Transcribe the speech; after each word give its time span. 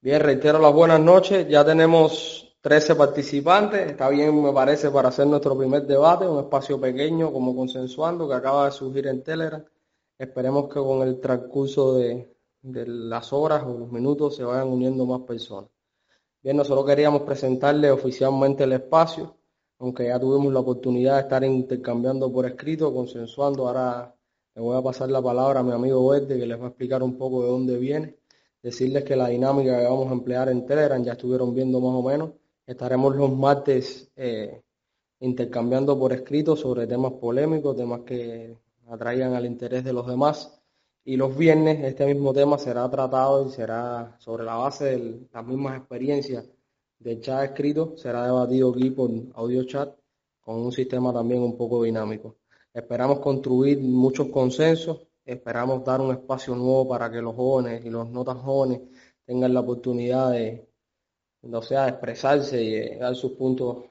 Bien, 0.00 0.20
reitero 0.20 0.60
las 0.60 0.72
buenas 0.72 1.00
noches. 1.00 1.48
Ya 1.48 1.64
tenemos 1.64 2.56
13 2.60 2.94
participantes. 2.94 3.90
Está 3.90 4.08
bien, 4.08 4.40
me 4.40 4.52
parece, 4.52 4.90
para 4.92 5.08
hacer 5.08 5.26
nuestro 5.26 5.58
primer 5.58 5.86
debate, 5.88 6.24
un 6.24 6.38
espacio 6.38 6.80
pequeño 6.80 7.32
como 7.32 7.54
consensuando 7.56 8.28
que 8.28 8.34
acaba 8.34 8.66
de 8.66 8.70
surgir 8.70 9.08
en 9.08 9.24
Telegram. 9.24 9.64
Esperemos 10.16 10.68
que 10.68 10.74
con 10.74 11.02
el 11.02 11.20
transcurso 11.20 11.94
de, 11.98 12.32
las 12.62 13.32
horas 13.32 13.64
o 13.64 13.76
los 13.76 13.90
minutos 13.90 14.36
se 14.36 14.44
vayan 14.44 14.68
uniendo 14.68 15.04
más 15.04 15.22
personas. 15.22 15.68
Bien, 16.44 16.56
nosotros 16.56 16.86
queríamos 16.86 17.22
presentarle 17.22 17.90
oficialmente 17.90 18.64
el 18.64 18.74
espacio, 18.74 19.36
aunque 19.80 20.06
ya 20.06 20.20
tuvimos 20.20 20.52
la 20.52 20.60
oportunidad 20.60 21.16
de 21.16 21.22
estar 21.22 21.42
intercambiando 21.42 22.32
por 22.32 22.46
escrito, 22.46 22.94
consensuando. 22.94 23.66
Ahora 23.66 24.14
le 24.54 24.62
voy 24.62 24.76
a 24.76 24.82
pasar 24.82 25.10
la 25.10 25.20
palabra 25.20 25.58
a 25.58 25.62
mi 25.64 25.72
amigo 25.72 26.08
Verde 26.08 26.38
que 26.38 26.46
les 26.46 26.60
va 26.60 26.66
a 26.66 26.68
explicar 26.68 27.02
un 27.02 27.18
poco 27.18 27.42
de 27.42 27.48
dónde 27.48 27.76
viene 27.78 28.17
Decirles 28.68 29.02
que 29.02 29.16
la 29.16 29.28
dinámica 29.28 29.78
que 29.78 29.84
vamos 29.84 30.10
a 30.10 30.12
emplear 30.12 30.50
en 30.50 30.66
Telegram 30.66 31.02
ya 31.02 31.12
estuvieron 31.12 31.54
viendo 31.54 31.80
más 31.80 31.94
o 31.94 32.02
menos. 32.02 32.32
Estaremos 32.66 33.16
los 33.16 33.34
martes 33.34 34.10
eh, 34.14 34.60
intercambiando 35.20 35.98
por 35.98 36.12
escrito 36.12 36.54
sobre 36.54 36.86
temas 36.86 37.12
polémicos, 37.12 37.74
temas 37.74 38.00
que 38.00 38.58
atraigan 38.86 39.32
al 39.32 39.46
interés 39.46 39.84
de 39.84 39.94
los 39.94 40.06
demás. 40.06 40.60
Y 41.02 41.16
los 41.16 41.34
viernes 41.34 41.82
este 41.82 42.04
mismo 42.04 42.34
tema 42.34 42.58
será 42.58 42.90
tratado 42.90 43.48
y 43.48 43.52
será 43.52 44.14
sobre 44.18 44.44
la 44.44 44.56
base 44.56 44.84
de 44.84 45.26
las 45.32 45.46
mismas 45.46 45.78
experiencias 45.78 46.44
del 46.98 47.22
chat 47.22 47.44
escrito, 47.44 47.96
será 47.96 48.26
debatido 48.26 48.68
aquí 48.68 48.90
por 48.90 49.10
audio 49.32 49.64
chat 49.64 49.96
con 50.42 50.56
un 50.56 50.72
sistema 50.72 51.10
también 51.10 51.40
un 51.40 51.56
poco 51.56 51.82
dinámico. 51.84 52.36
Esperamos 52.74 53.20
construir 53.20 53.80
muchos 53.80 54.28
consensos 54.28 55.07
Esperamos 55.28 55.84
dar 55.84 56.00
un 56.00 56.10
espacio 56.12 56.54
nuevo 56.54 56.88
para 56.88 57.10
que 57.10 57.20
los 57.20 57.34
jóvenes 57.36 57.84
y 57.84 57.90
los 57.90 58.08
no 58.08 58.24
tan 58.24 58.38
jóvenes 58.38 58.80
tengan 59.26 59.52
la 59.52 59.60
oportunidad 59.60 60.30
de, 60.30 60.66
o 61.42 61.62
sea, 61.62 61.86
expresarse 61.86 62.62
y 62.62 62.96
dar 62.96 63.14
sus 63.14 63.32
puntos 63.32 63.84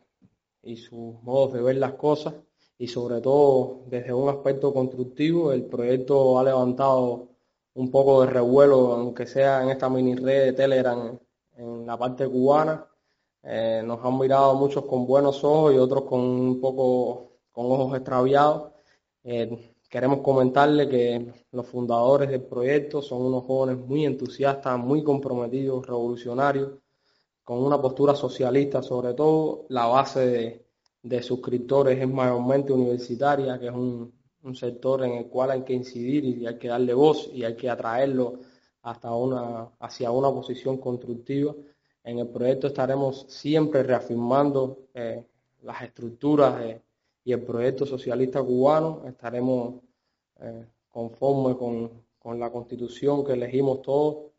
y 0.63 0.77
sus 0.77 1.21
modos 1.21 1.53
de 1.53 1.61
ver 1.61 1.75
las 1.75 1.93
cosas. 1.93 2.33
Y 2.79 2.87
sobre 2.87 3.21
todo 3.21 3.83
desde 3.85 4.13
un 4.13 4.29
aspecto 4.29 4.73
constructivo 4.73 5.51
el 5.51 5.65
proyecto 5.65 6.39
ha 6.39 6.43
levantado 6.43 7.29
un 7.75 7.91
poco 7.91 8.21
de 8.21 8.31
revuelo 8.31 8.93
aunque 8.93 9.27
sea 9.27 9.61
en 9.61 9.69
esta 9.69 9.89
mini 9.89 10.15
red 10.15 10.45
de 10.45 10.53
Telegram 10.53 11.19
en 11.55 11.85
la 11.85 11.97
parte 11.99 12.27
cubana. 12.27 12.83
Eh, 13.43 13.83
nos 13.85 14.03
han 14.03 14.17
mirado 14.17 14.55
muchos 14.55 14.85
con 14.85 15.05
buenos 15.05 15.43
ojos 15.43 15.71
y 15.73 15.77
otros 15.77 16.03
con 16.05 16.19
un 16.19 16.59
poco 16.59 17.33
con 17.51 17.67
ojos 17.67 17.95
extraviados. 17.95 18.71
Eh, 19.23 19.75
Queremos 19.89 20.19
comentarle 20.19 20.89
que 20.89 21.33
los 21.51 21.65
fundadores 21.65 22.29
del 22.29 22.43
proyecto 22.43 23.01
son 23.01 23.21
unos 23.21 23.45
jóvenes 23.45 23.85
muy 23.85 24.05
entusiastas, 24.05 24.77
muy 24.77 25.01
comprometidos, 25.01 25.87
revolucionarios, 25.87 26.71
con 27.41 27.63
una 27.63 27.81
postura 27.81 28.13
socialista, 28.13 28.83
sobre 28.83 29.13
todo 29.13 29.65
la 29.69 29.85
base 29.85 30.65
de, 31.01 31.23
suscriptores 31.23 31.97
es 31.97 32.07
mayormente 32.09 32.73
universitaria, 32.73 33.57
que 33.57 33.67
es 33.67 33.73
un, 33.73 34.13
sector 34.53 35.03
en 35.03 35.13
el 35.13 35.27
cual 35.27 35.51
hay 35.51 35.63
que 35.63 35.73
incidir 35.73 36.23
y 36.23 36.47
hay 36.47 36.57
que 36.57 36.69
darle 36.69 36.93
voz 36.93 37.29
y 37.33 37.43
hay 37.43 37.55
que 37.55 37.69
atraerlo 37.69 38.39
hasta 38.81 39.13
una, 39.13 39.69
hacia 39.79 40.11
una 40.11 40.29
posición 40.31 40.77
constructiva. 40.77 41.53
En 42.03 42.19
el 42.19 42.27
proyecto 42.29 42.67
estaremos 42.67 43.25
siempre 43.29 43.83
reafirmando 43.83 44.87
eh, 44.93 45.25
las 45.63 45.81
estructuras 45.81 46.59
de 46.59 46.81
y 47.27 47.33
el 47.33 47.41
proyecto 47.43 47.85
socialista 47.85 48.41
cubano. 48.41 49.03
Estaremos 49.05 49.81
eh, 50.39 50.65
conformes 50.89 51.57
con, 51.57 52.39
la 52.39 52.49
constitución 52.49 53.23
que 53.25 53.33
elegimos 53.33 53.81
todos 53.81 54.31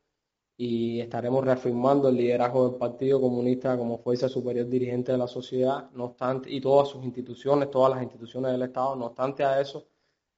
y 0.56 1.00
estaremos 1.00 1.44
reafirmando 1.44 2.08
el 2.08 2.16
liderazgo 2.16 2.68
del 2.68 2.78
Partido 2.78 3.20
Comunista 3.20 3.76
como 3.76 3.98
fuerza 3.98 4.28
superior 4.28 4.68
dirigente 4.68 5.12
de 5.12 5.18
la 5.18 5.26
sociedad, 5.26 5.90
no 5.92 6.04
obstante, 6.06 6.50
y 6.50 6.60
todas 6.60 6.88
sus 6.88 7.04
instituciones, 7.04 7.70
todas 7.70 7.92
las 7.92 8.02
instituciones 8.02 8.52
del 8.52 8.62
Estado, 8.62 8.96
no 8.96 9.06
obstante 9.06 9.44
a 9.44 9.60
eso, 9.60 9.86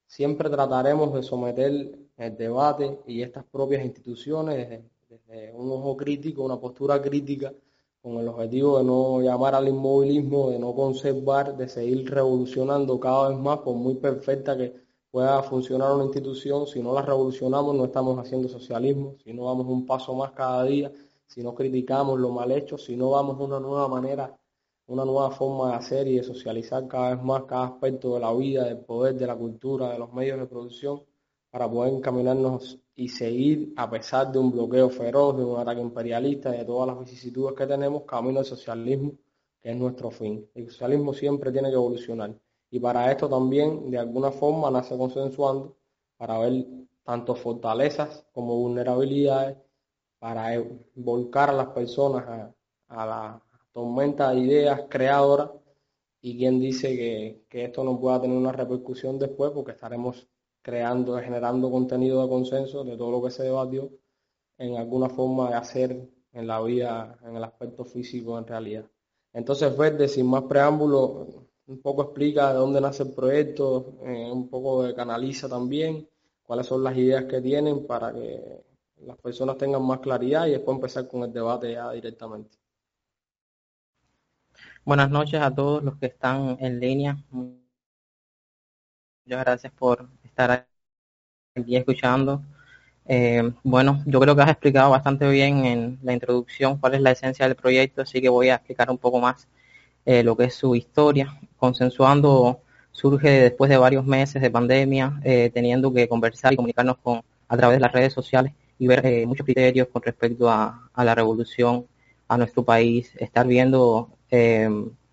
siempre 0.07 0.49
trataremos 0.49 1.13
de 1.15 1.23
someter 1.23 1.99
el 2.17 2.37
debate 2.37 3.01
y 3.07 3.23
estas 3.23 3.45
propias 3.45 3.85
instituciones 3.85 4.83
desde 5.09 5.53
un 5.53 5.71
ojo 5.71 5.97
crítico, 5.97 6.45
una 6.45 6.59
postura 6.59 7.01
crítica 7.01 7.53
con 8.03 8.17
el 8.19 8.29
objetivo 8.29 8.79
de 8.79 8.85
no 8.85 9.21
llamar 9.21 9.55
al 9.55 9.69
inmovilismo, 9.69 10.51
de 10.51 10.59
no 10.59 10.75
conservar, 10.75 11.57
de 11.57 11.69
seguir 11.69 12.11
revolucionando 12.11 12.99
cada 12.99 13.29
vez 13.29 13.39
más, 13.39 13.59
por 13.59 13.77
muy 13.77 13.97
perfecta 13.97 14.57
que 14.57 14.75
pueda 15.11 15.43
funcionar 15.43 15.93
una 15.93 16.05
institución, 16.05 16.67
si 16.67 16.83
no 16.83 16.95
la 16.95 17.03
revolucionamos 17.03 17.75
no 17.75 17.85
estamos 17.85 18.19
haciendo 18.19 18.49
socialismo, 18.49 19.17
si 19.23 19.33
no 19.35 19.45
vamos 19.45 19.67
un 19.67 19.85
paso 19.87 20.15
más 20.15 20.33
cada 20.33 20.65
día, 20.65 20.91
si 21.27 21.43
no 21.43 21.55
criticamos 21.55 22.19
lo 22.19 22.31
mal 22.31 22.51
hecho, 22.53 22.79
si 22.79 22.97
no 22.97 23.11
vamos 23.11 23.39
una 23.41 23.61
nueva 23.61 23.89
manera, 23.89 24.37
una 24.87 25.05
nueva 25.05 25.31
forma 25.31 25.71
de 25.71 25.75
hacer 25.77 26.09
y 26.09 26.17
de 26.17 26.23
socializar 26.23 26.89
cada 26.89 27.15
vez 27.15 27.25
más 27.25 27.45
cada 27.45 27.67
aspecto 27.67 28.15
de 28.15 28.21
la 28.21 28.33
vida, 28.33 28.65
del 28.65 28.79
poder, 28.79 29.15
de 29.15 29.27
la 29.27 29.37
cultura, 29.37 29.91
de 29.91 29.99
los 29.99 30.13
medios 30.13 30.39
de 30.41 30.47
producción, 30.47 31.03
para 31.51 31.69
poder 31.69 31.95
encaminarnos 31.95 32.79
y 32.95 33.09
seguir, 33.09 33.73
a 33.77 33.91
pesar 33.91 34.31
de 34.31 34.39
un 34.39 34.53
bloqueo 34.53 34.89
feroz, 34.91 35.37
de 35.37 35.45
un 35.45 35.59
ataque 35.59 35.81
imperialista, 35.81 36.51
de 36.51 36.65
todas 36.65 36.89
las 36.89 36.99
vicisitudes 36.99 37.55
que 37.57 37.67
tenemos, 37.67 38.05
camino 38.05 38.39
al 38.39 38.45
socialismo, 38.45 39.13
que 39.61 39.71
es 39.71 39.77
nuestro 39.77 40.11
fin. 40.11 40.49
El 40.55 40.71
socialismo 40.71 41.13
siempre 41.13 41.51
tiene 41.51 41.69
que 41.71 41.75
evolucionar. 41.75 42.35
Y 42.71 42.79
para 42.79 43.11
esto 43.11 43.29
también, 43.29 43.91
de 43.91 43.99
alguna 43.99 44.31
forma, 44.31 44.71
nace 44.71 44.97
consensuando 44.97 45.77
para 46.17 46.39
ver 46.39 46.67
tanto 47.03 47.35
fortalezas 47.35 48.25
como 48.33 48.57
vulnerabilidades, 48.57 49.57
para 50.19 50.63
volcar 50.95 51.51
a 51.51 51.55
las 51.55 51.69
personas 51.69 52.53
a, 52.89 53.07
la 53.07 53.43
tormenta 53.73 54.31
de 54.31 54.41
ideas 54.41 54.83
creadoras 54.89 55.51
y 56.21 56.37
quien 56.37 56.61
dice 56.61 56.95
que, 56.97 57.45
que 57.49 57.65
esto 57.65 57.83
no 57.83 57.99
pueda 57.99 58.21
tener 58.21 58.37
una 58.37 58.53
repercusión 58.53 59.19
después 59.19 59.51
porque 59.53 59.73
estaremos 59.73 60.29
creando, 60.63 61.19
generando 61.19 61.71
contenido 61.71 62.23
de 62.23 62.29
consenso 62.29 62.85
de 62.85 62.97
todo 62.97 63.11
lo 63.11 63.23
que 63.23 63.31
se 63.31 63.45
debatió 63.45 63.91
en 64.59 64.77
alguna 64.77 65.09
forma 65.09 65.49
de 65.51 65.55
hacer 65.55 66.09
en 66.33 66.47
la 66.47 66.61
vida, 66.61 67.19
en 67.23 67.37
el 67.37 67.45
aspecto 67.45 67.85
físico 67.85 68.39
en 68.39 68.47
realidad. 68.47 68.85
Entonces, 69.33 69.77
Verde, 69.77 70.09
sin 70.09 70.27
más 70.27 70.43
preámbulo, 70.45 71.47
un 71.67 71.81
poco 71.81 72.03
explica 72.03 72.53
de 72.53 72.59
dónde 72.59 72.81
nace 72.81 73.05
el 73.05 73.13
proyecto, 73.13 73.99
eh, 74.03 74.31
un 74.31 74.49
poco 74.49 74.83
de 74.83 74.95
canaliza 74.95 75.49
también, 75.49 76.09
cuáles 76.43 76.67
son 76.67 76.83
las 76.83 76.97
ideas 76.97 77.25
que 77.25 77.41
tienen 77.41 77.87
para 77.87 78.13
que 78.13 78.65
las 79.07 79.17
personas 79.19 79.57
tengan 79.57 79.83
más 79.83 80.01
claridad 80.01 80.47
y 80.47 80.53
después 80.53 80.75
empezar 80.75 81.09
con 81.09 81.23
el 81.23 81.33
debate 81.33 81.73
ya 81.73 81.91
directamente. 81.93 82.59
Buenas 84.85 85.11
noches 85.11 85.41
a 85.41 85.55
todos 85.55 85.83
los 85.83 85.97
que 85.97 86.07
están 86.07 86.57
en 86.61 86.81
línea. 86.81 87.17
Muchas 89.31 89.45
gracias 89.45 89.73
por 89.75 90.09
estar 90.25 90.67
aquí 91.55 91.77
escuchando. 91.77 92.43
Eh, 93.07 93.53
bueno, 93.63 94.03
yo 94.05 94.19
creo 94.19 94.35
que 94.35 94.43
has 94.43 94.51
explicado 94.51 94.91
bastante 94.91 95.29
bien 95.29 95.65
en 95.65 96.01
la 96.03 96.15
introducción 96.15 96.79
cuál 96.79 96.95
es 96.97 97.01
la 97.01 97.13
esencia 97.13 97.47
del 97.47 97.55
proyecto, 97.55 98.03
así 98.03 98.21
que 98.21 98.29
voy 98.29 98.49
a 98.49 98.57
explicar 98.57 98.91
un 98.91 98.99
poco 98.99 99.21
más 99.21 99.47
eh, 100.05 100.25
lo 100.25 100.37
que 100.37 100.47
es 100.47 100.57
su 100.57 100.75
historia. 100.75 101.39
Consensuando 101.59 102.63
surge 102.91 103.29
después 103.43 103.71
de 103.71 103.77
varios 103.77 104.05
meses 104.05 104.43
de 104.43 104.51
pandemia, 104.51 105.21
eh, 105.23 105.49
teniendo 105.55 105.93
que 105.93 106.09
conversar 106.09 106.53
y 106.53 106.57
comunicarnos 106.57 106.99
con 106.99 107.23
a 107.47 107.57
través 107.57 107.77
de 107.77 107.83
las 107.83 107.93
redes 107.93 108.13
sociales 108.13 108.53
y 108.81 108.89
ver 108.89 109.29
muchos 109.29 109.45
criterios 109.47 109.87
con 109.93 110.03
respecto 110.03 110.51
a, 110.51 110.91
la 110.97 111.15
revolución 111.15 111.87
a 112.27 112.37
nuestro 112.37 112.65
país, 112.65 113.13
estar 113.17 113.47
viendo 113.47 114.11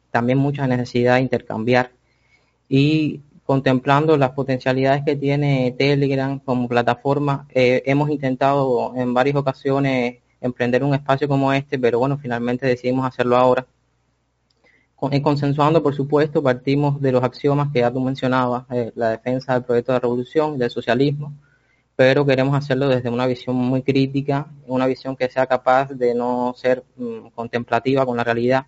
también 0.09 0.39
mucha 0.39 0.66
necesidad 0.66 1.17
de 1.17 1.22
intercambiar 1.22 1.91
y 2.69 3.22
contemplando 3.47 4.17
las 4.17 4.31
potencialidades 4.31 5.03
que 5.05 5.15
tiene 5.15 5.73
Telegram 5.77 6.37
como 6.37 6.67
plataforma, 6.67 7.47
eh, 7.55 7.81
hemos 7.85 8.09
intentado 8.09 8.93
en 8.97 9.13
varias 9.13 9.37
ocasiones 9.37 10.17
emprender 10.41 10.83
un 10.83 10.94
espacio 10.94 11.29
como 11.29 11.53
este, 11.53 11.79
pero 11.79 11.97
bueno, 11.97 12.17
finalmente 12.17 12.67
decidimos 12.67 13.07
hacerlo 13.07 13.38
ahora. 13.38 13.65
Con, 14.97 15.13
eh, 15.13 15.21
consensuando, 15.21 15.81
por 15.81 15.95
supuesto, 15.95 16.44
partimos 16.44 16.99
de 16.99 17.13
los 17.13 17.23
axiomas 17.23 17.71
que 17.71 17.79
ya 17.79 17.89
tú 17.89 18.01
mencionabas, 18.01 18.65
eh, 18.69 18.91
la 18.95 19.11
defensa 19.11 19.53
del 19.53 19.63
proyecto 19.63 19.93
de 19.93 20.00
revolución, 20.01 20.57
del 20.57 20.69
socialismo, 20.69 21.33
pero 21.95 22.25
queremos 22.25 22.53
hacerlo 22.53 22.89
desde 22.89 23.09
una 23.09 23.27
visión 23.27 23.55
muy 23.55 23.81
crítica, 23.81 24.47
una 24.67 24.88
visión 24.88 25.15
que 25.15 25.29
sea 25.29 25.45
capaz 25.47 25.91
de 25.91 26.13
no 26.13 26.53
ser 26.57 26.83
mm, 26.97 27.29
contemplativa 27.33 28.05
con 28.05 28.17
la 28.17 28.25
realidad 28.25 28.65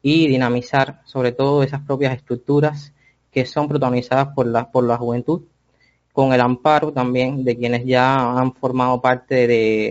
y 0.00 0.26
dinamizar 0.26 1.02
sobre 1.04 1.32
todo 1.32 1.62
esas 1.62 1.82
propias 1.82 2.14
estructuras 2.14 2.94
que 3.36 3.44
son 3.44 3.68
protagonizadas 3.68 4.28
por 4.28 4.46
la, 4.46 4.70
por 4.70 4.82
la 4.84 4.96
juventud, 4.96 5.42
con 6.14 6.32
el 6.32 6.40
amparo 6.40 6.90
también 6.90 7.44
de 7.44 7.54
quienes 7.54 7.84
ya 7.84 8.32
han 8.32 8.54
formado 8.54 8.98
parte 9.02 9.46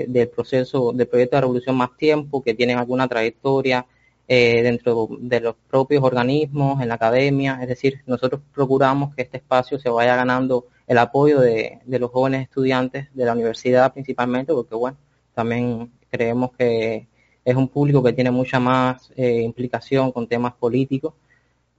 del 0.08 0.30
proceso 0.30 0.92
del 0.92 1.08
proyecto 1.08 1.36
de 1.38 1.42
revolución 1.42 1.76
más 1.78 1.96
tiempo, 1.96 2.42
que 2.42 2.56
tienen 2.56 2.80
alguna 2.80 3.08
trayectoria 3.08 3.86
eh, 4.28 4.64
dentro 4.64 5.10
de 5.20 5.42
los 5.42 5.56
propios 5.70 6.04
organismos, 6.04 6.82
en 6.82 6.88
la 6.88 6.96
academia, 6.96 7.60
es 7.62 7.68
decir, 7.68 8.02
nosotros 8.08 8.42
procuramos 8.52 9.14
que 9.14 9.22
este 9.22 9.38
espacio 9.38 9.78
se 9.78 9.92
vaya 9.92 10.16
ganando 10.16 10.66
el 10.88 10.98
apoyo 10.98 11.40
de, 11.40 11.82
los 11.86 12.10
jóvenes 12.10 12.42
estudiantes 12.42 13.14
de 13.14 13.26
la 13.26 13.34
universidad 13.34 13.94
principalmente, 13.94 14.54
porque 14.54 14.74
bueno, 14.74 14.98
también 15.36 15.92
creemos 16.10 16.50
que 16.58 17.08
es 17.46 17.56
un 17.56 17.68
público 17.68 18.02
que 18.02 18.14
tiene 18.14 18.32
mucha 18.32 18.60
más 18.60 19.12
eh, 19.16 19.44
implicación 19.44 20.12
con 20.12 20.26
temas 20.26 20.56
políticos, 20.56 21.14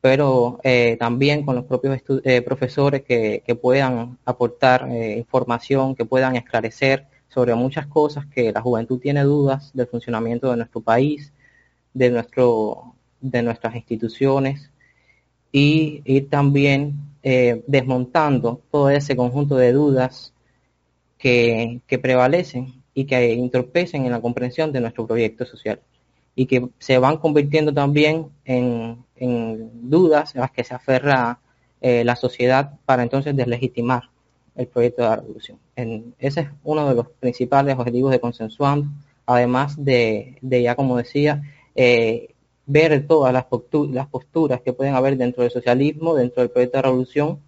pero 0.00 0.60
eh, 0.62 0.96
también 0.98 1.44
con 1.44 1.56
los 1.56 1.64
propios 1.64 2.00
eh, 2.25 2.43
profesores 2.43 3.02
que, 3.02 3.58
puedan 3.60 4.19
aportar 4.25 4.88
información, 4.90 5.94
que 5.94 6.04
puedan 6.04 6.37
esclarecer 6.37 7.06
sobre 7.28 7.54
muchas 7.54 7.87
cosas 7.87 8.26
que 8.26 8.52
la 8.52 8.60
juventud 8.60 9.00
tiene 9.00 9.22
dudas 9.25 9.70
del 9.75 9.87
funcionamiento 9.87 10.50
de 10.50 10.56
nuestro 10.58 10.81
país, 10.81 11.32
de, 11.93 12.10
nuestro, 12.10 12.94
de 13.20 13.43
nuestras 13.43 13.75
instituciones 13.75 14.70
y 15.50 16.02
ir 16.04 16.28
también 16.31 16.94
desmontando 17.66 18.60
todo 18.70 18.88
ese 18.90 19.16
conjunto 19.16 19.56
de 19.56 19.72
dudas 19.72 20.32
que, 21.19 21.81
que 21.88 21.99
prevalecen 21.99 22.82
y 22.94 23.04
que 23.04 23.32
entorpecen 23.32 24.06
en 24.06 24.12
la 24.12 24.20
comprensión 24.20 24.70
de 24.70 24.81
nuestro 24.81 25.06
proyecto 25.06 25.44
social 25.44 25.81
y 26.37 26.46
que 26.46 26.69
se 26.78 26.99
van 26.99 27.16
convirtiendo 27.16 27.72
también 27.75 28.28
en, 28.44 29.04
dudas 29.18 30.34
en 30.34 30.40
las 30.42 30.50
que 30.50 30.64
se 30.64 30.74
aferra 30.74 31.40
eh, 31.80 32.04
la 32.04 32.16
sociedad 32.16 32.78
para 32.84 33.02
entonces 33.02 33.36
deslegitimar 33.36 34.10
el 34.54 34.66
proyecto 34.66 35.02
de 35.02 35.08
la 35.08 35.16
revolución. 35.16 35.58
ese 36.18 36.40
es 36.40 36.48
uno 36.64 36.88
de 36.88 36.94
los 36.94 37.08
principales 37.20 37.76
objetivos 37.78 38.10
de 38.12 38.20
Consensuando, 38.20 38.88
además 39.26 39.76
de, 39.76 40.38
ya 40.40 40.74
como 40.74 40.96
decía, 40.96 41.42
eh, 41.74 42.34
ver 42.64 43.06
todas 43.06 43.32
las, 43.32 43.46
las 43.90 44.06
posturas 44.08 44.60
que 44.62 44.72
pueden 44.72 44.94
haber 44.94 45.16
dentro 45.16 45.42
del 45.42 45.52
socialismo, 45.52 46.14
dentro 46.14 46.42
del 46.42 46.50
proyecto 46.50 46.78
de 46.78 46.82
revolución, 46.82 47.40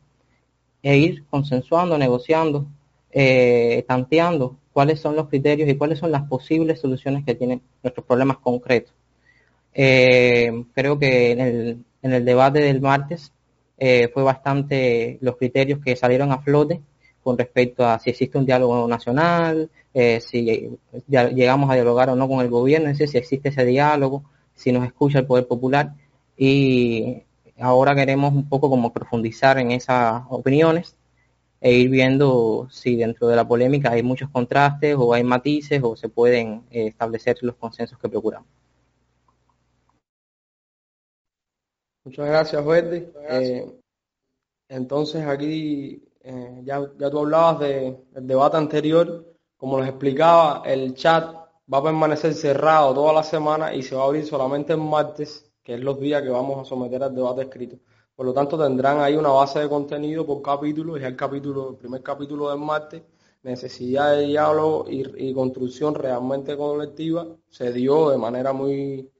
e 0.83 0.97
ir 0.97 1.25
consensuando, 1.27 1.99
negociando, 1.99 2.67
eh, 3.11 3.85
tanteando 3.89 4.57
cuáles 4.73 5.01
son 5.01 5.17
los 5.17 5.29
criterios 5.29 5.69
y 5.69 5.77
cuáles 5.77 5.99
son 5.99 6.13
las 6.13 6.29
posibles 6.29 6.81
soluciones 6.81 7.25
que 7.25 7.35
tienen 7.35 7.63
nuestros 7.83 8.07
problemas 8.07 8.39
concretos. 8.39 8.95
Eh, 9.81 10.65
creo 10.75 10.99
que 10.99 11.31
en 11.31 11.85
el, 12.13 12.25
debate 12.25 12.59
del 12.59 12.81
martes 12.81 13.33
eh, 13.77 14.09
fue 14.13 14.25
bastante 14.25 15.19
los 15.21 15.37
criterios 15.37 15.79
que 15.79 15.95
salieron 15.95 16.33
a 16.33 16.41
flote 16.41 16.83
con 17.23 17.39
respecto 17.39 17.87
a 17.87 18.01
si 18.01 18.11
existe 18.11 18.39
un 18.39 18.45
diálogo 18.45 18.89
nacional, 18.89 19.71
eh, 19.95 20.21
si 20.21 20.77
llegamos 21.07 21.71
a 21.71 21.75
dialogar 21.75 22.11
o 22.11 22.17
no 22.17 22.27
con 22.27 22.41
el 22.41 22.51
gobierno, 22.51 22.93
si 22.93 23.05
existe 23.05 23.51
ese 23.51 23.65
diálogo, 23.65 24.25
si 24.53 24.73
nos 24.73 24.85
escucha 24.85 25.21
el 25.21 25.27
poder 25.27 25.47
popular 25.47 25.95
y 26.37 27.23
ahora 27.61 27.95
queremos 27.95 28.33
un 28.35 28.49
poco 28.49 28.69
como 28.69 28.93
profundizar 28.93 29.59
en 29.59 29.71
esas 29.71 30.25
opiniones 30.29 30.97
e 31.61 31.75
ir 31.75 31.89
viendo 31.89 32.67
si 32.69 32.97
dentro 32.97 33.29
de 33.29 33.37
la 33.37 33.47
polémica 33.47 33.93
hay 33.93 34.03
muchos 34.03 34.29
contrastes 34.31 34.97
o 34.99 35.15
hay 35.15 35.23
matices 35.23 35.81
o 35.85 35.95
se 35.95 36.09
pueden 36.09 36.65
establecer 36.73 37.37
los 37.43 37.55
consensos 37.55 37.97
que 38.01 38.09
procuramos. 38.09 38.49
Muchas 42.05 42.27
gracias, 42.27 42.65
Wendy. 42.65 43.07
Eh, 43.29 43.81
entonces 44.69 45.27
aquí 45.27 46.03
eh, 46.21 46.61
ya, 46.65 46.91
ya, 46.99 47.11
tú 47.11 47.21
hablabas 47.21 47.61
del 47.61 48.27
debate 48.27 48.57
anterior, 48.57 49.25
como 49.57 49.79
les 49.81 49.89
explicaba, 49.89 50.63
el 50.65 50.95
chat 50.95 51.35
va 51.73 51.79
a 51.79 51.83
permanecer 51.83 52.35
cerrado 52.35 52.95
toda 52.95 53.13
la 53.13 53.23
semana 53.23 53.75
y 53.75 53.83
se 53.83 53.95
va 53.95 54.03
a 54.03 54.07
abrir 54.07 54.27
solamente 54.27 54.73
el 54.73 54.81
martes, 54.81 55.51
que 55.63 55.75
es 55.75 55.81
los 55.81 55.99
días 56.01 56.23
que 56.23 56.29
vamos 56.29 56.61
a 56.61 56.65
someter 56.65 57.03
al 57.03 57.15
debate 57.15 57.43
escrito. 57.43 57.79
Por 58.15 58.27
lo 58.27 58.33
tanto, 58.33 58.59
tendrán 58.59 59.01
ahí 59.01 59.15
una 59.17 59.29
base 59.29 59.61
de 59.61 59.69
contenido 59.69 60.27
por 60.27 60.43
capítulo, 60.43 60.99
y 60.99 61.05
el 61.05 61.15
capítulo, 61.15 61.71
el 61.71 61.77
primer 61.77 62.03
capítulo 62.03 62.51
del 62.51 62.59
martes, 62.59 63.03
necesidad 63.43 64.17
de 64.17 64.27
diálogo 64.27 64.87
y, 64.89 65.33
construcción 65.33 65.95
realmente 65.95 66.57
colectiva, 66.57 67.27
se 67.49 67.73
dio 67.73 68.11
de 68.11 68.19
manera 68.19 68.53
muy, 68.53 69.11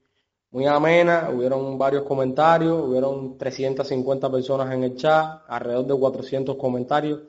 muy 0.51 0.67
amena, 0.67 1.31
hubieron 1.31 1.77
varios 1.77 2.05
comentarios, 2.05 2.83
hubieron 2.83 3.37
350 3.37 4.31
personas 4.31 4.73
en 4.73 4.85
el 4.85 4.97
chat, 4.97 5.43
alrededor 5.47 5.87
de 5.87 5.95
400 5.95 6.57
comentarios, 6.57 7.21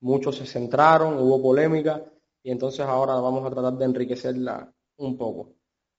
muchos 0.00 0.36
se 0.36 0.46
centraron, 0.46 1.18
hubo 1.18 1.42
polémica, 1.42 2.04
y 2.42 2.50
entonces 2.50 2.80
ahora 2.80 3.14
vamos 3.14 3.44
a 3.44 3.50
tratar 3.50 3.74
de 3.74 3.84
enriquecerla 3.84 4.72
un 4.98 5.16
poco. 5.16 5.54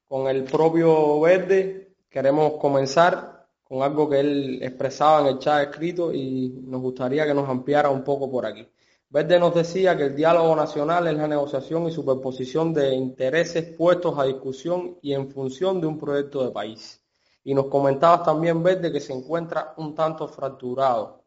Con 0.08 0.28
el 0.28 0.44
propio 0.46 1.20
Verde 1.20 1.96
queremos 2.10 2.54
comenzar 2.54 3.48
con 3.64 3.84
algo 3.84 4.10
que 4.10 4.20
él 4.20 4.60
expresaba 4.64 5.22
en 5.22 5.28
el 5.28 5.40
chat 5.40 5.70
escrito 5.70 6.12
y 6.14 6.50
nos 6.64 6.82
gustaría 6.82 7.26
que 7.28 7.34
nos 7.34 7.48
ampliara 7.48 7.90
un 7.90 8.04
poco 8.04 8.32
por 8.32 8.46
aquí. 8.46 8.68
Verde 9.12 9.40
nos 9.40 9.56
decía 9.56 9.98
que 9.98 10.04
el 10.04 10.16
diálogo 10.16 10.56
nacional 10.56 11.08
es 11.08 11.18
la 11.18 11.28
negociación 11.28 11.88
y 11.88 11.92
superposición 11.92 12.72
de 12.74 12.94
intereses 12.94 13.76
puestos 13.76 14.20
a 14.20 14.24
discusión 14.24 15.00
y 15.02 15.14
en 15.14 15.32
función 15.32 15.82
de 15.82 15.88
un 15.88 15.98
proyecto 15.98 16.46
de 16.46 16.52
país. 16.52 17.04
Y 17.44 17.56
nos 17.56 17.66
comentabas 17.66 18.24
también, 18.24 18.62
Verde, 18.62 18.92
que 18.92 19.00
se 19.00 19.14
encuentra 19.14 19.74
un 19.78 19.96
tanto 19.96 20.28
fracturado. 20.28 21.24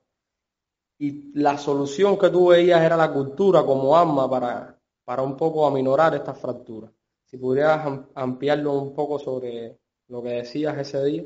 Y 0.98 1.36
la 1.36 1.58
solución 1.58 2.16
que 2.16 2.30
tú 2.30 2.48
veías 2.48 2.80
era 2.80 2.96
la 2.96 3.12
cultura 3.12 3.64
como 3.64 3.96
arma 3.96 4.30
para, 4.30 4.78
para 5.04 5.22
un 5.22 5.36
poco 5.36 5.66
aminorar 5.66 6.14
esta 6.14 6.34
fractura. 6.34 6.92
Si 7.24 7.36
pudieras 7.36 7.84
ampliarlo 8.14 8.74
un 8.74 8.94
poco 8.94 9.18
sobre 9.18 9.80
lo 10.06 10.22
que 10.22 10.28
decías 10.28 10.78
ese 10.78 11.02
día. 11.04 11.24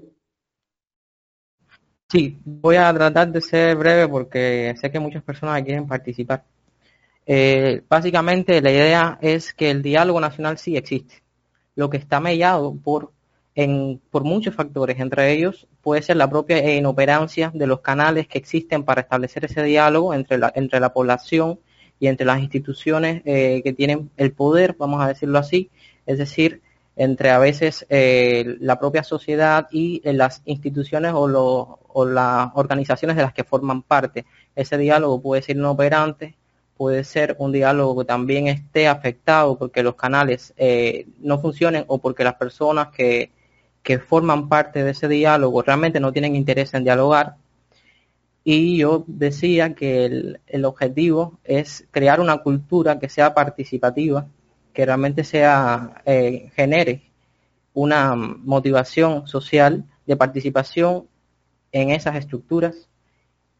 Sí, 2.08 2.38
voy 2.44 2.76
a 2.76 2.92
tratar 2.94 3.32
de 3.32 3.40
ser 3.40 3.76
breve 3.76 4.06
porque 4.08 4.74
sé 4.80 4.90
que 4.90 5.00
muchas 5.00 5.24
personas 5.24 5.62
quieren 5.62 5.86
participar. 5.88 6.44
Eh, 7.26 7.82
básicamente 7.88 8.62
la 8.62 8.70
idea 8.70 9.18
es 9.20 9.52
que 9.52 9.70
el 9.70 9.82
diálogo 9.82 10.20
nacional 10.20 10.58
sí 10.58 10.76
existe. 10.76 11.22
Lo 11.74 11.90
que 11.90 11.96
está 11.96 12.20
mellado 12.20 12.76
por, 12.76 13.12
en, 13.56 14.00
por 14.10 14.24
muchos 14.24 14.54
factores, 14.54 15.00
entre 15.00 15.32
ellos 15.32 15.66
puede 15.82 16.02
ser 16.02 16.16
la 16.16 16.30
propia 16.30 16.76
inoperancia 16.76 17.50
de 17.52 17.66
los 17.66 17.80
canales 17.80 18.28
que 18.28 18.38
existen 18.38 18.84
para 18.84 19.02
establecer 19.02 19.44
ese 19.44 19.62
diálogo 19.64 20.14
entre 20.14 20.38
la, 20.38 20.52
entre 20.54 20.78
la 20.80 20.92
población 20.92 21.58
y 21.98 22.06
entre 22.06 22.26
las 22.26 22.40
instituciones 22.40 23.22
eh, 23.24 23.62
que 23.64 23.72
tienen 23.72 24.10
el 24.16 24.32
poder, 24.32 24.76
vamos 24.78 25.02
a 25.02 25.08
decirlo 25.08 25.38
así, 25.38 25.70
es 26.06 26.18
decir, 26.18 26.62
entre 26.96 27.30
a 27.30 27.38
veces 27.38 27.86
eh, 27.90 28.56
la 28.60 28.78
propia 28.78 29.04
sociedad 29.04 29.68
y 29.70 30.00
eh, 30.02 30.14
las 30.14 30.40
instituciones 30.46 31.12
o, 31.14 32.06
las 32.06 32.50
organizaciones 32.54 33.16
de 33.16 33.22
las 33.22 33.34
que 33.34 33.44
forman 33.44 33.82
parte. 33.82 34.24
Ese 34.54 34.78
diálogo 34.78 35.20
puede 35.20 35.42
ser 35.42 35.56
inoperante, 35.56 36.36
puede 36.76 37.04
ser 37.04 37.36
un 37.38 37.52
diálogo 37.52 38.00
que 38.00 38.06
también 38.06 38.48
esté 38.48 38.88
afectado 38.88 39.58
porque 39.58 39.82
los 39.82 39.94
canales 39.94 40.54
eh, 40.56 41.06
no 41.20 41.38
funcionen 41.38 41.84
o 41.86 41.98
porque 41.98 42.24
las 42.24 42.34
personas 42.34 42.88
que, 42.88 43.30
que 43.82 43.98
forman 43.98 44.48
parte 44.48 44.82
de 44.82 44.90
ese 44.90 45.08
diálogo 45.08 45.62
realmente 45.62 46.00
no 46.00 46.12
tienen 46.12 46.34
interés 46.34 46.72
en 46.74 46.84
dialogar. 46.84 47.36
Y 48.42 48.78
yo 48.78 49.04
decía 49.06 49.74
que 49.74 50.04
el, 50.06 50.40
el 50.46 50.64
objetivo 50.64 51.38
es 51.44 51.86
crear 51.90 52.20
una 52.20 52.38
cultura 52.38 52.98
que 52.98 53.08
sea 53.08 53.34
participativa, 53.34 54.28
que 54.76 54.84
realmente 54.84 55.24
sea, 55.24 56.02
eh, 56.04 56.50
genere 56.54 57.00
una 57.72 58.14
motivación 58.14 59.26
social 59.26 59.86
de 60.04 60.16
participación 60.16 61.06
en 61.72 61.92
esas 61.92 62.16
estructuras 62.16 62.86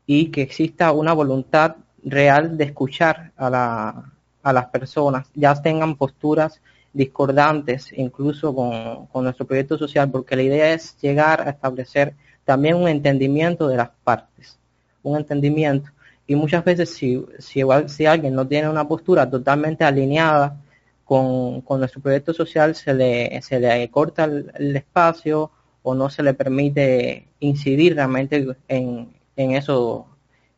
y 0.04 0.26
que 0.26 0.42
exista 0.42 0.92
una 0.92 1.14
voluntad 1.14 1.76
real 2.04 2.58
de 2.58 2.64
escuchar 2.64 3.32
a, 3.38 3.49
la, 3.49 4.12
a 4.42 4.52
las 4.52 4.66
personas, 4.66 5.26
ya 5.35 5.54
tengan 5.54 5.96
posturas 5.96 6.61
discordantes 6.92 7.94
incluso 7.96 8.54
con, 8.54 9.06
con, 9.06 9.25
nuestro 9.25 9.46
proyecto 9.46 9.78
social, 9.78 10.11
porque 10.11 10.37
la 10.37 10.42
idea 10.42 10.75
es 10.75 10.99
llegar 11.00 11.49
a 11.49 11.50
establecer 11.50 12.12
también 12.44 12.76
un 12.76 12.88
entendimiento 12.88 13.68
de 13.68 13.78
las 13.78 13.88
partes, 14.04 14.58
un 15.02 15.16
entendimiento. 15.16 15.90
Y 16.26 16.37
muchas 16.37 16.62
veces 16.62 16.90
si, 16.90 17.25
si, 17.38 17.62
si 17.87 18.04
alguien 18.04 18.35
no 18.35 18.46
tiene 18.46 18.68
una 18.68 18.87
postura 18.87 19.30
totalmente 19.30 19.82
alineada 19.82 20.58
con, 21.06 21.62
nuestro 21.78 22.02
proyecto 22.02 22.34
social 22.34 22.75
se 22.75 22.92
le, 22.92 23.40
se 23.40 23.60
le 23.60 23.88
corta 23.90 24.25
el, 24.25 24.76
espacio 24.76 25.52
o 25.82 25.94
no 25.94 26.10
se 26.10 26.25
le 26.25 26.34
permite 26.34 27.28
incidir 27.38 27.94
realmente 27.94 28.44
en, 28.66 29.14
en, 29.36 29.50
eso, 29.52 30.08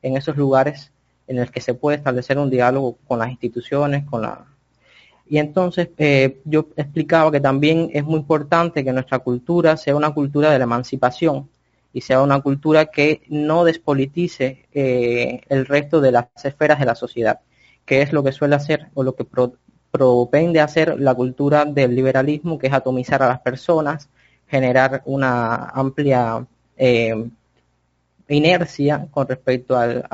en 0.00 0.16
esos 0.16 0.38
lugares 0.38 0.90
en 1.26 1.36
los 1.36 1.50
que 1.50 1.60
se 1.60 1.74
puede 1.74 1.98
establecer 1.98 2.38
un 2.38 2.48
diálogo 2.48 2.96
con 3.06 3.18
las 3.18 3.30
instituciones, 3.30 4.06
con 4.06 4.22
la... 4.22 4.46
Y 5.28 5.36
entonces 5.36 5.90
eh, 5.98 6.40
yo 6.46 6.68
explicaba 6.76 7.30
que 7.30 7.40
también 7.40 7.90
es 7.92 8.02
muy 8.02 8.20
importante 8.20 8.82
que 8.82 8.92
nuestra 8.94 9.18
cultura 9.18 9.76
sea 9.76 9.94
una 9.94 10.14
cultura 10.14 10.50
de 10.50 10.56
la 10.58 10.64
emancipación 10.64 11.50
y 11.92 12.00
sea 12.00 12.22
una 12.22 12.40
cultura 12.40 12.86
que 12.86 13.20
no 13.28 13.64
despolitice 13.64 14.66
eh, 14.72 15.42
el 15.50 15.66
resto 15.66 16.00
de 16.00 16.12
las 16.12 16.28
esferas 16.42 16.78
de 16.78 16.86
la 16.86 16.94
sociedad, 16.94 17.40
que 17.84 18.00
es 18.00 18.14
lo 18.14 18.24
que 18.24 18.32
suele 18.32 18.54
hacer 18.54 18.88
o 18.94 19.02
lo 19.02 19.14
que 19.14 19.24
propende 19.90 20.60
a 20.60 20.64
hacer 20.64 20.98
la 21.00 21.14
cultura 21.14 21.64
del 21.64 21.94
liberalismo, 21.94 22.58
que 22.58 22.66
es 22.66 22.72
atomizar 22.72 23.22
a 23.22 23.28
las 23.28 23.40
personas, 23.40 24.08
generar 24.46 25.02
una 25.06 25.70
amplia 25.70 26.46
eh, 26.76 27.14
inercia 28.28 29.08
con 29.10 29.26
respecto 29.26 29.76
al, 29.76 30.04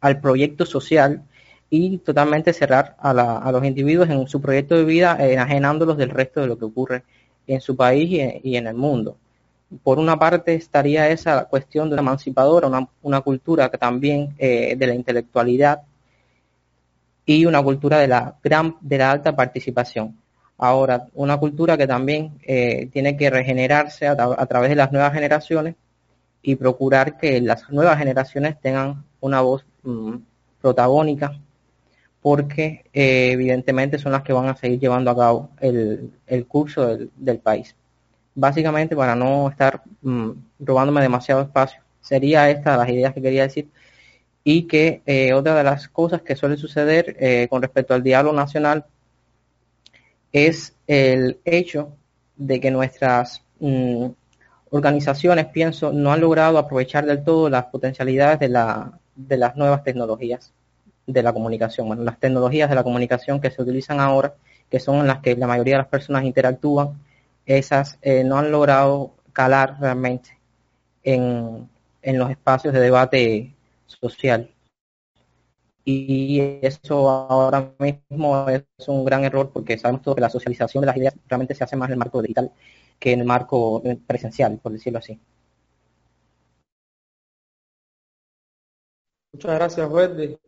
al, 0.00 0.20
proyecto 0.20 0.66
social 0.66 1.22
y 1.70 1.98
totalmente 1.98 2.52
cerrar 2.52 2.96
a, 2.98 3.50
los 3.50 3.64
individuos 3.64 4.08
en 4.10 4.26
su 4.28 4.40
proyecto 4.40 4.76
de 4.76 4.84
vida, 4.84 5.16
eh, 5.20 5.32
enajenándolos 5.32 5.96
del 5.96 6.10
resto 6.10 6.40
de 6.40 6.46
lo 6.46 6.58
que 6.58 6.66
ocurre 6.66 7.02
en 7.46 7.60
su 7.60 7.76
país 7.76 8.40
y, 8.42 8.56
en 8.56 8.66
el 8.66 8.74
mundo. 8.74 9.16
Por 9.82 9.98
una 9.98 10.18
parte 10.18 10.54
estaría 10.54 11.08
esa 11.08 11.46
cuestión 11.46 11.88
de 11.88 11.94
una 11.94 12.02
emancipadora, 12.02 12.68
una, 13.02 13.20
cultura 13.22 13.70
que 13.70 13.78
también 13.78 14.34
eh, 14.38 14.76
de 14.76 14.86
la 14.86 14.94
intelectualidad 14.94 15.82
y 17.26 17.46
una 17.46 17.62
cultura 17.62 17.98
de 17.98 18.08
la 18.08 18.36
gran, 18.42 18.76
de 18.80 18.98
la 18.98 19.10
alta 19.10 19.34
participación. 19.34 20.16
Ahora, 20.58 21.06
una 21.14 21.36
cultura 21.38 21.76
que 21.76 21.86
también 21.86 22.38
eh, 22.42 22.88
tiene 22.92 23.16
que 23.16 23.30
regenerarse 23.30 24.06
a, 24.06 24.46
través 24.46 24.70
de 24.70 24.76
las 24.76 24.92
nuevas 24.92 25.12
generaciones 25.12 25.74
y 26.42 26.56
procurar 26.56 27.16
que 27.18 27.40
las 27.40 27.68
nuevas 27.70 27.98
generaciones 27.98 28.60
tengan 28.60 29.04
una 29.20 29.40
voz 29.40 29.64
mm, 29.82 30.16
protagónica 30.60 31.40
porque 32.24 32.84
eh, 32.94 33.32
evidentemente 33.32 33.98
son 33.98 34.12
las 34.12 34.22
que 34.22 34.32
van 34.32 34.48
a 34.48 34.56
seguir 34.56 34.80
llevando 34.80 35.10
a 35.10 35.16
cabo 35.16 35.50
el, 35.60 36.46
curso 36.48 36.96
del, 36.96 37.38
país. 37.38 37.76
Básicamente, 38.34 38.96
para 38.96 39.14
no 39.14 39.50
estar 39.50 39.82
mm, 40.00 40.30
robándome 40.60 41.02
demasiado 41.02 41.42
espacio, 41.42 41.82
sería 42.00 42.48
esta 42.48 42.78
las 42.78 42.88
ideas 42.88 43.12
que 43.12 43.20
quería 43.20 43.42
decir 43.42 43.68
y 44.44 44.66
que 44.66 45.02
eh, 45.06 45.32
otra 45.32 45.56
de 45.56 45.64
las 45.64 45.88
cosas 45.88 46.20
que 46.20 46.36
suele 46.36 46.58
suceder 46.58 47.16
eh, 47.18 47.48
con 47.48 47.62
respecto 47.62 47.94
al 47.94 48.02
diálogo 48.02 48.36
nacional 48.36 48.84
es 50.32 50.76
el 50.86 51.38
hecho 51.46 51.96
de 52.36 52.60
que 52.60 52.70
nuestras 52.70 53.42
mm, 53.58 54.08
organizaciones, 54.70 55.46
pienso, 55.46 55.92
no 55.92 56.12
han 56.12 56.20
logrado 56.20 56.58
aprovechar 56.58 57.06
del 57.06 57.24
todo 57.24 57.48
las 57.48 57.66
potencialidades 57.66 58.38
de, 58.40 58.48
la, 58.50 58.98
de 59.14 59.36
las 59.38 59.56
nuevas 59.56 59.82
tecnologías 59.82 60.52
de 61.06 61.22
la 61.22 61.32
comunicación, 61.32 61.86
bueno, 61.86 62.02
las 62.02 62.18
tecnologías 62.18 62.68
de 62.68 62.74
la 62.74 62.82
comunicación 62.82 63.40
que 63.40 63.50
se 63.50 63.62
utilizan 63.62 64.00
ahora, 64.00 64.34
que 64.70 64.80
son 64.80 65.06
las 65.06 65.20
que 65.20 65.36
la 65.36 65.46
mayoría 65.46 65.74
de 65.74 65.78
las 65.78 65.88
personas 65.88 66.24
interactúan, 66.24 67.00
esas 67.46 67.98
eh, 68.02 68.24
no 68.24 68.38
han 68.38 68.50
logrado 68.50 69.12
calar 69.32 69.76
realmente 69.80 70.38
en, 71.02 71.68
en 72.02 72.18
los 72.18 72.30
espacios 72.30 72.74
de 72.74 72.80
debate 72.80 73.53
social. 73.86 74.50
Y 75.84 76.40
eso 76.62 77.10
ahora 77.10 77.74
mismo 77.78 78.48
es 78.48 78.64
un 78.88 79.04
gran 79.04 79.24
error 79.24 79.50
porque 79.52 79.78
sabemos 79.78 80.02
todo 80.02 80.14
que 80.14 80.20
la 80.22 80.30
socialización 80.30 80.80
de 80.82 80.86
las 80.86 80.96
ideas 80.96 81.14
realmente 81.28 81.54
se 81.54 81.64
hace 81.64 81.76
más 81.76 81.88
en 81.88 81.92
el 81.94 81.98
marco 81.98 82.22
digital 82.22 82.52
que 82.98 83.12
en 83.12 83.20
el 83.20 83.26
marco 83.26 83.82
presencial, 84.06 84.58
por 84.62 84.72
decirlo 84.72 84.98
así. 84.98 85.20
Muchas 89.32 89.54
gracias, 89.56 89.90
Wendy. 89.90 90.38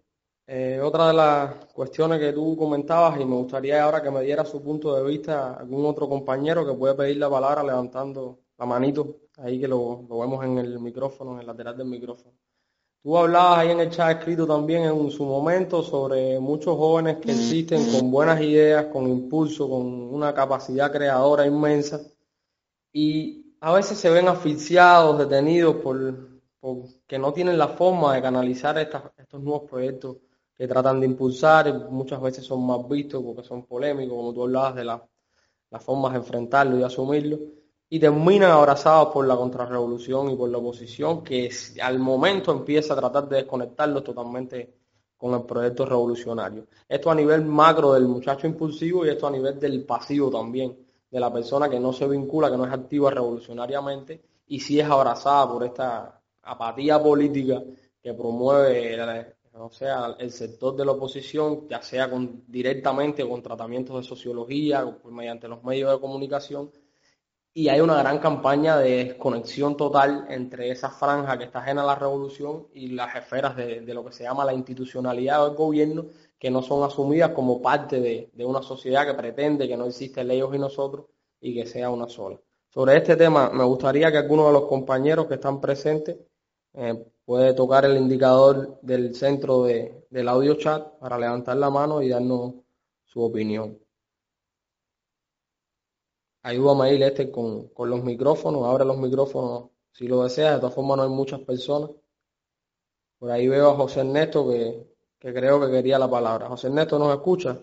Eh, 0.46 0.80
otra 0.80 1.08
de 1.08 1.14
las 1.14 1.66
cuestiones 1.66 2.20
que 2.20 2.32
tú 2.32 2.56
comentabas 2.56 3.20
y 3.20 3.24
me 3.24 3.34
gustaría 3.34 3.82
ahora 3.82 4.00
que 4.00 4.12
me 4.12 4.22
diera 4.22 4.44
su 4.44 4.62
punto 4.62 4.94
de 4.94 5.02
vista 5.04 5.54
algún 5.54 5.84
otro 5.86 6.08
compañero 6.08 6.64
que 6.64 6.72
puede 6.72 6.94
pedir 6.94 7.16
la 7.16 7.28
palabra 7.28 7.64
levantando 7.64 8.38
la 8.56 8.64
manito, 8.64 9.22
ahí 9.38 9.60
que 9.60 9.66
lo, 9.66 10.06
vemos 10.06 10.44
en 10.44 10.58
el 10.58 10.78
micrófono, 10.78 11.34
en 11.34 11.40
el 11.40 11.46
lateral 11.46 11.76
del 11.76 11.88
micrófono. 11.88 12.32
Tú 13.06 13.16
hablabas 13.16 13.60
ahí 13.60 13.70
en 13.70 13.78
el 13.78 13.88
chat 13.88 14.18
escrito 14.18 14.48
también 14.48 14.82
en 14.82 15.10
su 15.12 15.24
momento 15.24 15.80
sobre 15.80 16.40
muchos 16.40 16.76
jóvenes 16.76 17.18
que 17.18 17.30
existen 17.30 17.88
con 17.92 18.10
buenas 18.10 18.40
ideas, 18.40 18.86
con 18.86 19.06
impulso, 19.06 19.70
con 19.70 19.86
una 19.86 20.34
capacidad 20.34 20.90
creadora 20.90 21.46
inmensa. 21.46 22.00
Y 22.92 23.54
a 23.60 23.72
veces 23.74 23.96
se 23.96 24.10
ven 24.10 24.26
asfixiados, 24.26 25.20
detenidos 25.20 25.76
por, 25.76 26.40
que 27.06 27.16
no 27.16 27.32
tienen 27.32 27.56
la 27.56 27.68
forma 27.68 28.12
de 28.12 28.22
canalizar 28.22 28.76
estos 28.76 29.40
nuevos 29.40 29.70
proyectos 29.70 30.16
que 30.56 30.66
tratan 30.66 30.98
de 30.98 31.06
impulsar, 31.06 31.88
muchas 31.88 32.20
veces 32.20 32.44
son 32.44 32.66
más 32.66 32.88
vistos 32.88 33.22
porque 33.22 33.44
son 33.44 33.66
polémicos, 33.66 34.16
como 34.16 34.34
tú 34.34 34.42
hablabas 34.42 34.74
de 34.74 34.84
las 34.84 35.00
formas 35.78 36.10
de 36.10 36.18
enfrentarlo 36.18 36.76
y 36.76 36.82
asumirlo, 36.82 37.38
y 37.88 38.00
terminan 38.00 38.50
abrazados 38.50 39.12
por 39.12 39.26
la 39.26 39.36
contrarrevolución 39.36 40.30
y 40.30 40.36
por 40.36 40.48
la 40.48 40.58
oposición, 40.58 41.22
que 41.22 41.50
al 41.80 41.98
momento 41.98 42.52
empieza 42.52 42.94
a 42.94 42.96
tratar 42.96 43.28
de 43.28 43.36
desconectarlos 43.36 44.02
totalmente 44.02 44.74
con 45.16 45.34
el 45.34 45.44
proyecto 45.44 45.86
revolucionario. 45.86 46.66
Esto 46.88 47.10
a 47.10 47.14
nivel 47.14 47.44
macro 47.44 47.92
del 47.92 48.06
muchacho 48.06 48.46
impulsivo 48.46 49.06
y 49.06 49.10
esto 49.10 49.26
a 49.26 49.30
nivel 49.30 49.58
del 49.58 49.84
pasivo 49.84 50.30
también, 50.30 50.76
de 51.10 51.20
la 51.20 51.32
persona 51.32 51.68
que 51.70 51.80
no 51.80 51.92
se 51.92 52.06
vincula, 52.08 52.50
que 52.50 52.56
no 52.56 52.66
es 52.66 52.72
activa 52.72 53.10
revolucionariamente 53.10 54.22
y 54.48 54.60
sí 54.60 54.80
es 54.80 54.86
abrazada 54.86 55.48
por 55.48 55.64
esta 55.64 56.20
apatía 56.42 57.02
política 57.02 57.62
que 58.02 58.14
promueve 58.14 59.34
o 59.58 59.70
sea, 59.70 60.14
el 60.18 60.30
sector 60.32 60.76
de 60.76 60.84
la 60.84 60.92
oposición, 60.92 61.66
ya 61.68 61.80
sea 61.80 62.10
con, 62.10 62.44
directamente 62.46 63.26
con 63.26 63.42
tratamientos 63.42 63.96
de 63.96 64.02
sociología, 64.02 64.84
mediante 65.10 65.48
los 65.48 65.64
medios 65.64 65.90
de 65.92 66.00
comunicación, 66.00 66.70
y 67.58 67.70
hay 67.70 67.80
una 67.80 67.96
gran 67.96 68.18
campaña 68.18 68.76
de 68.76 69.06
desconexión 69.06 69.78
total 69.78 70.26
entre 70.28 70.70
esa 70.70 70.90
franja 70.90 71.38
que 71.38 71.44
está 71.44 71.60
ajena 71.60 71.84
a 71.84 71.86
la 71.86 71.94
revolución 71.94 72.66
y 72.74 72.88
las 72.88 73.16
esferas 73.16 73.56
de, 73.56 73.80
lo 73.94 74.04
que 74.04 74.12
se 74.12 74.24
llama 74.24 74.44
la 74.44 74.52
institucionalidad 74.52 75.42
del 75.42 75.56
gobierno, 75.56 76.04
que 76.38 76.50
no 76.50 76.60
son 76.60 76.84
asumidas 76.84 77.30
como 77.30 77.62
parte 77.62 77.98
de, 77.98 78.28
de 78.34 78.44
una 78.44 78.60
sociedad 78.60 79.06
que 79.06 79.14
pretende 79.14 79.66
que 79.66 79.76
no 79.78 79.86
existe 79.86 80.20
ellos 80.20 80.54
y 80.54 80.58
nosotros 80.58 81.06
y 81.40 81.54
que 81.54 81.64
sea 81.64 81.88
una 81.88 82.10
sola. 82.10 82.38
Sobre 82.68 82.98
este 82.98 83.16
tema, 83.16 83.48
me 83.48 83.64
gustaría 83.64 84.12
que 84.12 84.18
algunos 84.18 84.48
de 84.48 84.52
los 84.52 84.66
compañeros 84.66 85.24
que 85.26 85.36
están 85.36 85.58
presentes 85.58 86.18
eh, 86.74 87.06
puede 87.24 87.54
tocar 87.54 87.86
el 87.86 87.96
indicador 87.96 88.78
del 88.82 89.14
centro 89.14 89.64
de, 89.64 90.04
del 90.10 90.28
audio 90.28 90.56
chat 90.56 90.98
para 90.98 91.18
levantar 91.18 91.56
la 91.56 91.70
mano 91.70 92.02
y 92.02 92.10
darnos 92.10 92.52
su 93.06 93.22
opinión. 93.22 93.78
Ayúdame 96.48 96.84
a 96.84 96.92
ir 96.92 97.02
este 97.02 97.30
con, 97.30 97.68
con 97.70 97.90
los 97.90 98.04
micrófonos, 98.04 98.64
abre 98.68 98.84
los 98.84 98.96
micrófonos 98.98 99.70
si 99.90 100.06
lo 100.06 100.22
deseas, 100.22 100.54
de 100.54 100.60
todas 100.60 100.74
formas 100.74 100.96
no 100.98 101.02
hay 101.02 101.08
muchas 101.08 101.40
personas. 101.40 101.90
Por 103.18 103.30
ahí 103.30 103.48
veo 103.48 103.70
a 103.70 103.74
José 103.74 104.00
Ernesto 104.00 104.48
que, 104.48 104.86
que 105.18 105.34
creo 105.34 105.60
que 105.60 105.70
quería 105.72 105.98
la 105.98 106.08
palabra. 106.08 106.48
José 106.48 106.68
Ernesto, 106.68 106.98
¿nos 107.00 107.12
escucha? 107.12 107.58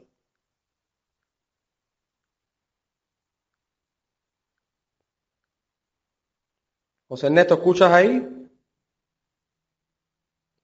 José 7.07 7.27
Ernesto, 7.27 7.53
¿escuchas 7.53 7.91
ahí? 7.91 8.49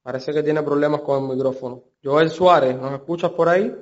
Parece 0.01 0.33
que 0.33 0.43
tiene 0.43 0.61
problemas 0.61 1.01
con 1.03 1.23
el 1.23 1.29
micrófono. 1.37 1.83
Joel 2.03 2.29
Suárez, 2.29 2.75
¿nos 2.75 2.91
escuchas 2.93 3.31
por 3.31 3.47
ahí? 3.47 3.73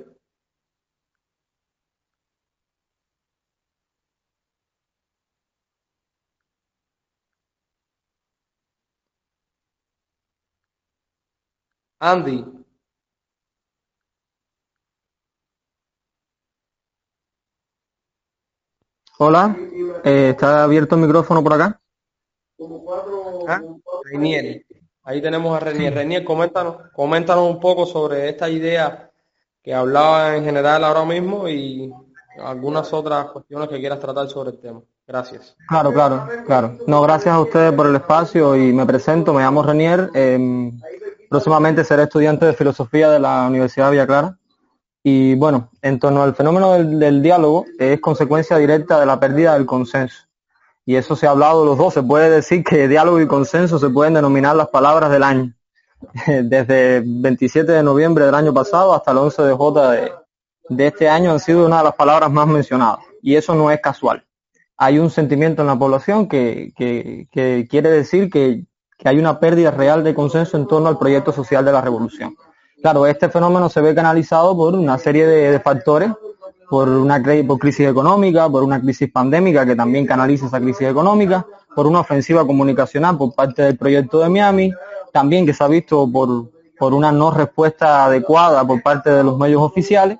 Andy. 12.00 12.44
Hola, 19.20 19.56
eh, 20.04 20.28
¿está 20.30 20.62
abierto 20.62 20.94
el 20.94 21.00
micrófono 21.00 21.42
por 21.42 21.54
acá? 21.54 21.80
¿Ah? 23.48 23.60
Ahí 25.02 25.22
tenemos 25.22 25.56
a 25.56 25.60
Renier. 25.60 25.92
Renier, 25.92 26.22
coméntanos, 26.22 26.76
coméntanos 26.92 27.50
un 27.50 27.58
poco 27.58 27.84
sobre 27.84 28.28
esta 28.28 28.48
idea 28.48 29.10
que 29.60 29.74
hablaba 29.74 30.36
en 30.36 30.44
general 30.44 30.84
ahora 30.84 31.04
mismo 31.04 31.48
y 31.48 31.92
algunas 32.40 32.92
otras 32.92 33.30
cuestiones 33.32 33.68
que 33.68 33.80
quieras 33.80 33.98
tratar 33.98 34.28
sobre 34.28 34.50
el 34.50 34.60
tema. 34.60 34.82
Gracias. 35.04 35.56
Claro, 35.66 35.92
claro, 35.92 36.28
claro. 36.46 36.78
No, 36.86 37.02
gracias 37.02 37.34
a 37.34 37.40
ustedes 37.40 37.72
por 37.72 37.88
el 37.88 37.96
espacio 37.96 38.54
y 38.54 38.72
me 38.72 38.86
presento, 38.86 39.34
me 39.34 39.42
llamo 39.42 39.64
Renier. 39.64 40.10
Em, 40.14 40.78
próximamente 41.28 41.84
seré 41.84 42.04
estudiante 42.04 42.46
de 42.46 42.54
filosofía 42.54 43.10
de 43.10 43.20
la 43.20 43.46
Universidad 43.46 43.86
de 43.86 43.92
Villa 43.92 44.06
Clara. 44.06 44.38
Y 45.02 45.34
bueno, 45.36 45.70
en 45.82 45.98
torno 45.98 46.22
al 46.22 46.34
fenómeno 46.34 46.72
del 46.72 47.22
diálogo, 47.22 47.66
es 47.78 48.00
consecuencia 48.00 48.56
directa 48.58 48.98
de 48.98 49.06
la 49.06 49.20
pérdida 49.20 49.54
del 49.54 49.66
consenso 49.66 50.28
y 50.88 50.96
eso 50.96 51.14
se 51.14 51.26
ha 51.26 51.30
hablado 51.32 51.66
los 51.66 51.76
dos, 51.76 51.92
se 51.92 52.02
puede 52.02 52.30
decir 52.30 52.64
que 52.64 52.88
diálogo 52.88 53.20
y 53.20 53.26
consenso 53.26 53.78
se 53.78 53.90
pueden 53.90 54.14
denominar 54.14 54.56
las 54.56 54.68
palabras 54.68 55.10
del 55.10 55.22
año. 55.22 55.52
Desde 56.26 56.96
el 56.96 57.04
27 57.06 57.70
de 57.70 57.82
noviembre 57.82 58.24
del 58.24 58.34
año 58.34 58.54
pasado 58.54 58.94
hasta 58.94 59.10
el 59.10 59.18
11 59.18 59.42
de 59.42 59.52
J 59.52 59.90
de, 60.70 60.86
este 60.86 61.10
año 61.10 61.32
han 61.32 61.40
sido 61.40 61.66
una 61.66 61.76
de 61.76 61.84
las 61.84 61.94
palabras 61.94 62.32
más 62.32 62.46
mencionadas. 62.46 63.00
Y 63.20 63.34
eso 63.34 63.54
no 63.54 63.70
es 63.70 63.82
casual. 63.82 64.24
Hay 64.78 64.98
un 64.98 65.10
sentimiento 65.10 65.60
en 65.60 65.68
la 65.68 65.78
población 65.78 66.26
que, 66.26 66.72
quiere 67.68 67.90
decir 67.90 68.30
que, 68.30 68.64
hay 69.04 69.18
una 69.18 69.38
pérdida 69.38 69.70
real 69.70 70.02
de 70.02 70.14
consenso 70.14 70.56
en 70.56 70.66
torno 70.66 70.88
al 70.88 70.98
proyecto 70.98 71.32
social 71.32 71.64
de 71.64 71.72
la 71.72 71.80
revolución. 71.80 72.36
Claro, 72.80 73.06
este 73.06 73.28
fenómeno 73.28 73.68
se 73.68 73.80
ve 73.80 73.94
canalizado 73.94 74.56
por 74.56 74.74
una 74.74 74.98
serie 74.98 75.26
de 75.26 75.60
factores 75.60 76.10
por 76.68 76.88
una 76.88 77.22
por 77.46 77.58
crisis 77.58 77.88
económica, 77.88 78.48
por 78.48 78.62
una 78.62 78.80
crisis 78.80 79.10
pandémica 79.10 79.64
que 79.64 79.74
también 79.74 80.06
canaliza 80.06 80.46
esa 80.46 80.60
crisis 80.60 80.88
económica, 80.88 81.46
por 81.74 81.86
una 81.86 82.00
ofensiva 82.00 82.46
comunicacional 82.46 83.16
por 83.16 83.34
parte 83.34 83.62
del 83.62 83.76
proyecto 83.76 84.20
de 84.20 84.28
Miami, 84.28 84.72
también 85.12 85.46
que 85.46 85.54
se 85.54 85.64
ha 85.64 85.68
visto 85.68 86.10
por, 86.10 86.50
por 86.78 86.92
una 86.92 87.10
no 87.10 87.30
respuesta 87.30 88.04
adecuada 88.04 88.66
por 88.66 88.82
parte 88.82 89.10
de 89.10 89.24
los 89.24 89.38
medios 89.38 89.62
oficiales 89.62 90.18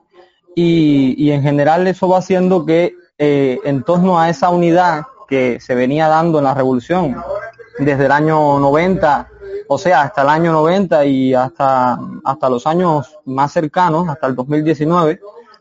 y, 0.54 1.30
en 1.30 1.42
general 1.42 1.87
eso 1.87 2.08
va 2.08 2.18
haciendo 2.18 2.64
que 2.64 2.94
eh, 3.18 3.61
en 3.64 3.82
torno 3.82 4.18
a 4.18 4.28
esa 4.28 4.49
unidad 4.49 5.02
que 5.28 5.61
se 5.61 5.75
venía 5.75 6.08
dando 6.08 6.38
en 6.38 6.44
la 6.44 6.54
revolución 6.54 7.16
desde 7.78 8.06
el 8.06 8.12
año 8.12 8.58
90, 8.58 9.28
o 9.68 9.78
sea, 9.78 10.02
hasta 10.02 10.23
el 10.23 10.28
año 10.28 10.52
90 10.52 11.04
y 11.06 11.35
hasta, 11.35 11.99
hasta 12.25 12.49
los 12.49 12.66
años 12.66 13.18
más 13.25 13.52
cercanos, 13.52 14.08
hasta 14.08 14.26
el 14.26 14.35
2019, 14.35 15.20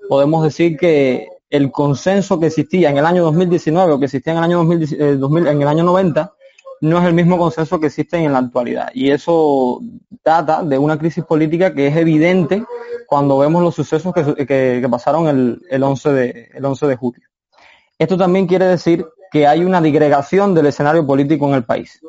podemos 0.09 0.43
decir 0.43 0.77
que 0.77 1.27
el 1.50 1.71
consenso 1.71 2.39
que 2.39 2.47
existía 2.47 2.89
en 2.89 2.97
el 2.97 3.05
año 3.05 3.24
2019 3.24 3.93
o 3.93 4.00
que 4.00 4.05
existía 4.05 4.33
en 4.33 4.39
el 4.39 4.43
año 4.43 4.57
2000, 4.57 4.93
eh, 4.93 5.51
en 5.51 5.62
el 5.62 5.67
año 5.67 5.83
90 5.83 6.33
no 6.81 7.00
es 7.00 7.05
el 7.05 7.13
mismo 7.13 7.38
consenso 7.38 7.79
que 7.79 7.88
existe 7.88 8.17
en 8.17 8.33
la 8.33 8.39
actualidad. 8.39 8.89
Y 8.93 9.09
eso 9.09 9.79
data 10.24 10.63
de 10.63 10.77
una 10.77 10.97
crisis 10.97 11.24
política 11.24 11.74
que 11.74 11.88
es 11.88 11.95
evidente 11.95 12.63
cuando 13.07 13.38
vemos 13.38 13.63
los 13.63 13.74
sucesos 13.74 14.13
que, 14.13 14.88
pasaron 14.89 15.27
el, 15.27 15.62
el, 15.69 15.83
11 15.83 16.09
de, 16.12 16.50
el 16.53 16.65
11 16.65 16.88
de 16.88 16.95
julio. 16.95 17.27
Esto 17.97 18.17
también 18.17 18.45
quiere 18.45 18.65
decir 18.65 19.05
que 19.31 19.48
hay 19.48 19.63
una 19.63 19.81
digregación 19.81 20.53
del 20.53 20.67
escenario 20.67 21.05
político 21.05 21.48
en 21.48 21.55
el 21.55 21.63
país. 21.63 22.00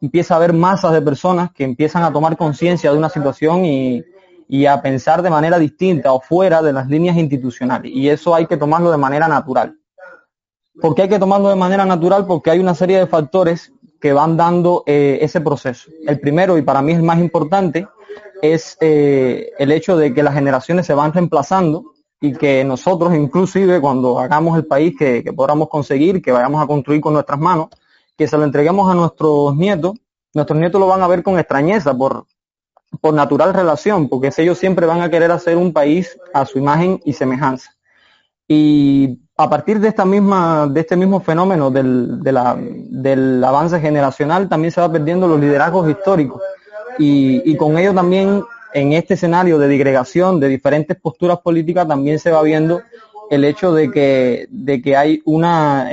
Empieza 0.00 0.34
a 0.34 0.36
haber 0.36 0.52
masas 0.52 0.92
de 0.92 1.02
personas 1.02 1.50
que 1.52 1.64
empiezan 1.64 2.02
a 2.02 2.12
tomar 2.12 2.36
conciencia 2.36 2.90
de 2.90 2.98
una 2.98 3.08
situación 3.08 3.64
y, 3.64 4.04
y 4.48 4.66
a 4.66 4.80
pensar 4.80 5.22
de 5.22 5.30
manera 5.30 5.58
distinta 5.58 6.12
o 6.12 6.20
fuera 6.20 6.62
de 6.62 6.72
las 6.72 6.88
líneas 6.88 7.16
institucionales. 7.16 7.90
Y 7.92 8.08
eso 8.08 8.34
hay 8.34 8.46
que 8.46 8.56
tomarlo 8.56 8.90
de 8.90 8.98
manera 8.98 9.26
natural. 9.28 9.76
¿Por 10.80 10.94
qué 10.94 11.02
hay 11.02 11.08
que 11.08 11.18
tomarlo 11.18 11.48
de 11.48 11.56
manera 11.56 11.86
natural? 11.86 12.26
Porque 12.26 12.50
hay 12.50 12.58
una 12.58 12.74
serie 12.74 12.98
de 12.98 13.06
factores 13.06 13.72
que 14.00 14.12
van 14.12 14.36
dando 14.36 14.84
eh, 14.86 15.18
ese 15.22 15.40
proceso. 15.40 15.90
El 16.06 16.20
primero, 16.20 16.58
y 16.58 16.62
para 16.62 16.82
mí 16.82 16.92
es 16.92 17.02
más 17.02 17.18
importante, 17.18 17.88
es 18.42 18.76
eh, 18.80 19.52
el 19.58 19.72
hecho 19.72 19.96
de 19.96 20.12
que 20.12 20.22
las 20.22 20.34
generaciones 20.34 20.86
se 20.86 20.94
van 20.94 21.12
reemplazando 21.12 21.95
y 22.20 22.32
que 22.32 22.64
nosotros 22.64 23.14
inclusive 23.14 23.80
cuando 23.80 24.18
hagamos 24.18 24.56
el 24.56 24.66
país 24.66 24.94
que, 24.98 25.22
podamos 25.34 25.68
conseguir, 25.68 26.22
que 26.22 26.32
vayamos 26.32 26.62
a 26.62 26.66
construir 26.66 27.00
con 27.00 27.14
nuestras 27.14 27.38
manos, 27.38 27.68
que 28.16 28.26
se 28.26 28.36
lo 28.36 28.44
entreguemos 28.44 28.90
a 28.90 28.94
nuestros 28.94 29.54
nietos, 29.56 29.94
nuestros 30.32 30.58
nietos 30.58 30.80
lo 30.80 30.86
van 30.86 31.02
a 31.02 31.08
ver 31.08 31.22
con 31.22 31.38
extrañeza 31.38 31.96
por, 31.96 32.26
por 33.00 33.14
natural 33.14 33.52
relación, 33.52 34.08
porque 34.08 34.30
ellos 34.36 34.58
siempre 34.58 34.86
van 34.86 35.02
a 35.02 35.10
querer 35.10 35.30
hacer 35.30 35.56
un 35.56 35.72
país 35.72 36.18
a 36.32 36.46
su 36.46 36.58
imagen 36.58 37.00
y 37.04 37.12
semejanza. 37.12 37.70
Y 38.48 39.20
a 39.36 39.50
partir 39.50 39.80
de 39.80 39.88
esta 39.88 40.04
misma, 40.04 40.66
de 40.68 40.80
este 40.80 40.96
mismo 40.96 41.20
fenómeno 41.20 41.70
del, 41.70 42.22
del 42.22 43.44
avance 43.44 43.80
generacional, 43.80 44.48
también 44.48 44.72
se 44.72 44.80
va 44.80 44.90
perdiendo 44.90 45.26
los 45.26 45.40
liderazgos 45.40 45.90
históricos. 45.90 46.40
Y, 46.98 47.42
y 47.50 47.56
con 47.56 47.76
ello 47.76 47.92
también, 47.92 48.42
en 48.76 48.92
este 48.92 49.14
escenario 49.14 49.58
de 49.58 49.68
digregación 49.68 50.38
de 50.38 50.48
diferentes 50.48 50.98
posturas 50.98 51.38
políticas, 51.38 51.88
también 51.88 52.18
se 52.18 52.30
va 52.30 52.42
viendo 52.42 52.82
el 53.30 53.42
hecho 53.44 53.72
de 53.72 53.90
que, 53.90 54.96
hay 54.96 55.22
una, 55.24 55.88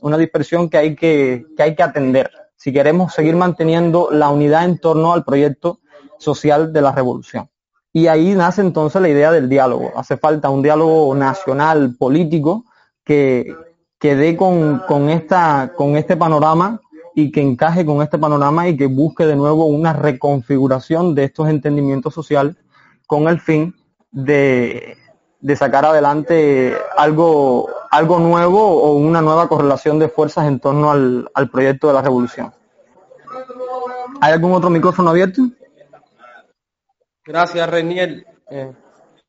una 0.00 0.16
dispersión 0.16 0.70
que 0.70 0.78
hay 0.78 0.96
que, 0.96 1.44
atender. 1.78 2.30
Si 2.56 2.72
queremos 2.72 3.12
seguir 3.12 3.36
manteniendo 3.36 4.08
la 4.10 4.30
unidad 4.30 4.64
en 4.64 4.78
torno 4.78 5.12
al 5.12 5.24
proyecto 5.24 5.80
social 6.16 6.72
de 6.72 6.80
la 6.80 6.92
revolución. 6.92 7.50
Y 7.92 8.06
ahí 8.06 8.34
nace 8.34 8.62
entonces 8.62 9.02
la 9.02 9.10
idea 9.10 9.30
del 9.30 9.50
diálogo. 9.50 9.92
Hace 9.94 10.16
falta 10.16 10.48
un 10.48 10.62
diálogo 10.62 11.14
nacional, 11.14 11.96
político, 11.98 12.64
que, 13.04 13.54
dé 14.00 14.36
con 14.38 15.10
este 15.10 16.16
panorama 16.16 16.80
y 17.14 17.30
que 17.30 17.40
encaje 17.40 17.84
con 17.84 18.02
este 18.02 18.18
panorama 18.18 18.68
y 18.68 18.76
que 18.76 18.86
busque 18.86 19.26
de 19.26 19.36
nuevo 19.36 19.66
una 19.66 19.92
reconfiguración 19.92 21.14
de 21.14 21.24
estos 21.24 21.48
entendimientos 21.48 22.14
sociales 22.14 22.56
con 23.06 23.28
el 23.28 23.40
fin 23.40 23.74
de, 24.10 24.96
de 25.40 25.56
sacar 25.56 25.84
adelante 25.84 26.74
algo, 26.96 27.68
algo 27.90 28.18
nuevo 28.18 28.60
o 28.60 28.94
una 28.94 29.20
nueva 29.20 29.48
correlación 29.48 29.98
de 29.98 30.08
fuerzas 30.08 30.46
en 30.46 30.60
torno 30.60 30.90
al, 30.90 31.30
al 31.34 31.50
proyecto 31.50 31.88
de 31.88 31.92
la 31.94 32.02
revolución. 32.02 32.52
¿Hay 34.20 34.32
algún 34.32 34.52
otro 34.52 34.70
micrófono 34.70 35.10
abierto? 35.10 35.42
Gracias, 37.24 37.68
Reniel. 37.68 38.26
Eh, 38.50 38.72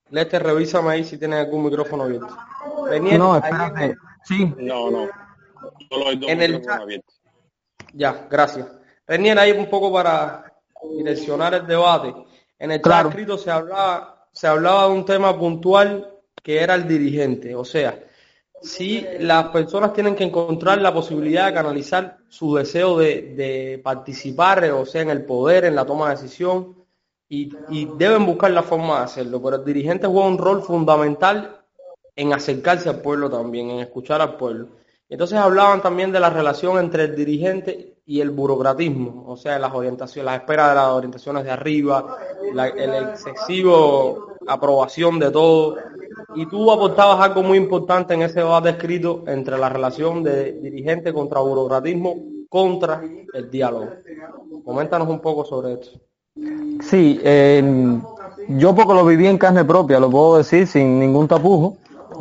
Lester, 0.09 0.43
revísame 0.43 0.91
ahí 0.91 1.03
si 1.03 1.17
tiene 1.17 1.37
algún 1.37 1.63
micrófono 1.63 2.03
abierto. 2.03 2.35
Reniel, 2.87 3.17
no, 3.17 3.35
espérate. 3.35 3.95
Sí. 4.23 4.53
No, 4.57 4.91
no. 4.91 5.07
Solo 5.89 6.09
hay 6.09 6.17
dos 6.17 6.29
en 6.29 6.41
el 6.41 6.61
chat. 6.61 6.81
abiertos. 6.81 7.12
Ya, 7.93 8.27
gracias. 8.29 8.67
Reniel, 9.07 9.37
ahí 9.39 9.51
un 9.51 9.69
poco 9.69 9.91
para 9.91 10.51
direccionar 10.97 11.53
el 11.53 11.67
debate. 11.67 12.13
En 12.59 12.71
el 12.71 12.81
chat 12.81 13.07
escrito 13.07 13.37
se 13.37 13.51
hablaba, 13.51 14.27
se 14.31 14.47
hablaba 14.47 14.87
de 14.87 14.93
un 14.93 15.05
tema 15.05 15.37
puntual 15.37 16.09
que 16.41 16.61
era 16.61 16.75
el 16.75 16.87
dirigente. 16.87 17.55
O 17.55 17.63
sea, 17.63 18.03
si 18.61 19.05
las 19.19 19.49
personas 19.49 19.93
tienen 19.93 20.15
que 20.15 20.23
encontrar 20.23 20.81
la 20.81 20.93
posibilidad 20.93 21.47
de 21.47 21.53
canalizar 21.53 22.17
su 22.29 22.55
deseo 22.55 22.97
de, 22.97 23.33
de 23.35 23.81
participar, 23.83 24.63
o 24.71 24.85
sea, 24.85 25.01
en 25.01 25.09
el 25.09 25.25
poder, 25.25 25.65
en 25.65 25.75
la 25.75 25.85
toma 25.85 26.09
de 26.09 26.15
decisión, 26.15 26.83
y, 27.33 27.85
deben 27.97 28.25
buscar 28.25 28.51
la 28.51 28.61
forma 28.61 28.99
de 28.99 29.05
hacerlo, 29.05 29.41
pero 29.41 29.55
el 29.55 29.65
dirigente 29.65 30.05
juega 30.05 30.27
un 30.27 30.37
rol 30.37 30.61
fundamental 30.61 31.61
en 32.15 32.31
acercarse 32.31 32.89
al 32.89 33.01
pueblo 33.01 33.29
también, 33.29 33.71
en 33.71 33.79
escuchar 33.79 34.21
al 34.21 34.37
pueblo. 34.37 34.67
Entonces 35.09 35.37
hablaban 35.37 35.81
también 35.81 36.11
de 36.11 36.19
la 36.19 36.29
relación 36.29 36.79
entre 36.79 37.03
el 37.03 37.15
dirigente 37.15 37.97
y 38.05 38.19
el 38.19 38.31
burocratismo, 38.31 39.23
o 39.27 39.37
sea, 39.37 39.59
las 39.59 39.73
orientaciones, 39.73 40.25
la 40.25 40.35
espera 40.35 40.69
de 40.69 40.75
las 40.75 40.87
orientaciones 40.89 41.43
de 41.43 41.51
arriba, 41.51 42.17
la, 42.53 42.67
el 42.67 43.09
excesivo 43.09 44.33
aprobación 44.47 45.19
de 45.19 45.31
todo. 45.31 45.77
Y 46.35 46.47
tú 46.47 46.71
aportabas 46.71 47.19
algo 47.19 47.43
muy 47.43 47.57
importante 47.57 48.13
en 48.13 48.23
ese 48.23 48.39
debate 48.39 48.69
escrito 48.69 49.23
entre 49.27 49.57
la 49.57 49.69
relación 49.69 50.23
de 50.23 50.53
dirigente 50.53 51.13
contra 51.13 51.39
burocratismo 51.41 52.15
contra 52.49 53.01
el 53.33 53.49
diálogo. 53.49 53.89
Coméntanos 54.63 55.07
un 55.07 55.19
poco 55.19 55.45
sobre 55.45 55.73
esto. 55.73 55.99
Sí, 56.81 57.19
eh, 57.23 57.63
yo 58.49 58.75
poco 58.75 58.93
lo 58.93 59.05
viví 59.05 59.27
en 59.27 59.37
carne 59.37 59.63
propia, 59.63 59.99
lo 59.99 60.09
puedo 60.09 60.37
decir 60.37 60.67
sin 60.67 60.99
ningún 60.99 61.27
tapujo. 61.27 61.77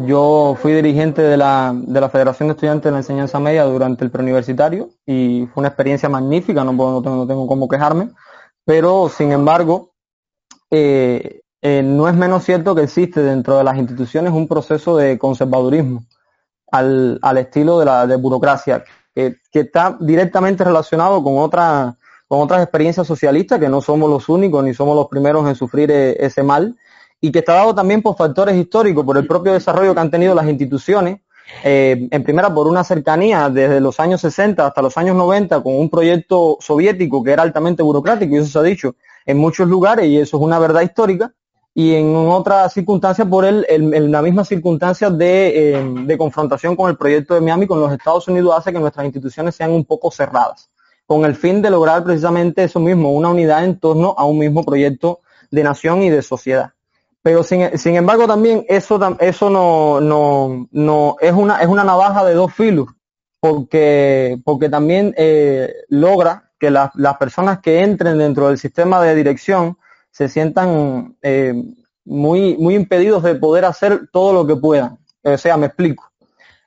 Yo 0.06 0.56
fui 0.60 0.72
dirigente 0.72 1.22
de 1.22 1.36
la, 1.36 1.72
de 1.74 2.00
la 2.00 2.08
Federación 2.08 2.48
de 2.48 2.52
Estudiantes 2.52 2.84
de 2.84 2.90
la 2.90 2.98
Enseñanza 2.98 3.38
Media 3.38 3.64
durante 3.64 4.04
el 4.04 4.10
preuniversitario 4.10 4.90
y 5.06 5.46
fue 5.52 5.60
una 5.60 5.68
experiencia 5.68 6.08
magnífica, 6.08 6.64
no, 6.64 6.76
puedo, 6.76 6.92
no, 6.92 7.02
tengo, 7.02 7.16
no 7.16 7.26
tengo 7.26 7.46
cómo 7.46 7.68
quejarme, 7.68 8.10
pero 8.64 9.08
sin 9.08 9.32
embargo, 9.32 9.92
eh, 10.70 11.42
eh, 11.60 11.82
no 11.82 12.08
es 12.08 12.14
menos 12.14 12.44
cierto 12.44 12.74
que 12.74 12.82
existe 12.82 13.22
dentro 13.22 13.58
de 13.58 13.64
las 13.64 13.76
instituciones 13.76 14.32
un 14.32 14.48
proceso 14.48 14.96
de 14.96 15.18
conservadurismo 15.18 16.04
al, 16.70 17.18
al 17.22 17.38
estilo 17.38 17.78
de 17.78 17.84
la 17.84 18.06
burocracia, 18.16 18.84
que, 19.14 19.36
que 19.50 19.60
está 19.60 19.96
directamente 20.00 20.64
relacionado 20.64 21.22
con 21.22 21.38
otra 21.38 21.96
con 22.32 22.40
otras 22.40 22.62
experiencias 22.62 23.06
socialistas, 23.06 23.60
que 23.60 23.68
no 23.68 23.82
somos 23.82 24.08
los 24.08 24.30
únicos 24.30 24.64
ni 24.64 24.72
somos 24.72 24.96
los 24.96 25.08
primeros 25.08 25.46
en 25.46 25.54
sufrir 25.54 25.90
eh, 25.90 26.16
ese 26.18 26.42
mal, 26.42 26.74
y 27.22 27.30
que 27.30 27.38
está 27.38 27.54
dado 27.54 27.74
también 27.74 28.02
por 28.02 28.16
factores 28.16 28.56
históricos, 28.56 29.06
por 29.06 29.16
el 29.16 29.26
propio 29.26 29.52
desarrollo 29.52 29.94
que 29.94 30.00
han 30.00 30.10
tenido 30.10 30.34
las 30.34 30.46
instituciones, 30.48 31.20
eh, 31.62 32.08
en 32.10 32.22
primera 32.24 32.52
por 32.52 32.66
una 32.66 32.82
cercanía 32.82 33.48
desde 33.48 33.80
los 33.80 34.00
años 34.00 34.20
60 34.22 34.66
hasta 34.66 34.82
los 34.82 34.98
años 34.98 35.14
90 35.16 35.62
con 35.62 35.76
un 35.76 35.88
proyecto 35.88 36.58
soviético 36.60 37.22
que 37.22 37.30
era 37.30 37.44
altamente 37.44 37.82
burocrático, 37.82 38.34
y 38.34 38.38
eso 38.38 38.48
se 38.48 38.58
ha 38.58 38.62
dicho 38.62 38.96
en 39.24 39.38
muchos 39.38 39.68
lugares, 39.68 40.06
y 40.06 40.18
eso 40.18 40.36
es 40.36 40.42
una 40.42 40.58
verdad 40.58 40.82
histórica, 40.82 41.32
y 41.72 41.94
en 41.94 42.14
otras 42.14 42.72
circunstancias 42.72 43.26
por 43.28 43.44
el, 43.44 43.64
el, 43.68 44.10
la 44.10 44.20
misma 44.20 44.44
circunstancia 44.44 45.08
eh, 45.20 45.94
de 46.04 46.18
confrontación 46.18 46.74
con 46.74 46.90
el 46.90 46.96
proyecto 46.96 47.34
de 47.34 47.40
Miami 47.40 47.68
con 47.68 47.80
los 47.80 47.92
Estados 47.92 48.26
Unidos 48.26 48.54
hace 48.58 48.72
que 48.72 48.80
nuestras 48.80 49.06
instituciones 49.06 49.54
sean 49.54 49.70
un 49.70 49.84
poco 49.84 50.10
cerradas 50.10 50.68
con 51.06 51.24
el 51.24 51.34
fin 51.34 51.62
de 51.62 51.70
lograr 51.70 52.02
precisamente 52.04 52.64
eso 52.64 52.80
mismo, 52.80 53.12
una 53.12 53.28
unidad 53.28 53.64
en 53.64 53.78
torno 53.78 54.14
a 54.18 54.24
un 54.24 54.38
mismo 54.38 54.64
proyecto 54.64 55.20
de 55.50 55.62
nación 55.62 56.02
y 56.02 56.10
de 56.10 56.22
sociedad. 56.22 56.72
Pero 57.22 57.44
sin, 57.44 57.94
embargo 57.94 58.26
también 58.26 58.64
eso, 58.68 58.98
es, 59.20 59.42
una, 59.42 60.00
navaja 61.84 62.24
de 62.24 62.34
dos 62.34 62.52
filos, 62.52 62.88
porque, 63.38 64.40
porque 64.44 64.68
también 64.68 65.14
eh, 65.16 65.72
logra 65.88 66.50
que 66.58 66.70
las 66.70 67.16
personas 67.18 67.60
que 67.60 67.82
entren 67.82 68.18
dentro 68.18 68.48
del 68.48 68.58
sistema 68.58 69.00
de 69.02 69.14
dirección 69.14 69.78
se 70.10 70.28
sientan 70.28 71.16
eh, 71.22 71.54
muy, 72.04 72.56
muy 72.56 72.74
impedidos 72.74 73.22
de 73.22 73.36
poder 73.36 73.64
hacer 73.64 74.08
todo 74.12 74.32
lo 74.32 74.46
que 74.46 74.56
puedan. 74.56 74.98
O 75.22 75.38
sea, 75.38 75.56
me 75.56 75.66
explico 75.66 76.12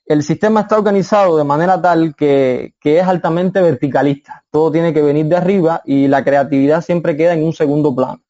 el 0.06 0.22
sistema 0.22 0.62
está 0.62 0.78
organizado 0.78 1.38
de 1.38 1.44
manera 1.44 1.82
tal 1.82 2.16
que, 2.16 2.74
es 2.84 3.04
altamente 3.04 3.62
verticalista. 3.62 4.44
Todo 4.52 4.72
tiene 4.72 4.94
que 4.94 5.02
venir 5.02 5.26
de 5.26 5.36
arriba 5.36 5.82
y 5.84 6.08
la 6.08 6.24
creatividad 6.24 6.82
siempre 6.82 7.18
queda 7.18 7.34
en 7.34 7.44
un 7.44 7.54
segundo 7.54 7.96
plano. 7.96 8.22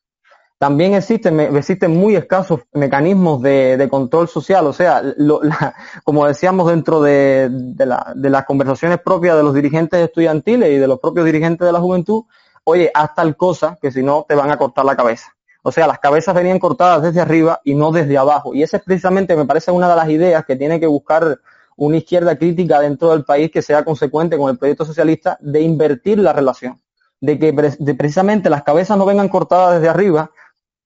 También 0.66 0.96
existen, 0.96 1.40
existen 1.40 1.96
muy 1.96 2.16
escasos 2.16 2.62
mecanismos 2.74 3.40
de, 3.44 3.88
control 3.88 4.28
social, 4.28 4.66
o 4.66 4.74
sea, 4.74 5.00
como 6.04 6.26
decíamos 6.26 6.68
dentro 6.72 7.04
de, 7.04 7.50
de 7.52 8.30
las 8.32 8.46
conversaciones 8.46 8.98
propias 9.00 9.38
de 9.38 9.44
los 9.44 9.54
dirigentes 9.54 10.04
estudiantiles 10.04 10.72
y 10.72 10.78
de 10.78 10.88
los 10.88 11.00
propios 11.00 11.24
dirigentes 11.28 11.68
de 11.68 11.72
la 11.72 11.80
juventud, 11.80 12.24
oye, 12.64 12.90
haz 12.96 13.14
tal 13.14 13.38
cosa 13.38 13.78
que 13.80 13.92
si 13.92 14.02
no 14.02 14.26
te 14.28 14.34
van 14.34 14.50
a 14.50 14.58
cortar 14.58 14.86
la 14.86 14.96
cabeza. 14.96 15.36
O 15.62 15.72
sea, 15.72 15.86
las 15.86 16.00
cabezas 16.00 16.34
venían 16.34 16.58
cortadas 16.58 17.04
desde 17.04 17.22
arriba 17.22 17.62
y 17.64 17.76
no 17.76 17.92
desde 17.92 18.18
abajo. 18.18 18.56
Y 18.56 18.64
esa 18.64 18.78
es 18.78 18.84
precisamente, 18.84 19.36
me 19.36 19.46
parece, 19.46 19.70
una 19.70 19.88
de 19.88 19.96
las 19.96 20.10
ideas 20.10 20.46
que 20.46 20.56
tiene 20.56 20.80
que 20.80 20.88
buscar 20.88 21.42
una 21.76 21.98
izquierda 21.98 22.36
crítica 22.40 22.80
dentro 22.80 23.12
del 23.12 23.24
país 23.24 23.52
que 23.52 23.62
sea 23.62 23.86
consecuente 23.86 24.36
con 24.36 24.50
el 24.50 24.58
proyecto 24.58 24.84
socialista 24.84 25.38
de 25.42 25.62
invertir 25.62 26.18
la 26.18 26.34
relación. 26.34 26.82
De 27.22 27.38
que 27.38 27.54
precisamente 27.54 28.50
las 28.50 28.64
cabezas 28.64 28.98
no 28.98 29.06
vengan 29.06 29.30
cortadas 29.30 29.76
desde 29.76 29.90
arriba, 29.90 30.32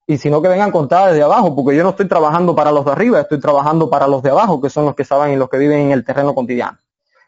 y 0.09 0.17
sino 0.17 0.41
que 0.41 0.47
vengan 0.47 0.71
cortadas 0.71 1.11
desde 1.11 1.21
abajo, 1.21 1.55
porque 1.55 1.77
yo 1.77 1.83
no 1.83 1.91
estoy 1.91 2.07
trabajando 2.07 2.55
para 2.55 2.71
los 2.71 2.83
de 2.83 2.91
arriba, 2.93 3.21
estoy 3.21 3.39
trabajando 3.39 3.91
para 3.91 4.07
los 4.07 4.23
de 4.23 4.31
abajo, 4.31 4.59
que 4.59 4.71
son 4.71 4.85
los 4.85 4.95
que 4.95 5.05
saben 5.05 5.33
y 5.33 5.35
los 5.35 5.49
que 5.49 5.59
viven 5.59 5.81
en 5.81 5.91
el 5.91 6.03
terreno 6.03 6.33
cotidiano. 6.33 6.79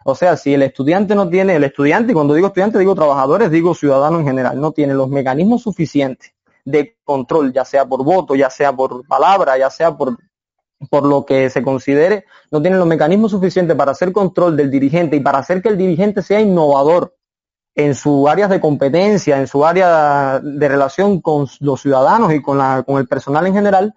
O 0.04 0.16
sea, 0.16 0.36
si 0.36 0.56
el 0.56 0.64
estudiante 0.64 1.14
no 1.14 1.30
tiene, 1.30 1.58
el 1.58 1.64
estudiante, 1.64 2.12
y 2.12 2.16
cuando 2.16 2.34
digo 2.34 2.48
estudiante 2.48 2.80
digo 2.80 2.96
trabajadores, 2.96 3.52
digo 3.52 3.76
ciudadano 3.76 4.20
en 4.20 4.26
general, 4.26 4.60
no 4.60 4.72
tiene 4.72 4.96
los 4.96 5.10
mecanismos 5.10 5.62
suficientes 5.62 6.34
de 6.66 6.98
control, 7.04 7.54
ya 7.54 7.66
sea 7.66 7.86
por 7.86 8.04
voto, 8.04 8.34
ya 8.34 8.50
sea 8.50 8.74
por 8.74 9.06
palabra, 9.06 9.60
ya 9.60 9.70
sea 9.70 9.96
por, 9.96 10.18
por 10.90 11.06
lo 11.06 11.24
que 11.24 11.52
se 11.52 11.62
considere, 11.62 12.26
no 12.50 12.64
tienen 12.64 12.80
los 12.80 12.88
mecanismos 12.88 13.30
suficientes 13.30 13.78
para 13.78 13.92
hacer 13.92 14.12
control 14.12 14.58
del 14.58 14.72
dirigente 14.72 15.18
y 15.18 15.20
para 15.20 15.38
hacer 15.38 15.62
que 15.62 15.70
el 15.70 15.78
dirigente 15.78 16.24
sea 16.24 16.42
innovador 16.42 17.14
en 17.76 17.96
su 17.96 18.28
área 18.28 18.48
de 18.48 18.60
competencia, 18.60 19.40
en 19.40 19.48
su 19.48 19.66
área 19.66 20.40
de 20.40 20.68
relación 20.68 21.22
con 21.22 21.48
los 21.60 21.82
ciudadanos 21.82 22.34
y 22.34 22.42
con, 22.42 22.58
la, 22.58 22.84
con 22.84 22.98
el 22.98 23.08
personal 23.08 23.48
en 23.48 23.54
general, 23.54 23.94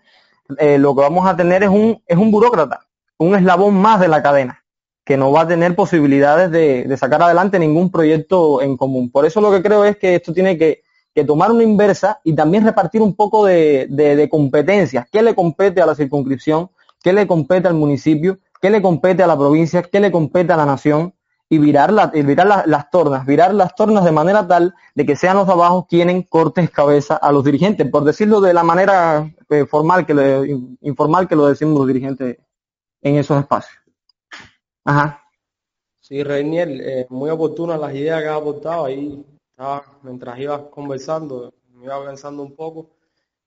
eh, 0.58 0.78
lo 0.78 0.94
que 0.94 1.00
vamos 1.00 1.26
a 1.26 1.36
tener 1.36 1.62
es 1.62 1.70
un, 1.70 2.02
es 2.06 2.16
un 2.16 2.30
burócrata, 2.30 2.80
un 3.18 3.34
eslabón 3.34 3.74
más 3.74 4.00
de 4.00 4.08
la 4.08 4.22
cadena, 4.22 4.64
que 5.04 5.16
no 5.16 5.32
va 5.32 5.42
a 5.42 5.48
tener 5.48 5.74
posibilidades 5.74 6.50
de, 6.50 6.84
de 6.84 6.96
sacar 6.96 7.22
adelante 7.22 7.58
ningún 7.58 7.90
proyecto 7.90 8.62
en 8.62 8.76
común. 8.76 9.10
Por 9.10 9.26
eso 9.26 9.40
lo 9.40 9.50
que 9.50 9.62
creo 9.62 9.84
es 9.84 9.96
que 9.96 10.14
esto 10.14 10.32
tiene 10.32 10.56
que 10.56 10.84
tomar 11.22 11.52
una 11.52 11.62
inversa 11.62 12.20
y 12.24 12.34
también 12.34 12.64
repartir 12.64 13.00
un 13.00 13.14
poco 13.14 13.46
de, 13.46 13.86
de, 13.88 14.28
competencias. 14.28 15.06
¿Qué 15.12 15.22
le 15.22 15.34
compete 15.34 15.80
a 15.80 15.86
la 15.86 15.94
circunscripción? 15.94 16.70
¿Qué 17.00 17.12
le 17.12 17.26
compete 17.28 17.68
al 17.68 17.74
municipio? 17.74 18.38
¿Qué 18.60 18.70
le 18.70 18.82
compete 18.82 19.22
a 19.22 19.28
la 19.28 19.36
provincia? 19.36 19.82
¿Qué 19.82 20.00
le 20.00 20.10
compete 20.10 20.52
a 20.52 20.56
la 20.56 20.66
nación? 20.66 21.14
Y 21.54 21.58
virar, 21.58 21.92
la, 21.92 22.08
virar 22.08 22.66
las 22.66 22.90
tornas, 22.90 23.24
virar 23.24 23.54
las 23.54 23.76
tornas 23.76 24.04
de 24.04 24.10
manera 24.10 24.44
tal 24.48 24.74
de 24.92 25.06
que 25.06 25.14
sean 25.14 25.36
los 25.36 25.46
de 25.46 25.52
abajo 25.52 25.86
quienes 25.88 26.28
corten 26.28 26.66
cabeza 26.66 27.14
a 27.14 27.30
los 27.30 27.44
dirigentes, 27.44 27.88
por 27.88 28.02
decirlo 28.02 28.40
de 28.40 28.52
la 28.52 28.64
manera 28.64 29.32
eh, 29.50 29.64
formal 29.66 30.04
que 30.04 30.14
le, 30.14 30.58
informal 30.80 31.28
que 31.28 31.36
lo 31.36 31.46
decimos 31.46 31.78
los 31.78 31.86
dirigentes 31.86 32.38
en 33.02 33.14
esos 33.14 33.38
espacios. 33.38 33.78
Ajá. 34.84 35.22
Sí, 36.00 36.24
Reinier, 36.24 36.68
eh, 36.70 37.06
muy 37.10 37.30
oportunas 37.30 37.78
las 37.78 37.94
ideas 37.94 38.20
que 38.20 38.28
ha 38.28 38.34
aportado 38.34 38.86
ahí 38.86 39.24
mientras 40.02 40.38
ibas 40.40 40.62
conversando, 40.72 41.54
me 41.68 41.84
iba 41.84 42.04
pensando 42.04 42.42
un 42.42 42.56
poco 42.56 42.90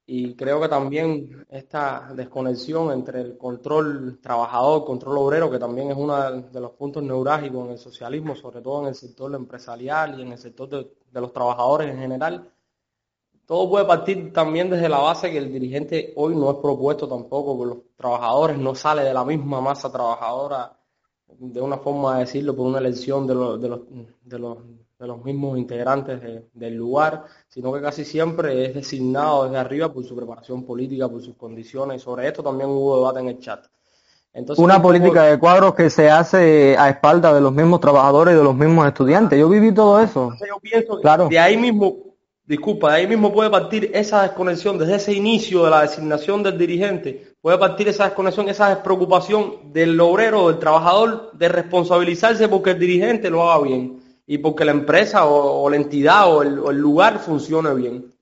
y 0.10 0.36
creo 0.36 0.62
que 0.62 0.70
también 0.70 1.46
esta 1.50 2.14
desconexión 2.16 2.94
entre 2.94 3.20
el 3.20 3.38
control 3.38 4.20
trabajador, 4.22 4.86
control 4.86 5.18
obrero, 5.18 5.52
que 5.52 5.60
también 5.60 5.92
es 5.92 5.98
uno 5.98 6.32
de 6.32 6.62
los 6.62 6.72
puntos 6.72 7.04
neurálgicos 7.04 7.66
en 7.66 7.72
el 7.74 7.78
socialismo, 7.78 8.34
sobre 8.34 8.62
todo 8.62 8.84
en 8.84 8.88
el 8.88 8.96
sector 8.96 9.36
empresarial 9.36 10.18
y 10.18 10.22
en 10.22 10.32
el 10.32 10.38
sector 10.38 10.70
de, 10.70 10.88
los 11.20 11.34
trabajadores 11.34 11.92
en 11.92 12.00
general, 12.00 12.50
todo 13.46 13.70
puede 13.70 13.84
partir 13.84 14.32
también 14.32 14.70
desde 14.70 14.88
la 14.88 15.00
base 15.00 15.30
que 15.30 15.40
el 15.40 15.52
dirigente 15.52 16.14
hoy 16.16 16.38
no 16.38 16.52
es 16.52 16.58
propuesto 16.58 17.06
tampoco 17.06 17.58
por 17.58 17.68
los 17.68 17.78
trabajadores, 17.98 18.58
no 18.58 18.76
sale 18.76 19.04
de 19.04 19.14
la 19.14 19.26
misma 19.26 19.60
masa 19.60 19.92
trabajadora, 19.92 20.80
de 21.38 21.60
una 21.60 21.80
forma 21.80 22.14
de 22.14 22.20
decirlo, 22.22 22.56
por 22.56 22.68
una 22.68 22.80
elección 22.80 23.28
de 23.28 23.36
los, 23.36 23.62
de 23.62 24.40
los 24.40 24.58
de 25.00 25.06
los 25.06 25.24
mismos 25.24 25.60
integrantes 25.60 26.20
del 26.54 26.74
lugar, 26.76 27.26
sino 27.48 27.72
que 27.72 27.82
casi 27.82 28.04
siempre 28.04 28.66
es 28.66 28.74
designado 28.74 29.44
desde 29.44 29.58
arriba 29.58 29.94
por 29.94 30.04
su 30.04 30.16
preparación 30.16 30.66
política, 30.66 31.08
por 31.08 31.22
sus 31.22 31.36
condiciones. 31.36 32.02
Sobre 32.02 32.28
esto 32.28 32.42
también 32.42 32.72
hubo 32.72 32.98
debate 32.98 33.20
en 33.20 33.28
el 33.28 33.40
chat. 33.40 33.64
Entonces, 34.34 34.64
una 34.64 34.82
política 34.82 35.24
de 35.24 35.38
cuadros 35.38 35.76
que 35.76 35.92
se 35.92 36.10
hace 36.10 36.76
a 36.78 36.90
espalda 36.90 37.32
de 37.32 37.42
los 37.42 37.54
mismos 37.54 37.80
trabajadores 37.80 38.34
y 38.34 38.38
de 38.38 38.44
los 38.44 38.56
mismos 38.56 38.88
estudiantes. 38.88 39.40
Yo 39.40 39.48
viví 39.50 39.72
todo 39.72 40.00
eso. 40.02 40.32
Yo 40.40 40.60
pienso 40.60 41.00
claro. 41.00 41.28
de 41.28 41.40
ahí 41.40 41.58
mismo, 41.58 41.98
disculpa, 42.46 42.92
de 42.92 42.98
ahí 42.98 43.08
mismo 43.08 43.32
puede 43.32 43.52
partir 43.52 43.92
esa 43.94 44.24
desconexión, 44.24 44.80
desde 44.80 44.96
ese 44.96 45.14
inicio 45.14 45.64
de 45.64 45.72
la 45.72 45.82
designación 45.82 46.42
del 46.42 46.58
dirigente, 46.58 47.36
puede 47.40 47.60
partir 47.60 47.88
esa 47.88 48.06
desconexión, 48.06 48.50
esa 48.50 48.70
despreocupación 48.70 49.72
del 49.74 50.00
obrero, 50.00 50.48
del 50.48 50.58
trabajador, 50.58 51.32
de 51.34 51.50
responsabilizarse 51.50 52.48
porque 52.48 52.72
el 52.72 52.80
dirigente 52.80 53.30
lo 53.30 53.48
haga 53.48 53.64
bien 53.64 54.07
y 54.28 54.38
porque 54.40 54.66
la 54.66 54.72
empresa 54.72 55.26
o, 55.26 55.70
la 55.70 55.78
entidad 55.78 56.32
o 56.32 56.44
el, 56.44 56.78
lugar 56.78 57.20
funcione 57.20 57.74
bien. 57.74 58.14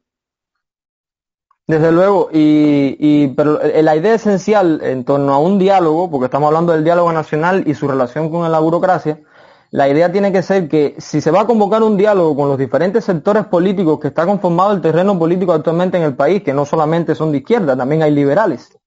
Desde 1.67 1.91
luego, 1.91 2.29
y, 2.31 2.95
y, 2.99 3.27
pero 3.29 3.59
la 3.59 3.95
idea 3.95 4.13
esencial 4.13 4.81
en 4.83 5.03
torno 5.03 5.33
a 5.33 5.39
un 5.39 5.57
diálogo, 5.57 6.11
porque 6.11 6.25
estamos 6.25 6.47
hablando 6.47 6.73
del 6.73 6.83
diálogo 6.83 7.11
nacional 7.11 7.63
y 7.65 7.73
su 7.73 7.87
relación 7.87 8.29
con 8.29 8.49
la 8.51 8.59
burocracia, 8.59 9.19
la 9.71 9.89
idea 9.89 10.11
tiene 10.11 10.31
que 10.31 10.43
ser 10.43 10.69
que 10.69 10.95
si 10.99 11.21
se 11.21 11.31
va 11.31 11.41
a 11.41 11.47
convocar 11.47 11.81
un 11.81 11.97
diálogo 11.97 12.35
con 12.35 12.49
los 12.49 12.57
diferentes 12.59 13.03
sectores 13.03 13.45
políticos 13.47 13.99
que 13.99 14.09
está 14.09 14.27
conformado 14.27 14.73
el 14.73 14.81
terreno 14.81 15.17
político 15.17 15.53
actualmente 15.53 15.97
en 15.97 16.03
el 16.03 16.15
país, 16.15 16.43
que 16.43 16.53
no 16.53 16.65
solamente 16.65 17.15
son 17.15 17.31
de 17.31 17.39
izquierda, 17.39 17.75
también 17.75 18.03
hay 18.03 18.11
liberales, 18.11 18.77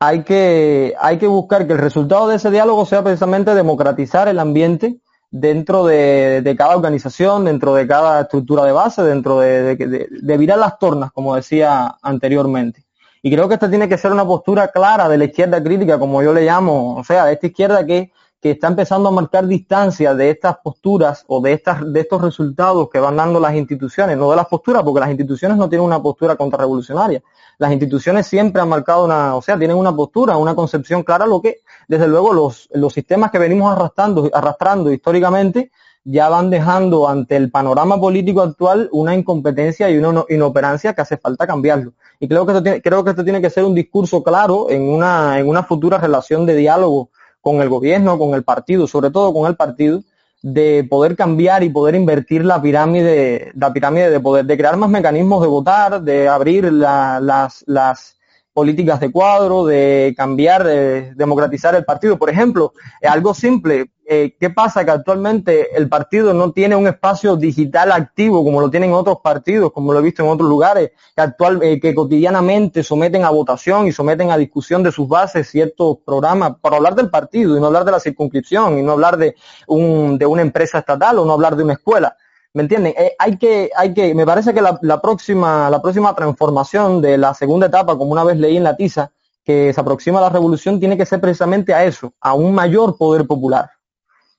hay 0.00 0.24
que, 0.24 0.92
hay 0.98 1.18
que 1.18 1.28
buscar 1.28 1.68
que 1.68 1.74
el 1.74 1.78
resultado 1.78 2.26
de 2.26 2.36
ese 2.36 2.50
diálogo 2.50 2.84
sea 2.84 3.04
precisamente 3.04 3.54
democratizar 3.54 4.26
el 4.26 4.40
ambiente 4.40 4.98
dentro 5.36 5.84
de, 5.84 6.54
cada 6.56 6.76
organización, 6.76 7.46
dentro 7.46 7.74
de 7.74 7.88
cada 7.88 8.20
estructura 8.20 8.64
de 8.64 8.70
base, 8.70 9.02
dentro 9.02 9.40
de, 9.40 9.74
de, 9.74 10.38
virar 10.38 10.58
las 10.58 10.78
tornas, 10.78 11.10
como 11.10 11.34
decía 11.34 11.96
anteriormente. 12.02 12.84
Y 13.20 13.32
creo 13.32 13.48
que 13.48 13.54
esta 13.54 13.68
tiene 13.68 13.88
que 13.88 13.98
ser 13.98 14.12
una 14.12 14.24
postura 14.24 14.68
clara 14.68 15.08
de 15.08 15.18
la 15.18 15.24
izquierda 15.24 15.60
crítica, 15.60 15.98
como 15.98 16.22
yo 16.22 16.32
le 16.32 16.42
llamo, 16.42 16.94
o 16.94 17.02
sea, 17.02 17.24
de 17.24 17.32
esta 17.32 17.48
izquierda 17.48 17.84
que, 17.84 18.12
que 18.44 18.50
está 18.50 18.68
empezando 18.68 19.08
a 19.08 19.10
marcar 19.10 19.46
distancia 19.46 20.14
de 20.14 20.28
estas 20.28 20.58
posturas 20.58 21.24
o 21.28 21.40
de, 21.40 21.54
estas, 21.54 21.90
de 21.90 22.00
estos 22.00 22.20
resultados 22.20 22.90
que 22.92 22.98
van 22.98 23.16
dando 23.16 23.40
las 23.40 23.54
instituciones, 23.54 24.18
no 24.18 24.28
de 24.28 24.36
las 24.36 24.48
posturas, 24.48 24.82
porque 24.82 25.00
las 25.00 25.08
instituciones 25.08 25.56
no 25.56 25.66
tienen 25.66 25.86
una 25.86 26.02
postura 26.02 26.36
contrarrevolucionaria. 26.36 27.22
Las 27.56 27.72
instituciones 27.72 28.26
siempre 28.26 28.60
han 28.60 28.68
marcado 28.68 29.06
una, 29.06 29.34
o 29.34 29.40
sea, 29.40 29.56
tienen 29.56 29.78
una 29.78 29.96
postura, 29.96 30.36
una 30.36 30.54
concepción 30.54 31.02
clara, 31.04 31.24
lo 31.24 31.40
que 31.40 31.62
desde 31.88 32.06
luego 32.06 32.34
los, 32.34 32.68
los 32.74 32.92
sistemas 32.92 33.30
que 33.30 33.38
venimos 33.38 33.72
arrastrando, 33.72 34.28
arrastrando 34.30 34.92
históricamente 34.92 35.70
ya 36.04 36.28
van 36.28 36.50
dejando 36.50 37.08
ante 37.08 37.36
el 37.36 37.50
panorama 37.50 37.98
político 37.98 38.42
actual 38.42 38.90
una 38.92 39.14
incompetencia 39.14 39.88
y 39.88 39.96
una 39.96 40.22
inoperancia 40.28 40.92
que 40.92 41.00
hace 41.00 41.16
falta 41.16 41.46
cambiarlo. 41.46 41.94
Y 42.20 42.28
creo 42.28 42.44
que 42.44 42.52
esto 42.52 42.62
tiene, 42.62 42.82
creo 42.82 43.02
que 43.02 43.10
esto 43.10 43.24
tiene 43.24 43.40
que 43.40 43.48
ser 43.48 43.64
un 43.64 43.74
discurso 43.74 44.22
claro 44.22 44.68
en 44.68 44.82
una, 44.82 45.38
en 45.38 45.48
una 45.48 45.62
futura 45.62 45.96
relación 45.96 46.44
de 46.44 46.56
diálogo 46.56 47.08
con 47.44 47.60
el 47.60 47.68
gobierno, 47.68 48.18
con 48.18 48.32
el 48.32 48.42
partido, 48.42 48.86
sobre 48.86 49.10
todo 49.10 49.34
con 49.34 49.46
el 49.46 49.54
partido, 49.54 50.02
de 50.40 50.82
poder 50.88 51.14
cambiar 51.14 51.62
y 51.62 51.68
poder 51.68 51.94
invertir 51.94 52.42
la 52.42 52.60
pirámide, 52.60 53.52
la 53.54 53.70
pirámide 53.70 54.08
de 54.08 54.18
poder, 54.18 54.46
de 54.46 54.56
crear 54.56 54.78
más 54.78 54.88
mecanismos 54.88 55.42
de 55.42 55.48
votar, 55.48 56.00
de 56.00 56.26
abrir 56.26 56.72
las, 56.72 57.62
las 57.66 58.16
políticas 58.54 59.00
de 59.00 59.10
cuadro, 59.10 59.66
de 59.66 60.14
cambiar, 60.16 60.64
de 60.64 61.12
democratizar 61.14 61.74
el 61.74 61.84
partido. 61.84 62.16
Por 62.16 62.30
ejemplo, 62.30 62.72
algo 63.02 63.34
simple, 63.34 63.90
eh, 64.06 64.36
¿qué 64.38 64.48
pasa? 64.48 64.84
Que 64.84 64.92
actualmente 64.92 65.76
el 65.76 65.88
partido 65.88 66.32
no 66.32 66.52
tiene 66.52 66.76
un 66.76 66.86
espacio 66.86 67.36
digital 67.36 67.90
activo 67.90 68.44
como 68.44 68.60
lo 68.60 68.70
tienen 68.70 68.92
otros 68.92 69.18
partidos, 69.22 69.72
como 69.72 69.92
lo 69.92 69.98
he 69.98 70.02
visto 70.02 70.22
en 70.22 70.28
otros 70.28 70.48
lugares, 70.48 70.92
que, 71.16 71.22
actual, 71.22 71.62
eh, 71.62 71.80
que 71.80 71.94
cotidianamente 71.94 72.84
someten 72.84 73.24
a 73.24 73.30
votación 73.30 73.88
y 73.88 73.92
someten 73.92 74.30
a 74.30 74.36
discusión 74.36 74.84
de 74.84 74.92
sus 74.92 75.08
bases 75.08 75.48
ciertos 75.48 75.98
programas 76.04 76.54
para 76.60 76.76
hablar 76.76 76.94
del 76.94 77.10
partido 77.10 77.56
y 77.56 77.60
no 77.60 77.66
hablar 77.66 77.84
de 77.84 77.92
la 77.92 78.00
circunscripción 78.00 78.78
y 78.78 78.82
no 78.82 78.92
hablar 78.92 79.16
de, 79.16 79.34
un, 79.66 80.16
de 80.16 80.26
una 80.26 80.42
empresa 80.42 80.78
estatal 80.78 81.18
o 81.18 81.24
no 81.24 81.32
hablar 81.32 81.56
de 81.56 81.64
una 81.64 81.72
escuela. 81.72 82.16
¿Me 82.54 82.62
entienden? 82.62 82.94
Eh, 82.96 83.16
hay 83.18 83.36
que, 83.36 83.68
hay 83.76 83.92
que, 83.92 84.14
me 84.14 84.24
parece 84.24 84.54
que 84.54 84.62
la, 84.62 85.00
próxima, 85.02 85.68
la 85.68 85.82
próxima 85.82 86.14
transformación 86.14 87.02
de 87.02 87.18
la 87.18 87.34
segunda 87.34 87.66
etapa, 87.66 87.98
como 87.98 88.12
una 88.12 88.22
vez 88.22 88.36
leí 88.38 88.56
en 88.56 88.62
la 88.62 88.76
tiza, 88.76 89.10
que 89.42 89.72
se 89.72 89.80
aproxima 89.80 90.20
a 90.20 90.22
la 90.22 90.28
revolución, 90.30 90.78
tiene 90.78 90.96
que 90.96 91.04
ser 91.04 91.20
precisamente 91.20 91.74
a 91.74 91.84
eso, 91.84 92.14
a 92.20 92.34
un 92.34 92.54
mayor 92.54 92.96
poder 92.96 93.26
popular. 93.26 93.70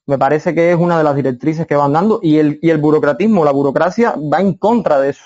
Me 0.05 0.17
parece 0.17 0.55
que 0.55 0.71
es 0.71 0.77
una 0.77 0.97
de 0.97 1.03
las 1.03 1.15
directrices 1.15 1.67
que 1.67 1.75
van 1.75 1.91
dando 1.91 2.19
y 2.23 2.37
el, 2.37 2.57
y 2.61 2.69
el 2.69 2.77
burocratismo, 2.77 3.43
la 3.43 3.51
burocracia 3.51 4.15
va 4.15 4.39
en 4.39 4.53
contra 4.53 4.97
de 5.01 5.09
eso. 5.09 5.25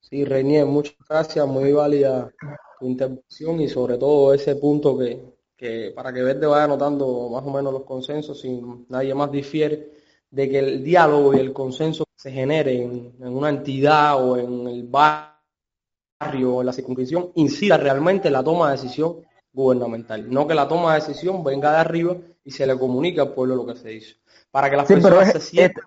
Sí, 0.00 0.24
Reinier, 0.24 0.66
muchas 0.66 0.96
gracias, 1.08 1.46
muy 1.46 1.72
válida 1.72 2.32
tu 2.80 2.86
intervención 2.86 3.60
y 3.60 3.68
sobre 3.68 3.96
todo 3.96 4.34
ese 4.34 4.56
punto 4.56 4.98
que, 4.98 5.22
que 5.56 5.92
para 5.94 6.12
que 6.12 6.22
Verde 6.22 6.46
vaya 6.46 6.64
anotando 6.64 7.28
más 7.28 7.44
o 7.44 7.50
menos 7.50 7.72
los 7.72 7.84
consensos 7.84 8.40
sin 8.40 8.86
nadie 8.88 9.14
más 9.14 9.30
difiere 9.30 9.95
de 10.36 10.50
que 10.50 10.58
el 10.58 10.84
diálogo 10.84 11.32
y 11.34 11.38
el 11.38 11.54
consenso 11.54 12.04
se 12.14 12.30
genere 12.30 12.82
en, 12.82 13.14
una 13.20 13.48
entidad 13.48 14.22
o 14.22 14.36
en 14.36 14.66
el 14.68 14.82
barrio 14.82 16.56
o 16.56 16.60
en 16.60 16.66
la 16.66 16.74
circunscripción 16.74 17.30
incida 17.36 17.78
realmente 17.78 18.28
en 18.28 18.34
la 18.34 18.44
toma 18.44 18.66
de 18.66 18.72
decisión 18.72 19.22
gubernamental. 19.50 20.30
No 20.30 20.46
que 20.46 20.54
la 20.54 20.68
toma 20.68 20.92
de 20.92 21.00
decisión 21.00 21.42
venga 21.42 21.72
de 21.72 21.78
arriba 21.78 22.16
y 22.44 22.50
se 22.50 22.66
le 22.66 22.78
comunique 22.78 23.18
al 23.18 23.32
pueblo 23.32 23.56
lo 23.56 23.64
que 23.64 23.76
se 23.76 23.88
dice. 23.88 24.16
Para 24.50 24.68
que 24.68 24.76
las 24.76 24.86
personas 24.86 25.32
se 25.32 25.40
sientan 25.40 25.84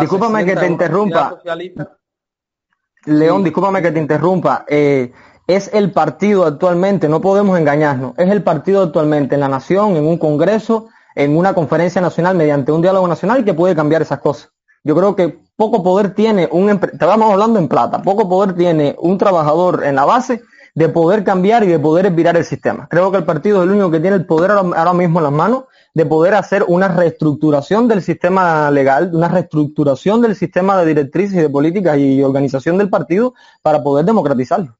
Discúlpame 0.00 0.46
que 0.46 0.56
te 0.56 0.66
interrumpa. 0.66 1.42
León, 3.04 3.44
discúlpame 3.44 3.82
que 3.82 3.92
te 3.92 3.98
interrumpa, 3.98 4.64
eh, 4.68 5.12
es 5.46 5.68
el 5.74 5.90
partido 5.90 6.46
actualmente, 6.46 7.10
no 7.10 7.20
podemos 7.20 7.58
engañarnos, 7.58 8.14
es 8.16 8.30
el 8.30 8.42
partido 8.42 8.84
actualmente 8.84 9.34
en 9.34 9.40
la 9.40 9.48
nación, 9.48 9.96
en 9.96 10.06
un 10.06 10.16
congreso, 10.16 10.88
en 11.14 11.36
una 11.36 11.54
conferencia 11.54 12.00
nacional, 12.00 12.36
mediante 12.36 12.72
un 12.72 12.82
diálogo 12.82 13.06
nacional 13.08 13.44
que 13.44 13.54
puede 13.54 13.74
cambiar 13.74 14.02
esas 14.02 14.20
cosas. 14.20 14.50
Yo 14.84 14.96
creo 14.96 15.14
que 15.14 15.40
poco 15.56 15.82
poder 15.82 16.14
tiene 16.14 16.48
un, 16.50 16.68
estábamos 16.70 17.30
hablando 17.32 17.58
en 17.58 17.68
plata, 17.68 18.02
poco 18.02 18.28
poder 18.28 18.54
tiene 18.54 18.96
un 18.98 19.16
trabajador 19.16 19.84
en 19.84 19.94
la 19.94 20.04
base 20.04 20.42
de 20.74 20.88
poder 20.88 21.22
cambiar 21.22 21.62
y 21.64 21.68
de 21.68 21.78
poder 21.78 22.10
virar 22.10 22.36
el 22.36 22.44
sistema. 22.44 22.88
Creo 22.88 23.10
que 23.10 23.18
el 23.18 23.24
partido 23.24 23.58
es 23.58 23.64
el 23.64 23.72
único 23.72 23.90
que 23.90 24.00
tiene 24.00 24.16
el 24.16 24.26
poder 24.26 24.50
ahora 24.52 24.92
mismo 24.92 25.20
en 25.20 25.24
las 25.24 25.32
manos 25.32 25.64
de 25.94 26.06
poder 26.06 26.34
hacer 26.34 26.64
una 26.66 26.88
reestructuración 26.88 27.86
del 27.86 28.02
sistema 28.02 28.70
legal, 28.70 29.10
una 29.14 29.28
reestructuración 29.28 30.22
del 30.22 30.34
sistema 30.34 30.78
de 30.80 30.86
directrices 30.86 31.36
y 31.36 31.42
de 31.42 31.50
políticas 31.50 31.98
y 31.98 32.22
organización 32.22 32.78
del 32.78 32.88
partido 32.88 33.34
para 33.60 33.82
poder 33.82 34.06
democratizarlo. 34.06 34.76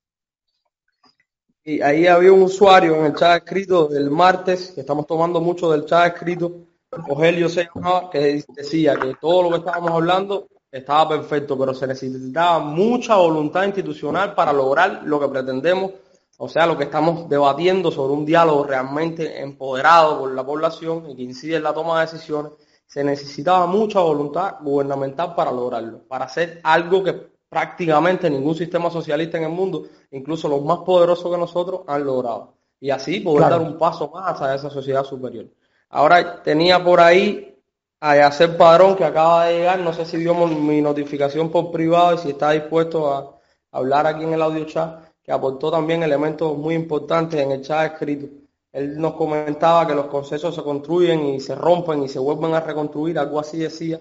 Y 1.64 1.81
ahí 1.81 2.09
había 2.09 2.33
un 2.33 2.42
usuario 2.42 2.96
en 2.96 3.07
el 3.07 3.14
chat 3.14 3.44
escrito 3.44 3.87
del 3.87 4.11
martes, 4.11 4.72
que 4.75 4.81
estamos 4.81 5.07
tomando 5.07 5.40
mucho 5.40 5.70
del 5.70 5.87
chat 5.87 6.12
escrito, 6.12 6.66
Rogelio 6.90 7.48
se 7.48 7.68
que 8.11 8.42
decía 8.48 8.96
que 8.96 9.14
todo 9.20 9.44
lo 9.44 9.51
que 9.51 9.57
estábamos 9.59 9.92
hablando 9.92 10.48
estaba 10.70 11.09
perfecto, 11.09 11.57
pero 11.57 11.72
se 11.72 11.87
necesitaba 11.87 12.59
mucha 12.59 13.14
voluntad 13.14 13.64
institucional 13.64 14.35
para 14.35 14.53
lograr 14.53 15.03
lo 15.05 15.20
que 15.20 15.29
pretendemos, 15.29 15.92
o 16.37 16.48
sea, 16.48 16.66
lo 16.66 16.77
que 16.77 16.85
estamos 16.85 17.29
debatiendo 17.29 17.92
sobre 17.92 18.14
un 18.14 18.27
diálogo 18.27 18.64
realmente 18.64 19.40
empoderado 19.40 20.18
por 20.18 20.35
la 20.35 20.44
población 20.44 21.11
y 21.11 21.16
que 21.16 21.22
incide 21.22 21.57
en 21.57 21.62
la 21.62 21.72
toma 21.72 22.01
de 22.01 22.11
decisiones, 22.11 22.53
se 22.87 23.05
necesitaba 23.05 23.66
mucha 23.66 24.01
voluntad 24.01 24.57
gubernamental 24.61 25.35
para 25.35 25.53
lograrlo, 25.53 26.03
para 26.09 26.25
hacer 26.25 26.61
algo 26.64 27.05
que 27.05 27.31
prácticamente 27.52 28.30
ningún 28.30 28.54
sistema 28.54 28.90
socialista 28.90 29.36
en 29.36 29.44
el 29.44 29.50
mundo, 29.50 29.84
incluso 30.10 30.48
los 30.48 30.64
más 30.64 30.78
poderosos 30.78 31.30
que 31.30 31.38
nosotros, 31.38 31.82
han 31.86 32.02
logrado. 32.02 32.54
Y 32.80 32.88
así 32.88 33.20
poder 33.20 33.50
dar 33.50 33.60
un 33.60 33.76
paso 33.76 34.08
más 34.08 34.32
hacia 34.32 34.54
esa 34.54 34.70
sociedad 34.70 35.04
superior. 35.04 35.44
Ahora 35.90 36.42
tenía 36.42 36.82
por 36.82 36.98
ahí 36.98 37.54
a 38.00 38.12
hacer 38.26 38.56
Padrón 38.56 38.96
que 38.96 39.04
acaba 39.04 39.44
de 39.44 39.58
llegar, 39.58 39.80
no 39.80 39.92
sé 39.92 40.06
si 40.06 40.16
dio 40.16 40.34
mi 40.34 40.80
notificación 40.80 41.50
por 41.50 41.70
privado 41.70 42.14
y 42.14 42.18
si 42.18 42.30
está 42.30 42.52
dispuesto 42.52 43.12
a 43.12 43.38
hablar 43.70 44.06
aquí 44.06 44.24
en 44.24 44.32
el 44.32 44.40
audio 44.40 44.64
chat, 44.64 45.04
que 45.22 45.30
aportó 45.30 45.70
también 45.70 46.02
elementos 46.02 46.56
muy 46.56 46.74
importantes 46.74 47.38
en 47.38 47.50
el 47.50 47.60
chat 47.60 47.92
escrito. 47.92 48.28
Él 48.72 48.98
nos 48.98 49.12
comentaba 49.12 49.86
que 49.86 49.94
los 49.94 50.06
consensos 50.06 50.54
se 50.54 50.62
construyen 50.62 51.26
y 51.26 51.40
se 51.40 51.54
rompen 51.54 52.02
y 52.02 52.08
se 52.08 52.18
vuelven 52.18 52.54
a 52.54 52.60
reconstruir, 52.60 53.18
algo 53.18 53.38
así 53.38 53.58
decía, 53.58 54.00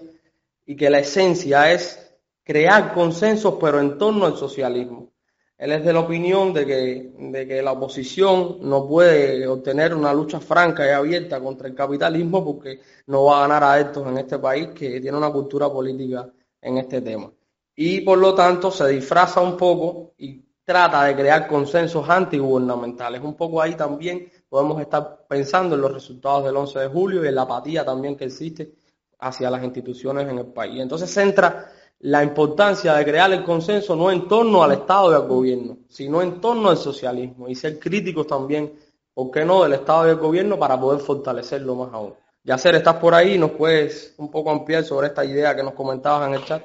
y 0.64 0.74
que 0.74 0.88
la 0.88 1.00
esencia 1.00 1.70
es 1.70 2.11
crear 2.44 2.92
consensos 2.94 3.54
pero 3.60 3.80
en 3.80 3.98
torno 3.98 4.26
al 4.26 4.36
socialismo. 4.36 5.12
Él 5.56 5.70
es 5.70 5.84
de 5.84 5.92
la 5.92 6.00
opinión 6.00 6.52
de 6.52 6.66
que, 6.66 7.12
de 7.16 7.46
que 7.46 7.62
la 7.62 7.72
oposición 7.72 8.58
no 8.62 8.88
puede 8.88 9.46
obtener 9.46 9.94
una 9.94 10.12
lucha 10.12 10.40
franca 10.40 10.84
y 10.84 10.90
abierta 10.90 11.40
contra 11.40 11.68
el 11.68 11.74
capitalismo 11.74 12.44
porque 12.44 12.80
no 13.06 13.26
va 13.26 13.38
a 13.38 13.40
ganar 13.42 13.62
adeptos 13.62 14.06
en 14.08 14.18
este 14.18 14.40
país 14.40 14.70
que 14.74 15.00
tiene 15.00 15.16
una 15.16 15.30
cultura 15.30 15.70
política 15.70 16.28
en 16.60 16.78
este 16.78 17.00
tema. 17.00 17.30
Y 17.76 18.00
por 18.00 18.18
lo 18.18 18.34
tanto 18.34 18.72
se 18.72 18.88
disfraza 18.88 19.40
un 19.40 19.56
poco 19.56 20.14
y 20.18 20.44
trata 20.64 21.04
de 21.04 21.14
crear 21.14 21.46
consensos 21.46 22.08
antigubernamentales. 22.08 23.20
Un 23.20 23.36
poco 23.36 23.62
ahí 23.62 23.74
también 23.74 24.30
podemos 24.48 24.80
estar 24.80 25.26
pensando 25.28 25.74
en 25.74 25.80
los 25.80 25.92
resultados 25.92 26.44
del 26.44 26.56
11 26.56 26.78
de 26.80 26.88
julio 26.88 27.24
y 27.24 27.28
en 27.28 27.34
la 27.34 27.42
apatía 27.42 27.84
también 27.84 28.16
que 28.16 28.24
existe 28.24 28.74
hacia 29.18 29.50
las 29.50 29.62
instituciones 29.62 30.28
en 30.28 30.38
el 30.38 30.46
país. 30.46 30.80
Entonces 30.80 31.08
centra 31.12 31.70
la 32.02 32.22
importancia 32.24 32.94
de 32.94 33.04
crear 33.04 33.32
el 33.32 33.44
consenso 33.44 33.94
no 33.94 34.10
en 34.10 34.26
torno 34.26 34.62
al 34.64 34.72
Estado 34.72 35.12
y 35.12 35.14
al 35.14 35.28
gobierno, 35.28 35.78
sino 35.88 36.20
en 36.20 36.40
torno 36.40 36.68
al 36.68 36.76
socialismo 36.76 37.48
y 37.48 37.54
ser 37.54 37.78
críticos 37.78 38.26
también, 38.26 38.76
¿por 39.14 39.30
qué 39.30 39.44
no?, 39.44 39.62
del 39.62 39.74
Estado 39.74 40.06
y 40.06 40.08
del 40.08 40.18
gobierno 40.18 40.58
para 40.58 40.80
poder 40.80 41.00
fortalecerlo 41.00 41.76
más 41.76 41.92
aún. 41.92 42.14
Yacer, 42.42 42.74
estás 42.74 42.96
por 42.96 43.14
ahí, 43.14 43.38
¿nos 43.38 43.52
puedes 43.52 44.14
un 44.18 44.32
poco 44.32 44.50
ampliar 44.50 44.82
sobre 44.82 45.06
esta 45.08 45.24
idea 45.24 45.54
que 45.54 45.62
nos 45.62 45.74
comentabas 45.74 46.26
en 46.28 46.34
el 46.34 46.44
chat? 46.44 46.64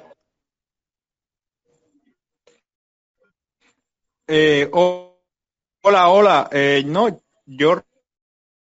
Eh, 4.25 4.71
hola, 4.73 6.09
hola. 6.09 6.49
Eh, 6.51 6.83
no, 6.83 7.21
yo 7.45 7.79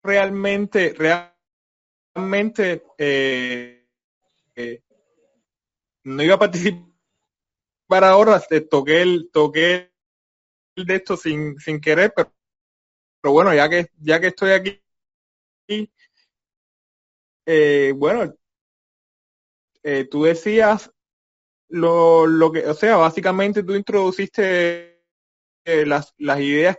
realmente, 0.03 0.93
realmente 2.13 2.83
eh, 2.97 3.85
no 6.09 6.23
iba 6.23 6.35
a 6.35 6.39
participar 6.39 8.03
ahora, 8.03 8.41
toqué 8.69 9.01
el, 9.01 9.29
toqué 9.31 9.91
el 10.75 10.85
de 10.85 10.95
esto 10.95 11.15
sin, 11.15 11.57
sin 11.59 11.79
querer, 11.79 12.13
pero, 12.15 12.31
bueno, 13.33 13.53
ya 13.53 13.69
que, 13.69 13.87
ya 13.99 14.19
que 14.19 14.27
estoy 14.27 14.51
aquí, 14.51 14.81
eh, 17.45 17.93
bueno, 17.95 18.33
eh, 19.83 20.05
tú 20.09 20.23
decías 20.23 20.91
lo, 21.69 22.25
lo 22.25 22.51
que, 22.51 22.65
o 22.65 22.73
sea, 22.73 22.97
básicamente 22.97 23.63
tú 23.63 23.75
introduciste 23.75 25.03
eh, 25.65 25.85
las, 25.85 26.13
las 26.17 26.39
ideas 26.39 26.77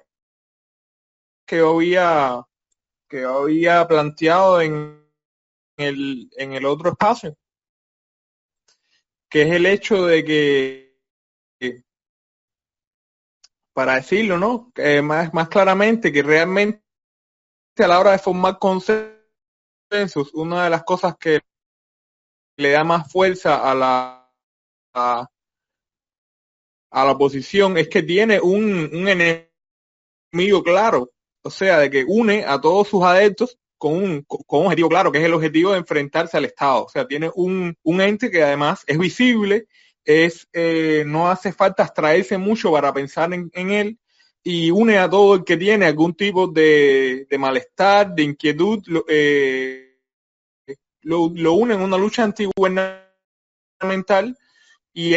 que 1.46 1.60
había, 1.60 2.42
que 3.08 3.24
había 3.24 3.86
planteado 3.86 4.60
en 4.60 5.08
el, 5.76 6.28
en 6.36 6.52
el 6.52 6.66
otro 6.66 6.90
espacio 6.90 7.36
que 9.30 9.42
es 9.42 9.52
el 9.52 9.64
hecho 9.66 10.06
de 10.06 10.24
que, 10.24 11.84
para 13.72 13.94
decirlo, 13.94 14.36
¿no? 14.38 14.72
más, 15.02 15.32
más 15.32 15.48
claramente, 15.48 16.12
que 16.12 16.22
realmente 16.22 16.82
a 17.78 17.86
la 17.86 18.00
hora 18.00 18.10
de 18.12 18.18
formar 18.18 18.58
consensos, 18.58 20.34
una 20.34 20.64
de 20.64 20.70
las 20.70 20.82
cosas 20.82 21.16
que 21.16 21.40
le 22.58 22.72
da 22.72 22.84
más 22.84 23.10
fuerza 23.10 23.70
a 23.70 23.74
la, 23.74 24.30
a, 24.94 25.30
la 26.92 27.12
oposición 27.12 27.78
es 27.78 27.88
que 27.88 28.02
tiene 28.02 28.40
un, 28.40 28.90
un 28.92 29.08
enemigo 29.08 30.62
claro, 30.62 31.12
o 31.42 31.50
sea, 31.50 31.78
de 31.78 31.90
que 31.90 32.04
une 32.06 32.44
a 32.44 32.60
todos 32.60 32.88
sus 32.88 33.02
adeptos 33.02 33.56
con 33.80 33.94
un, 33.94 34.22
con 34.24 34.60
un 34.60 34.66
objetivo 34.66 34.90
claro, 34.90 35.10
que 35.10 35.18
es 35.18 35.24
el 35.24 35.32
objetivo 35.32 35.72
de 35.72 35.78
enfrentarse 35.78 36.36
al 36.36 36.44
Estado. 36.44 36.84
O 36.84 36.88
sea, 36.90 37.08
tiene 37.08 37.30
un, 37.34 37.74
un 37.82 38.00
ente 38.02 38.30
que 38.30 38.42
además 38.42 38.84
es 38.86 38.98
visible, 38.98 39.68
es, 40.04 40.46
eh, 40.52 41.02
no 41.06 41.30
hace 41.30 41.54
falta 41.54 41.84
abstraerse 41.84 42.36
mucho 42.36 42.70
para 42.72 42.92
pensar 42.92 43.32
en, 43.32 43.50
él 43.54 43.98
y 44.42 44.70
une 44.70 44.98
a 44.98 45.08
todo 45.08 45.36
el 45.36 45.44
que 45.44 45.56
tiene 45.56 45.86
algún 45.86 46.12
tipo 46.14 46.46
de, 46.46 47.26
de 47.30 47.38
malestar, 47.38 48.14
de 48.14 48.22
inquietud, 48.22 48.82
lo, 48.86 49.06
eh, 49.08 49.96
lo, 51.00 51.54
une 51.54 51.72
en 51.72 51.80
una 51.80 51.96
lucha 51.96 52.22
antigubernamental 52.22 54.36
y, 54.92 55.14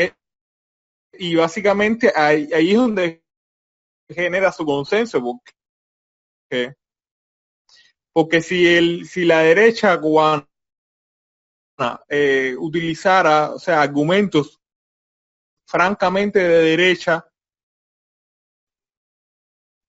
y 1.11 1.35
básicamente 1.35 2.13
ahí, 2.15 2.47
ahí 2.53 2.71
es 2.71 2.77
donde 2.77 3.25
genera 4.07 4.53
su 4.53 4.65
consenso, 4.65 5.21
porque 5.21 5.51
porque 8.13 8.41
si, 8.41 8.67
el, 8.67 9.07
si 9.07 9.25
la 9.25 9.39
derecha 9.39 9.99
cubana 9.99 10.47
eh, 12.07 12.55
utilizara, 12.57 13.55
o 13.55 13.59
sea, 13.59 13.81
argumentos 13.81 14.61
francamente 15.67 16.39
de 16.39 16.61
derecha, 16.61 17.27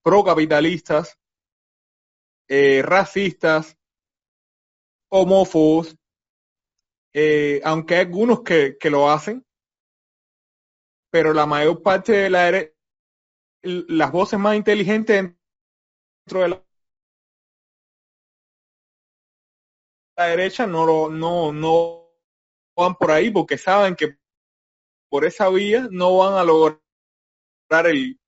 procapitalistas, 0.02 1.18
eh, 2.48 2.82
racistas, 2.82 3.78
homófobos, 5.10 5.96
eh, 7.12 7.60
aunque 7.64 7.96
hay 7.96 8.00
algunos 8.06 8.42
que, 8.42 8.76
que, 8.78 8.90
lo 8.90 9.10
hacen, 9.10 9.46
pero 11.10 11.32
la 11.32 11.46
mayor 11.46 11.82
parte 11.82 12.12
de 12.12 12.30
la 12.30 12.70
las 13.62 14.12
voces 14.12 14.38
más 14.38 14.56
inteligentes 14.56 15.34
dentro 16.26 16.42
de 16.42 16.48
la 16.48 16.63
la 20.16 20.26
derecha 20.26 20.66
no, 20.66 20.86
lo, 20.86 21.10
no, 21.10 21.52
no 21.52 22.10
van 22.76 22.94
por 22.94 23.10
ahí 23.10 23.30
porque 23.30 23.58
saben 23.58 23.96
que 23.96 24.16
por 25.08 25.24
esa 25.24 25.48
vía 25.48 25.88
no 25.90 26.18
van 26.18 26.34
a 26.34 26.44
lograr 26.44 26.80
el, 27.86 28.18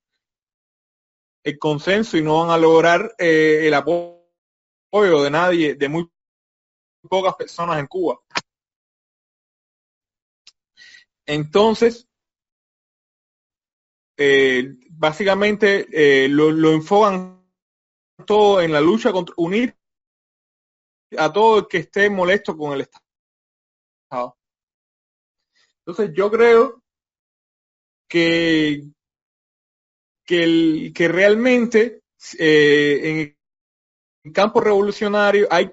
el 1.45 1.59
consenso 1.59 2.17
y 2.17 2.23
no 2.23 2.41
van 2.41 2.51
a 2.51 2.59
lograr 2.59 3.15
eh, 3.19 3.67
el 3.67 3.75
apoyo 3.75 5.23
de 5.23 5.31
nadie, 5.31 5.75
de 5.75 5.89
muy 5.89 6.11
pocas 7.09 7.35
personas 7.37 7.79
en 7.79 7.87
Cuba. 7.87 8.21
Entonces, 11.27 12.09
eh, 14.17 14.75
básicamente 14.91 15.87
eh, 15.91 16.29
lo, 16.29 16.51
lo 16.51 16.71
enfocan 16.73 17.45
todo 18.25 18.61
en 18.61 18.73
la 18.73 18.81
lucha 18.81 19.13
contra 19.13 19.35
unir 19.37 19.77
a 21.17 21.33
todo 21.33 21.59
el 21.61 21.69
que 21.69 21.79
esté 21.79 22.11
molesto 22.11 22.57
con 22.57 22.73
el 22.73 22.83
Estado. 22.83 24.37
Entonces 25.85 26.15
yo 26.17 26.31
creo 26.31 26.83
que, 28.09 28.83
que, 30.25 30.43
el, 30.43 30.93
que 30.95 31.09
realmente 31.09 32.03
eh, 32.39 33.01
en 33.05 33.39
el 34.25 34.33
campo 34.33 34.61
revolucionario 34.61 35.47
hay 35.51 35.73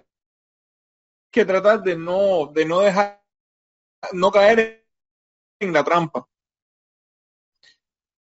que 1.32 1.46
tratar 1.46 1.82
de 1.82 1.96
no, 1.96 2.52
de 2.54 2.66
no 2.66 2.82
dejar, 2.82 3.24
no 4.12 4.32
caer 4.32 4.86
en 5.60 5.74
la 5.74 5.84
trampa. 5.84 6.28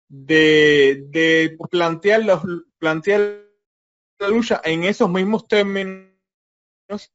De, 0.08 1.06
de 1.08 1.58
plantear, 1.72 2.24
los, 2.24 2.42
plantear 2.78 3.50
la 4.20 4.28
lucha 4.30 4.62
en 4.64 4.84
esos 4.84 5.10
mismos 5.10 5.48
términos 5.48 6.13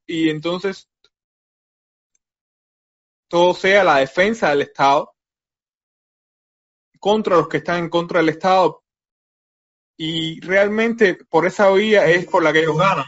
y 0.06 0.30
entonces 0.30 0.88
todo 3.28 3.54
sea 3.54 3.84
la 3.84 3.98
defensa 3.98 4.50
del 4.50 4.62
Estado 4.62 5.14
contra 6.98 7.36
los 7.36 7.48
que 7.48 7.58
están 7.58 7.84
en 7.84 7.90
contra 7.90 8.20
del 8.20 8.30
Estado. 8.30 8.82
Y 9.96 10.40
realmente 10.40 11.16
por 11.28 11.46
esa 11.46 11.70
vía 11.72 12.06
es 12.06 12.26
por 12.26 12.42
la 12.42 12.52
que 12.52 12.60
ellos 12.60 12.78
ganan. 12.78 13.06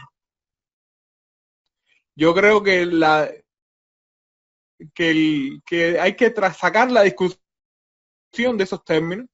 Yo 2.15 2.33
creo 2.33 2.61
que 2.61 2.85
la 2.85 3.31
que, 4.93 5.11
el, 5.11 5.61
que 5.65 5.99
hay 5.99 6.15
que 6.15 6.33
sacar 6.53 6.91
la 6.91 7.03
discusión 7.03 7.39
de 8.57 8.63
esos 8.63 8.83
términos 8.83 9.27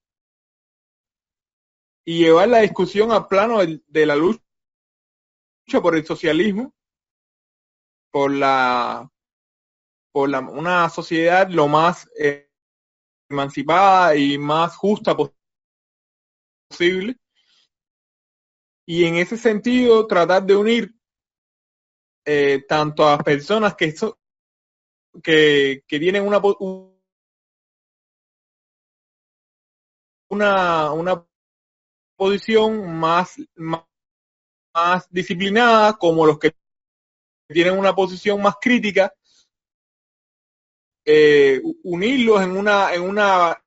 y 2.04 2.20
llevar 2.20 2.48
la 2.48 2.60
discusión 2.60 3.12
al 3.12 3.26
plano 3.28 3.58
de, 3.58 4.06
la 4.06 4.16
lucha 4.16 4.40
por 5.82 5.94
el 5.96 6.06
socialismo, 6.06 6.72
por 8.10 8.32
la 8.32 9.10
por 10.12 10.28
la, 10.28 10.40
una 10.40 10.88
sociedad 10.88 11.48
lo 11.48 11.68
más 11.68 12.08
eh, 12.18 12.50
emancipada 13.28 14.16
y 14.16 14.38
más 14.38 14.76
justa 14.76 15.16
posible. 16.70 17.16
Y 18.86 19.04
en 19.04 19.16
ese 19.16 19.36
sentido, 19.36 20.06
tratar 20.06 20.44
de 20.44 20.56
unir 20.56 20.94
eh, 22.24 22.64
tanto 22.66 23.06
a 23.06 23.18
personas 23.18 23.74
que, 23.74 23.94
que, 25.22 25.84
que 25.86 25.98
tienen 25.98 26.26
una, 26.26 26.40
una, 30.30 30.92
una 30.92 31.26
posición 32.16 32.98
más, 32.98 33.36
más, 33.56 33.82
disciplinada, 35.10 35.94
como 35.94 36.26
los 36.26 36.38
que 36.38 36.52
tienen 37.54 37.78
una 37.78 37.94
posición 37.94 38.40
más 38.42 38.56
crítica, 38.60 39.12
eh, 41.04 41.60
unirlos 41.84 42.42
en 42.42 42.50
una, 42.56 42.92
en 42.92 43.02
una 43.02 43.62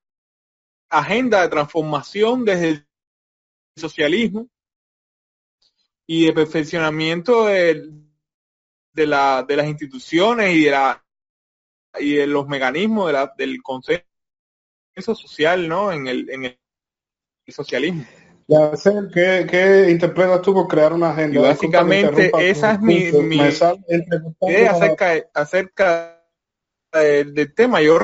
agenda 0.89 1.41
de 1.41 1.49
transformación 1.49 2.45
desde 2.45 2.69
el 2.69 2.87
socialismo 3.75 4.47
y 6.05 6.25
de 6.25 6.33
perfeccionamiento 6.33 7.45
de, 7.45 7.89
de, 8.93 9.07
la, 9.07 9.43
de 9.43 9.55
las 9.55 9.67
instituciones 9.67 10.53
y 10.55 10.65
de, 10.65 10.71
la, 10.71 11.03
y 11.99 12.13
de 12.15 12.27
los 12.27 12.47
mecanismos 12.47 13.07
de 13.07 13.13
la, 13.13 13.33
del 13.35 13.63
consenso 13.63 14.05
social 15.15 15.67
¿no? 15.67 15.91
en, 15.91 16.07
el, 16.07 16.29
en 16.29 16.45
el 16.45 16.59
socialismo. 17.47 18.05
¿Qué, 19.13 19.47
¿Qué, 19.49 19.89
interpretas 19.89 20.41
tú 20.41 20.53
por 20.53 20.67
crear 20.67 20.91
una 20.91 21.11
agenda? 21.11 21.39
Y 21.39 21.41
básicamente 21.41 22.31
esa 22.37 22.73
es 22.73 22.81
mi, 22.81 23.09
mi 23.09 23.37
idea 23.37 24.71
acerca, 24.71 25.13
acerca 25.33 26.21
del, 26.91 27.53
tema. 27.53 27.81
Yo 27.81 27.99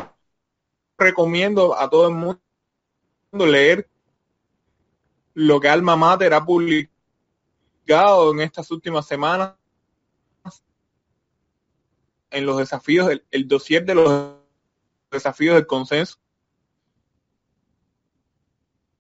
recomiendo 0.98 1.78
a 1.78 1.90
todo 1.90 2.08
el 2.08 2.14
mundo 2.14 2.40
leer 3.34 3.90
lo 5.34 5.60
que 5.60 5.68
Alma 5.68 5.98
Mater 5.98 6.34
ha 6.34 6.46
publicado 6.46 8.32
en 8.32 8.40
estas 8.40 8.72
últimas 8.72 9.06
semanas 9.06 9.54
en 12.32 12.46
los 12.46 12.58
desafíos, 12.58 13.10
el, 13.10 13.26
el 13.32 13.50
dossier 13.50 13.86
de 13.86 13.96
los 13.96 14.36
desafíos 15.12 15.56
del 15.56 15.68
consenso, 15.68 16.18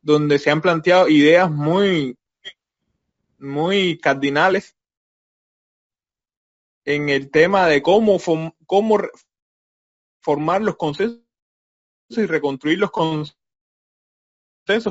donde 0.08 0.40
se 0.40 0.50
han 0.50 0.62
planteado 0.62 1.10
ideas 1.10 1.52
muy, 1.52 2.18
muy 3.40 3.98
cardinales 3.98 4.78
en 6.86 7.10
el 7.10 7.30
tema 7.30 7.68
de 7.68 7.82
cómo, 7.82 8.18
cómo 8.66 9.00
formar 10.22 10.62
los 10.62 10.78
consensos 10.78 11.20
y 12.08 12.26
reconstruir 12.26 12.80
los 12.80 12.90
consensos, 12.90 13.36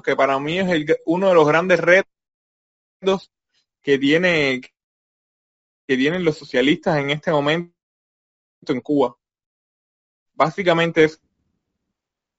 que 0.04 0.14
para 0.14 0.38
mí 0.38 0.58
es 0.58 0.98
uno 1.06 1.28
de 1.28 1.34
los 1.34 1.48
grandes 1.48 1.80
retos 1.80 3.32
que 3.80 3.96
tiene 3.96 4.60
que 4.60 5.96
tienen 5.96 6.26
los 6.26 6.36
socialistas 6.36 6.98
en 6.98 7.08
este 7.08 7.30
momento 7.30 7.72
en 8.66 8.82
Cuba. 8.82 9.16
Básicamente 10.34 11.04
es 11.04 11.18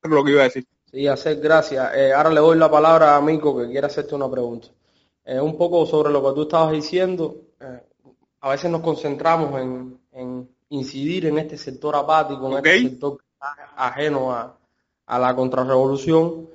lo 0.03 0.23
que 0.23 0.31
iba 0.31 0.41
a 0.41 0.43
decir. 0.43 0.67
Sí, 0.91 1.05
hacer 1.07 1.39
gracias. 1.39 1.95
Eh, 1.95 2.13
ahora 2.13 2.29
le 2.29 2.39
doy 2.39 2.57
la 2.57 2.71
palabra 2.71 3.17
a 3.17 3.21
Mico 3.21 3.57
que 3.57 3.67
quiere 3.67 3.87
hacerte 3.87 4.15
una 4.15 4.29
pregunta. 4.29 4.69
Eh, 5.25 5.39
un 5.39 5.57
poco 5.57 5.85
sobre 5.85 6.11
lo 6.11 6.23
que 6.23 6.33
tú 6.33 6.43
estabas 6.43 6.71
diciendo. 6.71 7.35
Eh, 7.59 7.83
a 8.39 8.49
veces 8.49 8.71
nos 8.71 8.81
concentramos 8.81 9.59
en, 9.59 10.49
incidir 10.69 11.25
en 11.25 11.39
este 11.39 11.57
sector 11.57 11.95
apático, 11.95 12.47
en 12.47 12.65
este 12.65 12.89
sector 12.89 13.17
ajeno 13.75 14.31
a, 14.31 14.57
a 15.05 15.19
la 15.19 15.35
contrarrevolución 15.35 16.49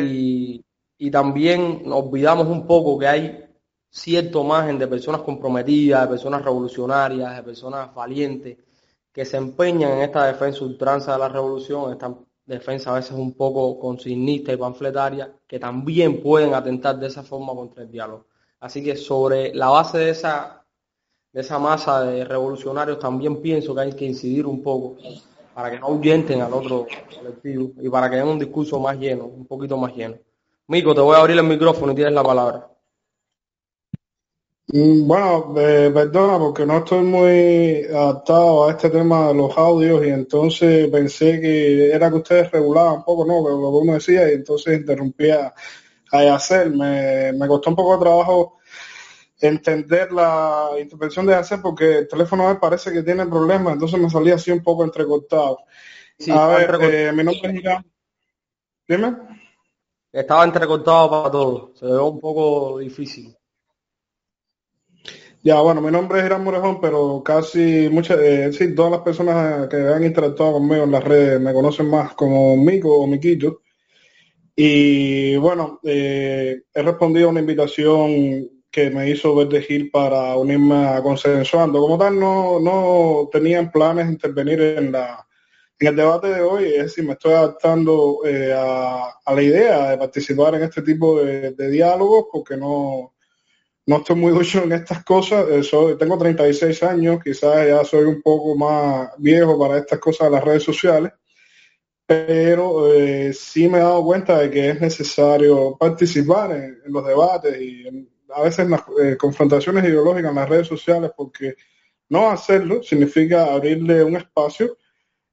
y, 0.00 0.64
y 0.98 1.10
también 1.10 1.82
nos 1.84 2.04
olvidamos 2.04 2.46
un 2.46 2.66
poco 2.66 2.98
que 2.98 3.06
hay 3.06 3.44
cierto 3.90 4.44
margen 4.44 4.78
de 4.78 4.86
personas 4.86 5.22
comprometidas, 5.22 6.02
de 6.02 6.08
personas 6.08 6.44
revolucionarias, 6.44 7.36
de 7.36 7.42
personas 7.42 7.94
valientes 7.94 8.58
que 9.12 9.24
se 9.24 9.36
empeñan 9.38 9.92
en 9.92 10.00
esta 10.00 10.26
defensa 10.26 10.64
ultranza 10.64 11.12
de 11.12 11.18
la 11.18 11.28
revolución, 11.28 11.92
esta 11.92 12.14
defensa 12.48 12.90
a 12.90 12.94
veces 12.94 13.12
un 13.12 13.34
poco 13.34 13.78
consignista 13.78 14.52
y 14.52 14.56
panfletaria, 14.56 15.30
que 15.46 15.58
también 15.58 16.22
pueden 16.22 16.54
atentar 16.54 16.98
de 16.98 17.06
esa 17.06 17.22
forma 17.22 17.54
contra 17.54 17.82
el 17.82 17.90
diálogo. 17.90 18.26
Así 18.60 18.82
que 18.82 18.96
sobre 18.96 19.54
la 19.54 19.68
base 19.68 19.98
de 19.98 20.10
esa, 20.10 20.64
de 21.32 21.42
esa 21.42 21.58
masa 21.58 22.02
de 22.02 22.24
revolucionarios 22.24 22.98
también 22.98 23.40
pienso 23.42 23.74
que 23.74 23.82
hay 23.82 23.92
que 23.92 24.06
incidir 24.06 24.46
un 24.46 24.62
poco 24.62 24.96
para 25.54 25.70
que 25.70 25.78
no 25.78 25.86
ahuyenten 25.86 26.40
al 26.40 26.54
otro 26.54 26.86
colectivo 27.16 27.72
y 27.80 27.88
para 27.88 28.08
que 28.08 28.16
den 28.16 28.28
un 28.28 28.38
discurso 28.38 28.80
más 28.80 28.98
lleno, 28.98 29.26
un 29.26 29.46
poquito 29.46 29.76
más 29.76 29.94
lleno. 29.94 30.16
Mico, 30.68 30.94
te 30.94 31.00
voy 31.00 31.16
a 31.16 31.20
abrir 31.20 31.36
el 31.36 31.44
micrófono 31.44 31.92
y 31.92 31.94
tienes 31.96 32.14
la 32.14 32.22
palabra. 32.22 32.68
Mm, 34.70 35.06
bueno, 35.06 35.54
eh, 35.56 35.90
perdona 35.94 36.38
porque 36.38 36.66
no 36.66 36.78
estoy 36.78 37.02
muy 37.02 37.84
adaptado 37.86 38.68
a 38.68 38.72
este 38.72 38.90
tema 38.90 39.28
de 39.28 39.34
los 39.34 39.56
audios 39.56 40.04
y 40.06 40.10
entonces 40.10 40.88
pensé 40.90 41.40
que 41.40 41.90
era 41.90 42.10
que 42.10 42.16
ustedes 42.16 42.50
regulaban 42.50 42.96
un 42.96 43.04
poco, 43.04 43.24
¿no? 43.24 43.40
Lo 43.40 43.70
que 43.70 43.78
uno 43.86 43.94
decía 43.94 44.30
y 44.30 44.34
entonces 44.34 44.80
interrumpía 44.80 45.54
a 46.12 46.34
hacer. 46.34 46.70
Me, 46.70 47.32
me 47.32 47.48
costó 47.48 47.70
un 47.70 47.76
poco 47.76 47.94
de 47.94 48.00
trabajo 48.04 48.58
entender 49.40 50.12
la 50.12 50.70
intervención 50.78 51.24
de 51.26 51.34
hacer 51.34 51.60
porque 51.62 51.98
el 52.00 52.08
teléfono 52.08 52.48
me 52.48 52.56
parece 52.56 52.92
que 52.92 53.02
tiene 53.02 53.24
problemas, 53.26 53.74
entonces 53.74 53.98
me 53.98 54.10
salía 54.10 54.34
así 54.34 54.50
un 54.50 54.62
poco 54.62 54.84
entrecortado. 54.84 55.60
a 56.30 56.46
ver, 56.48 56.78
eh, 56.82 57.12
mi 57.12 57.24
nombre 57.24 57.50
es 57.50 57.54
Irán. 57.54 57.86
Dime. 58.86 59.16
Estaba 60.12 60.44
entrecortado 60.44 61.10
para 61.10 61.30
todos, 61.30 61.78
se 61.78 61.86
ve 61.86 61.98
un 61.98 62.20
poco 62.20 62.78
difícil. 62.78 63.37
Ya, 65.42 65.60
bueno, 65.60 65.80
mi 65.80 65.92
nombre 65.92 66.18
es 66.18 66.26
Irán 66.26 66.42
Morejón, 66.42 66.80
pero 66.80 67.22
casi 67.24 67.88
muchas, 67.90 68.18
eh, 68.20 68.52
sí, 68.52 68.74
todas 68.74 68.90
las 68.90 69.00
personas 69.02 69.68
que 69.68 69.76
han 69.76 70.02
interactuado 70.02 70.54
conmigo 70.54 70.82
en 70.82 70.90
las 70.90 71.04
redes 71.04 71.40
me 71.40 71.52
conocen 71.52 71.88
más 71.88 72.14
como 72.14 72.56
Mico 72.56 72.98
o 72.98 73.06
Miquito. 73.06 73.62
Y 74.56 75.36
bueno, 75.36 75.80
eh, 75.84 76.62
he 76.74 76.82
respondido 76.82 77.28
a 77.28 77.30
una 77.30 77.40
invitación 77.40 78.48
que 78.70 78.90
me 78.90 79.10
hizo 79.10 79.34
Verde 79.36 79.62
Gil 79.62 79.90
para 79.90 80.36
unirme 80.36 80.88
a 80.88 81.02
Consensuando. 81.02 81.80
Como 81.80 81.96
tal, 81.98 82.18
no, 82.18 82.58
no 82.60 83.28
tenían 83.30 83.70
planes 83.70 84.06
de 84.06 84.12
intervenir 84.14 84.60
en, 84.60 84.92
la, 84.92 85.24
en 85.78 85.88
el 85.88 85.96
debate 85.96 86.28
de 86.28 86.40
hoy, 86.42 86.64
es 86.64 86.82
decir, 86.84 87.04
me 87.04 87.12
estoy 87.12 87.34
adaptando 87.34 88.20
eh, 88.26 88.52
a, 88.56 89.14
la 89.32 89.42
idea 89.42 89.90
de 89.90 89.98
participar 89.98 90.56
en 90.56 90.64
este 90.64 90.82
tipo 90.82 91.20
de 91.20 91.70
diálogos 91.70 92.26
porque 92.32 92.56
no 92.56 93.12
no 93.88 93.96
estoy 93.96 94.16
muy 94.16 94.32
ducho 94.32 94.64
en 94.64 94.72
estas 94.72 95.02
cosas. 95.02 95.48
Eh, 95.48 95.62
soy, 95.62 95.96
tengo 95.96 96.18
36 96.18 96.82
años, 96.82 97.20
quizás 97.24 97.66
ya 97.66 97.82
soy 97.84 98.04
un 98.04 98.20
poco 98.20 98.54
más 98.54 99.12
viejo 99.16 99.58
para 99.58 99.78
estas 99.78 99.98
cosas 99.98 100.28
de 100.28 100.36
las 100.36 100.44
redes 100.44 100.62
sociales, 100.62 101.10
pero 102.04 102.92
eh, 102.92 103.32
sí 103.32 103.66
me 103.66 103.78
he 103.78 103.80
dado 103.80 104.04
cuenta 104.04 104.40
de 104.40 104.50
que 104.50 104.68
es 104.70 104.80
necesario 104.82 105.74
participar 105.78 106.52
en, 106.52 106.82
los 106.84 107.06
debates 107.06 107.58
y 107.62 108.06
a 108.34 108.42
veces 108.42 108.66
en 108.66 108.72
las 108.72 108.82
eh, 109.02 109.16
confrontaciones 109.16 109.82
ideológicas 109.84 110.28
en 110.32 110.36
las 110.36 110.48
redes 110.50 110.66
sociales, 110.66 111.10
porque 111.16 111.54
no 112.10 112.30
hacerlo 112.30 112.82
significa 112.82 113.46
abrirle 113.46 114.04
un 114.04 114.16
espacio 114.16 114.76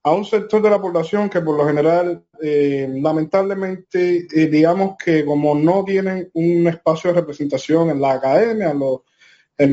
a 0.05 0.13
un 0.13 0.23
sector 0.23 0.61
de 0.61 0.69
la 0.69 0.79
población 0.79 1.31
que 1.31 1.41
por 1.41 1.57
lo 1.57 1.65
general, 1.65 2.23
eh, 2.39 2.87
lamentablemente, 3.01 4.27
eh, 4.31 4.47
digamos 4.47 4.97
que 5.03 5.25
como 5.25 5.55
no 5.55 5.83
tienen 5.83 6.29
un 6.35 6.67
espacio 6.67 7.09
de 7.09 7.21
representación 7.21 7.89
en 7.89 7.99
la 7.99 8.13
academia, 8.13 8.69
en 8.69 8.79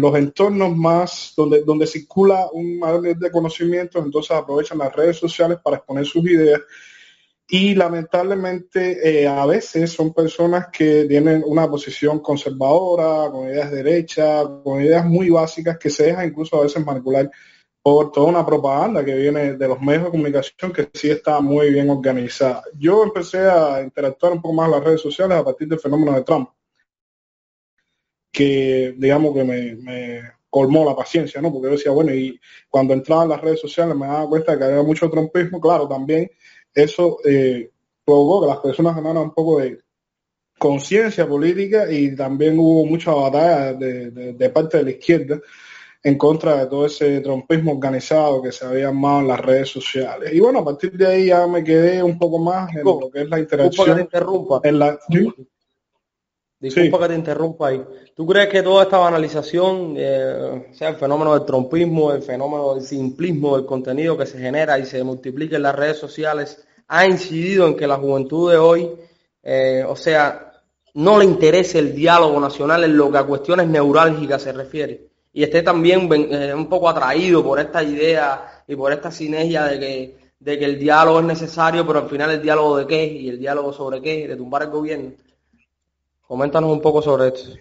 los, 0.01 0.16
entornos 0.16 0.74
más 0.74 1.35
donde, 1.37 1.62
donde 1.64 1.87
circula 1.87 2.49
un 2.51 2.78
mayor 2.78 3.14
de 3.18 3.30
conocimiento, 3.30 3.99
entonces 3.99 4.30
aprovechan 4.30 4.78
las 4.78 4.97
redes 4.97 5.18
sociales 5.18 5.59
para 5.62 5.76
exponer 5.76 6.07
sus 6.07 6.24
ideas. 6.24 6.62
Y 7.47 7.74
lamentablemente 7.74 9.24
eh, 9.24 9.28
a 9.28 9.45
veces 9.45 9.93
son 9.93 10.14
personas 10.14 10.68
que 10.72 11.05
tienen 11.05 11.43
una 11.45 11.68
posición 11.68 12.20
conservadora, 12.20 13.30
con 13.30 13.49
ideas 13.49 13.70
derechas, 13.70 14.47
con 14.64 14.80
ideas 14.80 15.05
muy 15.05 15.28
básicas 15.28 15.76
que 15.76 15.91
se 15.91 16.05
dejan 16.05 16.28
incluso 16.28 16.59
a 16.59 16.62
veces 16.62 16.83
manipular 16.83 17.30
por 17.83 18.12
toda 18.12 18.28
una 18.28 18.47
propaganda 18.47 19.05
que 19.05 19.14
viene 19.14 19.55
de 19.55 19.68
los 19.68 19.80
medios 19.80 20.05
de 20.05 20.11
comunicación 20.11 20.72
que 20.72 20.89
sí 20.95 21.11
está 21.11 21.41
muy 21.41 21.70
bien 21.70 21.91
organizada. 21.91 22.62
Yo 22.78 23.03
empecé 23.03 23.41
a 23.41 23.83
interactuar 23.83 24.35
un 24.35 24.41
poco 24.41 24.55
más 24.55 24.66
en 24.66 24.72
las 24.72 24.85
redes 24.85 25.01
sociales 25.01 25.37
a 25.37 25.45
partir 25.45 25.66
del 25.66 25.80
fenómeno 25.80 26.12
de 26.12 26.22
Trump, 26.22 26.49
que 28.30 28.95
digamos 28.97 29.35
que 29.35 29.45
me, 29.45 30.22
colmó 30.49 30.85
la 30.85 30.95
paciencia, 30.95 31.41
¿no? 31.41 31.51
Porque 31.51 31.68
yo 31.68 31.72
decía, 31.72 31.93
bueno, 31.93 32.14
y 32.14 32.39
cuando 32.68 32.93
entraba 32.93 33.22
en 33.24 33.30
las 33.30 33.41
redes 33.41 33.61
sociales 33.61 33.97
me 33.97 34.07
daba 34.07 34.28
cuenta 34.28 34.53
de 34.53 34.59
que 34.59 34.64
había 34.64 34.83
mucho 34.83 35.09
trumpismo, 35.11 35.59
claro, 35.61 35.89
también 35.89 36.30
eso 36.74 37.18
eh, 37.24 37.70
provocó 38.05 38.43
que 38.43 38.49
las 38.49 38.59
personas 38.59 38.95
ganaran 38.95 39.22
un 39.22 39.35
poco 39.35 39.61
de 39.61 39.80
conciencia 40.59 41.26
política 41.26 41.91
y 41.91 42.14
también 42.14 42.59
hubo 42.59 42.85
mucha 42.85 43.12
batalla 43.12 43.72
de 43.72 44.51
parte 44.51 44.76
de 44.78 44.85
la 44.85 44.91
izquierda 44.91 45.41
en 46.05 46.18
contra 46.18 46.57
de 46.57 46.66
todo 46.66 46.86
ese 46.86 47.20
trompismo 47.20 47.72
organizado 47.72 48.42
que 48.42 48.50
se 48.50 48.64
había 48.64 48.88
armado 48.88 49.20
en 49.20 49.28
las 49.28 49.40
redes 49.40 49.68
sociales. 49.68 50.32
Y 50.32 50.40
bueno, 50.40 50.61
a 50.61 50.64
partir 50.64 50.92
de 50.92 51.07
ahí 51.07 51.26
ya 51.26 51.46
me 51.46 51.62
quedé 51.62 52.03
un 52.03 52.18
poco 52.18 52.38
más 52.38 52.74
en 52.74 52.84
lo 52.84 53.09
que 53.11 53.22
es 53.22 53.28
la 53.28 53.38
interacción. 53.38 53.86
Que 53.86 53.94
te 53.94 54.00
interrumpa. 54.00 54.61
En 54.64 54.78
la... 54.78 54.98
Disculpa 56.59 57.00
que 57.00 57.09
te 57.09 57.14
interrumpa 57.14 57.68
ahí. 57.68 57.82
¿Tú 58.14 58.24
crees 58.26 58.48
que 58.48 58.62
toda 58.62 58.84
esta 58.84 58.98
banalización, 58.98 59.94
eh, 59.96 60.68
sea 60.72 60.90
el 60.90 60.96
fenómeno 60.96 61.34
del 61.34 61.44
trompismo, 61.44 62.12
el 62.12 62.22
fenómeno 62.22 62.74
del 62.74 62.84
simplismo 62.84 63.57
del 63.57 63.66
contenido 63.66 64.16
que 64.16 64.26
se 64.26 64.38
genera 64.38 64.78
y 64.78 64.86
se 64.86 65.03
multiplica 65.03 65.57
en 65.57 65.62
las 65.62 65.74
redes 65.74 65.98
sociales, 65.98 66.64
ha 66.86 67.07
incidido 67.07 67.66
en 67.66 67.76
que 67.76 67.86
la 67.86 67.96
juventud 67.96 68.50
de 68.50 68.59
hoy, 68.59 68.90
eh, 69.42 69.84
o 69.88 69.96
sea, 69.96 70.53
no 70.94 71.18
le 71.18 71.24
interese 71.24 71.80
el 71.80 71.94
diálogo 71.94 72.38
nacional 72.38 72.84
en 72.84 72.96
lo 72.96 73.11
que 73.11 73.18
a 73.18 73.24
cuestiones 73.24 73.66
neurálgicas 73.66 74.42
se 74.42 74.53
refiere? 74.53 75.11
Y 75.33 75.43
esté 75.43 75.62
también 75.62 76.09
eh, 76.12 76.55
un 76.55 76.68
poco 76.68 76.89
atraído 76.89 77.43
por 77.43 77.59
esta 77.59 77.83
idea 77.83 78.64
y 78.66 78.76
por 78.76 78.93
esta 78.93 79.11
sinergia 79.11 79.64
de 79.64 79.80
que, 79.80 80.16
de 80.39 80.59
que 80.59 80.64
el 80.64 80.78
diálogo 80.78 81.20
es 81.20 81.26
necesario, 81.26 81.87
pero 81.87 82.01
al 82.01 82.09
final 82.09 82.30
el 82.30 82.43
diálogo 82.43 82.76
de 82.76 82.87
qué 82.87 83.05
y 83.05 83.28
el 83.30 83.39
diálogo 83.39 83.72
sobre 83.72 84.03
qué, 84.03 84.28
de 84.28 84.37
tumbar 84.37 84.62
el 84.62 84.70
gobierno. 84.70 85.12
Coméntanos 86.26 86.70
un 86.70 86.80
poco 86.80 87.01
sobre 87.01 87.28
esto. 87.28 87.59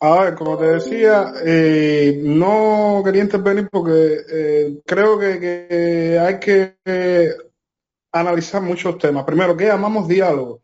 A 0.00 0.24
ver, 0.24 0.34
como 0.34 0.58
te 0.58 0.66
decía, 0.66 1.32
eh, 1.44 2.20
no 2.24 3.02
quería 3.04 3.22
intervenir 3.22 3.68
porque 3.70 4.16
eh, 4.28 4.80
creo 4.84 5.16
que, 5.16 6.18
hay 6.20 6.40
que 6.40 6.74
analizar 8.10 8.62
muchos 8.62 8.98
temas. 8.98 9.24
Primero, 9.24 9.56
¿qué 9.56 9.66
llamamos 9.66 10.08
diálogo? 10.08 10.60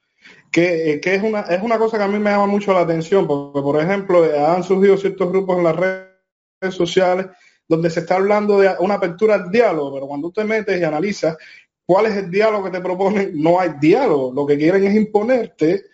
Que, 0.50 1.00
es, 1.02 1.22
una, 1.22 1.40
es 1.42 1.62
una 1.62 1.78
cosa 1.78 1.98
que 1.98 2.04
a 2.04 2.08
mí 2.08 2.18
me 2.18 2.30
llama 2.30 2.46
mucho 2.46 2.72
la 2.72 2.80
atención, 2.80 3.26
porque 3.26 3.60
por 3.60 3.80
ejemplo 3.80 4.24
han 4.46 4.62
surgido 4.62 4.96
ciertos 4.96 5.30
grupos 5.30 5.58
en 5.58 5.64
las 5.64 5.76
redes 5.76 6.74
sociales 6.74 7.26
donde 7.68 7.90
se 7.90 8.00
está 8.00 8.16
hablando 8.16 8.58
de 8.58 8.74
una 8.80 8.94
apertura 8.94 9.34
al 9.34 9.50
diálogo, 9.50 9.94
pero 9.94 10.06
cuando 10.06 10.30
te 10.30 10.42
metes 10.44 10.80
y 10.80 10.84
analizas 10.84 11.36
cuál 11.84 12.06
es 12.06 12.16
el 12.16 12.30
diálogo 12.30 12.64
que 12.64 12.70
te 12.70 12.80
proponen, 12.80 13.32
no 13.34 13.60
hay 13.60 13.74
diálogo. 13.80 14.32
Lo 14.32 14.46
que 14.46 14.56
quieren 14.56 14.86
es 14.86 14.94
imponerte 14.94 15.84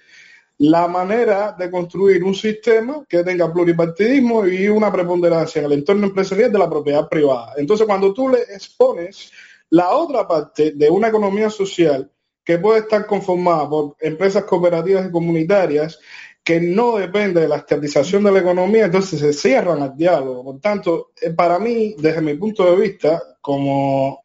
la 0.58 0.86
manera 0.86 1.54
de 1.58 1.70
construir 1.70 2.22
un 2.22 2.34
sistema 2.34 3.04
que 3.08 3.24
tenga 3.24 3.52
pluripartidismo 3.52 4.46
y 4.46 4.68
una 4.68 4.92
preponderancia 4.92 5.58
en 5.60 5.66
el 5.66 5.72
entorno 5.72 6.06
empresarial 6.06 6.52
de 6.52 6.58
la 6.58 6.70
propiedad 6.70 7.08
privada. 7.08 7.54
Entonces, 7.56 7.86
cuando 7.86 8.14
tú 8.14 8.28
le 8.28 8.38
expones 8.38 9.32
la 9.70 9.90
otra 9.90 10.26
parte 10.28 10.72
de 10.72 10.90
una 10.90 11.08
economía 11.08 11.50
social 11.50 12.10
que 12.44 12.58
puede 12.58 12.80
estar 12.80 13.06
conformada 13.06 13.68
por 13.68 13.96
empresas 14.00 14.44
cooperativas 14.44 15.06
y 15.06 15.10
comunitarias 15.10 15.98
que 16.44 16.60
no 16.60 16.98
depende 16.98 17.40
de 17.40 17.48
la 17.48 17.56
estatización 17.56 18.22
de 18.22 18.32
la 18.32 18.40
economía, 18.40 18.84
entonces 18.84 19.18
se 19.18 19.32
cierran 19.32 19.82
al 19.82 19.96
diálogo. 19.96 20.44
Por 20.44 20.60
tanto, 20.60 21.12
eh, 21.20 21.30
para 21.30 21.58
mí, 21.58 21.94
desde 21.98 22.20
mi 22.20 22.34
punto 22.34 22.70
de 22.70 22.76
vista, 22.76 23.22
como 23.40 24.22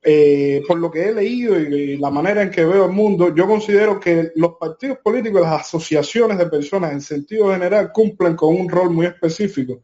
eh, 0.00 0.62
por 0.68 0.78
lo 0.78 0.88
que 0.88 1.08
he 1.08 1.12
leído 1.12 1.58
y, 1.58 1.96
la 1.96 2.10
manera 2.10 2.42
en 2.42 2.52
que 2.52 2.64
veo 2.64 2.84
el 2.84 2.92
mundo, 2.92 3.34
yo 3.34 3.48
considero 3.48 3.98
que 3.98 4.30
los 4.36 4.52
partidos 4.54 4.98
políticos, 4.98 5.42
las 5.42 5.62
asociaciones 5.62 6.38
de 6.38 6.46
personas 6.46 6.92
en 6.92 7.00
sentido 7.00 7.50
general, 7.50 7.90
cumplen 7.92 8.36
con 8.36 8.54
un 8.54 8.68
rol 8.68 8.90
muy 8.90 9.06
específico, 9.06 9.82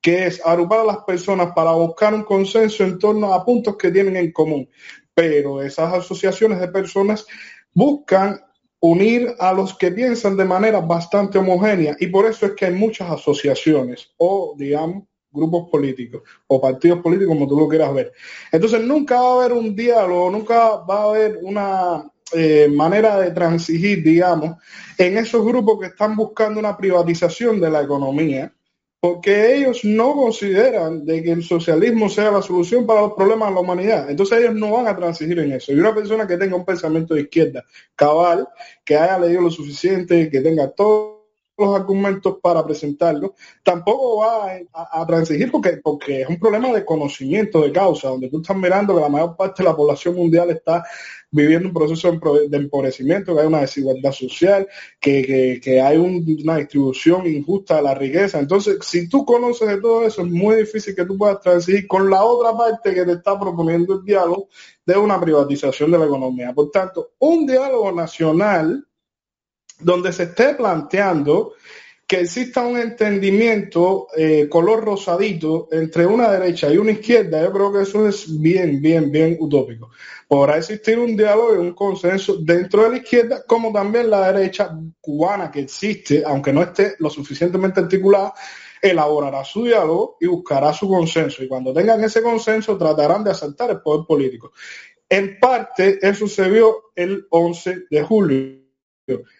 que 0.00 0.26
es 0.26 0.44
agrupar 0.44 0.80
a 0.80 0.84
las 0.84 0.98
personas 1.04 1.52
para 1.54 1.70
buscar 1.70 2.12
un 2.12 2.24
consenso 2.24 2.82
en 2.82 2.98
torno 2.98 3.32
a 3.32 3.44
puntos 3.44 3.76
que 3.76 3.92
tienen 3.92 4.16
en 4.16 4.32
común 4.32 4.68
pero 5.14 5.62
esas 5.62 5.92
asociaciones 5.92 6.60
de 6.60 6.68
personas 6.68 7.26
buscan 7.74 8.40
unir 8.80 9.34
a 9.38 9.52
los 9.52 9.76
que 9.78 9.92
piensan 9.92 10.36
de 10.36 10.44
manera 10.44 10.80
bastante 10.80 11.38
homogénea 11.38 11.96
y 12.00 12.08
por 12.08 12.26
eso 12.26 12.46
es 12.46 12.52
que 12.52 12.66
hay 12.66 12.74
muchas 12.74 13.10
asociaciones 13.10 14.10
o, 14.16 14.54
digamos, 14.56 15.04
grupos 15.30 15.70
políticos 15.70 16.22
o 16.46 16.60
partidos 16.60 17.00
políticos, 17.00 17.34
como 17.34 17.48
tú 17.48 17.58
lo 17.58 17.68
quieras 17.68 17.94
ver. 17.94 18.12
Entonces 18.50 18.82
nunca 18.82 19.20
va 19.20 19.28
a 19.28 19.44
haber 19.44 19.52
un 19.52 19.74
diálogo, 19.74 20.30
nunca 20.30 20.76
va 20.78 21.02
a 21.02 21.10
haber 21.10 21.38
una 21.42 22.10
eh, 22.34 22.68
manera 22.68 23.18
de 23.18 23.30
transigir, 23.30 24.02
digamos, 24.02 24.56
en 24.98 25.16
esos 25.16 25.44
grupos 25.44 25.80
que 25.80 25.86
están 25.86 26.16
buscando 26.16 26.60
una 26.60 26.76
privatización 26.76 27.60
de 27.60 27.70
la 27.70 27.82
economía 27.82 28.52
porque 29.02 29.56
ellos 29.56 29.84
no 29.84 30.14
consideran 30.14 31.04
de 31.04 31.24
que 31.24 31.32
el 31.32 31.42
socialismo 31.42 32.08
sea 32.08 32.30
la 32.30 32.40
solución 32.40 32.86
para 32.86 33.00
los 33.00 33.14
problemas 33.14 33.48
de 33.48 33.54
la 33.56 33.60
humanidad. 33.60 34.08
Entonces 34.08 34.38
ellos 34.38 34.54
no 34.54 34.70
van 34.70 34.86
a 34.86 34.94
transigir 34.94 35.40
en 35.40 35.50
eso. 35.50 35.72
Y 35.72 35.80
una 35.80 35.92
persona 35.92 36.24
que 36.24 36.36
tenga 36.36 36.54
un 36.54 36.64
pensamiento 36.64 37.14
de 37.14 37.22
izquierda 37.22 37.64
cabal, 37.96 38.46
que 38.84 38.96
haya 38.96 39.18
leído 39.18 39.40
lo 39.40 39.50
suficiente, 39.50 40.30
que 40.30 40.40
tenga 40.40 40.70
todos 40.70 41.21
los 41.56 41.74
argumentos 41.76 42.38
para 42.42 42.64
presentarlo, 42.64 43.34
tampoco 43.62 44.18
va 44.18 44.58
a, 44.72 45.06
transigir 45.06 45.50
porque, 45.50 45.80
porque 45.82 46.22
es 46.22 46.28
un 46.28 46.38
problema 46.38 46.72
de 46.72 46.84
conocimiento 46.84 47.60
de 47.60 47.72
causa, 47.72 48.08
donde 48.08 48.28
tú 48.28 48.40
estás 48.40 48.56
mirando 48.56 48.94
que 48.94 49.00
la 49.00 49.08
mayor 49.08 49.36
parte 49.36 49.62
de 49.62 49.68
la 49.68 49.76
población 49.76 50.14
mundial 50.14 50.50
está 50.50 50.84
viviendo 51.30 51.68
un 51.68 51.74
proceso 51.74 52.12
de 52.48 52.56
empobrecimiento, 52.56 53.34
que 53.34 53.40
hay 53.40 53.46
una 53.46 53.62
desigualdad 53.62 54.12
social, 54.12 54.68
que, 55.00 55.80
hay 55.82 55.96
una 55.96 56.56
distribución 56.56 57.26
injusta 57.26 57.76
de 57.76 57.82
la 57.82 57.94
riqueza. 57.94 58.38
Entonces, 58.38 58.78
si 58.82 59.08
tú 59.08 59.24
conoces 59.24 59.66
de 59.66 59.80
todo 59.80 60.06
eso, 60.06 60.22
es 60.22 60.28
muy 60.28 60.56
difícil 60.56 60.94
que 60.94 61.06
tú 61.06 61.16
puedas 61.16 61.40
transigir 61.40 61.86
con 61.86 62.10
la 62.10 62.22
otra 62.22 62.56
parte 62.56 62.94
que 62.94 63.04
te 63.04 63.12
está 63.12 63.38
proponiendo 63.40 63.94
el 63.94 64.04
diálogo 64.04 64.48
de 64.84 64.96
una 64.96 65.18
privatización 65.18 65.90
de 65.90 65.98
la 65.98 66.04
economía. 66.04 66.52
Por 66.52 66.70
tanto, 66.70 67.12
un 67.18 67.46
diálogo 67.46 67.92
nacional 67.92 68.86
donde 69.82 70.12
se 70.12 70.24
esté 70.24 70.54
planteando 70.54 71.54
que 72.12 72.20
exista 72.20 72.66
un 72.66 72.76
entendimiento 72.76 74.08
eh, 74.14 74.46
color 74.46 74.84
rosadito 74.84 75.68
entre 75.72 76.04
una 76.04 76.30
derecha 76.30 76.70
y 76.70 76.76
una 76.76 76.90
izquierda, 76.90 77.42
yo 77.42 77.50
creo 77.50 77.72
que 77.72 77.82
eso 77.82 78.06
es 78.06 78.38
bien, 78.38 78.82
bien, 78.82 79.10
bien 79.10 79.38
utópico. 79.40 79.90
Podrá 80.28 80.58
existir 80.58 80.98
un 80.98 81.16
diálogo 81.16 81.54
y 81.54 81.58
un 81.58 81.72
consenso 81.72 82.36
dentro 82.36 82.82
de 82.84 82.90
la 82.90 82.96
izquierda, 82.98 83.44
como 83.46 83.72
también 83.72 84.10
la 84.10 84.30
derecha 84.30 84.76
cubana 85.00 85.50
que 85.50 85.60
existe, 85.60 86.22
aunque 86.26 86.52
no 86.52 86.62
esté 86.62 86.96
lo 86.98 87.08
suficientemente 87.08 87.80
articulada, 87.80 88.34
elaborará 88.82 89.42
su 89.42 89.64
diálogo 89.64 90.18
y 90.20 90.26
buscará 90.26 90.74
su 90.74 90.88
consenso. 90.88 91.42
Y 91.42 91.48
cuando 91.48 91.72
tengan 91.72 92.04
ese 92.04 92.20
consenso, 92.20 92.76
tratarán 92.76 93.24
de 93.24 93.30
asaltar 93.30 93.70
el 93.70 93.80
poder 93.80 94.04
político. 94.06 94.52
En 95.08 95.38
parte, 95.38 95.98
eso 96.02 96.26
se 96.26 96.46
vio 96.50 96.92
el 96.94 97.26
11 97.30 97.84
de 97.90 98.02
julio 98.02 98.61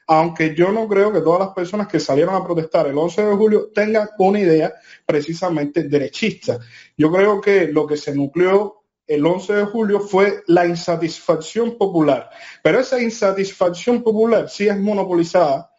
aunque 0.06 0.54
yo 0.54 0.72
no 0.72 0.88
creo 0.88 1.12
que 1.12 1.20
todas 1.20 1.40
las 1.40 1.54
personas 1.54 1.88
que 1.88 2.00
salieron 2.00 2.34
a 2.34 2.44
protestar 2.44 2.86
el 2.86 2.96
11 2.96 3.24
de 3.24 3.34
julio 3.34 3.70
tengan 3.74 4.08
una 4.18 4.40
idea 4.40 4.72
precisamente 5.06 5.84
derechista. 5.84 6.58
Yo 6.96 7.10
creo 7.10 7.40
que 7.40 7.68
lo 7.68 7.86
que 7.86 7.96
se 7.96 8.14
nucleó 8.14 8.82
el 9.06 9.26
11 9.26 9.52
de 9.52 9.64
julio 9.64 10.00
fue 10.00 10.42
la 10.46 10.66
insatisfacción 10.66 11.76
popular, 11.76 12.30
pero 12.62 12.80
esa 12.80 13.00
insatisfacción 13.00 14.02
popular 14.02 14.48
sí 14.48 14.68
es 14.68 14.78
monopolizada 14.78 15.70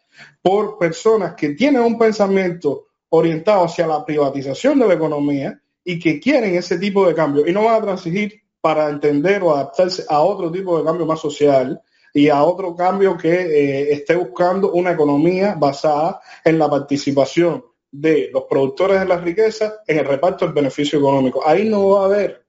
por 0.42 0.78
personas 0.78 1.34
que 1.34 1.50
tienen 1.50 1.82
un 1.82 1.98
pensamiento 1.98 2.88
orientado 3.08 3.64
hacia 3.64 3.86
la 3.86 4.04
privatización 4.04 4.78
de 4.78 4.88
la 4.88 4.94
economía 4.94 5.60
y 5.84 5.98
que 5.98 6.18
quieren 6.18 6.54
ese 6.54 6.78
tipo 6.78 7.06
de 7.06 7.14
cambio. 7.14 7.46
Y 7.46 7.52
no 7.52 7.64
van 7.64 7.76
a 7.76 7.82
transigir 7.82 8.42
para 8.60 8.88
entender 8.88 9.42
o 9.42 9.54
adaptarse 9.54 10.04
a 10.08 10.20
otro 10.20 10.50
tipo 10.50 10.78
de 10.78 10.84
cambio 10.84 11.06
más 11.06 11.20
social, 11.20 11.80
y 12.14 12.28
a 12.28 12.44
otro 12.44 12.76
cambio 12.76 13.18
que 13.18 13.32
eh, 13.32 13.92
esté 13.92 14.14
buscando 14.14 14.72
una 14.72 14.92
economía 14.92 15.56
basada 15.58 16.20
en 16.44 16.60
la 16.60 16.70
participación 16.70 17.64
de 17.90 18.30
los 18.32 18.44
productores 18.44 19.00
de 19.00 19.06
la 19.06 19.18
riqueza 19.18 19.80
en 19.86 19.98
el 19.98 20.06
reparto 20.06 20.44
del 20.44 20.54
beneficio 20.54 21.00
económico. 21.00 21.46
Ahí 21.46 21.68
no 21.68 21.88
va 21.90 22.02
a 22.02 22.04
haber 22.06 22.46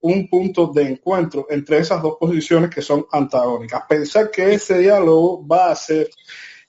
un 0.00 0.28
punto 0.28 0.66
de 0.68 0.82
encuentro 0.82 1.46
entre 1.48 1.78
esas 1.78 2.02
dos 2.02 2.16
posiciones 2.20 2.70
que 2.70 2.82
son 2.82 3.06
antagónicas. 3.10 3.84
Pensar 3.88 4.30
que 4.30 4.54
ese 4.54 4.78
diálogo 4.78 5.46
va 5.46 5.70
a 5.70 5.76
ser, 5.76 6.10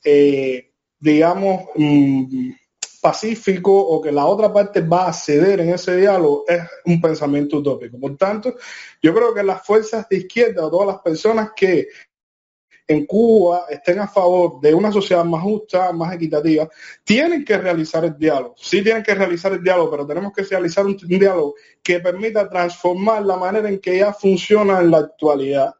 eh, 0.04 0.72
digamos, 1.00 1.66
mm, 1.76 2.52
pacífico 3.02 3.72
o 3.72 4.02
que 4.02 4.12
la 4.12 4.26
otra 4.26 4.52
parte 4.52 4.82
va 4.82 5.08
a 5.08 5.14
ceder 5.14 5.60
en 5.62 5.70
ese 5.70 5.96
diálogo 5.96 6.44
es 6.48 6.62
un 6.86 7.00
pensamiento 7.00 7.58
utópico. 7.58 8.00
Por 8.00 8.18
tanto, 8.18 8.56
yo 9.02 9.14
creo 9.14 9.34
que 9.34 9.44
las 9.44 9.66
fuerzas 9.66 10.08
de 10.10 10.18
izquierda 10.18 10.66
o 10.66 10.72
todas 10.72 10.88
las 10.88 11.00
personas 11.00 11.52
que 11.56 11.88
en 12.88 13.06
Cuba 13.06 13.66
estén 13.70 14.00
a 14.00 14.08
favor 14.08 14.62
de 14.62 14.74
una 14.74 14.92
sociedad 14.92 15.26
más 15.26 15.44
justa, 15.44 15.92
más 15.92 16.14
equitativa, 16.14 16.70
tienen 17.04 17.44
que 17.44 17.58
realizar 17.58 18.06
el 18.06 18.18
diálogo. 18.18 18.56
Sí 18.58 18.82
tienen 18.82 19.04
que 19.04 19.14
realizar 19.14 19.52
el 19.52 19.62
diálogo, 19.62 19.92
pero 19.92 20.08
tenemos 20.08 20.32
que 20.32 20.44
realizar 20.44 20.86
un, 20.86 20.96
diálogo 20.98 21.56
que 21.84 22.00
permita 22.00 22.50
transformar 22.50 23.24
la 23.24 23.36
manera 23.36 23.68
en 23.68 23.80
que 23.80 23.98
ya 23.98 24.14
funciona 24.14 24.80
en 24.80 24.92
la 24.92 25.00
actualidad 25.00 25.74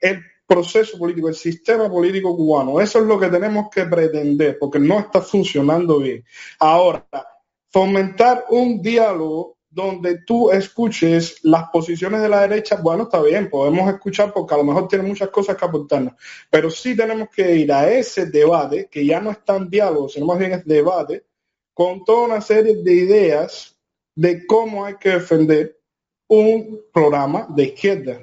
el 0.00 0.22
proceso 0.46 0.98
político, 0.98 1.28
el 1.28 1.34
sistema 1.34 1.88
político 1.88 2.36
cubano. 2.36 2.80
Eso 2.80 3.00
es 3.00 3.06
lo 3.06 3.18
que 3.18 3.28
tenemos 3.28 3.68
que 3.70 3.84
pretender, 3.84 4.58
porque 4.58 4.78
no 4.78 5.00
está 5.00 5.20
funcionando 5.20 5.98
bien. 5.98 6.24
Ahora, 6.58 7.06
fomentar 7.70 8.44
un 8.50 8.82
diálogo 8.82 9.51
donde 9.72 10.18
tú 10.26 10.50
escuches 10.50 11.38
las 11.42 11.70
posiciones 11.70 12.20
de 12.20 12.28
la 12.28 12.42
derecha, 12.42 12.76
bueno, 12.76 13.04
está 13.04 13.22
bien, 13.22 13.48
podemos 13.48 13.88
escuchar 13.88 14.32
porque 14.32 14.54
a 14.54 14.58
lo 14.58 14.64
mejor 14.64 14.86
tiene 14.86 15.08
muchas 15.08 15.30
cosas 15.30 15.56
que 15.56 15.64
aportarnos, 15.64 16.14
pero 16.50 16.70
sí 16.70 16.94
tenemos 16.94 17.28
que 17.30 17.56
ir 17.56 17.72
a 17.72 17.90
ese 17.90 18.26
debate, 18.26 18.88
que 18.90 19.06
ya 19.06 19.20
no 19.20 19.30
es 19.30 19.42
tan 19.44 19.70
diálogo, 19.70 20.08
sino 20.08 20.26
más 20.26 20.38
bien 20.38 20.52
es 20.52 20.64
debate, 20.66 21.24
con 21.72 22.04
toda 22.04 22.26
una 22.26 22.40
serie 22.42 22.76
de 22.76 22.92
ideas 22.92 23.74
de 24.14 24.46
cómo 24.46 24.84
hay 24.84 24.96
que 24.96 25.10
defender 25.10 25.78
un 26.28 26.82
programa 26.92 27.46
de 27.48 27.64
izquierda, 27.64 28.18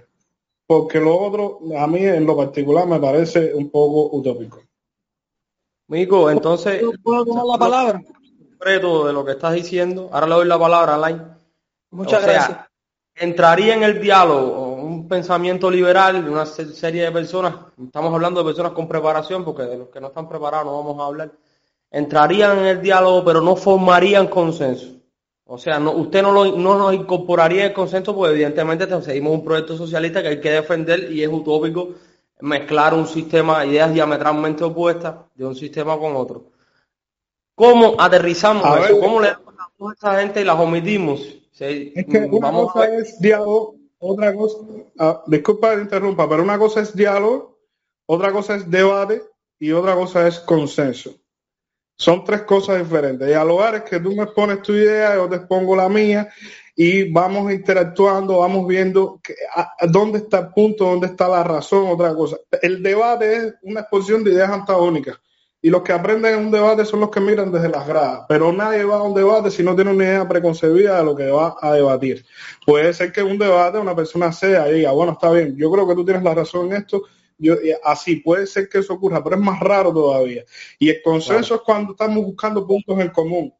porque 0.67 0.99
lo 0.99 1.17
otro, 1.17 1.59
a 1.75 1.87
mí 1.87 2.05
en 2.05 2.27
lo 2.27 2.37
particular, 2.37 2.87
me 2.87 2.99
parece 2.99 3.55
un 3.55 3.71
poco 3.71 4.15
utópico. 4.15 4.61
Mico, 5.87 6.29
entonces... 6.29 6.83
¿Puedo 7.01 7.25
tomar 7.25 7.45
la 7.45 7.57
palabra? 7.57 8.03
de 8.63 9.13
lo 9.13 9.25
que 9.25 9.31
estás 9.31 9.53
diciendo. 9.53 10.09
Ahora 10.11 10.27
le 10.27 10.35
doy 10.35 10.47
la 10.47 10.59
palabra 10.59 10.93
a 10.93 10.95
Alain. 10.95 11.38
Muchas 11.91 12.23
gracias. 12.23 12.57
Entraría 13.15 13.75
en 13.75 13.83
el 13.83 14.01
diálogo 14.01 14.75
un 14.75 15.07
pensamiento 15.07 15.69
liberal 15.69 16.23
de 16.23 16.31
una 16.31 16.45
serie 16.45 17.03
de 17.03 17.11
personas, 17.11 17.55
estamos 17.83 18.13
hablando 18.13 18.41
de 18.41 18.45
personas 18.45 18.71
con 18.71 18.87
preparación, 18.87 19.43
porque 19.43 19.63
de 19.63 19.77
los 19.77 19.89
que 19.89 19.99
no 19.99 20.07
están 20.07 20.29
preparados 20.29 20.65
no 20.65 20.77
vamos 20.77 20.99
a 21.01 21.05
hablar, 21.05 21.31
entrarían 21.91 22.59
en 22.59 22.65
el 22.65 22.81
diálogo, 22.81 23.23
pero 23.25 23.41
no 23.41 23.55
formarían 23.55 24.27
consenso. 24.27 24.95
O 25.45 25.57
sea, 25.57 25.79
no, 25.79 25.91
usted 25.93 26.21
no, 26.21 26.31
lo, 26.31 26.55
no 26.55 26.77
nos 26.77 26.93
incorporaría 26.93 27.65
el 27.65 27.73
consenso, 27.73 28.15
porque 28.15 28.33
evidentemente 28.33 28.87
seguimos 29.01 29.33
un 29.33 29.43
proyecto 29.43 29.75
socialista 29.75 30.21
que 30.21 30.27
hay 30.29 30.39
que 30.39 30.51
defender 30.51 31.11
y 31.11 31.23
es 31.23 31.29
utópico 31.29 31.95
mezclar 32.41 32.93
un 32.93 33.07
sistema, 33.07 33.65
ideas 33.65 33.93
diametralmente 33.93 34.63
opuestas 34.63 35.15
de 35.35 35.45
un 35.45 35.55
sistema 35.55 35.97
con 35.97 36.15
otro. 36.15 36.45
¿Cómo 37.55 37.95
aterrizamos 37.99 38.63
eso? 38.85 38.99
¿Cómo 38.99 39.19
le 39.19 39.29
damos 39.29 39.91
a 39.91 39.93
esa 39.93 40.21
gente 40.21 40.41
y 40.41 40.45
las 40.45 40.57
omitimos? 40.57 41.38
Es 41.59 42.05
que 42.05 42.19
una 42.19 42.51
cosa 42.51 42.95
es 42.95 43.19
diálogo, 43.19 43.75
otra 43.99 44.33
cosa, 44.33 44.57
ah, 44.97 45.23
disculpa 45.27 45.75
que 45.75 45.81
interrumpa, 45.81 46.29
pero 46.29 46.43
una 46.43 46.57
cosa 46.57 46.81
es 46.81 46.95
diálogo, 46.95 47.57
otra 48.05 48.31
cosa 48.31 48.55
es 48.55 48.69
debate 48.69 49.21
y 49.59 49.71
otra 49.71 49.95
cosa 49.95 50.27
es 50.27 50.39
consenso. 50.39 51.15
Son 51.97 52.23
tres 52.23 52.43
cosas 52.43 52.81
diferentes. 52.81 53.27
Dialogar 53.27 53.75
es 53.75 53.81
que 53.83 53.99
tú 53.99 54.15
me 54.15 54.25
pones 54.27 54.61
tu 54.61 54.71
idea, 54.71 55.15
yo 55.15 55.27
te 55.27 55.35
expongo 55.35 55.75
la 55.75 55.89
mía 55.89 56.29
y 56.73 57.11
vamos 57.11 57.51
interactuando, 57.51 58.39
vamos 58.39 58.65
viendo 58.65 59.19
dónde 59.89 60.19
está 60.19 60.39
el 60.39 60.47
punto, 60.53 60.85
dónde 60.85 61.07
está 61.07 61.27
la 61.27 61.43
razón, 61.43 61.89
otra 61.89 62.15
cosa. 62.15 62.37
El 62.61 62.81
debate 62.81 63.35
es 63.35 63.55
una 63.63 63.81
exposición 63.81 64.23
de 64.23 64.31
ideas 64.31 64.49
antagónicas 64.49 65.19
y 65.61 65.69
los 65.69 65.81
que 65.81 65.91
aprenden 65.91 66.35
en 66.35 66.45
un 66.45 66.51
debate 66.51 66.85
son 66.85 67.01
los 67.01 67.09
que 67.09 67.19
miran 67.19 67.51
desde 67.51 67.69
las 67.69 67.85
gradas, 67.85 68.25
pero 68.29 68.51
nadie 68.53 68.83
va 68.85 68.97
a 68.97 69.03
un 69.03 69.13
debate 69.13 69.51
si 69.51 69.61
no 69.61 69.75
tiene 69.75 69.91
una 69.91 70.03
idea 70.05 70.27
preconcebida 70.27 70.97
de 70.97 71.03
lo 71.03 71.15
que 71.15 71.29
va 71.29 71.55
a 71.61 71.73
debatir. 71.73 72.25
Puede 72.65 72.93
ser 72.93 73.11
que 73.11 73.21
en 73.21 73.27
un 73.27 73.37
debate 73.37 73.77
una 73.77 73.95
persona 73.95 74.31
sea 74.31 74.69
y 74.69 74.75
diga, 74.75 74.91
bueno, 74.91 75.13
está 75.13 75.31
bien, 75.31 75.55
yo 75.57 75.69
creo 75.71 75.87
que 75.87 75.95
tú 75.95 76.05
tienes 76.05 76.23
la 76.23 76.33
razón 76.33 76.67
en 76.67 76.77
esto, 76.81 77.03
yo, 77.37 77.55
así 77.83 78.17
puede 78.17 78.47
ser 78.47 78.67
que 78.69 78.79
eso 78.79 78.93
ocurra, 78.93 79.23
pero 79.23 79.37
es 79.37 79.41
más 79.41 79.59
raro 79.59 79.93
todavía. 79.93 80.43
Y 80.77 80.89
el 80.89 81.01
consenso 81.01 81.55
es 81.55 81.61
cuando 81.61 81.93
estamos 81.93 82.23
buscando 82.23 82.67
puntos 82.67 82.99
en 82.99 83.09
común. 83.09 83.53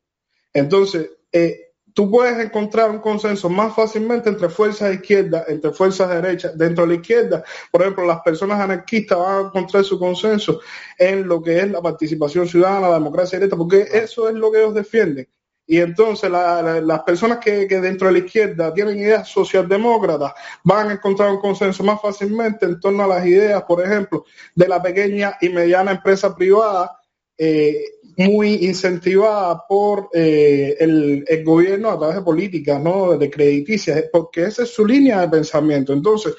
Entonces, 0.54 1.10
eh, 1.32 1.69
tú 1.94 2.10
puedes 2.10 2.38
encontrar 2.46 2.90
un 2.92 3.00
consenso 3.00 3.50
más 3.50 3.76
fácilmente 3.76 4.30
entre 4.30 4.50
fuerzas 4.50 4.94
izquierdas, 4.94 5.48
entre 5.48 5.72
fuerzas 5.72 6.10
derechas. 6.10 6.58
Dentro 6.58 6.86
de 6.86 6.96
la 6.96 7.02
izquierda, 7.02 7.44
por 7.72 7.82
ejemplo, 7.82 8.06
las 8.06 8.22
personas 8.22 8.60
anarquistas 8.60 9.18
van 9.18 9.36
a 9.36 9.48
encontrar 9.48 9.84
su 9.84 10.00
consenso 10.00 10.60
en 10.98 11.28
lo 11.28 11.42
que 11.42 11.60
es 11.60 11.72
la 11.72 11.82
participación 11.82 12.48
ciudadana, 12.48 12.90
la 12.90 12.94
democracia 12.96 13.40
directa, 13.40 13.58
porque 13.58 13.88
eso 13.92 14.30
es 14.30 14.36
lo 14.36 14.52
que 14.52 14.60
ellos 14.60 14.74
defienden. 14.74 15.28
Y 15.66 15.78
entonces 15.78 16.32
las 16.32 17.04
personas 17.04 17.38
que, 17.38 17.68
que, 17.68 17.80
dentro 17.80 18.08
de 18.08 18.14
la 18.14 18.20
izquierda 18.26 18.74
tienen 18.74 18.98
ideas 18.98 19.28
socialdemócratas 19.28 20.34
van 20.64 20.90
a 20.90 20.94
encontrar 20.94 21.30
un 21.30 21.40
consenso 21.40 21.84
más 21.84 22.02
fácilmente 22.02 22.66
en 22.66 22.80
torno 22.80 23.04
a 23.04 23.08
las 23.08 23.26
ideas, 23.26 23.62
por 23.64 23.86
ejemplo, 23.86 24.26
de 24.56 24.68
la 24.68 24.82
pequeña 24.82 25.38
y 25.40 25.50
mediana 25.50 25.92
empresa 25.92 26.36
privada 26.36 27.00
eh, 27.42 27.99
muy 28.20 28.66
incentivada 28.66 29.66
por 29.66 30.10
eh, 30.14 30.76
el, 30.78 31.44
gobierno 31.46 31.90
a 31.90 31.98
través 31.98 32.18
de 32.18 32.22
políticas, 32.22 32.82
¿no? 32.82 33.18
De 33.18 33.30
crediticias, 33.30 34.04
porque 34.12 34.44
esa 34.44 34.64
es 34.64 34.74
su 34.74 34.86
línea 34.86 35.22
de 35.22 35.30
pensamiento. 35.30 35.94
Entonces, 35.94 36.36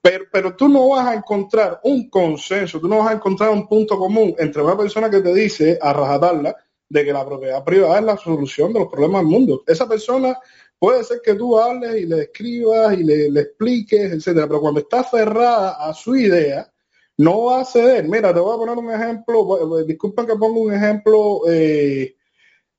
pero, 0.00 0.26
pero 0.30 0.54
tú 0.54 0.68
no 0.68 0.90
vas 0.90 1.08
a 1.08 1.14
encontrar 1.14 1.80
un 1.82 2.08
consenso, 2.08 2.78
tú 2.78 2.86
no 2.86 2.98
vas 2.98 3.10
a 3.10 3.14
encontrar 3.14 3.50
un 3.50 3.66
punto 3.66 3.98
común 3.98 4.36
entre 4.38 4.62
una 4.62 4.76
persona 4.76 5.10
que 5.10 5.20
te 5.20 5.34
dice 5.34 5.76
a 5.82 5.92
rajatarla 5.92 6.54
de 6.88 7.04
que 7.04 7.12
la 7.12 7.26
propiedad 7.26 7.64
privada 7.64 7.98
es 7.98 8.04
la 8.04 8.16
solución 8.16 8.72
de 8.72 8.78
los 8.78 8.88
problemas 8.88 9.22
del 9.22 9.30
mundo. 9.30 9.64
Esa 9.66 9.88
persona 9.88 10.38
puede 10.78 11.02
ser 11.02 11.20
que 11.20 11.34
tú 11.34 11.58
hables 11.58 11.96
y 11.96 12.06
le 12.06 12.22
escribas 12.22 12.96
y 12.96 13.02
le, 13.02 13.28
le 13.28 13.40
expliques, 13.40 14.12
etcétera, 14.12 14.46
pero 14.46 14.60
cuando 14.60 14.78
está 14.78 15.02
cerrada 15.02 15.84
a 15.84 15.92
su 15.94 16.14
idea, 16.14 16.70
no 17.16 17.44
va 17.44 17.60
a 17.60 17.64
ceder. 17.64 18.08
Mira, 18.08 18.32
te 18.32 18.40
voy 18.40 18.54
a 18.54 18.58
poner 18.58 18.76
un 18.76 18.90
ejemplo, 18.90 19.84
disculpen 19.84 20.26
que 20.26 20.36
ponga 20.36 20.58
un 20.58 20.72
ejemplo 20.72 21.42
eh, 21.48 22.16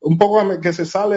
un 0.02 0.18
poco 0.18 0.60
que 0.60 0.74
se 0.74 0.86
sale 0.86 1.16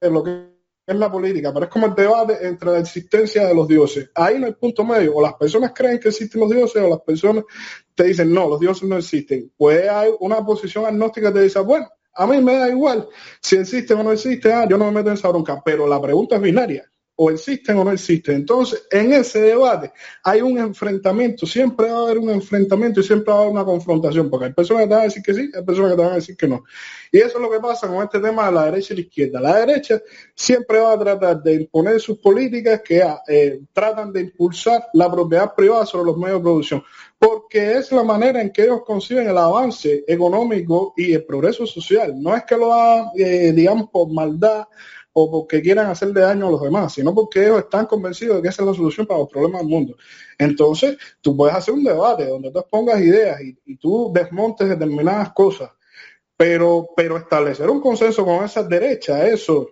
de 0.00 0.10
lo 0.10 0.22
que 0.22 0.50
es 0.86 0.96
la 0.96 1.10
política, 1.10 1.52
pero 1.52 1.66
es 1.66 1.70
como 1.70 1.86
el 1.86 1.94
debate 1.94 2.46
entre 2.46 2.72
la 2.72 2.78
existencia 2.78 3.46
de 3.46 3.54
los 3.54 3.68
dioses. 3.68 4.10
Ahí 4.14 4.38
no 4.38 4.46
hay 4.46 4.54
punto 4.54 4.84
medio. 4.84 5.14
O 5.14 5.22
las 5.22 5.34
personas 5.34 5.72
creen 5.74 6.00
que 6.00 6.08
existen 6.08 6.40
los 6.40 6.50
dioses 6.50 6.82
o 6.82 6.88
las 6.88 7.00
personas 7.00 7.44
te 7.94 8.04
dicen, 8.04 8.32
no, 8.32 8.48
los 8.48 8.60
dioses 8.60 8.88
no 8.88 8.96
existen. 8.96 9.52
Pues 9.56 9.88
hay 9.88 10.10
una 10.20 10.44
posición 10.44 10.86
agnóstica 10.86 11.28
que 11.28 11.38
te 11.38 11.44
dice, 11.44 11.60
bueno, 11.60 11.88
a 12.12 12.26
mí 12.26 12.40
me 12.42 12.54
da 12.54 12.68
igual 12.68 13.08
si 13.40 13.56
existen 13.56 13.98
o 13.98 14.02
no 14.02 14.12
existen, 14.12 14.52
ah, 14.52 14.66
yo 14.68 14.76
no 14.76 14.86
me 14.86 14.92
meto 14.92 15.10
en 15.10 15.14
esa 15.14 15.28
bronca, 15.28 15.62
pero 15.64 15.86
la 15.86 16.00
pregunta 16.00 16.36
es 16.36 16.42
binaria 16.42 16.89
o 17.22 17.30
existen 17.30 17.76
o 17.76 17.84
no 17.84 17.92
existen. 17.92 18.34
Entonces, 18.36 18.86
en 18.90 19.12
ese 19.12 19.42
debate 19.42 19.92
hay 20.24 20.40
un 20.40 20.56
enfrentamiento, 20.56 21.44
siempre 21.44 21.90
va 21.90 21.98
a 21.98 22.02
haber 22.04 22.16
un 22.16 22.30
enfrentamiento 22.30 23.00
y 23.00 23.02
siempre 23.02 23.30
va 23.30 23.40
a 23.40 23.42
haber 23.42 23.52
una 23.52 23.64
confrontación, 23.66 24.30
porque 24.30 24.46
hay 24.46 24.52
personas 24.54 24.84
que 24.84 24.88
te 24.88 24.94
van 24.94 25.02
a 25.02 25.04
decir 25.04 25.22
que 25.22 25.34
sí, 25.34 25.50
hay 25.54 25.62
personas 25.62 25.90
que 25.90 25.96
te 25.98 26.02
van 26.02 26.12
a 26.12 26.14
decir 26.14 26.34
que 26.34 26.48
no. 26.48 26.64
Y 27.12 27.18
eso 27.18 27.36
es 27.36 27.42
lo 27.42 27.50
que 27.50 27.60
pasa 27.60 27.88
con 27.88 28.02
este 28.02 28.20
tema 28.20 28.46
de 28.46 28.52
la 28.52 28.64
derecha 28.64 28.94
y 28.94 28.96
la 28.96 29.02
izquierda. 29.02 29.40
La 29.40 29.58
derecha 29.58 30.00
siempre 30.34 30.80
va 30.80 30.94
a 30.94 30.98
tratar 30.98 31.42
de 31.42 31.54
imponer 31.56 32.00
sus 32.00 32.16
políticas 32.16 32.80
que 32.82 33.04
eh, 33.28 33.60
tratan 33.70 34.14
de 34.14 34.22
impulsar 34.22 34.86
la 34.94 35.12
propiedad 35.12 35.54
privada 35.54 35.84
sobre 35.84 36.06
los 36.06 36.16
medios 36.16 36.38
de 36.38 36.42
producción, 36.42 36.82
porque 37.18 37.76
es 37.76 37.92
la 37.92 38.02
manera 38.02 38.40
en 38.40 38.50
que 38.50 38.62
ellos 38.62 38.80
conciben 38.86 39.28
el 39.28 39.36
avance 39.36 40.04
económico 40.08 40.94
y 40.96 41.12
el 41.12 41.24
progreso 41.26 41.66
social. 41.66 42.14
No 42.18 42.34
es 42.34 42.44
que 42.44 42.56
lo 42.56 42.72
hagan, 42.72 43.08
eh, 43.14 43.52
digamos, 43.54 43.90
por 43.90 44.10
maldad 44.10 44.64
o 45.12 45.30
porque 45.30 45.60
quieran 45.60 45.86
hacerle 45.86 46.20
daño 46.20 46.48
a 46.48 46.50
los 46.50 46.62
demás, 46.62 46.94
sino 46.94 47.14
porque 47.14 47.44
ellos 47.44 47.58
están 47.58 47.86
convencidos 47.86 48.36
de 48.36 48.42
que 48.42 48.48
esa 48.48 48.62
es 48.62 48.68
la 48.68 48.74
solución 48.74 49.06
para 49.06 49.20
los 49.20 49.28
problemas 49.28 49.62
del 49.62 49.70
mundo. 49.70 49.96
Entonces, 50.38 50.96
tú 51.20 51.36
puedes 51.36 51.56
hacer 51.56 51.74
un 51.74 51.84
debate 51.84 52.26
donde 52.26 52.50
tú 52.50 52.58
expongas 52.58 53.00
ideas 53.00 53.40
y, 53.40 53.76
tú 53.76 54.12
desmontes 54.14 54.68
determinadas 54.68 55.32
cosas, 55.32 55.70
pero, 56.36 56.88
pero 56.96 57.16
establecer 57.16 57.68
un 57.68 57.80
consenso 57.80 58.24
con 58.24 58.44
esa 58.44 58.62
derecha, 58.62 59.26
eso 59.26 59.70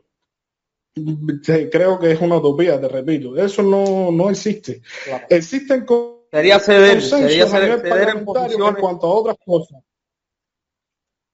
creo 1.70 1.98
que 1.98 2.12
es 2.12 2.20
una 2.20 2.36
utopía, 2.36 2.80
te 2.80 2.88
repito, 2.88 3.36
eso 3.36 3.62
no, 3.62 4.10
no 4.10 4.30
existe. 4.30 4.82
Existen 5.28 5.86
sería 6.30 6.58
ceder, 6.58 7.00
sería 7.00 7.46
ceder, 7.46 7.82
en, 8.08 8.18
en 8.18 8.74
cuanto 8.74 9.06
a 9.06 9.14
otras 9.14 9.36
cosas. 9.44 9.80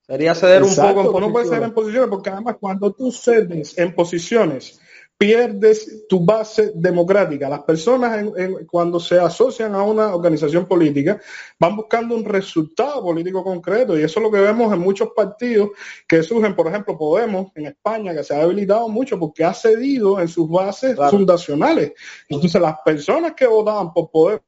Sería 0.07 0.35
ceder 0.35 0.63
un 0.63 0.75
poco 0.75 1.19
en 1.19 1.21
No 1.21 1.33
puede 1.33 1.47
ceder 1.47 1.63
en 1.63 1.73
posiciones 1.73 2.11
porque 2.11 2.31
además 2.31 2.57
cuando 2.61 2.93
tú 2.93 3.11
cedes 3.11 3.77
en 3.79 3.95
posiciones 3.95 4.81
pierdes 5.17 6.07
tu 6.09 6.25
base 6.25 6.73
democrática. 6.75 7.49
Las 7.49 7.63
personas 7.63 8.27
cuando 8.67 8.99
se 8.99 9.19
asocian 9.19 9.75
a 9.75 9.83
una 9.83 10.15
organización 10.15 10.67
política 10.67 11.21
van 11.59 11.77
buscando 11.77 12.17
un 12.17 12.25
resultado 12.25 13.03
político 13.03 13.43
concreto 13.43 13.99
y 13.99 14.03
eso 14.03 14.19
es 14.19 14.25
lo 14.25 14.31
que 14.31 14.41
vemos 14.41 14.73
en 14.73 14.81
muchos 14.81 15.11
partidos 15.15 15.71
que 16.07 16.23
surgen, 16.23 16.55
por 16.55 16.67
ejemplo, 16.67 16.99
Podemos 16.99 17.53
en 17.55 17.67
España, 17.67 18.15
que 18.15 18.25
se 18.25 18.35
ha 18.35 18.41
debilitado 18.41 18.89
mucho 18.89 19.19
porque 19.19 19.45
ha 19.45 19.55
cedido 19.55 20.21
en 20.21 20.29
sus 20.29 20.51
bases 20.51 20.97
fundacionales. 21.11 21.93
Entonces 22.29 22.61
las 22.61 22.77
personas 22.85 23.35
que 23.35 23.47
votaban 23.47 23.93
por 23.93 24.11
Podemos 24.11 24.43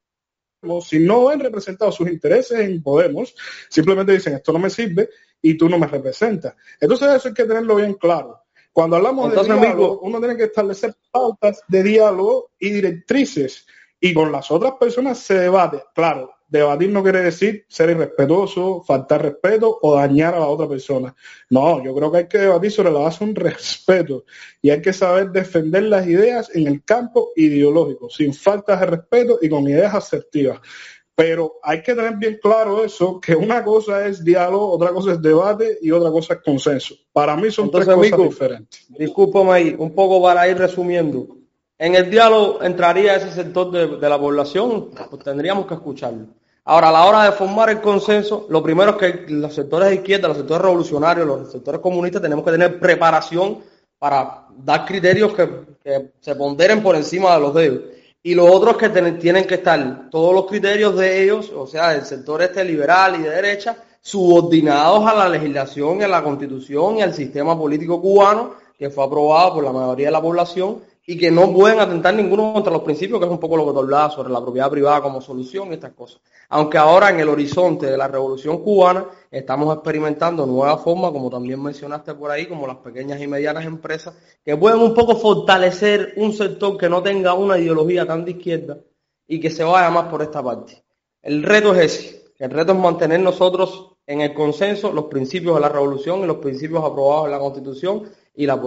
si 0.83 0.99
no 0.99 1.29
han 1.29 1.41
representado 1.41 1.93
sus 1.93 2.09
intereses 2.09 2.59
en 2.59 2.83
Podemos, 2.83 3.35
simplemente 3.69 4.13
dicen 4.13 4.35
esto 4.35 4.53
no 4.53 4.59
me 4.59 4.71
sirve 4.71 5.09
y 5.43 5.57
tú 5.57 5.69
no 5.69 5.79
me 5.79 5.87
representas. 5.87 6.55
Entonces 6.81 7.09
eso 7.15 7.29
hay 7.29 7.35
que 7.35 7.45
tenerlo 7.45 7.77
bien 7.77 7.95
claro. 7.95 8.43
Cuando 8.73 8.97
hablamos 8.97 9.35
de 9.35 9.43
diálogo, 9.43 10.01
uno 10.01 10.19
tiene 10.19 10.37
que 10.37 10.45
establecer 10.45 10.95
pautas 11.11 11.63
de 11.67 11.83
diálogo 11.83 12.51
y 12.59 12.71
directrices. 12.71 13.67
Y 13.99 14.13
con 14.13 14.31
las 14.31 14.51
otras 14.51 14.73
personas 14.73 15.19
se 15.19 15.39
debate. 15.39 15.83
Claro, 15.95 16.37
debatir 16.49 16.91
no 16.91 17.03
quiere 17.03 17.23
decir 17.23 17.65
ser 17.69 17.91
irrespetuoso, 17.91 18.83
faltar 18.83 19.23
respeto 19.23 19.79
o 19.81 19.97
dañar 19.97 20.35
a 20.35 20.41
la 20.41 20.47
otra 20.47 20.69
persona. 20.69 21.15
No, 21.51 21.83
yo 21.83 21.95
creo 21.95 22.13
que 22.13 22.19
hay 22.19 22.29
que 22.29 22.39
debatir 22.39 22.71
sobre 22.71 22.91
la 22.91 23.01
base 23.01 23.25
de 23.25 23.31
un 23.31 23.37
respeto 23.37 24.25
y 24.63 24.71
hay 24.71 24.81
que 24.81 24.93
saber 24.93 25.31
defender 25.31 25.85
las 25.85 26.07
ideas 26.07 26.51
en 26.55 26.67
el 26.67 26.85
campo 26.85 27.31
ideológico, 27.35 28.11
sin 28.11 28.35
faltas 28.35 28.81
de 28.81 28.87
respeto 28.87 29.39
y 29.41 29.49
con 29.49 29.67
ideas 29.67 29.95
asertivas. 29.95 30.61
Pero 31.17 31.55
hay 31.63 31.83
que 31.83 31.95
tener 31.95 32.15
bien 32.17 32.39
claro 32.43 32.85
eso, 32.85 33.19
que 33.19 33.35
una 33.35 33.65
cosa 33.65 34.07
es 34.07 34.23
diálogo, 34.23 34.71
otra 34.71 34.91
cosa 34.91 35.13
es 35.13 35.23
debate 35.23 35.79
y 35.81 35.91
otra 35.91 36.11
cosa 36.11 36.35
es 36.35 36.41
consenso. 36.41 36.95
Para 37.11 37.35
mí 37.37 37.51
son 37.51 37.71
tres 37.71 37.87
cosas 37.87 38.19
diferentes. 38.19 38.87
Discúlpame 38.91 39.51
ahí, 39.51 39.77
un 39.79 39.95
poco 39.95 40.23
para 40.23 40.47
ir 40.47 40.59
resumiendo. 40.59 41.27
En 41.79 41.95
el 41.95 42.11
diálogo 42.11 42.63
entraría 42.63 43.17
ese 43.17 43.33
sector 43.33 43.71
de, 43.71 44.09
la 44.09 44.19
población, 44.19 44.91
pues 45.11 45.25
tendríamos 45.25 45.67
que 45.67 45.75
escucharlo. 45.75 46.27
Ahora, 46.65 46.91
a 46.91 46.93
la 46.93 47.05
hora 47.07 47.25
de 47.25 47.33
formar 47.33 47.71
el 47.71 47.81
consenso, 47.81 48.47
lo 48.51 48.63
primero 48.63 48.91
es 48.91 48.97
que 48.97 49.33
los 49.33 49.55
sectores 49.55 49.89
de 49.89 49.95
izquierda, 49.97 50.29
los 50.29 50.37
sectores 50.37 50.63
revolucionarios, 50.63 51.27
los 51.27 51.51
sectores 51.51 51.81
comunistas, 51.81 52.21
tenemos 52.21 52.45
que 52.45 52.51
tener 52.51 52.79
preparación 52.79 53.61
para 53.99 54.49
dar 54.59 54.85
criterios 54.85 55.33
que, 55.33 56.13
se 56.21 56.35
ponderen 56.35 56.83
por 56.83 56.97
encima 56.97 57.35
de 57.35 57.41
los 57.41 57.55
de 57.55 57.65
ellos. 57.65 57.81
Y 58.27 58.35
lo 58.35 58.45
otro 58.53 58.73
es 58.73 58.77
que 58.77 58.89
tienen 59.13 59.45
que 59.45 59.55
estar 59.55 60.11
todos 60.11 60.35
los 60.35 60.47
criterios 60.47 60.97
de 60.97 61.23
ellos, 61.23 61.53
o 61.55 61.65
sea, 61.65 61.91
del 61.91 62.05
sector 62.05 62.43
este 62.43 62.65
liberal 62.65 63.15
y 63.21 63.23
de 63.23 63.31
derecha, 63.31 63.77
subordinados 64.01 65.07
a 65.07 65.15
la 65.15 65.29
legislación 65.29 66.03
a 66.03 66.09
la 66.09 66.25
constitución 66.25 66.97
y 66.97 67.03
al 67.03 67.15
sistema 67.15 67.57
político 67.57 68.03
cubano 68.03 68.55
que 68.77 68.91
fue 68.91 69.05
aprobado 69.05 69.55
por 69.55 69.63
la 69.63 69.71
mayoría 69.71 70.07
de 70.07 70.11
la 70.11 70.21
población 70.21 70.81
y 71.09 71.17
que 71.17 71.31
no 71.31 71.53
pueden 71.55 71.79
atentar 71.79 72.13
ninguno 72.15 72.53
contra 72.53 72.73
los 72.73 72.83
principios, 72.83 73.21
que 73.21 73.27
es 73.27 73.31
un 73.31 73.39
poco 73.39 73.57
lo 73.57 73.65
que 73.65 73.73
te 73.73 73.79
hablaba 73.79 74.11
sobre 74.11 74.31
la 74.31 74.41
propiedad 74.41 74.69
privada 74.69 75.01
como 75.01 75.21
solución 75.21 75.71
y 75.71 75.75
estas 75.75 75.93
cosas. 75.93 76.21
Aunque 76.49 76.79
ahora 76.79 77.11
en 77.11 77.21
el 77.21 77.29
horizonte 77.29 77.87
de 77.87 77.97
la 77.97 78.09
revolución 78.09 78.59
cubana 78.59 79.07
estamos 79.31 79.73
experimentando 79.73 80.45
nuevas 80.47 80.83
formas, 80.83 81.13
como 81.13 81.31
también 81.31 81.63
mencionaste 81.63 82.13
por 82.15 82.33
ahí, 82.33 82.47
como 82.47 82.67
las 82.67 82.79
pequeñas 82.79 83.21
y 83.21 83.29
medianas 83.29 83.65
empresas, 83.65 84.15
que 84.45 84.57
pueden 84.57 84.81
un 84.81 84.95
poco 84.95 85.15
fortalecer 85.15 86.15
un 86.17 86.33
sector 86.33 86.77
que 86.77 86.89
no 86.89 87.01
tenga 87.03 87.35
una 87.35 87.57
ideología 87.57 88.05
tan 88.05 88.25
de 88.25 88.33
izquierda 88.33 88.79
y 89.29 89.39
que 89.39 89.51
se 89.51 89.63
vaya 89.63 89.89
más 89.91 90.09
por 90.09 90.23
esta 90.23 90.43
parte. 90.43 90.83
El 91.23 91.45
reto 91.45 91.73
es 91.75 91.85
ese, 91.85 92.25
el 92.39 92.51
reto 92.51 92.73
es 92.73 92.79
mantener 92.79 93.21
nosotros 93.21 93.93
en 94.07 94.21
el 94.23 94.35
consenso 94.35 94.93
los 94.93 95.05
principios 95.05 95.55
de 95.55 95.61
la 95.61 95.69
revolución 95.69 96.21
y 96.21 96.27
los 96.27 96.39
principios 96.39 96.85
aprobados 96.85 97.27
en 97.27 97.33
la 97.33 97.39
Constitución 97.39 98.05
y 98.35 98.47
la, 98.47 98.61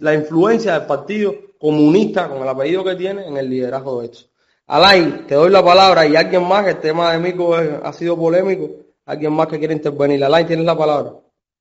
la, 0.00 0.14
influencia 0.14 0.78
del 0.78 0.86
Partido 0.86 1.34
Comunista, 1.62 2.28
con 2.28 2.42
el 2.42 2.48
apellido 2.48 2.82
que 2.82 2.96
tiene, 2.96 3.24
en 3.24 3.36
el 3.36 3.48
liderazgo 3.48 4.00
de 4.00 4.06
esto. 4.06 4.26
Alain, 4.66 5.28
te 5.28 5.36
doy 5.36 5.48
la 5.48 5.64
palabra 5.64 6.04
y 6.04 6.16
alguien 6.16 6.42
más, 6.42 6.66
el 6.66 6.80
tema 6.80 7.12
de 7.12 7.20
Mico 7.20 7.54
ha 7.54 7.92
sido 7.92 8.16
polémico, 8.16 8.68
alguien 9.06 9.32
más 9.32 9.46
que 9.46 9.60
quiere 9.60 9.72
intervenir. 9.72 10.24
Alain, 10.24 10.44
tienes 10.44 10.66
la 10.66 10.76
palabra. 10.76 11.12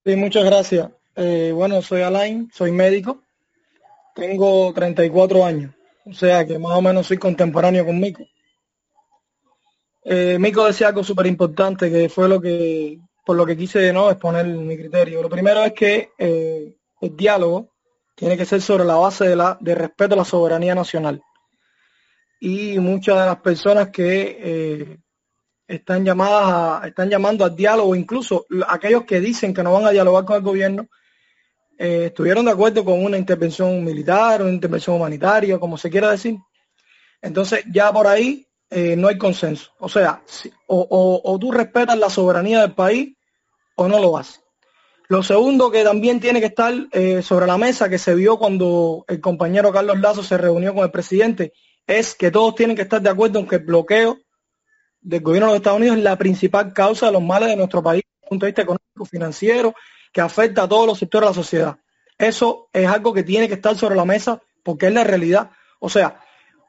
Sí, 0.04 0.16
muchas 0.16 0.44
gracias. 0.44 0.90
Eh, 1.16 1.52
bueno, 1.54 1.84
soy 1.84 2.02
Alain, 2.02 2.50
soy 2.52 2.72
médico, 2.72 3.22
tengo 4.16 4.74
34 4.74 5.46
años, 5.46 5.72
o 6.08 6.14
sea 6.14 6.48
que 6.48 6.58
más 6.58 6.76
o 6.76 6.82
menos 6.82 7.06
soy 7.06 7.18
contemporáneo 7.18 7.86
con 7.86 8.00
Mico. 8.00 8.24
Eh, 10.04 10.38
Mico 10.40 10.66
decía 10.66 10.88
algo 10.88 11.04
súper 11.04 11.28
importante 11.28 11.92
que 11.92 12.10
fue 12.10 12.28
lo 12.28 12.42
que, 12.42 12.98
por 13.24 13.36
lo 13.36 13.46
que 13.46 13.56
quise 13.56 13.94
¿no? 13.94 14.10
exponer 14.10 14.48
mi 14.48 14.76
criterio. 14.76 15.22
Lo 15.22 15.30
primero 15.30 15.64
es 15.64 15.74
que 15.74 16.10
eh, 16.18 16.76
el 17.02 17.16
diálogo 17.16 17.71
tiene 18.16 18.38
que 18.38 18.46
ser 18.46 18.62
sobre 18.62 18.86
la 18.86 18.96
base 18.96 19.36
de, 19.36 19.76
respeto 19.76 20.14
a 20.14 20.18
la 20.18 20.26
soberanía 20.26 20.76
nacional. 20.76 21.22
Y 22.40 22.80
muchas 22.80 23.20
de 23.20 23.26
las 23.26 23.42
personas 23.42 23.90
que 23.90 24.38
eh, 24.40 24.98
están 25.68 26.04
llamadas 26.04 26.84
a, 26.84 26.88
están 26.88 27.10
llamando 27.10 27.46
al 27.46 27.56
diálogo, 27.56 27.96
incluso 27.96 28.46
aquellos 28.68 29.06
que 29.06 29.20
dicen 29.20 29.54
que 29.54 29.64
no 29.64 29.74
van 29.74 29.86
a 29.86 29.92
dialogar 29.92 30.26
con 30.26 30.36
el 30.38 30.42
gobierno, 30.42 30.88
eh, 31.78 32.06
estuvieron 32.08 32.46
de 32.46 32.52
acuerdo 32.52 32.86
con 32.86 33.04
una 33.04 33.18
intervención 33.18 33.84
militar, 33.84 34.42
una 34.42 34.52
intervención 34.52 34.96
humanitaria, 34.96 35.60
como 35.60 35.78
se 35.78 35.90
quiera 35.90 36.12
decir. 36.12 36.38
Entonces 37.22 37.64
ya 37.72 37.92
por 37.92 38.08
ahí 38.08 38.48
eh, 38.70 38.96
no 38.96 39.08
hay 39.08 39.18
consenso. 39.18 39.72
O 39.80 39.90
sea, 39.90 40.22
o, 40.68 41.22
o, 41.24 41.40
tú 41.40 41.52
respetas 41.52 41.98
la 41.98 42.10
soberanía 42.10 42.62
del 42.62 42.74
país 42.74 43.16
o 43.76 43.88
no 43.88 44.00
lo 44.00 44.18
haces. 44.18 44.41
Lo 45.12 45.24
segundo 45.24 45.70
que 45.72 45.84
también 45.84 46.22
tiene 46.22 46.40
que 46.40 46.46
estar 46.46 46.74
eh, 46.94 47.22
sobre 47.22 47.46
la 47.46 47.58
mesa, 47.58 47.90
que 47.90 47.98
se 47.98 48.16
vio 48.16 48.40
cuando 48.40 49.04
el 49.10 49.20
compañero 49.20 49.70
Carlos 49.70 50.00
Lazo 50.00 50.24
se 50.24 50.38
reunió 50.38 50.74
con 50.74 50.86
el 50.86 50.90
presidente, 50.90 51.52
es 51.86 52.16
que 52.16 52.32
todos 52.32 52.56
tienen 52.56 52.78
que 52.78 52.84
estar 52.84 53.02
de 53.02 53.10
acuerdo 53.10 53.40
en 53.40 53.46
que 53.46 53.58
el 53.58 53.66
bloqueo 53.66 54.20
del 55.02 55.20
gobierno 55.20 55.48
de 55.48 55.52
los 55.52 55.58
Estados 55.58 55.80
Unidos 55.80 55.98
es 55.98 56.04
la 56.06 56.18
principal 56.18 56.72
causa 56.72 57.08
de 57.08 57.12
los 57.12 57.22
males 57.22 57.50
de 57.50 57.58
nuestro 57.58 57.84
país 57.84 58.04
desde 58.06 58.24
el 58.24 58.30
punto 58.30 58.46
de 58.46 58.50
vista 58.52 58.62
económico, 58.62 59.04
financiero, 59.04 59.76
que 60.14 60.22
afecta 60.22 60.64
a 60.64 60.70
todos 60.70 60.88
los 60.88 60.98
sectores 60.98 61.28
de 61.28 61.32
la 61.32 61.44
sociedad. 61.44 61.78
Eso 62.18 62.70
es 62.72 62.88
algo 62.88 63.12
que 63.12 63.24
tiene 63.24 63.50
que 63.50 63.56
estar 63.56 63.76
sobre 63.76 63.98
la 63.98 64.06
mesa 64.06 64.42
porque 64.64 64.88
es 64.88 64.94
la 64.94 65.04
realidad. 65.04 65.52
O 65.82 65.90
sea, 65.90 66.22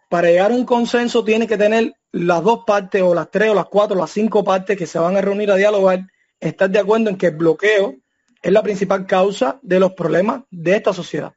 para 0.08 0.30
llegar 0.30 0.50
a 0.50 0.54
un 0.56 0.66
consenso 0.66 1.22
tiene 1.22 1.46
que 1.46 1.56
tener 1.56 1.94
las 2.10 2.42
dos 2.42 2.64
partes 2.66 3.02
o 3.02 3.14
las 3.14 3.30
tres 3.30 3.50
o 3.50 3.54
las 3.54 3.66
cuatro 3.66 3.96
o 3.96 4.00
las 4.00 4.10
cinco 4.10 4.42
partes 4.42 4.76
que 4.76 4.88
se 4.88 4.98
van 4.98 5.16
a 5.16 5.20
reunir 5.20 5.52
a 5.52 5.54
dialogar, 5.54 6.00
estar 6.40 6.68
de 6.68 6.80
acuerdo 6.80 7.08
en 7.08 7.16
que 7.16 7.26
el 7.26 7.36
bloqueo 7.36 8.02
es 8.42 8.52
la 8.52 8.62
principal 8.62 9.06
causa 9.06 9.58
de 9.62 9.78
los 9.78 9.92
problemas 9.92 10.42
de 10.50 10.76
esta 10.76 10.92
sociedad. 10.92 11.32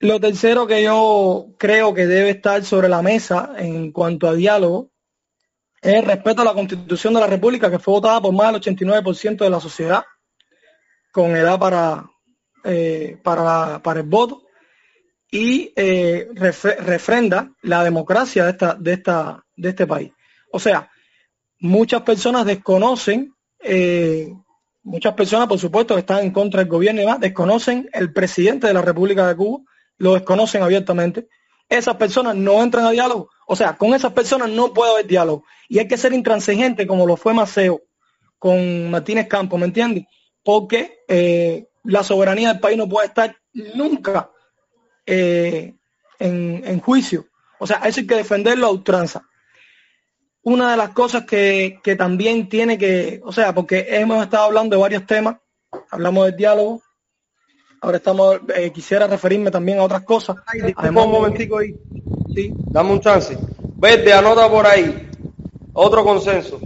Lo 0.00 0.20
tercero 0.20 0.66
que 0.66 0.82
yo 0.82 1.46
creo 1.58 1.94
que 1.94 2.06
debe 2.06 2.30
estar 2.30 2.62
sobre 2.64 2.88
la 2.88 3.00
mesa 3.00 3.54
en 3.56 3.92
cuanto 3.92 4.28
a 4.28 4.34
diálogo 4.34 4.90
es 5.80 5.94
el 5.94 6.04
respeto 6.04 6.42
a 6.42 6.44
la 6.44 6.52
Constitución 6.52 7.14
de 7.14 7.20
la 7.20 7.26
República, 7.26 7.70
que 7.70 7.78
fue 7.78 7.94
votada 7.94 8.20
por 8.20 8.34
más 8.34 8.52
del 8.52 8.60
89% 8.76 9.38
de 9.38 9.50
la 9.50 9.60
sociedad, 9.60 10.04
con 11.12 11.34
edad 11.34 11.58
para, 11.58 12.10
eh, 12.64 13.18
para, 13.22 13.80
para, 13.82 14.00
el 14.00 14.06
voto, 14.06 14.42
y 15.30 15.72
eh, 15.76 16.28
refrenda 16.34 17.52
la 17.62 17.84
democracia 17.84 18.44
de, 18.44 18.50
esta, 18.50 18.74
de, 18.74 18.92
esta, 18.94 19.44
de 19.56 19.68
este 19.68 19.86
país. 19.86 20.12
O 20.52 20.58
sea, 20.58 20.90
muchas 21.60 22.02
personas 22.02 22.44
desconocen 22.44 23.34
eh, 23.60 24.32
Muchas 24.86 25.14
personas, 25.14 25.48
por 25.48 25.58
supuesto, 25.58 25.98
están 25.98 26.22
en 26.22 26.30
contra 26.30 26.60
del 26.60 26.68
gobierno 26.68 27.02
y 27.02 27.06
más, 27.06 27.18
desconocen 27.18 27.90
el 27.92 28.12
presidente 28.12 28.68
de 28.68 28.72
la 28.72 28.82
República 28.82 29.26
de 29.26 29.34
Cuba, 29.34 29.64
lo 29.98 30.14
desconocen 30.14 30.62
abiertamente. 30.62 31.26
Esas 31.68 31.96
personas 31.96 32.36
no 32.36 32.62
entran 32.62 32.84
a 32.84 32.92
diálogo. 32.92 33.28
O 33.48 33.56
sea, 33.56 33.76
con 33.76 33.94
esas 33.94 34.12
personas 34.12 34.48
no 34.48 34.72
puede 34.72 34.92
haber 34.92 35.08
diálogo. 35.08 35.42
Y 35.68 35.80
hay 35.80 35.88
que 35.88 35.96
ser 35.96 36.12
intransigente 36.12 36.86
como 36.86 37.04
lo 37.04 37.16
fue 37.16 37.34
Maceo 37.34 37.82
con 38.38 38.88
Martínez 38.88 39.26
Campos, 39.26 39.58
¿me 39.58 39.66
entiendes? 39.66 40.04
Porque 40.44 41.00
eh, 41.08 41.66
la 41.82 42.04
soberanía 42.04 42.52
del 42.52 42.60
país 42.60 42.78
no 42.78 42.88
puede 42.88 43.08
estar 43.08 43.36
nunca 43.74 44.30
eh, 45.04 45.74
en, 46.20 46.62
en, 46.64 46.80
juicio. 46.80 47.26
O 47.58 47.66
sea, 47.66 47.78
eso 47.78 47.98
hay 47.98 48.06
que 48.06 48.14
defenderlo 48.14 48.68
a 48.68 48.70
ultranza 48.70 49.26
una 50.46 50.70
de 50.70 50.76
las 50.76 50.90
cosas 50.90 51.24
que, 51.24 51.80
también 51.98 52.48
tiene 52.48 52.78
que, 52.78 53.20
o 53.24 53.32
sea, 53.32 53.52
porque 53.52 53.84
hemos 53.88 54.22
estado 54.22 54.44
hablando 54.44 54.76
de 54.76 54.80
varios 54.80 55.04
temas, 55.04 55.38
hablamos 55.90 56.26
del 56.26 56.36
diálogo, 56.36 56.82
ahora 57.80 57.96
estamos, 57.96 58.38
eh, 58.54 58.70
quisiera 58.70 59.08
referirme 59.08 59.50
también 59.50 59.80
a 59.80 59.82
otras 59.82 60.02
cosas. 60.02 60.36
un 60.78 60.94
momentico 60.94 61.58
ahí. 61.58 61.74
Sí. 62.32 62.52
Dame 62.70 62.92
un 62.92 63.00
chance. 63.00 63.36
Vete, 63.74 64.12
anota 64.12 64.48
por 64.48 64.68
ahí. 64.68 65.10
Otro 65.72 66.04
consenso. 66.04 66.60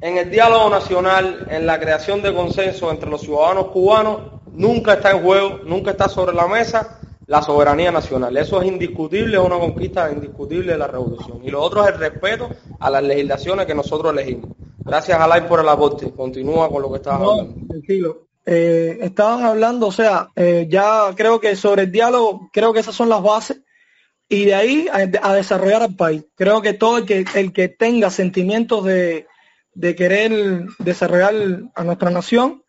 En 0.00 0.18
el 0.18 0.28
diálogo 0.28 0.68
nacional, 0.68 1.46
en 1.48 1.64
la 1.64 1.78
creación 1.78 2.22
de 2.22 2.34
consenso 2.34 2.90
entre 2.90 3.08
los 3.08 3.20
ciudadanos 3.20 3.68
cubanos, 3.68 4.42
nunca 4.50 4.94
está 4.94 5.12
en 5.12 5.22
juego, 5.22 5.60
nunca 5.64 5.92
está 5.92 6.08
sobre 6.08 6.34
la 6.34 6.48
mesa 6.48 6.98
la 7.26 7.42
soberanía 7.42 7.90
nacional. 7.90 8.36
Eso 8.36 8.60
es 8.60 8.68
indiscutible, 8.68 9.36
es 9.36 9.42
una 9.42 9.58
conquista 9.58 10.10
indiscutible 10.10 10.72
de 10.72 10.78
la 10.78 10.86
revolución. 10.86 11.40
Y 11.42 11.50
lo 11.50 11.62
otro 11.62 11.82
es 11.82 11.94
el 11.94 11.98
respeto 11.98 12.50
a 12.78 12.90
las 12.90 13.02
legislaciones 13.02 13.66
que 13.66 13.74
nosotros 13.74 14.12
elegimos. 14.12 14.50
Gracias, 14.84 15.18
Alain, 15.18 15.46
por 15.46 15.60
el 15.60 15.68
aporte. 15.68 16.12
Continúa 16.12 16.68
con 16.68 16.82
lo 16.82 16.90
que 16.90 16.96
estabas 16.96 17.22
hablando. 17.22 17.54
eh, 18.46 18.98
estaban 19.02 19.44
hablando, 19.44 19.88
o 19.88 19.92
sea, 19.92 20.30
eh, 20.36 20.68
ya 20.70 21.12
creo 21.16 21.40
que 21.40 21.56
sobre 21.56 21.82
el 21.82 21.92
diálogo, 21.92 22.48
creo 22.52 22.72
que 22.72 22.78
esas 22.78 22.94
son 22.94 23.08
las 23.08 23.20
bases 23.20 23.60
y 24.28 24.44
de 24.44 24.54
ahí 24.54 24.88
a, 24.92 25.34
desarrollar 25.34 25.82
al 25.82 25.96
país. 25.96 26.24
Creo 26.36 26.62
que 26.62 26.72
todo 26.72 26.98
el 26.98 27.06
que, 27.06 27.24
el 27.34 27.52
que 27.52 27.68
tenga 27.68 28.08
sentimientos 28.08 28.84
de, 28.84 29.26
de 29.74 29.96
querer 29.96 30.64
desarrollar 30.78 31.34
a 31.74 31.82
nuestra 31.82 32.10
nación 32.10 32.62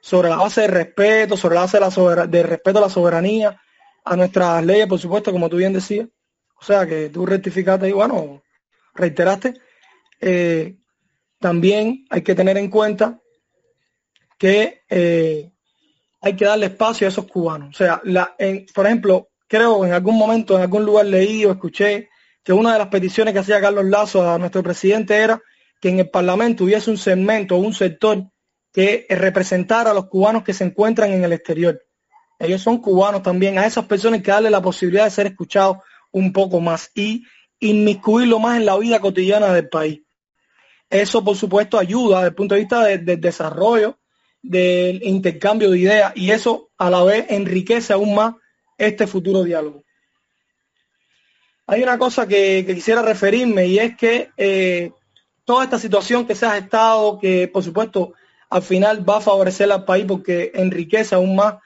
sobre 0.00 0.30
la 0.30 0.36
base 0.36 0.62
de 0.62 0.66
respeto, 0.66 1.36
sobre 1.36 1.54
la 1.54 1.62
base 1.62 1.78
de, 1.78 2.16
la 2.16 2.26
de 2.26 2.42
respeto 2.42 2.78
a 2.78 2.82
la 2.82 2.90
soberanía, 2.90 3.60
a 4.04 4.16
nuestras 4.16 4.64
leyes, 4.64 4.86
por 4.86 4.98
supuesto, 4.98 5.32
como 5.32 5.48
tú 5.48 5.56
bien 5.56 5.72
decías. 5.72 6.08
O 6.54 6.64
sea, 6.64 6.86
que 6.86 7.08
tú 7.08 7.24
rectificaste 7.24 7.88
y 7.88 7.92
bueno, 7.92 8.42
reiteraste. 8.94 9.54
Eh, 10.20 10.76
también 11.38 12.04
hay 12.10 12.22
que 12.22 12.34
tener 12.34 12.58
en 12.58 12.68
cuenta 12.68 13.20
que 14.38 14.82
eh, 14.88 15.52
hay 16.20 16.36
que 16.36 16.44
darle 16.44 16.66
espacio 16.66 17.06
a 17.06 17.10
esos 17.10 17.26
cubanos. 17.26 17.70
O 17.70 17.78
sea, 17.78 18.00
la, 18.04 18.36
por 18.74 18.86
ejemplo, 18.86 19.28
creo 19.46 19.84
en 19.84 19.92
algún 19.92 20.16
momento, 20.16 20.56
en 20.56 20.62
algún 20.62 20.84
lugar 20.84 21.06
leí 21.06 21.44
o 21.44 21.52
escuché 21.52 22.10
que 22.42 22.52
una 22.52 22.72
de 22.72 22.78
las 22.78 22.88
peticiones 22.88 23.32
que 23.32 23.40
hacía 23.40 23.60
Carlos 23.60 23.84
Lazo 23.86 24.28
a 24.28 24.38
nuestro 24.38 24.62
presidente 24.62 25.16
era 25.16 25.40
que 25.80 25.88
en 25.88 25.98
el 25.98 26.10
Parlamento 26.10 26.64
hubiese 26.64 26.90
un 26.90 26.98
segmento 26.98 27.56
un 27.56 27.72
sector 27.72 28.24
que 28.72 29.06
representara 29.08 29.90
a 29.90 29.94
los 29.94 30.06
cubanos 30.06 30.44
que 30.44 30.52
se 30.54 30.64
encuentran 30.64 31.12
en 31.12 31.24
el 31.24 31.32
exterior. 31.32 31.82
Ellos 32.40 32.62
son 32.62 32.78
cubanos 32.78 33.22
también. 33.22 33.58
A 33.58 33.66
esas 33.66 33.84
personas 33.84 34.22
que 34.22 34.30
darle 34.30 34.50
la 34.50 34.62
posibilidad 34.62 35.04
de 35.04 35.10
ser 35.10 35.26
escuchados 35.26 35.76
un 36.10 36.32
poco 36.32 36.58
más 36.58 36.90
y 36.94 37.24
inmiscuirlo 37.60 38.38
más 38.38 38.56
en 38.56 38.64
la 38.64 38.78
vida 38.78 38.98
cotidiana 38.98 39.52
del 39.52 39.68
país. 39.68 40.00
Eso, 40.88 41.22
por 41.22 41.36
supuesto, 41.36 41.78
ayuda 41.78 42.16
desde 42.16 42.28
el 42.28 42.34
punto 42.34 42.54
de 42.54 42.60
vista 42.62 42.84
del 42.84 43.20
desarrollo 43.20 43.98
del 44.42 45.02
intercambio 45.02 45.70
de 45.70 45.78
ideas 45.78 46.12
y 46.16 46.30
eso 46.30 46.70
a 46.78 46.88
la 46.88 47.04
vez 47.04 47.26
enriquece 47.28 47.92
aún 47.92 48.14
más 48.14 48.34
este 48.78 49.06
futuro 49.06 49.44
diálogo. 49.44 49.84
Hay 51.66 51.82
una 51.82 51.98
cosa 51.98 52.26
que, 52.26 52.64
quisiera 52.66 53.02
referirme 53.02 53.66
y 53.66 53.78
es 53.78 53.96
que 53.96 54.30
eh, 54.38 54.92
toda 55.44 55.64
esta 55.64 55.78
situación 55.78 56.26
que 56.26 56.34
se 56.34 56.46
ha 56.46 56.56
estado, 56.56 57.18
que 57.18 57.48
por 57.48 57.62
supuesto 57.62 58.14
al 58.48 58.62
final 58.62 59.08
va 59.08 59.18
a 59.18 59.20
favorecer 59.20 59.70
al 59.70 59.84
país 59.84 60.06
porque 60.08 60.50
enriquece 60.54 61.14
aún 61.14 61.36
más 61.36 61.56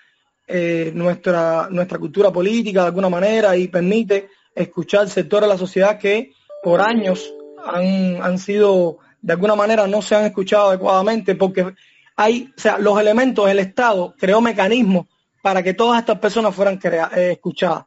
eh, 0.46 0.92
nuestra, 0.94 1.68
nuestra 1.70 1.98
cultura 1.98 2.30
política 2.30 2.82
de 2.82 2.86
alguna 2.88 3.08
manera 3.08 3.56
y 3.56 3.68
permite 3.68 4.28
escuchar 4.54 5.08
sectores 5.08 5.48
de 5.48 5.54
la 5.54 5.58
sociedad 5.58 5.98
que 5.98 6.32
por 6.62 6.82
años 6.82 7.32
han, 7.64 8.22
han 8.22 8.38
sido, 8.38 8.98
de 9.22 9.32
alguna 9.32 9.54
manera 9.54 9.86
no 9.86 10.02
se 10.02 10.16
han 10.16 10.26
escuchado 10.26 10.68
adecuadamente 10.68 11.34
porque 11.34 11.74
hay, 12.14 12.52
o 12.54 12.60
sea, 12.60 12.76
los 12.76 13.00
elementos, 13.00 13.48
el 13.48 13.58
Estado 13.58 14.14
creó 14.18 14.42
mecanismos 14.42 15.06
para 15.42 15.62
que 15.62 15.72
todas 15.72 15.98
estas 15.98 16.18
personas 16.18 16.54
fueran 16.54 16.78
eh, 16.82 17.30
escuchadas. 17.32 17.86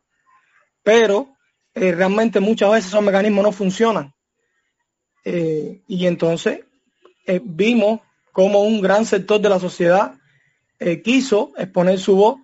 Pero 0.81 1.35
eh, 1.75 1.91
realmente 1.91 2.39
muchas 2.39 2.71
veces 2.71 2.87
esos 2.87 3.03
mecanismos 3.03 3.43
no 3.43 3.51
funcionan. 3.51 4.13
Y 5.23 6.07
entonces 6.07 6.61
vimos 7.43 7.99
como 8.31 8.61
un 8.61 8.79
gran 8.79 9.05
sector 9.05 9.41
de 9.41 9.49
la 9.49 9.59
sociedad 9.59 10.13
quiso 11.03 11.51
exponer 11.57 11.99
su 11.99 12.15
voz, 12.15 12.37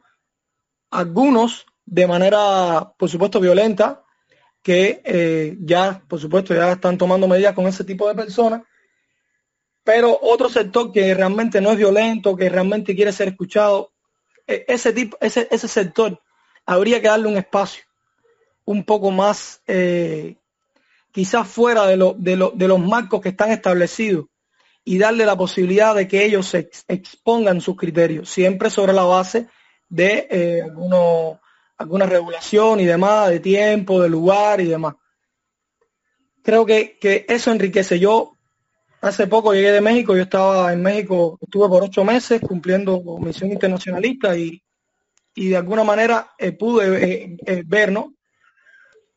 algunos 0.94 1.66
de 1.86 2.08
manera, 2.08 2.94
por 2.98 3.10
supuesto, 3.10 3.40
violenta, 3.40 4.04
que 4.62 5.58
ya, 5.60 6.02
por 6.08 6.20
supuesto, 6.20 6.56
ya 6.56 6.72
están 6.72 6.98
tomando 6.98 7.28
medidas 7.28 7.54
con 7.54 7.68
ese 7.68 7.84
tipo 7.84 8.08
de 8.08 8.16
personas, 8.16 8.62
pero 9.84 10.18
otro 10.22 10.50
sector 10.50 10.92
que 10.92 11.14
realmente 11.14 11.60
no 11.60 11.72
es 11.72 11.78
violento, 11.78 12.36
que 12.36 12.50
realmente 12.50 12.96
quiere 12.96 13.12
ser 13.12 13.28
escuchado, 13.28 13.92
e, 14.48 14.66
ese 14.68 14.94
tipo, 14.94 15.18
ese, 15.20 15.48
ese 15.52 15.68
sector 15.68 16.22
habría 16.66 17.02
que 17.02 17.08
darle 17.08 17.28
un 17.28 17.38
espacio 17.38 17.84
un 18.66 18.86
poco 18.86 19.12
más, 19.12 19.62
eh, 19.68 20.38
quizás 21.12 21.48
fuera 21.48 21.86
de, 21.86 21.98
lo, 21.98 22.16
de, 22.18 22.38
lo, 22.38 22.52
de, 22.52 22.68
los 22.68 22.80
marcos 22.80 23.20
que 23.20 23.30
están 23.30 23.52
establecidos 23.52 24.26
y 24.86 24.98
darle 24.98 25.26
la 25.26 25.38
posibilidad 25.38 25.94
de 25.94 26.08
que 26.08 26.24
ellos 26.24 26.54
expongan 26.54 27.60
sus 27.60 27.76
criterios, 27.76 28.30
siempre 28.30 28.70
sobre 28.70 28.94
la 28.94 29.04
base 29.04 29.50
de 29.94 30.28
eh, 30.30 30.62
alguna 31.78 32.06
regulación 32.06 32.80
y 32.80 32.86
demás, 32.86 33.30
de 33.30 33.40
tiempo, 33.40 34.02
de 34.02 34.10
lugar 34.10 34.62
y 34.62 34.68
demás. 34.68 34.96
Creo 36.42 36.66
que, 36.66 36.98
que 37.00 37.26
eso 37.30 37.52
enriquece. 37.52 38.00
Yo 38.00 38.34
Hace 39.04 39.28
poco 39.28 39.54
llegué 39.54 39.74
de 39.74 39.82
México, 39.82 40.16
yo 40.16 40.22
estaba 40.22 40.72
en 40.72 40.82
México, 40.82 41.38
estuve 41.42 41.68
por 41.68 41.84
ocho 41.84 42.06
meses 42.06 42.40
cumpliendo 42.40 43.04
misión 43.20 43.52
internacionalista 43.52 44.38
y, 44.38 44.64
de 45.36 45.58
alguna 45.58 45.84
manera 45.84 46.30
eh, 46.38 46.54
pude 46.54 47.04
eh, 47.04 47.38
eh, 47.46 47.64
ver 47.66 47.92
¿no? 47.92 48.14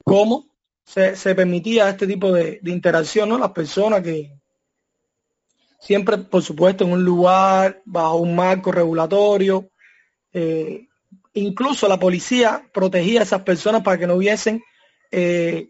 cómo 0.02 0.46
se, 0.84 1.14
permitía 1.36 1.88
este 1.88 2.08
tipo 2.08 2.32
de, 2.32 2.58
interacción, 2.64 3.28
¿no? 3.28 3.38
Las 3.38 3.52
personas 3.52 4.02
que 4.02 4.36
siempre, 5.78 6.18
por 6.18 6.42
supuesto, 6.42 6.82
en 6.82 6.90
un 6.90 7.04
lugar, 7.04 7.80
bajo 7.84 8.16
un 8.16 8.34
marco 8.34 8.72
regulatorio, 8.72 9.70
incluso 11.34 11.88
la 11.88 11.98
policía 11.98 12.68
protegía 12.72 13.20
a 13.20 13.22
esas 13.22 13.42
personas 13.42 13.82
para 13.82 13.98
que 13.98 14.06
no 14.06 14.14
hubiesen 14.14 14.62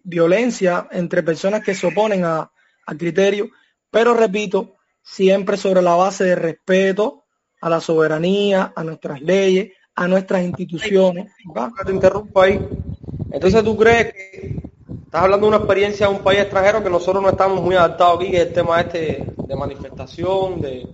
violencia 0.03 0.89
entre 0.91 1.23
personas 1.23 1.63
que 1.63 1.75
se 1.75 1.87
oponen 1.87 2.25
a, 2.25 2.51
a 2.87 2.95
criterios 2.97 3.49
pero 3.97 4.13
repito, 4.13 4.75
siempre 5.03 5.57
sobre 5.57 5.81
la 5.81 5.95
base 5.95 6.25
de 6.25 6.35
respeto 6.35 7.25
a 7.63 7.71
la 7.71 7.81
soberanía, 7.81 8.75
a 8.77 8.85
nuestras 8.85 9.23
leyes, 9.23 9.73
a 9.95 10.07
nuestras 10.07 10.43
instituciones. 10.43 11.33
Te 11.87 11.93
interrumpo 11.93 12.43
ahí. 12.43 12.61
Entonces, 13.31 13.65
¿tú 13.65 13.75
crees 13.75 14.13
que 14.13 14.61
estás 15.05 15.23
hablando 15.23 15.47
de 15.47 15.49
una 15.49 15.57
experiencia 15.65 16.09
de 16.09 16.15
un 16.15 16.23
país 16.23 16.41
extranjero 16.41 16.83
que 16.83 16.91
nosotros 16.91 17.23
no 17.23 17.31
estamos 17.31 17.63
muy 17.63 17.75
adaptados 17.75 18.21
aquí, 18.21 18.33
que 18.33 18.37
es 18.37 18.49
el 18.49 18.53
tema 18.53 18.81
este 18.83 19.25
de 19.35 19.57
manifestación, 19.57 20.61
de, 20.61 20.87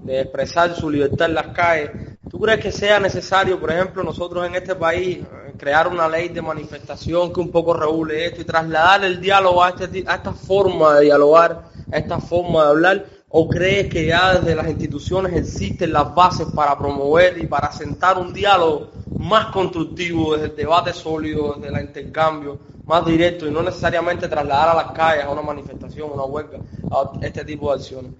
de 0.00 0.20
expresar 0.20 0.74
su 0.74 0.90
libertad 0.90 1.28
en 1.28 1.34
las 1.34 1.48
calles? 1.48 1.90
¿Tú 2.32 2.40
crees 2.40 2.60
que 2.60 2.72
sea 2.72 2.98
necesario, 2.98 3.60
por 3.60 3.70
ejemplo, 3.70 4.02
nosotros 4.02 4.46
en 4.46 4.54
este 4.54 4.74
país 4.74 5.18
crear 5.58 5.86
una 5.86 6.08
ley 6.08 6.30
de 6.30 6.40
manifestación 6.40 7.30
que 7.30 7.40
un 7.40 7.50
poco 7.50 7.74
regule 7.74 8.24
esto 8.24 8.40
y 8.40 8.44
trasladar 8.44 9.04
el 9.04 9.20
diálogo 9.20 9.62
a, 9.62 9.68
este, 9.68 10.02
a 10.06 10.14
esta 10.14 10.32
forma 10.32 10.94
de 10.94 11.04
dialogar 11.04 11.68
esta 11.92 12.18
forma 12.18 12.62
de 12.64 12.70
hablar? 12.70 13.06
¿O 13.28 13.50
crees 13.50 13.88
que 13.88 14.06
ya 14.06 14.38
desde 14.38 14.54
las 14.54 14.66
instituciones 14.66 15.34
existen 15.34 15.92
las 15.92 16.14
bases 16.14 16.46
para 16.56 16.78
promover 16.78 17.36
y 17.36 17.46
para 17.46 17.70
sentar 17.70 18.16
un 18.16 18.32
diálogo 18.32 18.88
más 19.18 19.48
constructivo, 19.48 20.32
desde 20.32 20.46
el 20.46 20.56
debate 20.56 20.94
sólido, 20.94 21.56
desde 21.58 21.76
el 21.76 21.84
intercambio, 21.84 22.58
más 22.86 23.04
directo 23.04 23.46
y 23.46 23.50
no 23.50 23.62
necesariamente 23.62 24.26
trasladar 24.26 24.70
a 24.70 24.74
las 24.74 24.92
calles, 24.92 25.26
a 25.26 25.30
una 25.30 25.42
manifestación, 25.42 26.08
a 26.08 26.14
una 26.14 26.24
huelga, 26.24 26.60
a 26.90 27.12
este 27.20 27.44
tipo 27.44 27.68
de 27.68 27.78
acciones? 27.78 28.12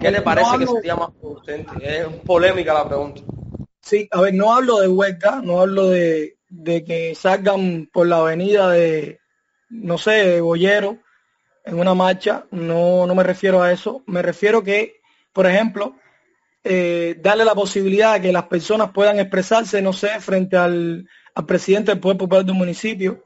¿Qué 0.00 0.10
le 0.10 0.22
parece 0.22 0.56
que 0.56 0.66
sería 0.66 0.96
más 0.96 1.10
potente? 1.10 1.74
Es 1.82 2.06
polémica 2.24 2.72
la 2.72 2.88
pregunta. 2.88 3.20
Sí, 3.88 4.06
a 4.12 4.20
ver, 4.20 4.34
no 4.34 4.54
hablo 4.54 4.80
de 4.80 4.88
huelga, 4.88 5.40
no 5.42 5.60
hablo 5.60 5.88
de, 5.88 6.36
de 6.50 6.84
que 6.84 7.14
salgan 7.14 7.88
por 7.90 8.06
la 8.06 8.18
avenida 8.18 8.68
de, 8.68 9.18
no 9.70 9.96
sé, 9.96 10.10
de 10.10 10.40
Bollero, 10.42 10.98
en 11.64 11.80
una 11.80 11.94
marcha, 11.94 12.44
no, 12.50 13.06
no 13.06 13.14
me 13.14 13.22
refiero 13.22 13.62
a 13.62 13.72
eso, 13.72 14.02
me 14.04 14.20
refiero 14.20 14.62
que, 14.62 15.00
por 15.32 15.46
ejemplo, 15.46 15.96
eh, 16.64 17.16
darle 17.22 17.46
la 17.46 17.54
posibilidad 17.54 18.12
de 18.12 18.20
que 18.20 18.32
las 18.32 18.44
personas 18.44 18.90
puedan 18.90 19.20
expresarse, 19.20 19.80
no 19.80 19.94
sé, 19.94 20.20
frente 20.20 20.58
al, 20.58 21.08
presidente 21.46 21.90
del 21.90 22.00
Poder 22.00 22.18
Popular 22.18 22.44
de 22.44 22.52
un 22.52 22.58
municipio, 22.58 23.24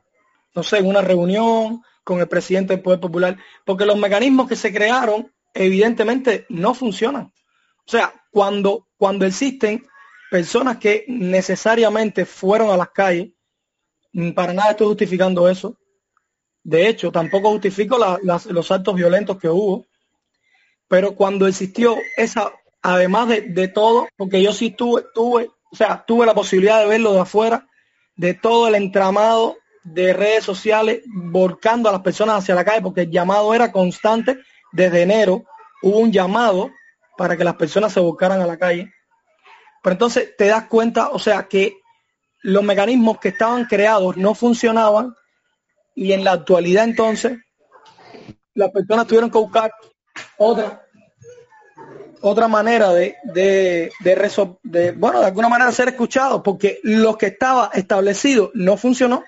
no 0.55 0.63
sé, 0.63 0.79
en 0.79 0.87
una 0.87 1.01
reunión 1.01 1.83
con 2.05 2.21
el 2.21 2.29
presidente 2.29 2.75
del 2.75 2.85
Poder 2.85 3.01
Popular, 3.01 3.37
porque 3.65 3.85
los 3.85 3.99
mecanismos 3.99 4.49
que 4.49 4.55
se 4.55 4.73
crearon 4.73 5.33
evidentemente 5.55 6.47
no 6.51 6.73
funcionan. 6.73 7.33
O 7.85 7.91
sea, 7.91 8.15
cuando, 8.31 8.87
cuando 8.97 9.27
existen 9.27 9.85
personas 10.33 10.79
que 10.79 11.05
necesariamente 11.09 12.25
fueron 12.25 12.71
a 12.71 12.77
las 12.79 12.89
calles, 12.89 13.33
para 14.35 14.55
nada 14.55 14.71
estoy 14.71 14.87
justificando 14.87 15.47
eso, 15.47 15.77
de 16.65 16.89
hecho, 16.89 17.13
tampoco 17.13 17.51
justifico 17.51 17.99
los 18.23 18.71
actos 18.71 18.95
violentos 18.95 19.37
que 19.37 19.51
hubo, 19.51 19.85
pero 20.89 21.15
cuando 21.15 21.47
existió 21.47 21.99
esa, 22.17 22.51
además 22.81 23.29
de, 23.29 23.69
todo, 23.69 24.09
porque 24.17 24.43
yo 24.43 24.55
sí 24.55 24.71
tuve, 24.71 25.05
tuve, 25.15 25.51
o 25.71 25.77
sea, 25.77 26.03
tuve 26.07 26.25
la 26.25 26.35
posibilidad 26.35 26.81
de 26.81 26.89
verlo 26.89 27.13
de 27.13 27.21
afuera, 27.21 27.69
de 28.17 28.33
todo 28.33 28.69
el 28.69 28.77
entramado 28.77 29.59
de 29.85 30.15
redes 30.15 30.45
sociales 30.45 31.03
volcando 31.09 31.91
a 31.91 31.93
las 31.93 32.01
personas 32.01 32.39
hacia 32.39 32.55
la 32.55 32.65
calle, 32.65 32.81
porque 32.81 33.03
el 33.03 33.11
llamado 33.11 33.53
era 33.53 33.71
constante. 33.71 34.39
Desde 34.73 35.03
enero, 35.03 35.45
hubo 35.83 35.99
un 35.99 36.11
llamado 36.11 36.71
para 37.19 37.37
que 37.37 37.45
las 37.45 37.57
personas 37.57 37.93
se 37.93 38.01
volcaran 38.01 38.41
a 38.41 38.47
la 38.47 38.57
calle. 38.57 38.91
Pero 39.83 39.93
entonces 39.93 40.37
te 40.37 40.47
das 40.47 40.67
cuenta, 40.69 41.11
o 41.11 41.19
sea, 41.19 41.49
que 41.49 41.77
los 42.43 42.63
mecanismos 42.63 43.19
que 43.19 43.29
estaban 43.29 43.65
creados 43.67 44.17
no 44.17 44.35
funcionaban 44.35 45.15
y 45.95 46.13
en 46.13 46.25
la 46.25 46.33
actualidad 46.33 46.85
entonces 46.85 47.39
las 48.55 48.71
personas 48.71 49.07
tuvieron 49.07 49.31
que 49.31 49.39
buscar 49.39 49.73
otra 50.39 50.83
otra 52.23 52.49
manera 52.49 52.93
de, 52.93 53.17
de, 53.25 53.91
de, 54.01 54.57
de, 54.63 54.93
bueno, 54.93 55.21
de 55.21 55.27
alguna 55.27 55.49
manera 55.49 55.73
ser 55.73 55.89
escuchados, 55.89 56.41
porque 56.43 56.79
lo 56.85 57.19
que 57.19 57.27
estaba 57.27 57.71
establecido 57.75 58.53
no 58.55 58.77
funcionó. 58.77 59.25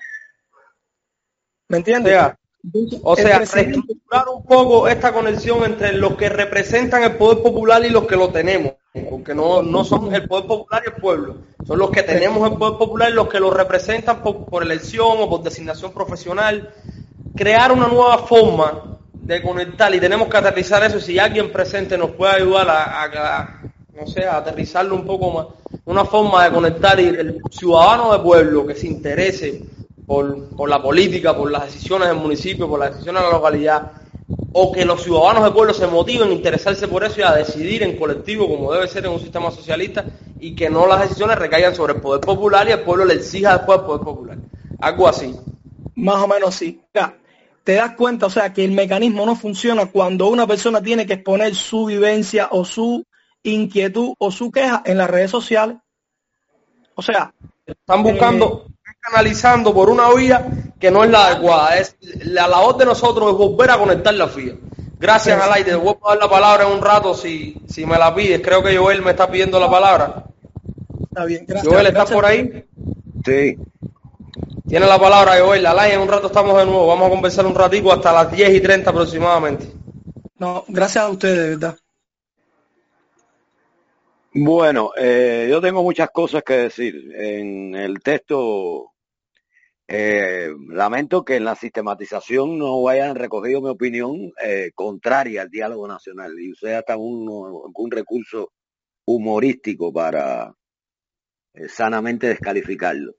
¿Me 1.67 1.77
entiendes? 1.77 2.17
O 3.03 3.15
sea, 3.15 3.39
reestructurar 3.39 4.29
un 4.33 4.45
poco 4.45 4.87
esta 4.87 5.11
conexión 5.11 5.65
entre 5.65 5.91
los 5.93 6.15
que 6.15 6.29
representan 6.29 7.03
el 7.03 7.17
poder 7.17 7.43
popular 7.43 7.83
y 7.83 7.89
los 7.89 8.07
que 8.07 8.15
lo 8.15 8.31
tenemos, 8.31 8.75
porque 9.09 9.35
no, 9.35 9.61
no 9.61 9.83
son 9.83 10.13
el 10.15 10.27
poder 10.27 10.47
popular 10.47 10.83
y 10.85 10.89
el 10.89 11.01
pueblo, 11.01 11.35
son 11.65 11.79
los 11.79 11.89
que 11.89 12.03
tenemos 12.03 12.49
el 12.49 12.57
poder 12.57 12.77
popular 12.77 13.11
los 13.11 13.27
que 13.27 13.39
lo 13.39 13.51
representan 13.51 14.21
por, 14.21 14.63
elección 14.63 15.17
o 15.19 15.29
por 15.29 15.43
designación 15.43 15.91
profesional. 15.91 16.73
Crear 17.35 17.71
una 17.71 17.87
nueva 17.87 18.19
forma 18.19 18.97
de 19.13 19.41
conectar 19.41 19.93
y 19.93 19.99
tenemos 19.99 20.29
que 20.29 20.37
aterrizar 20.37 20.83
eso. 20.83 20.99
Si 20.99 21.19
alguien 21.19 21.51
presente 21.51 21.97
nos 21.97 22.11
puede 22.11 22.35
ayudar 22.35 22.67
a, 22.69 23.61
no 23.93 24.07
sé, 24.07 24.25
a 24.25 24.37
aterrizarlo 24.37 24.95
un 24.95 25.05
poco 25.05 25.31
más, 25.31 25.47
una 25.85 26.05
forma 26.05 26.45
de 26.45 26.51
conectar 26.51 26.99
y 26.99 27.07
el 27.07 27.41
ciudadano 27.49 28.13
de 28.13 28.19
pueblo 28.19 28.65
que 28.65 28.75
se 28.75 28.87
interese 28.87 29.63
por, 30.05 30.69
la 30.69 30.81
política, 30.81 31.35
por 31.35 31.51
las 31.51 31.65
decisiones 31.65 32.07
del 32.07 32.17
municipio, 32.17 32.69
por 32.69 32.79
las 32.79 32.91
decisiones 32.91 33.23
de 33.23 33.27
la 33.27 33.33
localidad, 33.33 33.91
o 34.57 34.71
que 34.71 34.85
los 34.85 35.03
ciudadanos 35.03 35.43
del 35.43 35.51
pueblo 35.51 35.73
se 35.73 35.85
motiven 35.85 36.29
a 36.29 36.33
interesarse 36.33 36.87
por 36.87 37.03
eso 37.03 37.19
y 37.19 37.23
a 37.23 37.33
decidir 37.33 37.83
en 37.83 37.97
colectivo, 37.97 38.47
como 38.47 38.71
debe 38.71 38.87
ser 38.87 39.05
en 39.05 39.11
un 39.11 39.19
sistema 39.19 39.51
socialista, 39.51 40.05
y 40.39 40.55
que 40.55 40.69
no 40.69 40.87
las 40.87 41.01
decisiones 41.01 41.37
recaigan 41.37 41.75
sobre 41.75 41.95
el 41.95 41.99
poder 41.99 42.21
popular 42.21 42.65
y 42.65 42.71
el 42.71 42.79
pueblo 42.79 43.03
le 43.03 43.15
exija 43.15 43.57
después 43.57 43.79
al 43.79 43.85
poder 43.85 44.01
popular. 44.01 44.37
Algo 44.79 45.09
así. 45.09 45.35
Más 45.95 46.23
o 46.23 46.27
menos 46.29 46.55
sí. 46.55 46.81
te 47.65 47.73
das 47.73 47.95
cuenta, 47.97 48.27
o 48.27 48.29
sea, 48.29 48.53
que 48.53 48.63
el 48.63 48.71
mecanismo 48.71 49.25
no 49.25 49.35
funciona 49.35 49.87
cuando 49.87 50.29
una 50.29 50.47
persona 50.47 50.81
tiene 50.81 51.05
que 51.05 51.15
exponer 51.15 51.53
su 51.53 51.87
vivencia 51.87 52.47
o 52.51 52.63
su 52.63 53.03
inquietud 53.43 54.13
o 54.17 54.31
su 54.31 54.53
queja 54.53 54.83
en 54.85 54.99
las 54.99 55.09
redes 55.09 55.31
sociales. 55.31 55.75
O 56.95 57.01
sea, 57.01 57.33
están 57.65 58.03
buscando, 58.03 58.67
eh, 58.69 58.91
canalizando 59.01 59.73
por 59.73 59.89
una 59.89 60.13
vía 60.13 60.47
que 60.79 60.91
no 60.91 61.03
es 61.03 61.09
la 61.09 61.27
adecuada. 61.27 61.77
Es 61.77 61.97
la 62.01 62.47
labor 62.47 62.77
de 62.77 62.85
nosotros 62.85 63.31
es 63.31 63.37
volver 63.37 63.71
a 63.71 63.77
conectar 63.77 64.13
la 64.13 64.25
vía. 64.27 64.55
Gracias, 64.99 65.39
Alay. 65.39 65.63
Te 65.63 65.75
voy 65.75 65.95
a 66.03 66.09
dar 66.09 66.17
la 66.17 66.29
palabra 66.29 66.65
en 66.65 66.71
un 66.71 66.81
rato 66.81 67.13
si, 67.13 67.57
si 67.67 67.85
me 67.85 67.97
la 67.97 68.13
pides. 68.13 68.41
Creo 68.41 68.63
que 68.63 68.75
Joel 68.75 69.01
me 69.01 69.11
está 69.11 69.29
pidiendo 69.29 69.59
la 69.59 69.69
palabra. 69.69 70.25
Está 71.03 71.25
bien, 71.25 71.45
gracias. 71.47 71.71
Joel, 71.71 71.87
¿estás 71.87 72.11
por 72.11 72.25
ahí? 72.25 72.65
Sí. 73.25 73.57
Tiene 74.67 74.87
la 74.87 74.99
palabra, 74.99 75.39
Joel. 75.39 75.65
Alay, 75.65 75.91
en 75.91 76.01
un 76.01 76.07
rato 76.07 76.27
estamos 76.27 76.57
de 76.57 76.65
nuevo. 76.65 76.87
Vamos 76.87 77.07
a 77.07 77.11
conversar 77.11 77.45
un 77.45 77.55
ratico 77.55 77.91
hasta 77.91 78.11
las 78.11 78.31
10 78.31 78.55
y 78.55 78.61
30 78.61 78.89
aproximadamente. 78.89 79.67
No, 80.37 80.65
gracias 80.67 81.03
a 81.03 81.09
ustedes, 81.09 81.37
de 81.37 81.49
verdad. 81.49 81.77
Bueno, 84.33 84.91
eh, 84.97 85.47
yo 85.49 85.61
tengo 85.61 85.81
muchas 85.81 86.09
cosas 86.09 86.43
que 86.43 86.53
decir. 86.53 87.13
En 87.15 87.73
el 87.75 88.01
texto 88.01 88.94
eh, 89.87 90.49
lamento 90.69 91.23
que 91.23 91.35
en 91.35 91.45
la 91.45 91.55
sistematización 91.55 92.57
no 92.57 92.87
hayan 92.87 93.15
recogido 93.15 93.61
mi 93.61 93.69
opinión 93.69 94.33
eh, 94.41 94.71
contraria 94.73 95.43
al 95.43 95.49
diálogo 95.49 95.87
nacional 95.87 96.39
y 96.39 96.53
usted 96.53 96.73
hasta 96.73 96.97
un, 96.97 97.27
un 97.29 97.91
recurso 97.91 98.51
humorístico 99.05 99.93
para 99.93 100.55
eh, 101.53 101.69
sanamente 101.69 102.27
descalificarlo. 102.27 103.13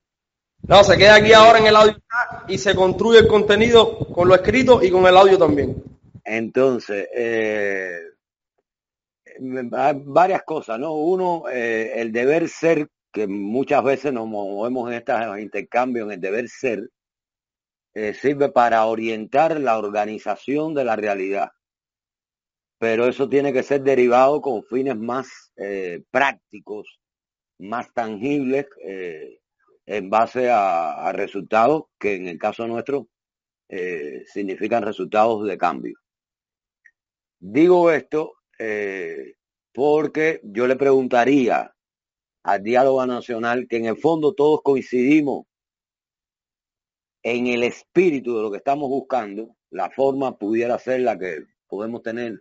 No, 0.63 0.83
se 0.83 0.99
queda 0.99 1.17
aquí 1.17 1.33
ahora 1.33 1.61
en 1.61 1.67
el 1.67 1.77
audio 1.77 2.03
y 2.49 2.59
se 2.59 2.75
construye 2.75 3.21
el 3.21 3.29
contenido 3.29 3.99
con 3.99 4.27
lo 4.27 4.35
escrito 4.35 4.83
y 4.83 4.91
con 4.91 5.07
el 5.07 5.17
audio 5.17 5.39
también. 5.39 5.85
Entonces, 6.25 7.07
eh, 7.15 8.01
varias 9.39 10.43
cosas, 10.43 10.81
¿no? 10.81 10.95
Uno, 10.95 11.45
el 11.49 12.11
deber 12.11 12.49
ser 12.49 12.89
que 13.17 13.27
muchas 13.27 13.83
veces 13.83 14.13
nos 14.13 14.29
movemos 14.29 14.91
en 14.91 14.99
estos 14.99 15.39
intercambios, 15.39 16.07
en 16.07 16.13
el 16.13 16.21
deber 16.21 16.51
ser, 16.51 16.91
eh, 17.95 18.13
sirve 18.13 18.51
para 18.51 18.85
orientar 18.85 19.59
la 19.59 19.79
organización 19.79 20.75
de 20.75 20.85
la 20.85 20.97
realidad. 20.97 21.49
Pero 22.79 23.07
eso 23.09 23.27
tiene 23.27 23.55
que 23.55 23.63
ser 23.63 23.81
derivado 23.81 24.43
con 24.43 24.63
fines 24.65 24.99
más 24.99 25.51
eh, 25.57 26.03
prácticos, 26.11 27.01
más 27.59 27.91
tangibles, 27.95 28.67
eh, 28.85 29.39
en 29.87 30.11
base 30.11 30.51
a, 30.51 31.11
resultados 31.15 31.85
que 31.99 32.17
en 32.17 32.29
el 32.29 32.39
caso 32.39 32.67
nuestro 32.67 33.09
significan 34.27 34.83
resultados 34.83 35.47
de 35.47 35.57
cambio. 35.57 35.99
Digo 37.39 37.91
esto 37.91 38.35
porque 39.73 40.41
yo 40.43 40.67
le 40.67 40.77
preguntaría 40.77 41.76
al 42.47 42.63
diálogo 42.63 43.05
nacional, 43.05 43.67
que 43.69 43.77
en 43.77 43.87
el 43.87 43.97
fondo 43.97 44.33
todos 44.33 44.63
coincidimos 44.63 45.47
en 47.25 47.49
el 47.49 47.65
espíritu 47.65 48.37
de 48.37 48.43
lo 48.43 48.53
que 48.53 48.59
estamos 48.59 48.89
buscando, 48.89 49.57
la 49.71 49.91
forma 49.91 50.39
pudiera 50.39 50.79
ser 50.79 51.01
la 51.01 51.19
que 51.19 51.45
podemos 51.67 52.03
tener 52.03 52.41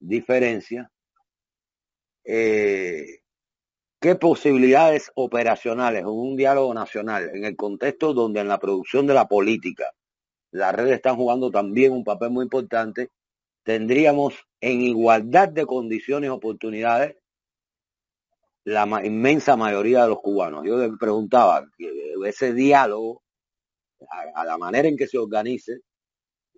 diferencia, 0.00 0.90
eh, 2.24 3.20
¿qué 4.00 4.16
posibilidades 4.16 5.12
operacionales 5.14 6.00
en 6.00 6.08
un 6.08 6.36
diálogo 6.36 6.74
nacional, 6.74 7.30
en 7.32 7.44
el 7.44 7.54
contexto 7.54 8.14
donde 8.14 8.40
en 8.40 8.48
la 8.48 8.58
producción 8.58 9.06
de 9.06 9.14
la 9.14 9.28
política 9.28 9.92
las 10.50 10.74
redes 10.74 10.94
están 10.94 11.14
jugando 11.14 11.52
también 11.52 11.92
un 11.92 12.02
papel 12.02 12.30
muy 12.30 12.42
importante, 12.42 13.12
tendríamos 13.62 14.34
en 14.60 14.80
igualdad 14.80 15.48
de 15.48 15.64
condiciones 15.64 16.30
oportunidades 16.30 17.14
la 18.68 18.86
inmensa 19.02 19.56
mayoría 19.56 20.02
de 20.02 20.08
los 20.08 20.20
cubanos. 20.20 20.62
Yo 20.66 20.76
le 20.76 20.94
preguntaba, 20.98 21.64
ese 22.26 22.52
diálogo, 22.52 23.22
a, 24.34 24.44
la 24.44 24.58
manera 24.58 24.88
en 24.88 24.96
que 24.96 25.06
se 25.06 25.16
organice, 25.16 25.80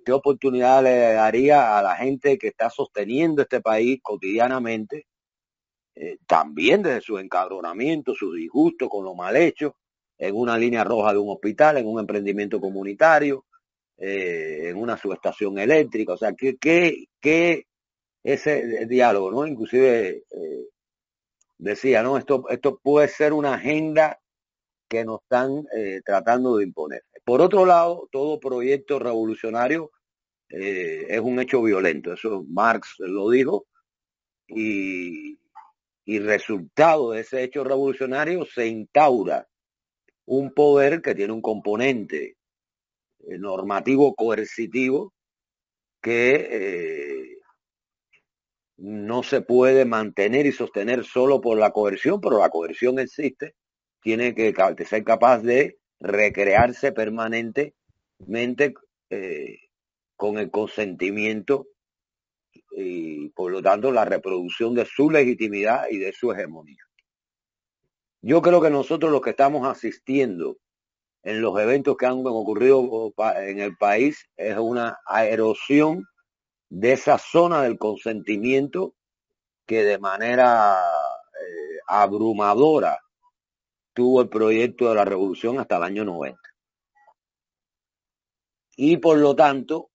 ¿qué 0.04 0.12
oportunidad 0.12 0.82
le 0.82 1.12
daría 1.12 1.78
a 1.78 1.82
la 1.82 1.94
gente 1.94 2.36
que 2.36 2.48
está 2.48 2.68
sosteniendo 2.68 3.42
este 3.42 3.60
país 3.60 4.00
cotidianamente, 4.02 5.06
eh, 5.94 6.18
también 6.26 6.82
desde 6.82 7.00
su 7.00 7.16
encabronamiento, 7.18 8.12
su 8.14 8.32
disgusto 8.32 8.88
con 8.88 9.04
lo 9.04 9.14
mal 9.14 9.36
hecho, 9.36 9.76
en 10.18 10.34
una 10.34 10.58
línea 10.58 10.82
roja 10.82 11.12
de 11.12 11.18
un 11.18 11.30
hospital, 11.30 11.76
en 11.78 11.86
un 11.86 12.00
emprendimiento 12.00 12.60
comunitario, 12.60 13.46
eh, 13.96 14.70
en 14.70 14.76
una 14.76 14.96
subestación 14.96 15.58
eléctrica, 15.58 16.14
o 16.14 16.16
sea, 16.16 16.32
¿qué, 16.32 16.56
qué, 16.58 17.04
qué 17.20 17.66
ese 18.24 18.86
diálogo, 18.86 19.30
¿no? 19.30 19.46
Inclusive 19.46 20.24
eh, 20.30 20.66
decía, 21.60 22.02
¿no? 22.02 22.16
Esto, 22.16 22.48
esto 22.48 22.80
puede 22.82 23.08
ser 23.08 23.32
una 23.32 23.54
agenda 23.54 24.18
que 24.88 25.04
nos 25.04 25.20
están 25.22 25.66
eh, 25.76 26.00
tratando 26.04 26.56
de 26.56 26.64
imponer. 26.64 27.04
Por 27.24 27.40
otro 27.42 27.64
lado, 27.64 28.08
todo 28.10 28.40
proyecto 28.40 28.98
revolucionario 28.98 29.92
eh, 30.48 31.06
es 31.08 31.20
un 31.20 31.38
hecho 31.38 31.62
violento, 31.62 32.12
eso 32.12 32.44
Marx 32.48 32.96
lo 32.98 33.30
dijo, 33.30 33.66
y, 34.48 35.38
y 36.04 36.18
resultado 36.18 37.12
de 37.12 37.20
ese 37.20 37.44
hecho 37.44 37.62
revolucionario 37.62 38.44
se 38.46 38.66
instaura 38.66 39.46
un 40.26 40.52
poder 40.52 41.02
que 41.02 41.14
tiene 41.14 41.32
un 41.32 41.42
componente 41.42 42.36
eh, 43.20 43.38
normativo 43.38 44.14
coercitivo 44.14 45.12
que 46.02 47.38
no 48.80 49.22
se 49.22 49.42
puede 49.42 49.84
mantener 49.84 50.46
y 50.46 50.52
sostener 50.52 51.04
solo 51.04 51.42
por 51.42 51.58
la 51.58 51.70
coerción, 51.70 52.18
pero 52.20 52.38
la 52.38 52.48
coerción 52.48 52.98
existe, 52.98 53.54
tiene 54.00 54.34
que 54.34 54.54
ser 54.86 55.04
capaz 55.04 55.42
de 55.42 55.78
recrearse 56.00 56.90
permanentemente 56.92 58.74
eh, 59.10 59.58
con 60.16 60.38
el 60.38 60.50
consentimiento 60.50 61.66
y 62.72 63.28
por 63.30 63.52
lo 63.52 63.60
tanto 63.60 63.92
la 63.92 64.06
reproducción 64.06 64.74
de 64.74 64.86
su 64.86 65.10
legitimidad 65.10 65.84
y 65.90 65.98
de 65.98 66.12
su 66.14 66.32
hegemonía. 66.32 66.82
Yo 68.22 68.40
creo 68.40 68.62
que 68.62 68.70
nosotros 68.70 69.12
los 69.12 69.20
que 69.20 69.30
estamos 69.30 69.66
asistiendo 69.68 70.56
en 71.22 71.42
los 71.42 71.58
eventos 71.60 71.98
que 71.98 72.06
han 72.06 72.24
ocurrido 72.24 73.12
en 73.36 73.60
el 73.60 73.76
país 73.76 74.26
es 74.38 74.56
una 74.56 74.98
erosión 75.06 76.06
de 76.70 76.92
esa 76.92 77.18
zona 77.18 77.62
del 77.62 77.78
consentimiento 77.78 78.94
que 79.66 79.84
de 79.84 79.98
manera 79.98 80.78
eh, 80.78 81.78
abrumadora 81.86 82.98
tuvo 83.92 84.22
el 84.22 84.28
proyecto 84.28 84.88
de 84.88 84.94
la 84.94 85.04
revolución 85.04 85.58
hasta 85.58 85.76
el 85.76 85.82
año 85.82 86.04
90. 86.04 86.40
Y 88.76 88.96
por 88.96 89.18
lo 89.18 89.34
tanto, 89.34 89.90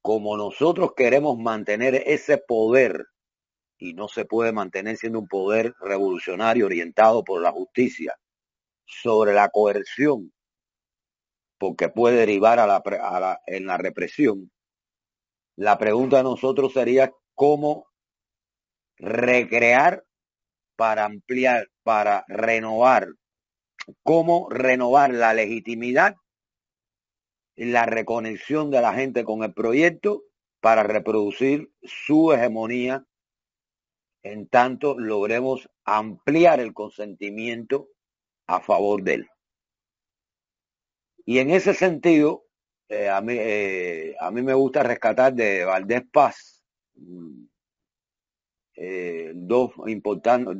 como 0.00 0.36
nosotros 0.36 0.94
queremos 0.96 1.38
mantener 1.38 2.02
ese 2.06 2.38
poder, 2.38 3.06
y 3.78 3.92
no 3.92 4.08
se 4.08 4.24
puede 4.24 4.52
mantener 4.52 4.96
siendo 4.96 5.20
un 5.20 5.28
poder 5.28 5.74
revolucionario 5.80 6.66
orientado 6.66 7.22
por 7.22 7.42
la 7.42 7.52
justicia 7.52 8.18
sobre 8.86 9.34
la 9.34 9.50
coerción, 9.50 10.32
porque 11.58 11.90
puede 11.90 12.16
derivar 12.16 12.58
a 12.58 12.66
la, 12.66 13.40
en 13.46 13.66
la 13.66 13.76
represión, 13.76 14.50
la 15.60 15.76
pregunta 15.76 16.16
de 16.16 16.22
nosotros 16.22 16.72
sería 16.72 17.12
cómo 17.34 17.86
recrear 18.96 20.06
para 20.74 21.04
ampliar, 21.04 21.68
para 21.82 22.24
renovar, 22.28 23.08
cómo 24.02 24.48
renovar 24.48 25.12
la 25.12 25.34
legitimidad, 25.34 26.16
la 27.56 27.84
reconexión 27.84 28.70
de 28.70 28.80
la 28.80 28.94
gente 28.94 29.22
con 29.22 29.42
el 29.44 29.52
proyecto 29.52 30.22
para 30.60 30.82
reproducir 30.82 31.70
su 31.82 32.32
hegemonía 32.32 33.04
en 34.22 34.48
tanto 34.48 34.98
logremos 34.98 35.68
ampliar 35.84 36.60
el 36.60 36.72
consentimiento 36.72 37.88
a 38.46 38.60
favor 38.60 39.02
de 39.02 39.12
él. 39.12 39.28
Y 41.26 41.40
en 41.40 41.50
ese 41.50 41.74
sentido, 41.74 42.46
eh, 42.90 43.08
a, 43.08 43.20
mí, 43.20 43.34
eh, 43.38 44.16
a 44.18 44.32
mí 44.32 44.42
me 44.42 44.52
gusta 44.52 44.82
rescatar 44.82 45.32
de 45.32 45.64
Valdés 45.64 46.02
Paz 46.12 46.60
mm, 46.96 47.44
eh, 48.74 49.30
dos 49.32 49.70
importantes, 49.86 50.56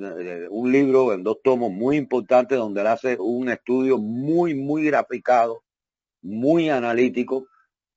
un 0.49 0.71
libro 0.71 1.13
en 1.13 1.25
dos 1.25 1.39
tomos 1.43 1.73
muy 1.73 1.97
importantes 1.97 2.57
donde 2.57 2.83
él 2.83 2.87
hace 2.87 3.17
un 3.19 3.49
estudio 3.49 3.99
muy, 3.99 4.55
muy 4.55 4.85
graficado, 4.85 5.65
muy 6.23 6.69
analítico 6.69 7.49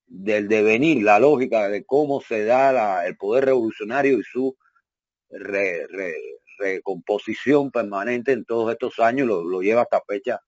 del 0.07 0.47
devenir, 0.47 1.03
la 1.03 1.19
lógica 1.19 1.69
de 1.69 1.86
cómo 1.86 2.19
se 2.19 2.43
da 2.43 3.05
el 3.05 3.15
poder 3.17 3.45
revolucionario 3.45 4.17
y 4.17 4.23
su 4.23 4.57
re, 5.29 5.86
re, 5.86 6.15
recomposición 6.57 7.69
permanente 7.69 8.31
en 8.31 8.45
todos 8.45 8.71
estos 8.71 8.97
años, 8.97 9.27
lo, 9.27 9.43
lo 9.43 9.61
lleva 9.61 9.84
hasta 9.84 10.01
fecha 10.07 10.39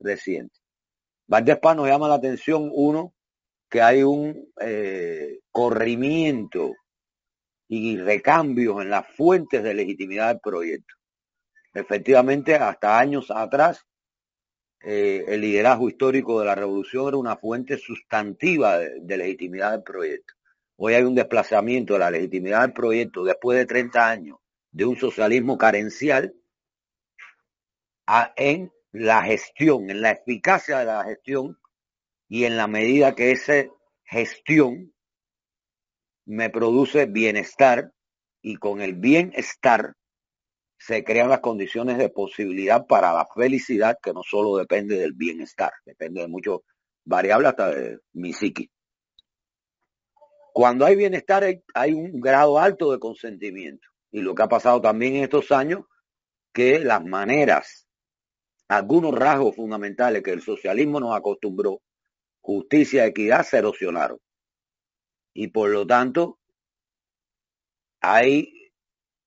reciente. 0.00 0.58
Valdés 1.28 1.58
Paz 1.60 1.76
nos 1.76 1.86
llama 1.86 2.08
la 2.08 2.14
atención, 2.14 2.68
uno, 2.72 3.14
que 3.68 3.82
hay 3.82 4.02
un 4.02 4.50
eh, 4.60 5.40
corrimiento 5.50 6.74
y 7.68 7.98
recambios 7.98 8.80
en 8.82 8.90
las 8.90 9.06
fuentes 9.14 9.62
de 9.62 9.74
legitimidad 9.74 10.28
del 10.28 10.40
proyecto. 10.40 10.94
Efectivamente, 11.74 12.54
hasta 12.54 12.98
años 12.98 13.30
atrás, 13.30 13.86
eh, 14.80 15.24
el 15.28 15.40
liderazgo 15.40 15.88
histórico 15.88 16.40
de 16.40 16.46
la 16.46 16.54
revolución 16.54 17.08
era 17.08 17.16
una 17.16 17.36
fuente 17.36 17.76
sustantiva 17.76 18.78
de, 18.78 19.16
legitimidad 19.16 19.72
del 19.72 19.82
proyecto. 19.82 20.34
Hoy 20.76 20.94
hay 20.94 21.02
un 21.02 21.14
desplazamiento 21.14 21.94
de 21.94 21.98
la 21.98 22.10
legitimidad 22.10 22.62
del 22.62 22.72
proyecto 22.72 23.24
después 23.24 23.58
de 23.58 23.66
30 23.66 24.08
años 24.08 24.38
de 24.70 24.84
un 24.84 24.96
socialismo 24.96 25.58
carencial 25.58 26.32
en 28.36 28.72
la 28.92 29.22
gestión, 29.22 29.90
en 29.90 30.00
la 30.00 30.12
eficacia 30.12 30.78
de 30.78 30.84
la 30.86 31.04
gestión 31.04 31.58
y 32.28 32.44
en 32.44 32.56
la 32.56 32.66
medida 32.66 33.14
que 33.14 33.32
esa 33.32 33.64
gestión 34.04 34.92
me 36.26 36.50
produce 36.50 37.06
bienestar 37.06 37.92
y 38.42 38.56
con 38.56 38.80
el 38.80 38.94
bienestar 38.94 39.94
se 40.78 41.02
crean 41.02 41.28
las 41.28 41.40
condiciones 41.40 41.98
de 41.98 42.10
posibilidad 42.10 42.86
para 42.86 43.12
la 43.12 43.26
felicidad 43.34 43.98
que 44.00 44.12
no 44.12 44.22
solo 44.22 44.56
depende 44.56 44.96
del 44.98 45.12
bienestar, 45.12 45.72
depende 45.84 46.20
de 46.20 46.28
muchas 46.28 46.58
variables 47.04 47.50
hasta 47.50 47.70
de 47.70 47.98
mi 48.12 48.32
psiqui. 48.32 48.70
Cuando 50.52 50.84
hay 50.84 50.96
bienestar 50.96 51.44
hay, 51.44 51.62
hay 51.74 51.94
un 51.94 52.20
grado 52.20 52.58
alto 52.58 52.92
de 52.92 52.98
consentimiento 52.98 53.88
y 54.10 54.20
lo 54.20 54.34
que 54.34 54.42
ha 54.42 54.48
pasado 54.48 54.80
también 54.80 55.16
en 55.16 55.24
estos 55.24 55.50
años 55.50 55.84
que 56.52 56.78
las 56.78 57.04
maneras 57.04 57.88
algunos 58.68 59.14
rasgos 59.14 59.56
fundamentales 59.56 60.22
que 60.22 60.32
el 60.32 60.42
socialismo 60.42 61.00
nos 61.00 61.16
acostumbró, 61.16 61.80
justicia, 62.48 63.04
equidad, 63.04 63.44
se 63.44 63.58
erosionaron. 63.58 64.18
Y 65.34 65.48
por 65.48 65.68
lo 65.68 65.86
tanto, 65.86 66.38
hay 68.00 68.72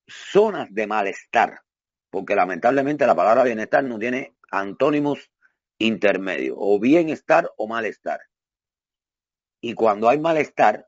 zonas 0.07 0.73
de 0.73 0.87
malestar, 0.87 1.61
porque 2.09 2.35
lamentablemente 2.35 3.05
la 3.05 3.13
palabra 3.13 3.43
bienestar 3.43 3.83
no 3.83 3.99
tiene 3.99 4.35
antónimos 4.49 5.29
intermedios, 5.77 6.57
o 6.59 6.79
bienestar 6.79 7.47
o 7.57 7.67
malestar. 7.67 8.21
Y 9.61 9.75
cuando 9.75 10.09
hay 10.09 10.17
malestar, 10.17 10.87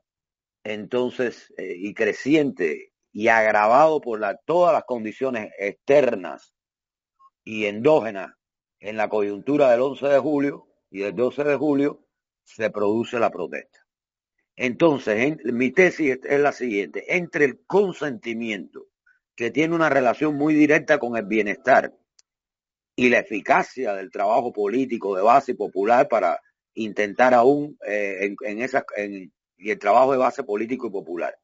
entonces, 0.64 1.54
eh, 1.56 1.76
y 1.78 1.94
creciente 1.94 2.94
y 3.12 3.28
agravado 3.28 4.00
por 4.00 4.18
la, 4.18 4.38
todas 4.38 4.72
las 4.72 4.82
condiciones 4.82 5.52
externas 5.56 6.52
y 7.44 7.66
endógenas 7.66 8.34
en 8.80 8.96
la 8.96 9.08
coyuntura 9.08 9.70
del 9.70 9.82
11 9.82 10.08
de 10.08 10.18
julio 10.18 10.66
y 10.90 10.98
del 10.98 11.14
12 11.14 11.44
de 11.44 11.54
julio 11.54 12.03
se 12.44 12.70
produce 12.70 13.18
la 13.18 13.30
protesta. 13.30 13.80
Entonces, 14.56 15.18
en, 15.18 15.56
mi 15.56 15.72
tesis 15.72 16.18
es 16.22 16.40
la 16.40 16.52
siguiente, 16.52 17.16
entre 17.16 17.44
el 17.44 17.64
consentimiento, 17.66 18.86
que 19.34 19.50
tiene 19.50 19.74
una 19.74 19.90
relación 19.90 20.36
muy 20.36 20.54
directa 20.54 20.98
con 20.98 21.16
el 21.16 21.24
bienestar, 21.24 21.92
y 22.96 23.08
la 23.08 23.18
eficacia 23.18 23.94
del 23.94 24.10
trabajo 24.10 24.52
político 24.52 25.16
de 25.16 25.22
base 25.22 25.56
popular 25.56 26.08
para 26.08 26.40
intentar 26.74 27.34
aún 27.34 27.76
eh, 27.84 28.18
en, 28.20 28.36
en 28.42 28.62
esas 28.62 28.84
y 29.56 29.70
el 29.70 29.78
trabajo 29.80 30.12
de 30.12 30.18
base 30.18 30.44
político 30.44 30.86
y 30.86 30.90
popular 30.90 31.36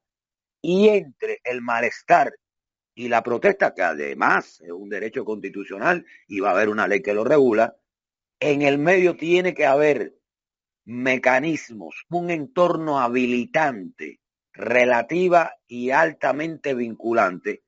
y 0.62 0.88
entre 0.88 1.40
el 1.44 1.62
malestar 1.62 2.32
y 2.94 3.08
la 3.08 3.22
protesta, 3.22 3.74
que 3.74 3.82
además 3.82 4.60
es 4.60 4.70
un 4.70 4.88
derecho 4.88 5.24
constitucional 5.24 6.04
y 6.26 6.40
va 6.40 6.50
a 6.50 6.52
haber 6.52 6.68
una 6.68 6.86
ley 6.86 7.00
que 7.00 7.14
lo 7.14 7.24
regula, 7.24 7.76
en 8.40 8.62
el 8.62 8.78
medio 8.78 9.16
tiene 9.16 9.54
que 9.54 9.66
haber 9.66 10.14
mecanismos, 10.90 12.04
un 12.10 12.30
entorno 12.30 12.98
habilitante, 12.98 14.20
relativa 14.52 15.54
y 15.68 15.90
altamente 15.90 16.74
vinculante 16.74 17.62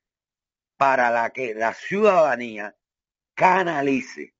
para 0.76 1.10
la 1.10 1.30
que 1.30 1.54
la 1.54 1.72
ciudadanía 1.72 2.76
canalice 3.34 4.34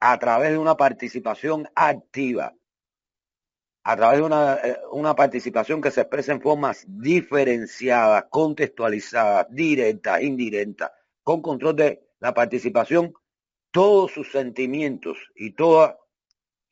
a 0.00 0.18
través 0.18 0.52
de 0.52 0.58
una 0.58 0.78
participación 0.78 1.68
activa 1.74 2.54
a 3.84 3.96
través 3.96 4.20
de 4.20 4.24
una, 4.24 4.54
eh, 4.54 4.78
una 4.92 5.14
participación 5.14 5.82
que 5.82 5.90
se 5.90 6.02
expresa 6.02 6.32
en 6.32 6.40
formas 6.40 6.84
diferenciadas, 6.86 8.26
contextualizadas, 8.30 9.48
directas, 9.50 10.22
indirectas, 10.22 10.92
con 11.22 11.42
control 11.42 11.76
de 11.76 12.08
la 12.20 12.32
participación, 12.32 13.12
todos 13.72 14.12
sus 14.12 14.30
sentimientos 14.30 15.18
y 15.34 15.50
todo 15.50 16.01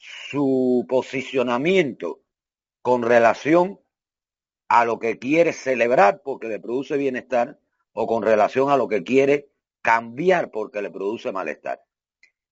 su 0.01 0.87
posicionamiento 0.89 2.23
con 2.81 3.03
relación 3.03 3.81
a 4.69 4.85
lo 4.87 4.99
que 4.99 5.19
quiere 5.19 5.53
celebrar 5.53 6.23
porque 6.25 6.49
le 6.49 6.59
produce 6.59 6.97
bienestar 6.97 7.61
o 7.93 8.07
con 8.07 8.23
relación 8.23 8.71
a 8.71 8.79
lo 8.79 8.89
que 8.89 9.05
quiere 9.05 9.51
cambiar 9.83 10.51
porque 10.51 10.81
le 10.81 10.91
produce 10.91 11.33
malestar. 11.33 11.83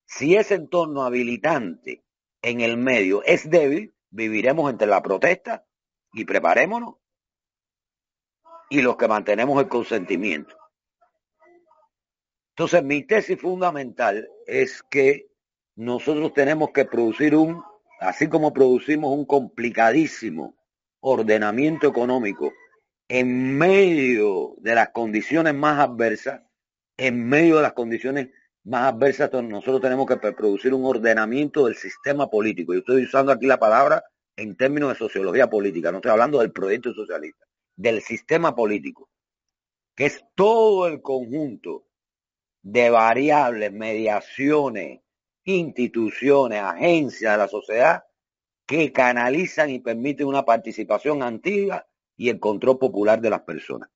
Si 0.04 0.36
ese 0.36 0.54
entorno 0.54 1.04
habilitante 1.04 2.04
en 2.42 2.60
el 2.60 2.76
medio 2.76 3.22
es 3.24 3.48
débil, 3.48 3.94
viviremos 4.10 4.70
entre 4.70 4.86
la 4.86 5.02
protesta 5.02 5.66
y 6.12 6.24
preparémonos 6.24 6.96
y 8.68 8.82
los 8.82 8.96
que 8.96 9.08
mantenemos 9.08 9.58
el 9.62 9.68
consentimiento. 9.68 10.54
Entonces, 12.50 12.82
mi 12.82 13.04
tesis 13.04 13.40
fundamental 13.40 14.28
es 14.46 14.82
que 14.82 15.27
nosotros 15.78 16.34
tenemos 16.34 16.72
que 16.72 16.84
producir 16.84 17.36
un, 17.36 17.62
así 18.00 18.28
como 18.28 18.52
producimos 18.52 19.16
un 19.16 19.24
complicadísimo 19.24 20.56
ordenamiento 20.98 21.86
económico 21.86 22.52
en 23.06 23.56
medio 23.56 24.56
de 24.58 24.74
las 24.74 24.88
condiciones 24.88 25.54
más 25.54 25.78
adversas, 25.78 26.42
en 26.96 27.24
medio 27.24 27.58
de 27.58 27.62
las 27.62 27.74
condiciones 27.74 28.28
más 28.64 28.92
adversas, 28.92 29.30
nosotros 29.44 29.80
tenemos 29.80 30.06
que 30.08 30.16
producir 30.16 30.74
un 30.74 30.84
ordenamiento 30.84 31.66
del 31.66 31.76
sistema 31.76 32.28
político. 32.28 32.72
Yo 32.72 32.80
estoy 32.80 33.04
usando 33.04 33.30
aquí 33.30 33.46
la 33.46 33.60
palabra 33.60 34.02
en 34.36 34.56
términos 34.56 34.88
de 34.90 34.96
sociología 34.96 35.48
política, 35.48 35.92
no 35.92 35.98
estoy 35.98 36.10
hablando 36.10 36.40
del 36.40 36.50
proyecto 36.50 36.92
socialista, 36.92 37.46
del 37.76 38.02
sistema 38.02 38.52
político, 38.52 39.08
que 39.94 40.06
es 40.06 40.24
todo 40.34 40.88
el 40.88 41.00
conjunto 41.02 41.84
de 42.62 42.90
variables, 42.90 43.72
mediaciones, 43.72 45.02
instituciones, 45.48 46.60
agencias 46.60 47.32
de 47.32 47.38
la 47.38 47.48
sociedad 47.48 48.04
que 48.66 48.92
canalizan 48.92 49.70
y 49.70 49.78
permiten 49.78 50.26
una 50.26 50.44
participación 50.44 51.22
antigua 51.22 51.86
y 52.16 52.28
el 52.28 52.38
control 52.38 52.78
popular 52.78 53.20
de 53.20 53.30
las 53.30 53.40
personas. 53.40 53.88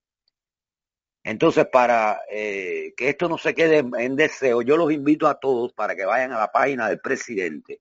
Entonces, 1.24 1.66
para 1.66 2.22
eh, 2.30 2.94
que 2.96 3.10
esto 3.10 3.28
no 3.28 3.38
se 3.38 3.54
quede 3.54 3.84
en 3.98 4.16
deseo, 4.16 4.62
yo 4.62 4.76
los 4.76 4.90
invito 4.92 5.28
a 5.28 5.38
todos 5.38 5.72
para 5.72 5.94
que 5.94 6.04
vayan 6.04 6.32
a 6.32 6.38
la 6.38 6.50
página 6.50 6.88
del 6.88 7.00
presidente, 7.00 7.80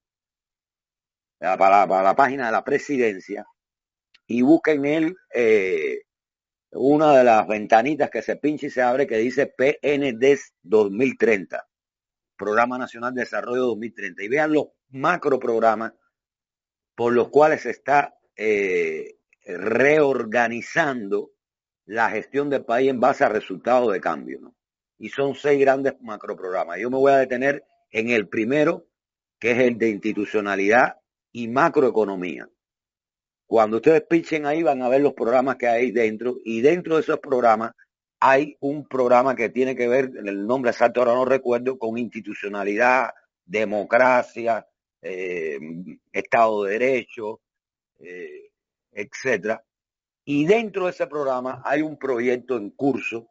para, 1.40 1.88
para 1.88 2.04
la 2.04 2.16
página 2.16 2.48
de 2.48 2.52
la 2.52 2.64
presidencia, 2.64 3.48
y 4.28 4.42
busquen 4.42 4.86
él 4.86 5.16
eh, 5.34 6.02
una 6.72 7.18
de 7.18 7.24
las 7.24 7.48
ventanitas 7.48 8.10
que 8.10 8.22
se 8.22 8.36
pincha 8.36 8.68
y 8.68 8.70
se 8.70 8.82
abre 8.82 9.08
que 9.08 9.18
dice 9.18 9.48
PNDES 9.48 10.54
2030, 10.62 11.68
Programa 12.42 12.80
Nacional 12.80 13.14
de 13.14 13.22
Desarrollo 13.22 13.68
2030, 13.68 14.24
y 14.24 14.28
vean 14.28 14.52
los 14.52 14.70
macro 14.90 15.40
programas 15.40 15.94
por 16.96 17.14
los 17.14 17.30
cuales 17.30 17.62
se 17.62 17.70
está 17.70 18.16
eh, 18.36 19.18
reorganizando 19.46 21.32
la 21.86 22.10
gestión 22.10 22.50
del 22.50 22.66
país 22.66 22.90
en 22.90 23.00
base 23.00 23.24
a 23.24 23.30
resultados 23.30 23.94
de 23.94 24.02
cambio. 24.02 24.40
¿no? 24.42 24.56
Y 24.98 25.10
son 25.10 25.36
seis 25.36 25.60
grandes 25.60 25.94
macroprogramas. 26.02 26.80
Yo 26.80 26.90
me 26.90 26.98
voy 26.98 27.12
a 27.12 27.18
detener 27.18 27.64
en 27.92 28.10
el 28.10 28.28
primero, 28.28 28.88
que 29.40 29.52
es 29.52 29.60
el 29.60 29.78
de 29.78 29.90
institucionalidad 29.90 30.98
y 31.32 31.48
macroeconomía. 31.48 32.50
Cuando 33.46 33.78
ustedes 33.78 34.02
pichen 34.10 34.48
ahí 34.48 34.64
van 34.64 34.82
a 34.82 34.90
ver 34.90 35.02
los 35.02 35.14
programas 35.14 35.58
que 35.58 35.68
hay 35.68 35.92
dentro 35.92 36.38
y 36.44 36.62
dentro 36.62 36.96
de 36.96 37.02
esos 37.02 37.20
programas 37.20 37.74
hay 38.24 38.56
un 38.60 38.88
programa 38.88 39.36
que 39.36 39.50
tiene 39.50 39.76
que 39.76 39.88
ver, 39.88 40.12
el 40.24 40.46
nombre 40.46 40.70
exacto 40.70 41.00
ahora 41.00 41.16
no 41.16 41.26
recuerdo, 41.26 41.80
con 41.80 41.98
institucionalidad, 41.98 43.10
democracia, 43.44 44.66
eh, 45.02 45.58
Estado 46.14 46.64
de 46.64 46.72
Derecho, 46.74 47.42
eh, 48.00 48.52
etcétera. 48.92 49.64
Y 50.24 50.46
dentro 50.46 50.86
de 50.86 50.92
ese 50.92 51.08
programa 51.08 51.64
hay 51.66 51.82
un 51.82 51.98
proyecto 51.98 52.58
en 52.58 52.70
curso 52.70 53.28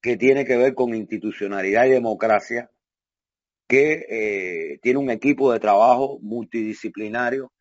que 0.00 0.16
tiene 0.16 0.44
que 0.44 0.56
ver 0.56 0.74
con 0.74 0.94
institucionalidad 0.94 1.86
y 1.86 1.90
democracia, 1.90 2.70
que 3.66 4.06
eh, 4.08 4.78
tiene 4.80 5.00
un 5.00 5.10
equipo 5.10 5.52
de 5.52 5.58
trabajo 5.58 6.20
multidisciplinario, 6.22 7.52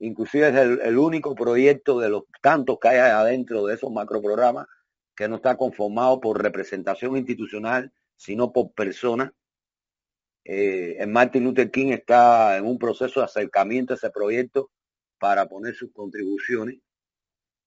inclusive 0.00 0.48
es 0.48 0.56
el, 0.56 0.80
el, 0.80 0.98
único 0.98 1.36
proyecto 1.36 2.00
de 2.00 2.08
los 2.08 2.24
tantos 2.42 2.78
que 2.80 2.88
hay 2.88 2.98
adentro 2.98 3.66
de 3.66 3.74
esos 3.74 3.92
macroprogramas 3.92 4.66
que 5.16 5.28
no 5.28 5.36
está 5.36 5.56
conformado 5.56 6.20
por 6.20 6.42
representación 6.42 7.16
institucional, 7.16 7.92
sino 8.16 8.52
por 8.52 8.72
personas. 8.72 9.32
Eh, 10.44 11.04
Martin 11.08 11.44
Luther 11.44 11.70
King 11.70 11.92
está 11.92 12.56
en 12.56 12.66
un 12.66 12.78
proceso 12.78 13.20
de 13.20 13.26
acercamiento 13.26 13.94
a 13.94 13.96
ese 13.96 14.10
proyecto 14.10 14.70
para 15.18 15.48
poner 15.48 15.74
sus 15.74 15.92
contribuciones. 15.92 16.78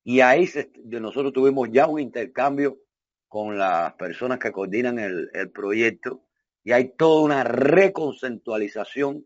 Y 0.04 0.22
ahí 0.22 0.48
se, 0.48 0.72
nosotros 0.86 1.34
tuvimos 1.34 1.70
ya 1.72 1.88
un 1.88 2.00
intercambio 2.00 2.80
con 3.28 3.58
las 3.58 3.94
personas 3.94 4.40
que 4.40 4.52
coordinan 4.52 4.98
el, 4.98 5.30
el 5.34 5.52
proyecto 5.52 6.24
y 6.64 6.72
hay 6.72 6.96
toda 6.96 7.24
una 7.24 7.44
reconceptualización 7.44 9.26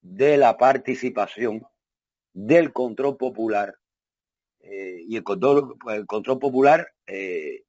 de 0.00 0.36
la 0.36 0.56
participación, 0.56 1.64
del 2.32 2.72
control 2.72 3.16
popular. 3.16 3.74
Eh, 4.70 5.04
y 5.08 5.16
el 5.16 5.24
control, 5.24 5.76
el 5.88 6.06
control 6.06 6.38
popular 6.38 6.88
eh, 7.06 7.64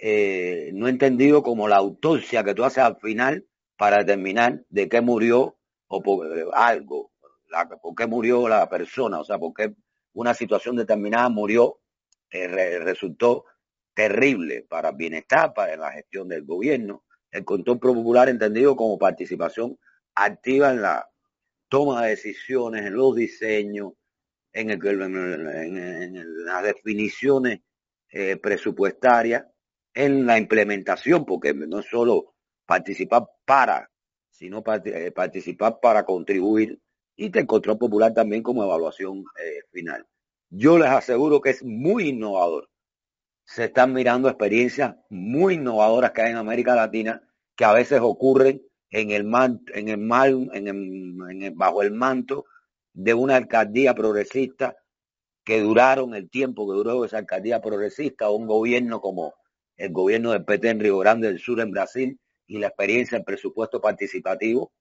eh, 0.00 0.70
no 0.72 0.86
entendido 0.86 1.42
como 1.42 1.66
la 1.66 1.76
autopsia 1.76 2.44
que 2.44 2.54
tú 2.54 2.62
haces 2.62 2.78
al 2.78 2.96
final 3.00 3.44
para 3.76 3.98
determinar 3.98 4.64
de 4.68 4.88
qué 4.88 5.00
murió 5.00 5.56
o 5.88 6.00
por 6.00 6.28
algo, 6.54 7.10
la, 7.50 7.68
por 7.68 7.96
qué 7.96 8.06
murió 8.06 8.48
la 8.48 8.68
persona, 8.68 9.18
o 9.18 9.24
sea, 9.24 9.36
por 9.38 9.52
qué 9.52 9.74
una 10.12 10.32
situación 10.32 10.76
determinada 10.76 11.28
murió, 11.28 11.80
re, 12.30 12.78
resultó 12.78 13.46
terrible 13.92 14.64
para 14.68 14.90
el 14.90 14.96
bienestar, 14.96 15.52
para 15.52 15.76
la 15.76 15.90
gestión 15.90 16.28
del 16.28 16.44
gobierno. 16.44 17.02
El 17.32 17.44
control 17.44 17.80
popular 17.80 18.28
entendido 18.28 18.76
como 18.76 18.96
participación 18.96 19.76
activa 20.14 20.70
en 20.70 20.82
la 20.82 21.10
toma 21.68 22.04
de 22.04 22.10
decisiones, 22.10 22.86
en 22.86 22.94
los 22.94 23.16
diseños, 23.16 23.94
en, 24.52 24.70
el, 24.70 25.02
en, 25.02 25.76
en, 25.76 26.44
las 26.44 26.62
definiciones 26.62 27.60
eh, 28.10 28.36
presupuestarias, 28.36 29.44
en 29.94 30.26
la 30.26 30.38
implementación, 30.38 31.24
porque 31.24 31.52
no 31.54 31.80
es 31.80 31.86
solo 31.86 32.34
participar 32.66 33.28
para, 33.44 33.90
sino 34.30 34.62
eh, 34.84 35.10
participar 35.10 35.78
para 35.80 36.04
contribuir 36.04 36.80
y 37.16 37.36
el 37.36 37.46
control 37.46 37.78
popular 37.78 38.14
también 38.14 38.42
como 38.42 38.64
evaluación 38.64 39.24
eh, 39.42 39.60
final. 39.70 40.06
Yo 40.48 40.78
les 40.78 40.88
aseguro 40.88 41.40
que 41.40 41.50
es 41.50 41.62
muy 41.62 42.08
innovador. 42.08 42.68
Se 43.44 43.64
están 43.64 43.92
mirando 43.92 44.28
experiencias 44.28 44.96
muy 45.10 45.54
innovadoras 45.54 46.12
que 46.12 46.22
hay 46.22 46.30
en 46.30 46.36
América 46.36 46.74
Latina 46.74 47.22
que 47.56 47.64
a 47.64 47.72
veces 47.72 48.00
ocurren 48.02 48.62
en 48.90 49.10
el 49.10 49.24
manto, 49.24 49.72
en 49.74 49.88
el 49.88 49.98
mal, 49.98 50.50
en 50.52 50.68
el, 50.68 51.30
en 51.30 51.42
el, 51.42 51.50
bajo 51.52 51.82
el 51.82 51.92
manto 51.92 52.44
de 52.92 53.14
una 53.14 53.36
alcaldía 53.36 53.94
progresista 53.94 54.76
que 55.44 55.60
duraron 55.60 56.14
el 56.14 56.30
tiempo 56.30 56.68
que 56.68 56.76
duró 56.76 57.04
esa 57.04 57.18
alcaldía 57.18 57.60
progresista 57.60 58.28
o 58.28 58.36
un 58.36 58.46
gobierno 58.46 59.00
como 59.00 59.34
el 59.76 59.92
gobierno 59.92 60.32
del 60.32 60.44
PT 60.44 60.68
en 60.68 60.80
Río 60.80 60.98
Grande 60.98 61.28
del 61.28 61.40
Sur 61.40 61.60
en 61.60 61.70
Brasil 61.70 62.20
y 62.46 62.58
la 62.58 62.68
experiencia 62.68 63.16
en 63.16 63.24
presupuesto 63.24 63.80
participativo 63.80 64.72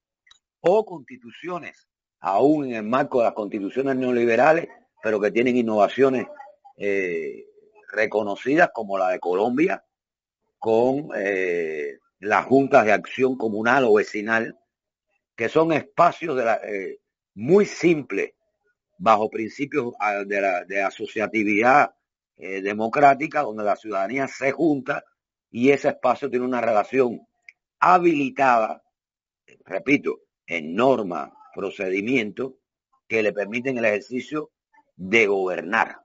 o 0.60 0.86
constituciones, 0.86 1.88
aún 2.20 2.66
en 2.66 2.74
el 2.76 2.84
marco 2.84 3.20
de 3.20 3.26
las 3.26 3.34
constituciones 3.34 3.96
neoliberales, 3.96 4.68
pero 5.02 5.20
que 5.20 5.32
tienen 5.32 5.58
innovaciones 5.58 6.28
eh, 6.78 7.46
reconocidas 7.92 8.70
como 8.74 8.98
la 8.98 9.10
de 9.10 9.20
Colombia, 9.20 9.84
con 10.60 11.10
eh, 11.16 11.98
las 12.20 12.46
juntas 12.46 12.86
de 12.86 12.92
acción 12.92 13.36
comunal 13.36 13.86
o 13.86 13.96
vecinal, 13.96 14.60
que 15.36 15.50
son 15.50 15.74
espacios 15.74 16.38
de 16.38 16.46
la, 16.46 16.56
eh, 16.64 17.01
muy 17.42 17.66
simples, 17.66 18.34
bajo 19.00 19.28
principios 19.32 19.96
ah, 20.00 20.24
de, 20.24 20.84
asociatividad 20.84 21.92
eh, 22.38 22.62
democrática, 22.62 23.42
donde 23.42 23.64
la 23.64 23.76
ciudadanía 23.76 24.28
se 24.28 24.52
junta 24.52 25.04
y 25.50 25.72
ese 25.72 25.90
espacio 25.90 26.30
tiene 26.30 26.46
una 26.46 26.62
relación 26.62 27.20
habilitada, 27.80 28.84
repito, 29.66 30.20
en 30.46 30.76
norma, 30.76 31.34
procedimiento, 31.56 32.60
que 33.08 33.24
le 33.24 33.34
permiten 33.34 33.80
el 33.80 33.86
ejercicio 33.86 34.52
de 34.96 35.26
gobernar. 35.26 35.98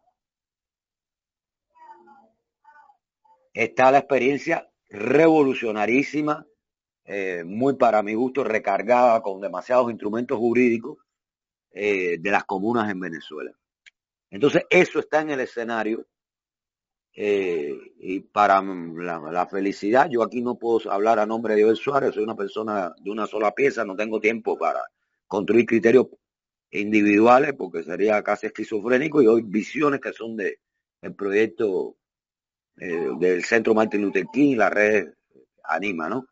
Está 3.52 3.90
la 3.90 3.98
experiencia 3.98 4.70
revolucionarísima, 4.88 6.46
eh, 7.04 7.44
muy 7.44 7.74
para 7.74 8.02
mi 8.02 8.14
gusto 8.14 8.42
recargada 8.42 9.20
con 9.20 9.42
demasiados 9.42 9.90
instrumentos 9.90 10.38
jurídicos 10.38 11.05
eh, 11.78 12.16
de 12.18 12.30
las 12.30 12.44
comunas 12.44 12.90
en 12.90 12.98
Venezuela. 12.98 13.52
Entonces, 14.30 14.62
eso 14.70 14.98
está 14.98 15.20
en 15.20 15.28
el 15.28 15.40
escenario 15.40 16.06
eh, 17.12 17.76
y 17.98 18.20
para 18.20 18.62
la, 18.62 19.46
felicidad, 19.46 20.08
yo 20.08 20.22
aquí 20.22 20.40
no 20.40 20.54
puedo 20.54 20.90
hablar 20.90 21.18
a 21.18 21.26
nombre 21.26 21.54
de 21.54 21.64
Joel 21.64 21.76
Suárez, 21.76 22.14
soy 22.14 22.24
una 22.24 22.34
persona 22.34 22.94
de 22.98 23.10
una 23.10 23.26
sola 23.26 23.52
pieza, 23.52 23.84
no 23.84 23.94
tengo 23.94 24.20
tiempo 24.20 24.56
para 24.56 24.80
construir 25.26 25.66
criterios 25.66 26.06
individuales 26.70 27.52
porque 27.52 27.82
sería 27.82 28.22
casi 28.22 28.46
esquizofrénico 28.46 29.20
y 29.20 29.26
hoy 29.26 29.42
visiones 29.42 30.00
que 30.00 30.14
son 30.14 30.34
de 30.34 30.60
el 31.02 31.14
proyecto 31.14 31.98
eh, 32.78 33.10
del 33.18 33.44
Centro 33.44 33.74
Martin 33.74 34.00
Luther 34.00 34.24
King, 34.32 34.56
la 34.56 34.70
red 34.70 35.08
Anima, 35.62 36.08
¿no? 36.08 36.26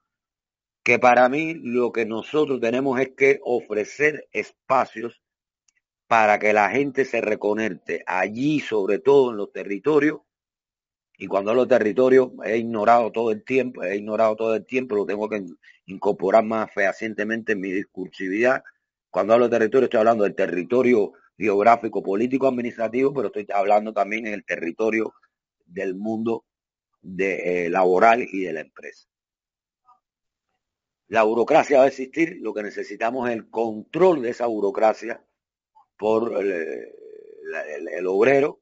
Que 0.82 0.98
para 0.98 1.28
mí 1.28 1.52
lo 1.52 1.92
que 1.92 2.06
nosotros 2.06 2.60
tenemos 2.62 2.98
es 2.98 3.10
que 3.14 3.40
ofrecer 3.42 4.26
espacios 4.32 5.20
para 6.06 6.38
que 6.38 6.52
la 6.52 6.70
gente 6.70 7.04
se 7.04 7.20
reconecte 7.20 8.04
allí, 8.06 8.60
sobre 8.60 8.98
todo 8.98 9.30
en 9.30 9.36
los 9.36 9.52
territorios. 9.52 10.20
Y 11.16 11.26
cuando 11.26 11.50
hablo 11.50 11.66
de 11.66 11.76
territorio, 11.76 12.34
he 12.44 12.58
ignorado 12.58 13.12
todo 13.12 13.30
el 13.30 13.44
tiempo, 13.44 13.82
he 13.82 13.96
ignorado 13.96 14.36
todo 14.36 14.54
el 14.54 14.66
tiempo, 14.66 14.96
lo 14.96 15.06
tengo 15.06 15.28
que 15.28 15.44
incorporar 15.86 16.44
más 16.44 16.72
fehacientemente 16.72 17.52
en 17.52 17.60
mi 17.60 17.70
discursividad. 17.70 18.64
Cuando 19.10 19.34
hablo 19.34 19.48
de 19.48 19.58
territorio, 19.58 19.84
estoy 19.84 19.98
hablando 19.98 20.24
del 20.24 20.34
territorio 20.34 21.12
geográfico, 21.38 22.02
político, 22.02 22.48
administrativo, 22.48 23.14
pero 23.14 23.28
estoy 23.28 23.46
hablando 23.54 23.92
también 23.92 24.26
en 24.26 24.34
el 24.34 24.44
territorio 24.44 25.14
del 25.64 25.94
mundo 25.94 26.44
de, 27.00 27.66
eh, 27.66 27.70
laboral 27.70 28.26
y 28.30 28.40
de 28.40 28.52
la 28.52 28.60
empresa. 28.60 29.08
La 31.08 31.22
burocracia 31.22 31.78
va 31.78 31.84
a 31.84 31.88
existir, 31.88 32.38
lo 32.40 32.52
que 32.54 32.62
necesitamos 32.62 33.28
es 33.28 33.36
el 33.36 33.50
control 33.50 34.22
de 34.22 34.30
esa 34.30 34.46
burocracia 34.46 35.24
por 35.96 36.36
el, 36.40 36.50
el, 36.50 37.88
el 37.88 38.06
obrero 38.06 38.60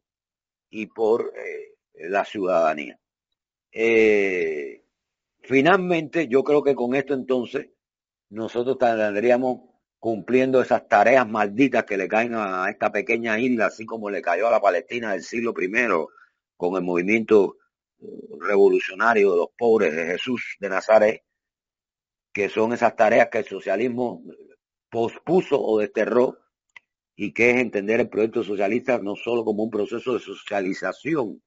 y 0.71 0.87
por 0.87 1.33
eh, 1.37 2.09
la 2.09 2.25
ciudadanía. 2.25 2.99
Eh, 3.71 4.85
finalmente, 5.41 6.29
yo 6.29 6.43
creo 6.43 6.63
que 6.63 6.75
con 6.75 6.95
esto 6.95 7.15
entonces 7.15 7.71
nosotros 8.31 8.79
tendríamos 8.79 9.61
cumpliendo 9.99 10.61
esas 10.61 10.89
tareas 10.89 11.29
malditas 11.29 11.85
que 11.85 11.97
le 11.97 12.09
caen 12.09 12.35
a 12.35 12.69
esta 12.69 12.91
pequeña 12.91 13.39
isla, 13.39 13.67
así 13.67 13.87
como 13.87 14.11
le 14.11 14.21
cayó 14.21 14.49
a 14.49 14.51
la 14.51 14.61
Palestina 14.61 15.13
del 15.13 15.23
siglo 15.23 15.55
I 15.57 15.71
con 16.57 16.77
el 16.77 16.83
movimiento 16.83 17.57
eh, 18.01 18.07
revolucionario 18.41 19.31
de 19.31 19.37
los 19.37 19.49
pobres 19.57 19.95
de 19.95 20.07
Jesús 20.07 20.57
de 20.59 20.69
Nazaret, 20.69 21.23
que 22.33 22.49
son 22.49 22.73
esas 22.73 22.97
tareas 22.97 23.29
que 23.31 23.39
el 23.39 23.45
socialismo 23.45 24.23
pospuso 24.91 25.63
o 25.63 25.79
desterró 25.79 26.39
y 27.23 27.33
que 27.33 27.51
es 27.51 27.57
entender 27.59 28.01
el 28.01 28.09
proyecto 28.09 28.43
socialista 28.43 28.99
no 28.99 29.15
solo 29.15 29.45
como 29.45 29.63
un 29.63 29.71
proceso 29.71 30.15
de 30.15 30.19
socialización 30.19 31.41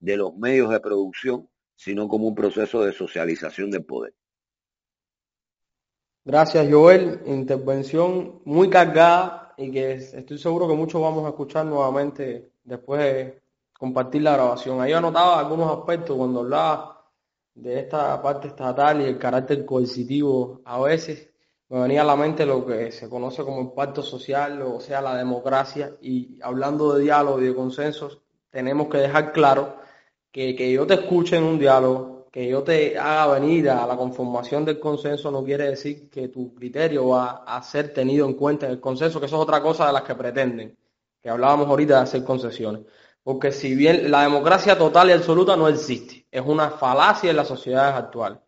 de 0.00 0.18
los 0.18 0.36
medios 0.36 0.68
de 0.68 0.80
producción, 0.80 1.48
sino 1.74 2.06
como 2.08 2.28
un 2.28 2.34
proceso 2.34 2.84
de 2.84 2.92
socialización 2.92 3.70
del 3.70 3.86
poder. 3.86 4.12
Gracias, 6.26 6.68
Joel. 6.70 7.22
Intervención 7.24 8.42
muy 8.44 8.68
cargada 8.68 9.54
y 9.56 9.70
que 9.70 9.92
estoy 9.92 10.36
seguro 10.36 10.68
que 10.68 10.74
muchos 10.74 11.00
vamos 11.00 11.24
a 11.24 11.30
escuchar 11.30 11.64
nuevamente 11.64 12.52
después 12.62 13.32
compartir 13.72 14.20
la 14.20 14.34
grabación. 14.34 14.78
Ahí 14.82 14.92
anotaba 14.92 15.40
algunos 15.40 15.74
aspectos 15.74 16.18
cuando 16.18 16.40
hablaba 16.40 17.10
de 17.54 17.80
esta 17.80 18.20
parte 18.20 18.48
estatal 18.48 19.00
y 19.00 19.04
el 19.06 19.18
carácter 19.18 19.64
coercitivo 19.64 20.60
a 20.66 20.78
veces 20.82 21.30
me 21.70 21.80
venía 21.80 22.02
a 22.02 22.04
la 22.04 22.16
mente 22.16 22.46
lo 22.46 22.64
que 22.64 22.90
se 22.92 23.08
conoce 23.08 23.44
como 23.44 23.60
impacto 23.60 24.02
social, 24.02 24.62
o 24.62 24.80
sea, 24.80 25.02
la 25.02 25.16
democracia, 25.16 25.96
y 26.00 26.38
hablando 26.42 26.94
de 26.94 27.02
diálogo 27.04 27.40
y 27.40 27.46
de 27.46 27.54
consensos, 27.54 28.20
tenemos 28.50 28.88
que 28.88 28.98
dejar 28.98 29.32
claro 29.32 29.76
que, 30.32 30.56
que 30.56 30.72
yo 30.72 30.86
te 30.86 30.94
escuche 30.94 31.36
en 31.36 31.44
un 31.44 31.58
diálogo, 31.58 32.26
que 32.32 32.48
yo 32.48 32.62
te 32.62 32.98
haga 32.98 33.38
venir 33.38 33.68
a 33.70 33.86
la 33.86 33.96
conformación 33.96 34.64
del 34.64 34.80
consenso, 34.80 35.30
no 35.30 35.44
quiere 35.44 35.68
decir 35.70 36.08
que 36.10 36.28
tu 36.28 36.54
criterio 36.54 37.08
va 37.08 37.44
a 37.46 37.62
ser 37.62 37.92
tenido 37.92 38.26
en 38.26 38.34
cuenta 38.34 38.66
en 38.66 38.72
el 38.72 38.80
consenso, 38.80 39.20
que 39.20 39.26
eso 39.26 39.36
es 39.36 39.42
otra 39.42 39.62
cosa 39.62 39.86
de 39.86 39.92
las 39.92 40.02
que 40.02 40.14
pretenden, 40.14 40.76
que 41.20 41.28
hablábamos 41.28 41.68
ahorita 41.68 41.96
de 41.96 42.02
hacer 42.02 42.24
concesiones. 42.24 42.82
Porque 43.22 43.52
si 43.52 43.74
bien 43.74 44.10
la 44.10 44.22
democracia 44.22 44.78
total 44.78 45.10
y 45.10 45.12
absoluta 45.12 45.56
no 45.56 45.68
existe, 45.68 46.26
es 46.30 46.42
una 46.46 46.70
falacia 46.70 47.30
en 47.30 47.36
las 47.36 47.48
sociedades 47.48 47.94
actuales. 47.94 48.38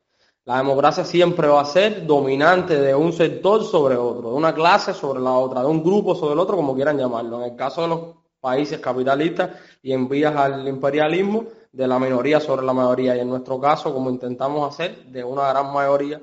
La 0.45 0.57
democracia 0.57 1.05
siempre 1.05 1.47
va 1.49 1.61
a 1.61 1.67
ser 1.67 2.07
dominante 2.07 2.81
de 2.81 2.95
un 2.95 3.13
sector 3.13 3.63
sobre 3.65 3.97
otro, 3.97 4.31
de 4.31 4.37
una 4.37 4.55
clase 4.55 4.95
sobre 4.95 5.21
la 5.21 5.33
otra, 5.33 5.61
de 5.61 5.67
un 5.67 5.83
grupo 5.83 6.15
sobre 6.15 6.33
el 6.33 6.39
otro, 6.39 6.57
como 6.57 6.75
quieran 6.75 6.99
llamarlo. 6.99 7.39
En 7.45 7.51
el 7.51 7.57
caso 7.57 7.83
de 7.83 7.89
los 7.89 8.01
países 8.41 8.81
capitalistas 8.81 9.51
y 9.83 9.93
en 9.93 10.09
vías 10.09 10.35
al 10.35 10.67
imperialismo, 10.67 11.45
de 11.73 11.87
la 11.87 11.99
minoría 11.99 12.41
sobre 12.41 12.65
la 12.67 12.73
mayoría. 12.73 13.17
Y 13.17 13.21
en 13.21 13.29
nuestro 13.29 13.61
caso, 13.61 13.93
como 13.93 14.11
intentamos 14.11 14.73
hacer, 14.73 15.05
de 15.07 15.23
una 15.23 15.49
gran 15.49 15.73
mayoría 15.73 16.21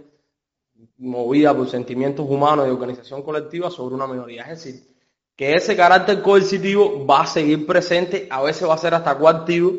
movida 0.98 1.56
por 1.56 1.68
sentimientos 1.70 2.26
humanos 2.28 2.68
y 2.68 2.72
organización 2.72 3.22
colectiva 3.24 3.70
sobre 3.70 3.96
una 3.96 4.08
minoría. 4.08 4.44
Es 4.44 4.64
decir, 4.64 4.84
que 5.36 5.54
ese 5.54 5.76
carácter 5.76 6.22
coercitivo 6.22 7.06
va 7.06 7.22
a 7.22 7.28
seguir 7.28 7.66
presente, 7.66 8.28
a 8.30 8.42
veces 8.42 8.68
va 8.68 8.74
a 8.74 8.80
ser 8.80 8.94
hasta 8.94 9.18
coactivo, 9.18 9.72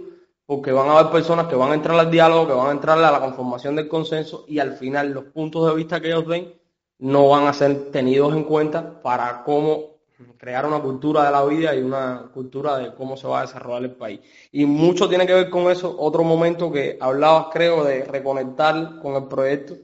porque 0.48 0.72
van 0.72 0.88
a 0.88 0.98
haber 0.98 1.12
personas 1.12 1.46
que 1.46 1.56
van 1.56 1.72
a 1.72 1.74
entrar 1.74 2.00
al 2.00 2.10
diálogo, 2.10 2.46
que 2.46 2.54
van 2.54 2.68
a 2.68 2.72
entrar 2.72 2.96
a 2.96 3.10
la 3.12 3.20
conformación 3.20 3.76
del 3.76 3.86
consenso 3.86 4.46
y 4.48 4.60
al 4.60 4.78
final 4.78 5.12
los 5.12 5.24
puntos 5.24 5.68
de 5.68 5.76
vista 5.76 6.00
que 6.00 6.08
ellos 6.08 6.24
ven 6.24 6.54
no 7.00 7.28
van 7.28 7.46
a 7.46 7.52
ser 7.52 7.90
tenidos 7.90 8.32
en 8.32 8.44
cuenta 8.44 9.02
para 9.02 9.44
cómo 9.44 9.98
crear 10.38 10.64
una 10.64 10.80
cultura 10.80 11.24
de 11.24 11.32
la 11.32 11.44
vida 11.44 11.74
y 11.74 11.82
una 11.82 12.30
cultura 12.32 12.78
de 12.78 12.94
cómo 12.94 13.14
se 13.18 13.28
va 13.28 13.40
a 13.40 13.42
desarrollar 13.42 13.82
el 13.82 13.96
país. 13.96 14.20
Y 14.50 14.64
mucho 14.64 15.06
tiene 15.06 15.26
que 15.26 15.34
ver 15.34 15.50
con 15.50 15.70
eso, 15.70 15.94
otro 15.98 16.24
momento 16.24 16.72
que 16.72 16.96
hablabas 16.98 17.48
creo 17.52 17.84
de 17.84 18.06
reconectar 18.06 19.00
con 19.02 19.16
el 19.16 19.28
proyecto, 19.28 19.74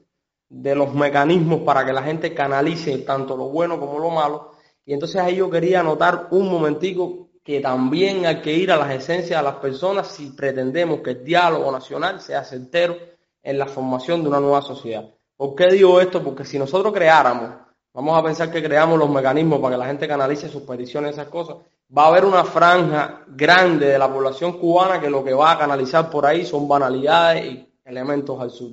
de 0.49 0.75
los 0.75 0.95
mecanismos 0.95 1.61
para 1.61 1.85
que 1.85 1.93
la 1.93 2.03
gente 2.03 2.33
canalice 2.33 2.97
tanto 3.01 3.37
lo 3.37 3.51
bueno 3.51 3.79
como 3.79 3.99
lo 3.99 4.09
malo. 4.09 4.53
Y 4.87 4.95
entonces 4.95 5.21
ahí 5.21 5.37
yo 5.37 5.51
quería 5.51 5.81
anotar 5.81 6.29
un 6.31 6.49
momentico 6.51 7.24
que 7.45 7.61
también 7.61 8.25
hay 8.25 8.41
que 8.41 8.55
ir 8.55 8.73
a 8.73 8.79
las 8.79 8.91
esencias 8.91 9.39
de 9.39 9.45
las 9.45 9.57
personas 9.57 10.09
si 10.09 10.31
pretendemos 10.31 11.01
que 11.01 11.11
el 11.11 11.25
diálogo 11.25 11.71
nacional 11.71 12.21
sea 12.23 12.43
certero 12.43 12.97
en 13.43 13.59
la 13.59 13.67
formación 13.67 14.23
de 14.23 14.31
una 14.31 14.41
nueva 14.41 14.63
sociedad. 14.63 15.05
¿Por 15.37 15.55
qué 15.55 15.67
digo 15.67 16.01
esto? 16.01 16.25
Porque 16.25 16.47
si 16.47 16.59
nosotros 16.59 16.91
creáramos, 16.95 17.51
vamos 17.93 18.19
a 18.19 18.23
pensar 18.23 18.51
que 18.51 18.63
creamos 18.63 18.99
los 18.99 19.11
mecanismos 19.11 19.61
para 19.61 19.75
que 19.75 19.79
la 19.79 19.87
gente 19.87 20.09
canalice 20.09 20.49
sus 20.49 20.63
peticiones, 20.63 21.13
esas 21.13 21.29
cosas, 21.29 21.57
va 21.97 22.05
a 22.05 22.09
haber 22.09 22.25
una 22.25 22.45
franja 22.45 23.25
grande 23.29 23.89
de 23.89 23.99
la 23.99 24.11
población 24.11 24.59
cubana 24.59 24.99
que 24.99 25.11
lo 25.11 25.23
que 25.23 25.35
va 25.35 25.53
a 25.53 25.59
canalizar 25.59 26.09
por 26.09 26.25
ahí 26.25 26.47
son 26.47 26.67
banalidades 26.67 27.45
y 27.45 27.73
elementos 27.85 28.41
al 28.41 28.51
sur. 28.51 28.71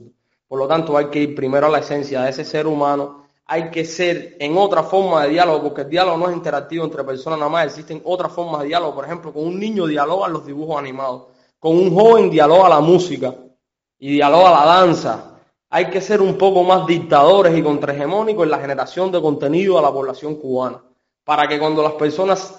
Por 0.48 0.60
lo 0.60 0.68
tanto, 0.68 0.98
hay 0.98 1.08
que 1.08 1.20
ir 1.20 1.36
primero 1.36 1.68
a 1.68 1.70
la 1.70 1.80
esencia 1.80 2.22
de 2.22 2.30
ese 2.30 2.46
ser 2.46 2.68
humano 2.68 3.21
hay 3.52 3.70
que 3.70 3.84
ser 3.84 4.38
en 4.40 4.58
otra 4.58 4.82
forma 4.82 5.24
de 5.24 5.32
diálogo, 5.32 5.62
porque 5.64 5.82
el 5.82 5.90
diálogo 5.90 6.18
no 6.18 6.30
es 6.30 6.38
interactivo 6.38 6.86
entre 6.86 7.04
personas 7.04 7.38
nada 7.38 7.52
más, 7.52 7.66
existen 7.66 8.02
otras 8.06 8.32
formas 8.32 8.62
de 8.62 8.68
diálogo, 8.68 8.96
por 8.96 9.04
ejemplo, 9.04 9.34
con 9.34 9.44
un 9.44 9.60
niño 9.60 9.88
dialoga 9.88 10.30
los 10.30 10.46
dibujos 10.46 10.80
animados, 10.80 11.24
con 11.60 11.76
un 11.76 11.94
joven 11.94 12.30
dialoga 12.30 12.70
la 12.70 12.80
música 12.80 13.36
y 14.00 14.14
dialoga 14.14 14.52
la 14.52 14.66
danza. 14.66 15.38
Hay 15.70 15.90
que 15.90 16.00
ser 16.00 16.22
un 16.22 16.38
poco 16.38 16.64
más 16.64 16.88
dictadores 16.88 17.54
y 17.58 17.62
contrahegemónicos 17.62 18.46
en 18.46 18.52
la 18.52 18.60
generación 18.60 19.12
de 19.12 19.22
contenido 19.22 19.78
a 19.78 19.82
la 19.82 19.92
población 19.92 20.36
cubana, 20.36 20.82
para 21.26 21.46
que 21.46 21.60
cuando 21.60 21.84
las 21.84 21.94
personas 21.96 22.58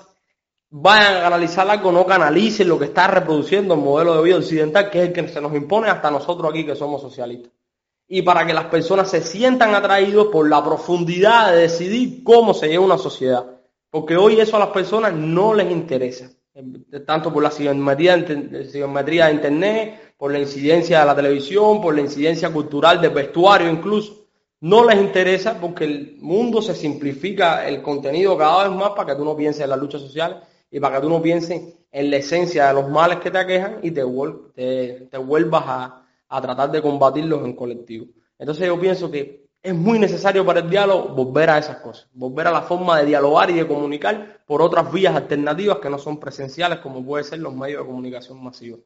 vayan 0.69 1.23
a 1.23 1.27
analizar 1.29 1.71
algo 1.71 1.91
no 1.91 2.05
canalicen 2.05 2.69
lo 2.69 2.79
que 2.79 2.85
está 2.85 3.07
reproduciendo 3.07 3.73
el 3.73 3.81
modelo 3.81 4.17
de 4.17 4.25
vida 4.25 4.37
occidental, 4.37 4.91
que 4.91 5.01
es 5.01 5.09
el 5.09 5.15
que 5.15 5.27
se 5.29 5.41
nos 5.41 5.55
impone 5.55 5.89
hasta 5.89 6.11
nosotros 6.11 6.51
aquí 6.51 6.67
que 6.67 6.77
somos 6.77 7.01
socialistas 7.01 7.51
y 8.15 8.21
para 8.21 8.47
que 8.47 8.53
las 8.53 8.67
personas 8.67 9.09
se 9.09 9.23
sientan 9.23 9.75
atraídos 9.75 10.27
por 10.27 10.47
la 10.47 10.63
profundidad 10.63 11.51
de 11.51 11.63
decidir 11.63 12.23
cómo 12.23 12.53
se 12.53 12.69
lleva 12.69 12.85
una 12.85 12.99
sociedad. 12.99 13.43
Porque 13.89 14.19
hoy 14.19 14.39
eso 14.39 14.57
a 14.57 14.59
las 14.59 14.69
personas 14.69 15.15
no 15.15 15.55
les 15.55 15.73
interesa, 15.73 16.31
tanto 17.07 17.33
por 17.33 17.43
la 17.43 17.49
geometría 17.49 18.17
de 18.17 19.33
Internet, 19.33 20.15
por 20.19 20.31
la 20.31 20.41
incidencia 20.41 21.01
de 21.01 21.07
la 21.07 21.17
televisión, 21.17 21.81
por 21.81 21.95
la 21.95 22.03
incidencia 22.03 22.53
cultural 22.53 23.01
del 23.01 23.13
vestuario 23.13 23.71
incluso. 23.71 24.27
No 24.61 24.87
les 24.87 25.01
interesa 25.01 25.59
porque 25.59 25.85
el 25.85 26.17
mundo 26.21 26.61
se 26.61 26.75
simplifica 26.75 27.67
el 27.67 27.81
contenido 27.81 28.37
cada 28.37 28.69
vez 28.69 28.77
más 28.77 28.91
para 28.91 29.15
que 29.15 29.19
tú 29.19 29.25
no 29.25 29.35
pienses 29.35 29.65
en 29.65 29.71
las 29.71 29.79
luchas 29.79 30.03
sociales 30.03 30.37
y 30.71 30.79
para 30.79 30.97
que 30.97 31.03
tú 31.03 31.09
no 31.09 31.23
pienses 31.23 31.63
en 31.91 32.11
la 32.11 32.19
esencia 32.19 32.67
de 32.67 32.75
los 32.75 32.91
males 32.91 33.21
que 33.21 33.31
te 33.31 33.39
aquejan 33.39 33.79
y 33.83 33.91
te, 33.91 34.03
te 35.11 35.17
vuelvas 35.17 35.65
a, 35.67 36.02
a 36.33 36.41
tratar 36.41 36.71
de 36.71 36.81
combatirlos 36.81 37.45
en 37.45 37.55
colectivo. 37.55 38.07
Entonces 38.39 38.67
yo 38.67 38.81
pienso 38.81 39.11
que 39.11 39.51
es 39.63 39.75
muy 39.75 39.99
necesario 39.99 40.47
para 40.47 40.61
el 40.61 40.71
diálogo 40.71 41.15
volver 41.15 41.51
a 41.51 41.59
esas 41.59 41.77
cosas, 41.77 42.09
volver 42.15 42.47
a 42.47 42.51
la 42.51 42.63
forma 42.63 42.99
de 42.99 43.07
dialogar 43.07 43.51
y 43.51 43.55
de 43.55 43.69
comunicar 43.69 44.43
por 44.47 44.63
otras 44.63 44.91
vías 44.91 45.15
alternativas 45.15 45.79
que 45.79 45.91
no 45.91 45.99
son 45.99 46.19
presenciales 46.19 46.79
como 46.79 47.05
pueden 47.05 47.27
ser 47.27 47.39
los 47.41 47.55
medios 47.55 47.83
de 47.83 47.87
comunicación 47.87 48.43
masivos. 48.43 48.81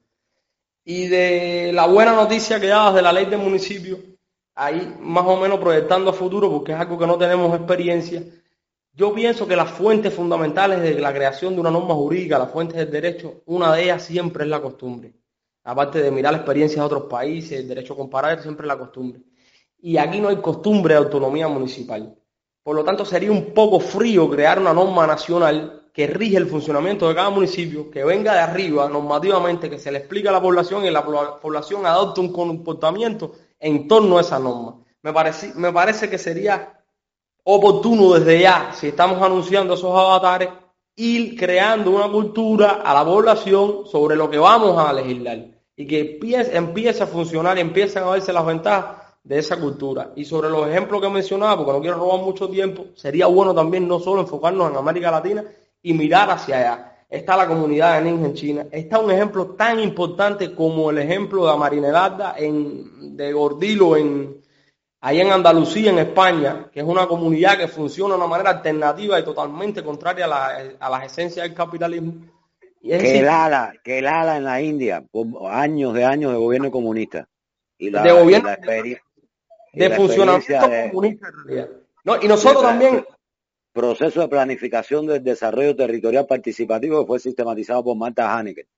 Y 0.84 1.06
de 1.06 1.70
la 1.72 1.86
buena 1.86 2.14
noticia 2.14 2.60
que 2.60 2.66
dabas 2.66 2.94
de 2.94 3.02
la 3.02 3.12
ley 3.12 3.26
del 3.26 3.38
municipio, 3.38 3.98
ahí 4.56 4.96
más 5.00 5.24
o 5.26 5.36
menos 5.36 5.60
proyectando 5.60 6.10
a 6.10 6.14
futuro, 6.14 6.50
porque 6.50 6.72
es 6.72 6.78
algo 6.78 6.98
que 6.98 7.06
no 7.06 7.16
tenemos 7.16 7.56
experiencia, 7.56 8.24
yo 8.92 9.14
pienso 9.14 9.46
que 9.46 9.54
las 9.54 9.70
fuentes 9.70 10.12
fundamentales 10.12 10.82
de 10.82 11.00
la 11.00 11.14
creación 11.14 11.54
de 11.54 11.60
una 11.60 11.70
norma 11.70 11.94
jurídica, 11.94 12.40
las 12.40 12.50
fuentes 12.50 12.76
del 12.76 12.90
derecho, 12.90 13.42
una 13.46 13.72
de 13.72 13.84
ellas 13.84 14.02
siempre 14.02 14.42
es 14.42 14.50
la 14.50 14.60
costumbre 14.60 15.14
aparte 15.66 16.00
de 16.00 16.12
mirar 16.12 16.32
la 16.32 16.38
experiencia 16.38 16.80
de 16.80 16.86
otros 16.86 17.04
países, 17.04 17.58
el 17.58 17.66
derecho 17.66 17.96
comparar, 17.96 18.40
siempre 18.40 18.66
la 18.68 18.78
costumbre. 18.78 19.20
Y 19.80 19.96
aquí 19.96 20.20
no 20.20 20.28
hay 20.28 20.36
costumbre 20.36 20.94
de 20.94 20.98
autonomía 20.98 21.48
municipal. 21.48 22.16
Por 22.62 22.76
lo 22.76 22.84
tanto, 22.84 23.04
sería 23.04 23.32
un 23.32 23.52
poco 23.52 23.80
frío 23.80 24.30
crear 24.30 24.60
una 24.60 24.72
norma 24.72 25.08
nacional 25.08 25.88
que 25.92 26.06
rige 26.06 26.36
el 26.36 26.46
funcionamiento 26.46 27.08
de 27.08 27.16
cada 27.16 27.30
municipio, 27.30 27.90
que 27.90 28.04
venga 28.04 28.32
de 28.32 28.40
arriba 28.40 28.88
normativamente, 28.88 29.68
que 29.68 29.80
se 29.80 29.90
le 29.90 29.98
explique 29.98 30.28
a 30.28 30.32
la 30.32 30.40
población 30.40 30.84
y 30.84 30.90
la 30.90 31.04
población 31.04 31.84
adopte 31.84 32.20
un 32.20 32.32
comportamiento 32.32 33.32
en 33.58 33.88
torno 33.88 34.18
a 34.18 34.20
esa 34.20 34.38
norma. 34.38 34.76
Me 35.02 35.12
parece, 35.12 35.52
me 35.56 35.72
parece 35.72 36.08
que 36.08 36.18
sería 36.18 36.80
oportuno 37.42 38.14
desde 38.14 38.40
ya, 38.40 38.70
si 38.72 38.88
estamos 38.88 39.20
anunciando 39.20 39.74
esos 39.74 39.90
avatares, 39.90 40.50
ir 40.94 41.36
creando 41.36 41.90
una 41.90 42.08
cultura 42.08 42.82
a 42.84 42.94
la 42.94 43.04
población 43.04 43.86
sobre 43.86 44.14
lo 44.14 44.30
que 44.30 44.38
vamos 44.38 44.78
a 44.78 44.92
legislar 44.92 45.55
y 45.76 45.86
que 45.86 46.18
empiece, 46.52 47.02
a 47.02 47.06
funcionar 47.06 47.58
y 47.58 47.60
empiecen 47.60 48.02
a 48.02 48.10
verse 48.10 48.32
las 48.32 48.46
ventajas 48.46 48.96
de 49.22 49.38
esa 49.38 49.58
cultura. 49.58 50.12
Y 50.16 50.24
sobre 50.24 50.48
los 50.48 50.66
ejemplos 50.66 51.02
que 51.02 51.10
mencionaba, 51.10 51.56
porque 51.56 51.72
no 51.72 51.80
quiero 51.80 51.98
robar 51.98 52.20
mucho 52.20 52.48
tiempo, 52.48 52.86
sería 52.94 53.26
bueno 53.26 53.54
también 53.54 53.86
no 53.86 54.00
solo 54.00 54.22
enfocarnos 54.22 54.70
en 54.70 54.76
América 54.76 55.10
Latina 55.10 55.44
y 55.82 55.92
mirar 55.92 56.30
hacia 56.30 56.56
allá. 56.56 56.92
Está 57.08 57.36
la 57.36 57.46
comunidad 57.46 57.98
de 57.98 58.10
ninja 58.10 58.26
en 58.26 58.34
China. 58.34 58.66
Está 58.70 58.98
un 58.98 59.10
ejemplo 59.10 59.48
tan 59.50 59.78
importante 59.78 60.54
como 60.54 60.90
el 60.90 60.98
ejemplo 60.98 61.44
de 61.44 61.52
Amarinelada 61.52 62.34
en, 62.38 63.16
de 63.16 63.32
Gordilo 63.32 63.96
en, 63.96 64.40
ahí 65.02 65.20
en 65.20 65.30
Andalucía, 65.30 65.90
en 65.90 65.98
España, 65.98 66.68
que 66.72 66.80
es 66.80 66.86
una 66.86 67.06
comunidad 67.06 67.58
que 67.58 67.68
funciona 67.68 68.14
de 68.14 68.20
una 68.20 68.26
manera 68.26 68.50
alternativa 68.50 69.20
y 69.20 69.24
totalmente 69.24 69.84
contraria 69.84 70.24
a 70.24 70.90
las 70.90 71.04
esencias 71.04 71.46
del 71.46 71.54
capitalismo 71.54 72.35
que 72.82 73.18
el 73.18 73.28
ala, 73.28 73.74
que 73.82 73.98
el 73.98 74.06
ala 74.06 74.36
en 74.36 74.44
la 74.44 74.60
India, 74.60 75.04
por 75.10 75.26
años 75.50 75.94
de 75.94 76.04
años 76.04 76.32
de 76.32 76.38
gobierno 76.38 76.70
comunista. 76.70 77.28
Y 77.78 77.90
la, 77.90 78.02
de 78.02 78.12
gobierno 78.12 78.50
de 79.72 79.90
funcionamiento 79.90 80.70
comunista 80.90 81.28
en 81.28 81.46
realidad. 81.46 81.68
No, 82.04 82.22
y 82.22 82.28
nosotros 82.28 82.62
también. 82.62 83.04
Proceso 83.72 84.22
de 84.22 84.28
planificación 84.28 85.06
del 85.06 85.22
desarrollo 85.22 85.76
territorial 85.76 86.26
participativo 86.26 87.00
que 87.00 87.06
fue 87.06 87.18
sistematizado 87.18 87.84
por 87.84 87.94
Marta 87.94 88.34
Haneke. 88.34 88.68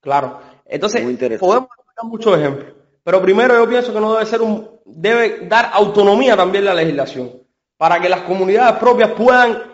Claro. 0.00 0.40
Entonces, 0.66 1.02
podemos 1.38 1.68
dar 1.96 2.04
muchos 2.04 2.36
ejemplos. 2.36 2.74
Pero 3.04 3.22
primero 3.22 3.54
yo 3.54 3.68
pienso 3.68 3.92
que 3.92 4.00
no 4.00 4.14
debe 4.14 4.26
ser 4.26 4.42
un, 4.42 4.80
debe 4.86 5.46
dar 5.46 5.70
autonomía 5.72 6.36
también 6.36 6.64
la 6.64 6.74
legislación, 6.74 7.30
para 7.76 8.00
que 8.00 8.08
las 8.08 8.22
comunidades 8.22 8.78
propias 8.80 9.12
puedan 9.12 9.73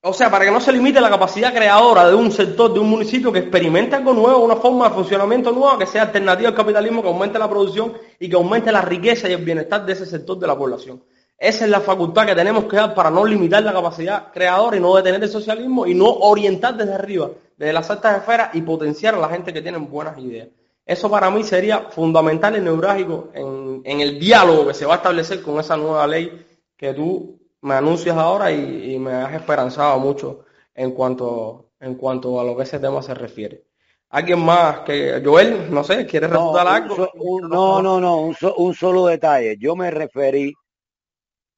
o 0.00 0.12
sea, 0.12 0.30
para 0.30 0.44
que 0.44 0.50
no 0.50 0.60
se 0.60 0.72
limite 0.72 1.00
la 1.00 1.10
capacidad 1.10 1.52
creadora 1.52 2.08
de 2.08 2.14
un 2.14 2.30
sector, 2.30 2.72
de 2.72 2.78
un 2.78 2.88
municipio 2.88 3.32
que 3.32 3.40
experimente 3.40 3.96
algo 3.96 4.12
nuevo, 4.12 4.44
una 4.44 4.56
forma 4.56 4.88
de 4.88 4.94
funcionamiento 4.94 5.50
nueva 5.50 5.76
que 5.76 5.86
sea 5.86 6.02
alternativa 6.02 6.50
al 6.50 6.54
capitalismo, 6.54 7.02
que 7.02 7.08
aumente 7.08 7.38
la 7.38 7.48
producción 7.48 7.94
y 8.18 8.28
que 8.28 8.36
aumente 8.36 8.70
la 8.70 8.82
riqueza 8.82 9.28
y 9.28 9.32
el 9.32 9.44
bienestar 9.44 9.84
de 9.84 9.92
ese 9.94 10.06
sector 10.06 10.38
de 10.38 10.46
la 10.46 10.56
población. 10.56 11.02
Esa 11.36 11.64
es 11.64 11.70
la 11.70 11.80
facultad 11.80 12.26
que 12.26 12.34
tenemos 12.34 12.64
que 12.64 12.76
dar 12.76 12.94
para 12.94 13.10
no 13.10 13.24
limitar 13.24 13.62
la 13.62 13.72
capacidad 13.72 14.32
creadora 14.32 14.76
y 14.76 14.80
no 14.80 14.94
detener 14.94 15.22
el 15.22 15.28
socialismo 15.28 15.86
y 15.86 15.94
no 15.94 16.06
orientar 16.06 16.76
desde 16.76 16.94
arriba 16.94 17.30
de 17.56 17.72
las 17.72 17.90
altas 17.90 18.18
esferas 18.18 18.54
y 18.54 18.62
potenciar 18.62 19.16
a 19.16 19.18
la 19.18 19.28
gente 19.28 19.52
que 19.52 19.62
tiene 19.62 19.78
buenas 19.78 20.16
ideas. 20.18 20.48
Eso 20.86 21.10
para 21.10 21.30
mí 21.30 21.42
sería 21.42 21.90
fundamental 21.90 22.56
y 22.56 22.60
neurálgico 22.60 23.30
en 23.34 24.00
el 24.00 24.18
diálogo 24.18 24.68
que 24.68 24.74
se 24.74 24.86
va 24.86 24.94
a 24.94 24.96
establecer 24.96 25.42
con 25.42 25.60
esa 25.60 25.76
nueva 25.76 26.06
ley 26.06 26.46
que 26.76 26.94
tú 26.94 27.37
me 27.62 27.74
anuncias 27.74 28.16
ahora 28.16 28.52
y, 28.52 28.98
me 28.98 29.12
has 29.12 29.34
esperanzado 29.34 29.98
mucho 29.98 30.44
en 30.74 30.92
cuanto, 30.92 31.72
en 31.80 31.94
cuanto 31.96 32.40
a 32.40 32.44
lo 32.44 32.56
que 32.56 32.62
ese 32.62 32.78
tema 32.78 33.02
se 33.02 33.14
refiere. 33.14 33.64
¿Alguien 34.10 34.40
más 34.40 34.80
que 34.80 35.20
Joel, 35.22 35.72
no 35.72 35.84
sé, 35.84 36.06
quiere 36.06 36.28
refutar 36.28 36.66
algo? 36.66 37.10
no, 37.42 37.82
no, 37.82 38.00
no, 38.00 38.22
un, 38.22 38.36
un, 38.56 38.74
solo 38.74 39.06
detalle. 39.06 39.56
Yo 39.58 39.76
me 39.76 39.90
referí 39.90 40.54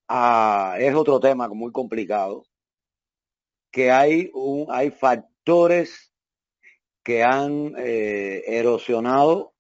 a, 0.08 0.74
es 0.78 0.94
otro 0.94 1.20
tema 1.20 1.48
muy 1.48 1.70
complicado, 1.70 2.44
que 3.70 3.92
hay 3.92 4.30
un, 4.34 4.66
hay 4.68 4.90
factores 4.90 6.12
que 7.04 7.22
han 7.22 7.74
eh, 7.78 8.42
erosionado 8.46 9.52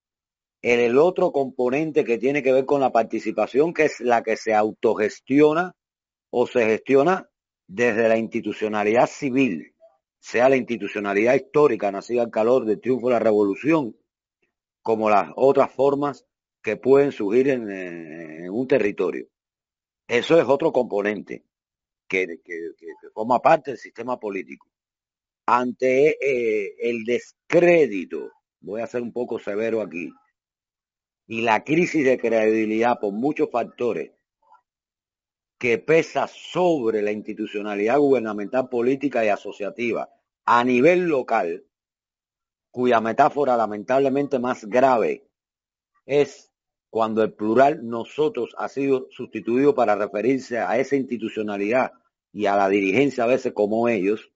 el, 0.62 0.80
el 0.80 0.98
otro 0.98 1.30
componente 1.30 2.04
que 2.04 2.18
tiene 2.18 2.42
que 2.42 2.52
ver 2.52 2.66
con 2.66 2.80
la 2.80 2.90
participación, 2.90 3.72
que 3.72 3.84
es 3.84 4.00
la 4.00 4.22
que 4.22 4.36
se 4.36 4.52
autogestiona 4.52 5.76
o 6.30 6.46
se 6.46 6.64
gestiona 6.64 7.28
desde 7.66 8.08
la 8.08 8.16
institucionalidad 8.16 9.06
civil, 9.06 9.74
sea 10.18 10.48
la 10.48 10.56
institucionalidad 10.56 11.34
histórica 11.34 11.92
nacida 11.92 12.22
al 12.22 12.30
calor 12.30 12.64
del 12.64 12.80
triunfo 12.80 13.08
de 13.08 13.14
la 13.14 13.20
revolución, 13.20 13.96
como 14.82 15.10
las 15.10 15.30
otras 15.36 15.72
formas 15.72 16.26
que 16.62 16.76
pueden 16.76 17.12
surgir 17.12 17.48
en, 17.48 17.70
en 17.70 18.50
un 18.50 18.66
territorio. 18.66 19.26
Eso 20.08 20.38
es 20.38 20.44
otro 20.46 20.72
componente 20.72 21.44
que, 22.08 22.40
forma 23.14 23.40
parte 23.40 23.70
del 23.70 23.78
sistema 23.78 24.18
político. 24.18 24.68
Ante 25.46 26.16
eh, 26.20 26.74
el 26.80 27.04
descrédito, 27.04 28.30
voy 28.60 28.82
a 28.82 28.86
ser 28.86 29.02
un 29.02 29.12
poco 29.12 29.38
severo 29.38 29.80
aquí, 29.80 30.10
y 31.26 31.42
la 31.42 31.62
crisis 31.62 32.04
de 32.04 32.18
credibilidad 32.18 32.98
por 33.00 33.12
muchos 33.12 33.50
factores 33.50 34.10
que 35.60 35.76
pesa 35.76 36.26
sobre 36.26 37.02
la 37.02 37.12
institucionalidad 37.12 37.98
gubernamental, 37.98 38.70
política 38.70 39.22
y 39.26 39.28
asociativa 39.28 40.08
a 40.46 40.64
nivel 40.64 41.06
local, 41.06 41.66
cuya 42.70 43.02
metáfora 43.02 43.58
lamentablemente 43.58 44.38
más 44.38 44.64
grave 44.64 45.28
es 46.06 46.50
cuando 46.88 47.22
el 47.22 47.34
plural 47.34 47.86
nosotros 47.86 48.54
ha 48.56 48.70
sido 48.70 49.08
sustituido 49.10 49.74
para 49.74 49.96
referirse 49.96 50.56
a 50.56 50.78
esa 50.78 50.96
institucionalidad 50.96 51.92
y 52.32 52.46
a 52.46 52.56
la 52.56 52.70
dirigencia 52.70 53.24
a 53.24 53.26
veces 53.26 53.52
como 53.52 53.86
ellos, 53.86 54.32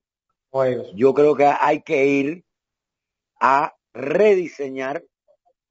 yo 0.93 1.15
creo 1.15 1.35
que 1.35 1.51
hay 1.59 1.81
que 1.81 2.05
ir 2.05 2.45
a 3.41 3.75
rediseñar 3.93 5.03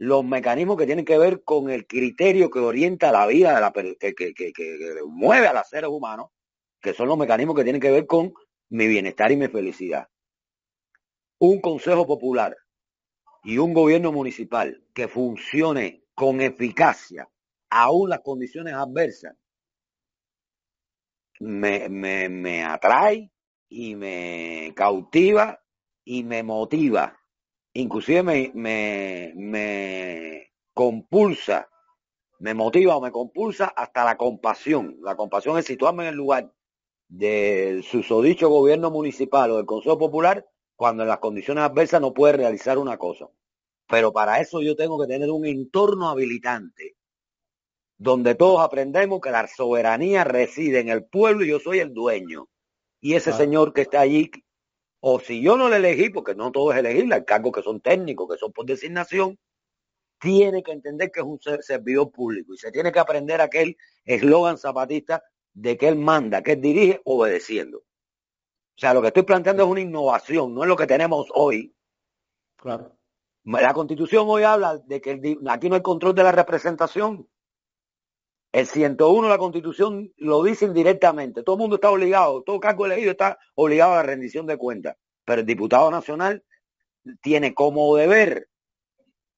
los 0.05 0.23
mecanismos 0.23 0.77
que 0.77 0.85
tienen 0.85 1.05
que 1.07 1.17
ver 1.17 1.45
con 1.45 1.71
el 1.71 1.87
criterio 1.87 2.51
que 2.51 2.59
orienta 2.59 3.11
la 3.11 3.27
vida 3.27 3.55
de 3.55 3.61
la 3.61 3.73
que, 3.73 4.15
que, 4.15 4.53
mueve 5.07 5.47
a 5.47 5.55
los 5.55 5.67
seres 5.67 5.89
humanos, 5.89 6.29
que 6.81 6.93
son 6.93 7.09
los 7.09 7.17
mecanismos 7.17 7.57
que 7.57 7.65
tienen 7.65 7.81
que 7.81 7.91
ver 7.91 8.07
con 8.07 8.35
mi 8.69 8.87
bienestar 8.87 9.33
y 9.33 9.37
mi 9.37 9.49
felicidad. 9.49 10.09
Un 11.39 11.61
consejo 11.61 12.07
popular 12.07 12.55
y 13.45 13.57
un 13.57 13.73
gobierno 13.73 14.13
municipal 14.13 14.85
que 14.93 15.09
funcione 15.09 16.05
con 16.15 16.43
eficacia, 16.43 17.27
aún 17.71 18.11
las 18.11 18.21
condiciones 18.21 18.75
adversas, 18.75 19.35
me, 21.41 21.89
me, 21.89 22.29
me 22.29 22.63
atrae 22.63 23.31
y 23.71 23.97
me 23.97 24.73
cautiva 24.77 25.63
y 26.05 26.25
me 26.25 26.43
motiva 26.43 27.19
inclusive 27.75 28.23
me, 28.23 28.51
me, 28.55 29.33
me 29.37 30.53
compulsa, 30.73 31.69
me 32.39 32.55
motiva 32.55 32.97
o 32.97 33.01
me 33.01 33.13
compulsa 33.13 33.67
hasta 33.67 34.05
la 34.05 34.17
compasión. 34.17 34.97
La 35.03 35.17
compasión 35.17 35.59
es 35.59 35.67
situarme 35.67 36.05
en 36.05 36.11
el 36.11 36.17
lugar 36.17 36.53
del 37.09 37.83
susodicho 37.85 38.49
gobierno 38.49 38.91
municipal 38.91 39.51
o 39.51 39.57
del 39.57 39.67
Consejo 39.67 39.99
Popular 39.99 40.47
cuando 40.77 41.03
en 41.03 41.09
las 41.09 41.19
condiciones 41.19 41.65
adversas 41.65 42.01
no 42.01 42.15
puede 42.15 42.35
realizar 42.35 42.79
una 42.79 42.97
cosa. 42.97 43.29
Pero 43.89 44.13
para 44.13 44.41
eso 44.41 44.63
yo 44.63 44.75
tengo 44.75 44.99
que 44.99 45.07
tener 45.07 45.31
un 45.31 45.45
entorno 45.45 46.09
habilitante 46.09 46.97
donde 47.97 48.35
todos 48.35 48.61
aprendemos 48.61 49.21
que 49.21 49.31
la 49.31 49.47
soberanía 49.47 50.25
reside 50.25 50.81
en 50.81 50.89
el 50.89 51.05
pueblo 51.05 51.45
y 51.45 51.49
yo 51.49 51.61
soy 51.61 51.79
el 51.79 51.93
dueño. 51.93 52.49
Y 53.01 53.15
ese 53.15 53.33
señor 53.33 53.73
que 53.73 53.83
está 53.83 54.01
allí 54.01 54.31
o 55.07 55.21
si 55.21 55.43
yo 55.43 55.59
no 55.59 55.69
le 55.69 55.77
elegí, 55.77 56.09
porque 56.09 56.35
no 56.35 56.51
todo 56.51 56.73
es 56.73 56.79
elegible, 56.79 57.17
hay 57.17 57.25
cargos 57.27 57.53
que 57.53 57.63
son 57.63 57.79
técnicos, 57.83 58.27
que 58.27 58.39
son 58.39 58.53
por 58.53 58.65
designación, 58.65 59.39
tiene 60.19 60.63
que 60.63 60.73
entender 60.73 61.11
que 61.13 61.21
es 61.21 61.27
un 61.27 61.39
servidor 61.61 62.11
público 62.11 62.55
y 62.55 62.57
se 62.57 62.73
tiene 62.73 62.91
que 62.91 63.01
aprender 63.01 63.43
aquel 63.43 63.77
eslogan 64.07 64.57
zapatista 64.57 65.23
de 65.53 65.77
que 65.77 65.89
él 65.89 65.97
manda, 65.97 66.43
que 66.43 66.53
él 66.53 66.63
dirige 66.63 67.03
obedeciendo. 67.05 67.81
O 67.81 68.79
sea, 68.79 68.95
lo 68.95 69.03
que 69.03 69.09
estoy 69.09 69.25
planteando 69.25 69.65
es 69.65 69.69
una 69.69 69.83
innovación, 69.83 70.55
no 70.55 70.63
es 70.63 70.69
lo 70.71 70.77
que 70.77 70.87
tenemos 70.87 71.29
hoy. 71.35 71.77
Claro. 72.57 72.97
La 73.45 73.75
constitución 73.75 74.25
hoy 74.27 74.45
habla 74.45 74.79
de 74.79 75.03
que 75.03 75.39
aquí 75.51 75.69
no 75.69 75.75
hay 75.75 75.83
control 75.83 76.15
de 76.15 76.23
la 76.23 76.33
representación. 76.33 77.29
El 78.55 78.69
101 78.69 79.23
de 79.25 79.29
la 79.29 79.39
Constitución 79.39 80.13
lo 80.17 80.45
dice 80.45 80.65
indirectamente. 80.67 81.43
Todo 81.43 81.57
el 81.57 81.61
mundo 81.63 81.75
está 81.75 81.91
obligado, 81.91 82.45
todo 82.45 82.61
cargo 82.61 82.87
elegido 82.87 83.11
está 83.11 83.37
obligado 83.57 83.95
a 83.95 83.97
la 83.97 84.03
rendición 84.05 84.47
de 84.47 84.57
cuentas. 84.57 84.97
Pero 85.25 85.41
el 85.41 85.47
diputado 85.47 85.91
nacional 85.91 86.45
tiene 87.21 87.53
como 87.53 87.97
deber 87.97 88.49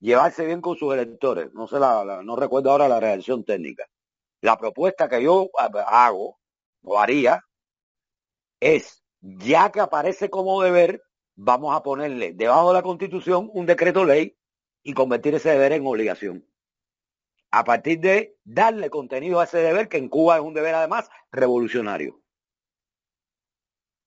llevarse 0.00 0.44
bien 0.44 0.60
con 0.60 0.76
sus 0.76 0.92
electores. 0.92 1.50
No 1.54 1.66
sé 1.66 1.78
la, 1.78 2.20
no 2.22 2.36
recuerdo 2.36 2.70
ahora 2.70 2.88
la 2.88 3.00
redacción 3.00 3.42
técnica. 3.42 3.86
La 4.42 4.58
propuesta 4.58 5.08
que 5.08 5.22
yo 5.22 5.48
hago 5.86 6.38
o 6.82 7.00
haría 7.00 7.42
es, 8.60 9.02
ya 9.22 9.72
que 9.72 9.80
aparece 9.80 10.28
como 10.28 10.60
deber, 10.60 11.02
vamos 11.36 11.74
a 11.74 11.82
ponerle 11.82 12.34
debajo 12.34 12.68
de 12.68 12.74
la 12.74 12.82
Constitución 12.82 13.48
un 13.54 13.64
decreto 13.64 14.04
ley 14.04 14.36
y 14.82 14.92
convertir 14.92 15.34
ese 15.36 15.48
deber 15.48 15.72
en 15.72 15.86
obligación 15.86 16.44
a 17.58 17.64
partir 17.64 18.00
de 18.00 18.36
darle 18.44 18.90
contenido 18.90 19.40
a 19.40 19.44
ese 19.44 19.56
deber, 19.56 19.88
que 19.88 19.96
en 19.96 20.10
Cuba 20.10 20.36
es 20.36 20.42
un 20.42 20.52
deber 20.52 20.74
además 20.74 21.08
revolucionario. 21.32 22.20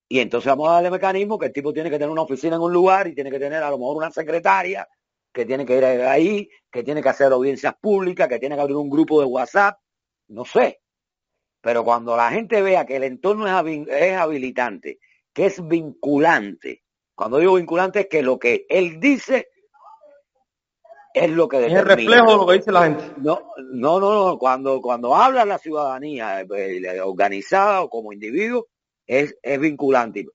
Y 0.08 0.20
entonces 0.20 0.48
vamos 0.48 0.70
a 0.70 0.74
darle 0.74 0.92
mecanismo 0.92 1.40
que 1.40 1.48
el 1.48 1.54
tipo 1.54 1.74
tiene 1.74 1.90
que 1.90 1.98
tener 1.98 2.12
una 2.12 2.22
oficina 2.22 2.58
en 2.58 2.62
un 2.62 2.72
lugar 2.72 3.08
y 3.08 3.16
tiene 3.16 3.32
que 3.32 3.40
tener 3.40 3.64
a 3.64 3.72
lo 3.72 3.80
mejor 3.80 3.98
una 3.98 4.12
secretaria 4.12 4.88
que 5.34 5.46
tiene 5.46 5.66
que 5.66 5.78
ir 5.78 5.84
ahí, 5.84 6.48
que 6.72 6.84
tiene 6.84 7.02
que 7.02 7.10
hacer 7.10 7.32
audiencias 7.32 7.74
públicas, 7.82 8.28
que 8.28 8.38
tiene 8.38 8.54
que 8.54 8.62
abrir 8.62 8.76
un 8.76 8.90
grupo 8.90 9.20
de 9.20 9.26
WhatsApp, 9.26 9.80
no 10.28 10.46
sé. 10.46 10.82
Pero 11.60 11.84
cuando 11.84 12.16
la 12.16 12.30
gente 12.30 12.62
vea 12.62 12.86
que 12.86 12.98
el 12.98 13.04
entorno 13.04 13.48
es 13.48 14.16
habilitante, 14.16 15.00
que 15.34 15.48
es 15.48 15.68
vinculante, 15.68 16.84
cuando 17.16 17.40
digo 17.40 17.56
vinculante 17.56 18.02
es 18.02 18.08
que 18.08 18.22
lo 18.22 18.38
que 18.38 18.68
él 18.70 19.00
dice 19.00 19.48
es 21.14 21.30
lo 21.30 21.48
que 21.48 21.60
determina. 21.60 21.80
Es 21.80 21.86
el 21.86 21.98
reflejo 21.98 22.31
de 22.31 22.38
lo 22.38 22.48
que 22.48 22.53
dice 22.53 22.72
la 22.72 22.84
gente. 22.84 23.03
No, 23.18 23.41
no, 23.72 23.99
no, 23.99 24.38
Cuando, 24.38 24.81
cuando 24.81 25.15
habla 25.15 25.45
la 25.45 25.57
ciudadanía 25.57 26.41
eh, 26.41 27.02
organizada 27.02 27.81
o 27.81 27.90
como 27.90 28.14
individuo, 28.14 28.68
es, 29.07 29.36
es 29.41 29.60
vinculante. 29.60 30.26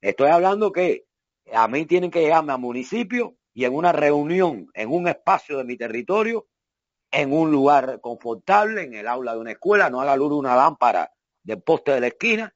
Estoy 0.00 0.30
hablando 0.30 0.72
que 0.72 1.04
a 1.52 1.68
mí 1.68 1.86
tienen 1.86 2.10
que 2.10 2.20
llegarme 2.20 2.52
a 2.52 2.56
municipio 2.56 3.36
y 3.52 3.64
en 3.64 3.74
una 3.74 3.92
reunión, 3.92 4.68
en 4.74 4.90
un 4.90 5.08
espacio 5.08 5.58
de 5.58 5.64
mi 5.64 5.76
territorio, 5.76 6.46
en 7.10 7.32
un 7.32 7.50
lugar 7.50 8.00
confortable, 8.00 8.82
en 8.82 8.94
el 8.94 9.06
aula 9.06 9.32
de 9.32 9.40
una 9.40 9.52
escuela, 9.52 9.90
no 9.90 10.00
a 10.00 10.04
la 10.04 10.16
luz 10.16 10.30
de 10.30 10.36
una 10.36 10.54
lámpara 10.54 11.10
del 11.42 11.62
poste 11.62 11.92
de 11.92 12.00
la 12.00 12.06
esquina. 12.08 12.54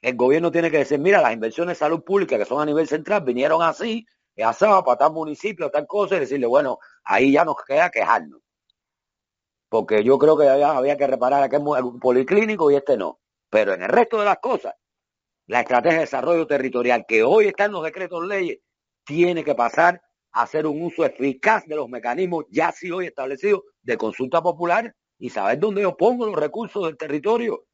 El 0.00 0.16
gobierno 0.16 0.50
tiene 0.50 0.70
que 0.70 0.78
decir, 0.78 0.98
mira, 0.98 1.20
las 1.20 1.34
inversiones 1.34 1.76
de 1.76 1.84
salud 1.84 2.02
pública 2.02 2.38
que 2.38 2.44
son 2.44 2.62
a 2.62 2.64
nivel 2.64 2.88
central 2.88 3.22
vinieron 3.22 3.62
así, 3.62 4.06
asaba 4.44 4.84
para 4.84 4.98
tal 4.98 5.12
municipio, 5.12 5.70
tal 5.70 5.86
cosa, 5.86 6.16
y 6.16 6.20
decirle, 6.20 6.46
bueno, 6.46 6.78
ahí 7.04 7.32
ya 7.32 7.44
nos 7.44 7.56
queda 7.66 7.90
quejarnos. 7.90 8.40
Porque 9.68 10.02
yo 10.02 10.18
creo 10.18 10.36
que 10.36 10.48
había, 10.48 10.70
había 10.72 10.96
que 10.96 11.06
reparar 11.06 11.42
aquel 11.42 11.62
policlínico 12.00 12.70
y 12.70 12.76
este 12.76 12.96
no. 12.96 13.20
Pero 13.48 13.74
en 13.74 13.82
el 13.82 13.88
resto 13.88 14.18
de 14.18 14.24
las 14.24 14.38
cosas, 14.38 14.74
la 15.46 15.60
estrategia 15.60 15.98
de 15.98 16.04
desarrollo 16.04 16.46
territorial 16.46 17.04
que 17.06 17.22
hoy 17.22 17.46
está 17.46 17.64
en 17.64 17.72
los 17.72 17.84
decretos 17.84 18.26
leyes, 18.26 18.60
tiene 19.04 19.42
que 19.42 19.54
pasar 19.54 20.00
a 20.32 20.42
hacer 20.42 20.66
un 20.66 20.82
uso 20.82 21.04
eficaz 21.04 21.66
de 21.66 21.76
los 21.76 21.88
mecanismos 21.88 22.44
ya 22.50 22.70
sí 22.70 22.90
hoy 22.90 23.06
establecidos 23.06 23.62
de 23.82 23.96
consulta 23.96 24.42
popular 24.42 24.94
y 25.18 25.30
saber 25.30 25.58
dónde 25.58 25.82
yo 25.82 25.96
pongo 25.96 26.26
los 26.26 26.36
recursos 26.36 26.84
del 26.84 26.96
territorio. 26.96 27.64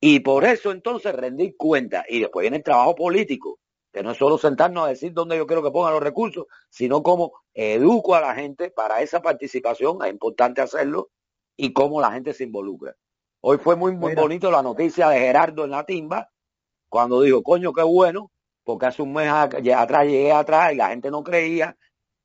Y 0.00 0.20
por 0.20 0.44
eso 0.44 0.70
entonces 0.70 1.14
rendir 1.14 1.56
cuenta. 1.56 2.04
Y 2.08 2.20
después 2.20 2.44
viene 2.44 2.58
el 2.58 2.62
trabajo 2.62 2.94
político 2.94 3.58
que 3.92 4.02
no 4.02 4.12
es 4.12 4.18
solo 4.18 4.38
sentarnos 4.38 4.84
a 4.84 4.88
decir 4.88 5.12
dónde 5.12 5.36
yo 5.36 5.46
quiero 5.46 5.62
que 5.62 5.70
pongan 5.70 5.92
los 5.92 6.02
recursos, 6.02 6.46
sino 6.68 7.02
cómo 7.02 7.32
educo 7.52 8.14
a 8.14 8.20
la 8.20 8.34
gente 8.34 8.70
para 8.70 9.02
esa 9.02 9.20
participación, 9.20 10.04
es 10.04 10.10
importante 10.10 10.60
hacerlo, 10.60 11.10
y 11.56 11.72
cómo 11.72 12.00
la 12.00 12.12
gente 12.12 12.32
se 12.32 12.44
involucra. 12.44 12.96
Hoy 13.42 13.58
fue 13.58 13.76
muy, 13.76 13.94
muy 13.94 14.14
bonito 14.14 14.50
la 14.50 14.62
noticia 14.62 15.08
de 15.08 15.18
Gerardo 15.18 15.64
en 15.64 15.70
la 15.70 15.84
timba, 15.84 16.30
cuando 16.88 17.22
dijo, 17.22 17.42
coño, 17.42 17.72
qué 17.72 17.82
bueno, 17.82 18.30
porque 18.64 18.86
hace 18.86 19.02
un 19.02 19.12
mes 19.12 19.30
atrás 19.30 20.06
llegué 20.06 20.32
atrás 20.32 20.72
y 20.72 20.76
la 20.76 20.88
gente 20.88 21.10
no 21.10 21.22
creía, 21.22 21.76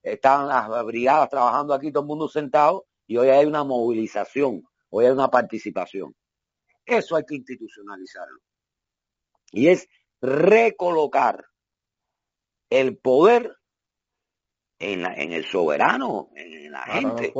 estaban 0.03 0.47
las 0.47 0.85
brigadas 0.85 1.29
trabajando 1.29 1.73
aquí, 1.73 1.91
todo 1.91 2.03
el 2.03 2.07
mundo 2.07 2.27
sentado, 2.27 2.85
y 3.07 3.17
hoy 3.17 3.29
hay 3.29 3.45
una 3.45 3.63
movilización, 3.63 4.63
hoy 4.89 5.05
hay 5.05 5.11
una 5.11 5.29
participación. 5.29 6.15
Eso 6.85 7.15
hay 7.15 7.23
que 7.25 7.35
institucionalizarlo. 7.35 8.39
Y 9.51 9.67
es 9.69 9.87
recolocar 10.21 11.45
el 12.79 12.97
poder 12.97 13.57
en, 14.79 15.01
la, 15.01 15.13
en 15.13 15.31
el 15.31 15.45
soberano, 15.45 16.29
en 16.35 16.71
la 16.71 16.81
gente, 16.83 17.33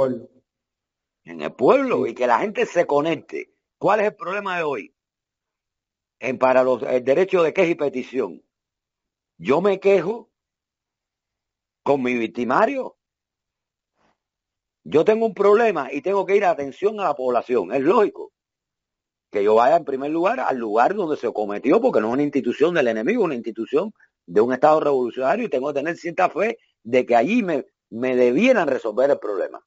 en 1.24 1.42
el 1.42 1.54
pueblo, 1.54 2.08
y 2.08 2.14
que 2.14 2.28
la 2.28 2.40
gente 2.40 2.66
se 2.66 2.86
conecte. 2.86 3.54
¿Cuál 3.78 4.00
es 4.02 4.08
el 4.08 4.16
problema 4.16 4.58
de 4.58 4.64
hoy? 4.64 4.96
En, 6.20 6.38
para 6.38 6.64
los, 6.64 6.82
el 6.84 7.04
derecho 7.04 7.44
de 7.44 7.54
queja 7.54 7.70
y 7.70 7.76
petición. 7.76 8.44
Yo 9.38 9.62
me 9.62 9.80
quejo 9.80 10.32
con 11.84 12.02
mi 12.02 12.16
victimario. 12.16 12.98
Yo 14.84 15.04
tengo 15.04 15.26
un 15.26 15.34
problema 15.34 15.92
y 15.92 16.02
tengo 16.02 16.26
que 16.26 16.36
ir 16.36 16.46
a 16.46 16.52
atención 16.52 17.00
a 17.00 17.06
la 17.06 17.16
población. 17.16 17.74
Es 17.74 17.82
lógico 17.82 18.32
que 19.32 19.44
yo 19.44 19.56
vaya 19.56 19.76
en 19.76 19.84
primer 19.84 20.12
lugar 20.12 20.40
al 20.40 20.58
lugar 20.58 20.96
donde 20.96 21.18
se 21.18 21.34
cometió, 21.34 21.82
porque 21.82 22.00
no 22.00 22.08
es 22.08 22.14
una 22.14 22.24
institución 22.24 22.74
del 22.74 22.88
enemigo, 22.88 23.24
una 23.24 23.36
institución 23.36 23.92
de 24.26 24.42
un 24.42 24.54
Estado 24.54 24.80
revolucionario 24.80 25.46
y 25.46 25.50
tengo 25.50 25.68
que 25.68 25.80
tener 25.80 25.98
cierta 25.98 26.30
fe 26.30 26.58
de 26.84 27.06
que 27.06 27.16
allí 27.16 27.44
me, 27.44 27.66
me 27.90 28.16
debieran 28.16 28.68
resolver 28.68 29.10
el 29.10 29.20
problema. 29.20 29.66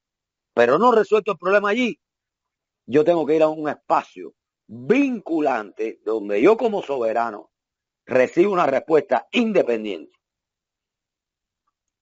Pero 0.54 0.78
no 0.78 0.92
resuelto 0.92 1.32
el 1.32 1.38
problema 1.38 1.70
allí, 1.70 2.00
yo 2.86 3.04
tengo 3.04 3.26
que 3.26 3.36
ir 3.36 3.42
a 3.42 3.48
un 3.48 3.68
espacio 3.68 4.34
vinculante 4.66 6.00
donde 6.04 6.42
yo 6.42 6.56
como 6.56 6.82
soberano 6.82 7.50
recibo 8.06 8.52
una 8.52 8.66
respuesta 8.66 9.28
independiente. 9.32 10.16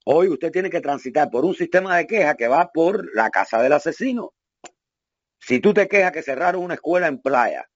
Hoy 0.04 0.28
usted 0.28 0.52
tiene 0.52 0.70
que 0.70 0.80
transitar 0.80 1.28
por 1.30 1.44
un 1.44 1.54
sistema 1.54 1.96
de 1.96 2.06
queja 2.06 2.36
que 2.36 2.46
va 2.46 2.70
por 2.72 3.12
la 3.14 3.30
casa 3.30 3.60
del 3.60 3.72
asesino. 3.72 4.34
Si 5.40 5.60
tú 5.60 5.74
te 5.74 5.88
quejas 5.88 6.12
que 6.12 6.22
cerraron 6.22 6.62
una 6.62 6.74
escuela 6.74 7.08
en 7.08 7.20
playa 7.20 7.68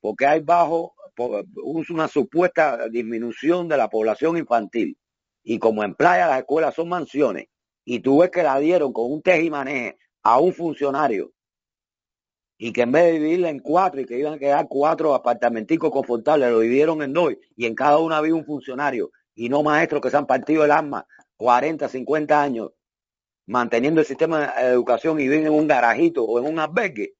porque 0.00 0.26
hay 0.26 0.40
bajo 0.40 0.94
una 1.18 2.08
supuesta 2.08 2.88
disminución 2.88 3.68
de 3.68 3.76
la 3.76 3.88
población 3.88 4.36
infantil. 4.36 4.98
Y 5.42 5.58
como 5.58 5.84
en 5.84 5.94
playa 5.94 6.26
las 6.26 6.38
escuelas 6.38 6.74
son 6.74 6.88
mansiones 6.88 7.46
y 7.84 8.00
tú 8.00 8.18
ves 8.18 8.30
que 8.30 8.42
la 8.42 8.58
dieron 8.58 8.92
con 8.92 9.10
un 9.12 9.22
tejimaneje 9.22 9.98
a 10.22 10.40
un 10.40 10.52
funcionario 10.52 11.32
y 12.58 12.72
que 12.72 12.82
en 12.82 12.92
vez 12.92 13.04
de 13.04 13.12
dividirla 13.12 13.50
en 13.50 13.60
cuatro 13.60 14.00
y 14.00 14.06
que 14.06 14.18
iban 14.18 14.34
a 14.34 14.38
quedar 14.38 14.66
cuatro 14.68 15.14
apartamenticos 15.14 15.90
confortables, 15.90 16.50
lo 16.50 16.60
dividieron 16.60 17.02
en 17.02 17.12
dos 17.12 17.34
y 17.54 17.66
en 17.66 17.74
cada 17.74 17.98
una 17.98 18.16
había 18.16 18.34
un 18.34 18.44
funcionario 18.44 19.10
y 19.34 19.48
no 19.48 19.62
maestros 19.62 20.00
que 20.00 20.10
se 20.10 20.16
han 20.16 20.26
partido 20.26 20.64
el 20.64 20.70
alma 20.70 21.06
40, 21.36 21.88
50 21.88 22.42
años 22.42 22.72
manteniendo 23.46 24.00
el 24.00 24.06
sistema 24.06 24.52
de 24.52 24.68
educación 24.68 25.20
y 25.20 25.28
viven 25.28 25.46
en 25.46 25.52
un 25.52 25.68
garajito 25.68 26.24
o 26.24 26.38
en 26.40 26.46
un 26.46 26.58
albergue, 26.58 27.14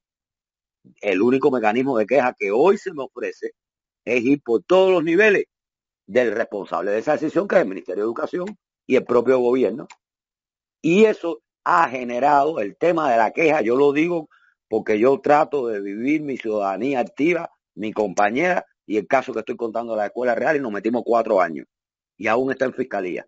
el 1.00 1.22
único 1.22 1.50
mecanismo 1.50 1.96
de 1.98 2.06
queja 2.06 2.34
que 2.36 2.50
hoy 2.50 2.78
se 2.78 2.92
me 2.92 3.04
ofrece 3.04 3.52
es 4.06 4.24
ir 4.24 4.40
por 4.42 4.62
todos 4.62 4.90
los 4.90 5.04
niveles 5.04 5.44
del 6.06 6.32
responsable 6.32 6.92
de 6.92 6.98
esa 6.98 7.12
decisión, 7.12 7.46
que 7.46 7.56
es 7.56 7.62
el 7.62 7.68
Ministerio 7.68 8.04
de 8.04 8.06
Educación 8.06 8.56
y 8.86 8.96
el 8.96 9.04
propio 9.04 9.38
gobierno. 9.40 9.88
Y 10.80 11.04
eso 11.04 11.42
ha 11.64 11.88
generado 11.88 12.60
el 12.60 12.76
tema 12.76 13.10
de 13.10 13.18
la 13.18 13.32
queja, 13.32 13.60
yo 13.60 13.76
lo 13.76 13.92
digo 13.92 14.28
porque 14.68 14.98
yo 14.98 15.20
trato 15.20 15.66
de 15.66 15.80
vivir 15.80 16.22
mi 16.22 16.36
ciudadanía 16.36 17.00
activa, 17.00 17.50
mi 17.74 17.92
compañera, 17.92 18.64
y 18.86 18.96
el 18.96 19.06
caso 19.06 19.32
que 19.32 19.40
estoy 19.40 19.56
contando 19.56 19.92
de 19.92 19.98
la 19.98 20.06
Escuela 20.06 20.34
Real, 20.34 20.56
y 20.56 20.60
nos 20.60 20.72
metimos 20.72 21.02
cuatro 21.04 21.40
años, 21.40 21.66
y 22.16 22.26
aún 22.26 22.50
está 22.50 22.64
en 22.66 22.74
fiscalía. 22.74 23.26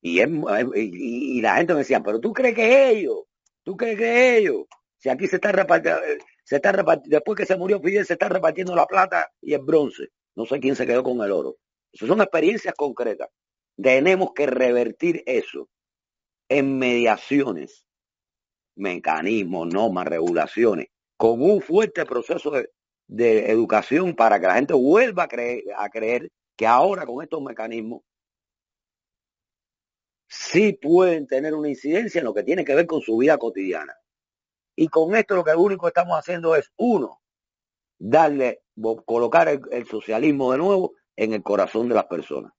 Y, 0.00 0.20
y, 0.20 1.40
la 1.40 1.56
gente 1.56 1.72
me 1.72 1.80
decía, 1.80 2.02
pero 2.02 2.20
tú 2.20 2.32
crees 2.32 2.54
que 2.54 2.90
ellos, 2.90 3.20
tú 3.62 3.76
crees 3.76 3.98
que 3.98 4.36
ellos, 4.38 4.66
si 4.98 5.08
aquí 5.08 5.26
se 5.26 5.36
está 5.36 5.50
repartiendo, 5.52 6.00
se 6.44 6.56
está 6.56 6.72
después 7.04 7.36
que 7.36 7.46
se 7.46 7.56
murió 7.56 7.80
Fidel, 7.80 8.06
se 8.06 8.12
está 8.12 8.28
repartiendo 8.28 8.74
la 8.76 8.86
plata 8.86 9.32
y 9.40 9.54
el 9.54 9.62
bronce. 9.62 10.08
No 10.36 10.44
sé 10.44 10.60
quién 10.60 10.76
se 10.76 10.86
quedó 10.86 11.02
con 11.02 11.20
el 11.22 11.32
oro. 11.32 11.56
Esas 11.92 12.08
son 12.08 12.20
experiencias 12.20 12.74
concretas. 12.74 13.30
Tenemos 13.80 14.32
que 14.34 14.46
revertir 14.46 15.22
eso 15.26 15.68
en 16.48 16.78
mediaciones 16.78 17.86
mecanismos, 18.76 19.68
normas, 19.68 20.06
regulaciones, 20.06 20.88
con 21.16 21.40
un 21.40 21.60
fuerte 21.60 22.04
proceso 22.04 22.50
de, 23.06 23.50
educación 23.50 24.14
para 24.14 24.40
que 24.40 24.46
la 24.46 24.54
gente 24.54 24.74
vuelva 24.74 25.24
a 25.24 25.28
creer, 25.28 25.62
a 25.76 25.88
creer 25.88 26.30
que 26.56 26.66
ahora 26.66 27.06
con 27.06 27.22
estos 27.22 27.42
mecanismos 27.42 28.02
sí 30.26 30.72
pueden 30.72 31.26
tener 31.26 31.54
una 31.54 31.68
incidencia 31.68 32.18
en 32.18 32.24
lo 32.24 32.34
que 32.34 32.42
tiene 32.42 32.64
que 32.64 32.74
ver 32.74 32.86
con 32.86 33.00
su 33.00 33.16
vida 33.18 33.38
cotidiana. 33.38 33.94
Y 34.76 34.88
con 34.88 35.14
esto 35.14 35.36
lo 35.36 35.44
que 35.44 35.54
único 35.54 35.88
estamos 35.88 36.18
haciendo 36.18 36.56
es, 36.56 36.70
uno, 36.76 37.20
darle, 37.98 38.62
colocar 39.04 39.48
el, 39.48 39.86
socialismo 39.86 40.52
de 40.52 40.58
nuevo 40.58 40.92
en 41.16 41.32
el 41.32 41.42
corazón 41.42 41.88
de 41.88 41.94
las 41.94 42.06
personas. 42.06 42.52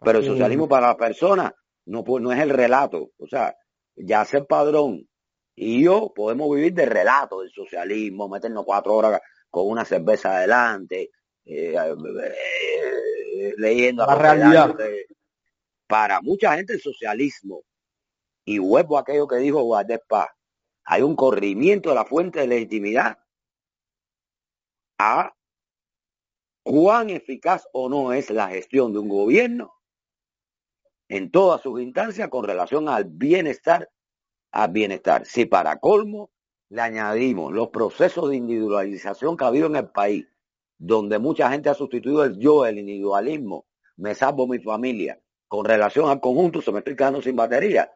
Pero 0.00 0.18
el 0.18 0.24
socialismo 0.24 0.68
para 0.68 0.88
las 0.88 0.96
personas 0.96 1.52
no, 1.86 2.04
no 2.20 2.32
es 2.32 2.40
el 2.40 2.50
relato. 2.50 3.10
O 3.18 3.26
sea, 3.26 3.54
ya 3.96 4.24
ser 4.24 4.46
padrón 4.46 5.08
y 5.56 5.84
yo 5.84 6.12
podemos 6.14 6.54
vivir 6.54 6.74
de 6.74 6.86
relato 6.86 7.40
del 7.40 7.50
socialismo, 7.50 8.28
meternos 8.28 8.64
cuatro 8.64 8.94
horas 8.94 9.20
con 9.50 9.68
una 9.68 9.84
cerveza 9.84 10.36
adelante, 10.36 11.10
eh, 11.44 11.76
eh, 11.76 13.54
leyendo 13.56 14.04
la 14.04 14.14
realidad. 14.16 14.74
para 15.86 16.20
mucha 16.20 16.56
gente 16.56 16.72
el 16.72 16.80
socialismo, 16.80 17.62
y 18.44 18.58
vuelvo 18.58 18.98
a 18.98 19.02
aquello 19.02 19.28
que 19.28 19.36
dijo 19.36 19.62
Guardés 19.62 20.00
hay 20.84 21.02
un 21.02 21.16
corrimiento 21.16 21.88
de 21.88 21.94
la 21.94 22.04
fuente 22.04 22.40
de 22.40 22.46
legitimidad 22.46 23.18
a 24.98 25.34
cuán 26.62 27.10
eficaz 27.10 27.66
o 27.72 27.88
no 27.88 28.12
es 28.12 28.30
la 28.30 28.48
gestión 28.48 28.92
de 28.92 28.98
un 28.98 29.08
gobierno 29.08 29.74
en 31.08 31.30
todas 31.30 31.60
sus 31.62 31.80
instancias 31.80 32.28
con 32.28 32.44
relación 32.44 32.88
al 32.88 33.04
bienestar 33.04 33.90
a 34.52 34.68
bienestar. 34.68 35.26
Si 35.26 35.46
para 35.46 35.80
colmo 35.80 36.30
le 36.68 36.80
añadimos 36.80 37.52
los 37.52 37.68
procesos 37.68 38.30
de 38.30 38.36
individualización 38.36 39.36
que 39.36 39.44
ha 39.44 39.48
habido 39.48 39.66
en 39.66 39.76
el 39.76 39.90
país, 39.90 40.26
donde 40.78 41.18
mucha 41.18 41.50
gente 41.50 41.68
ha 41.68 41.74
sustituido 41.74 42.24
el 42.24 42.38
yo, 42.38 42.64
el 42.64 42.78
individualismo, 42.78 43.66
me 43.96 44.14
salvo 44.14 44.46
mi 44.46 44.58
familia, 44.58 45.20
con 45.48 45.64
relación 45.64 46.08
al 46.08 46.20
conjunto, 46.20 46.60
se 46.62 46.72
me 46.72 46.78
estoy 46.78 46.96
quedando 46.96 47.20
sin 47.20 47.36
batería. 47.36 47.92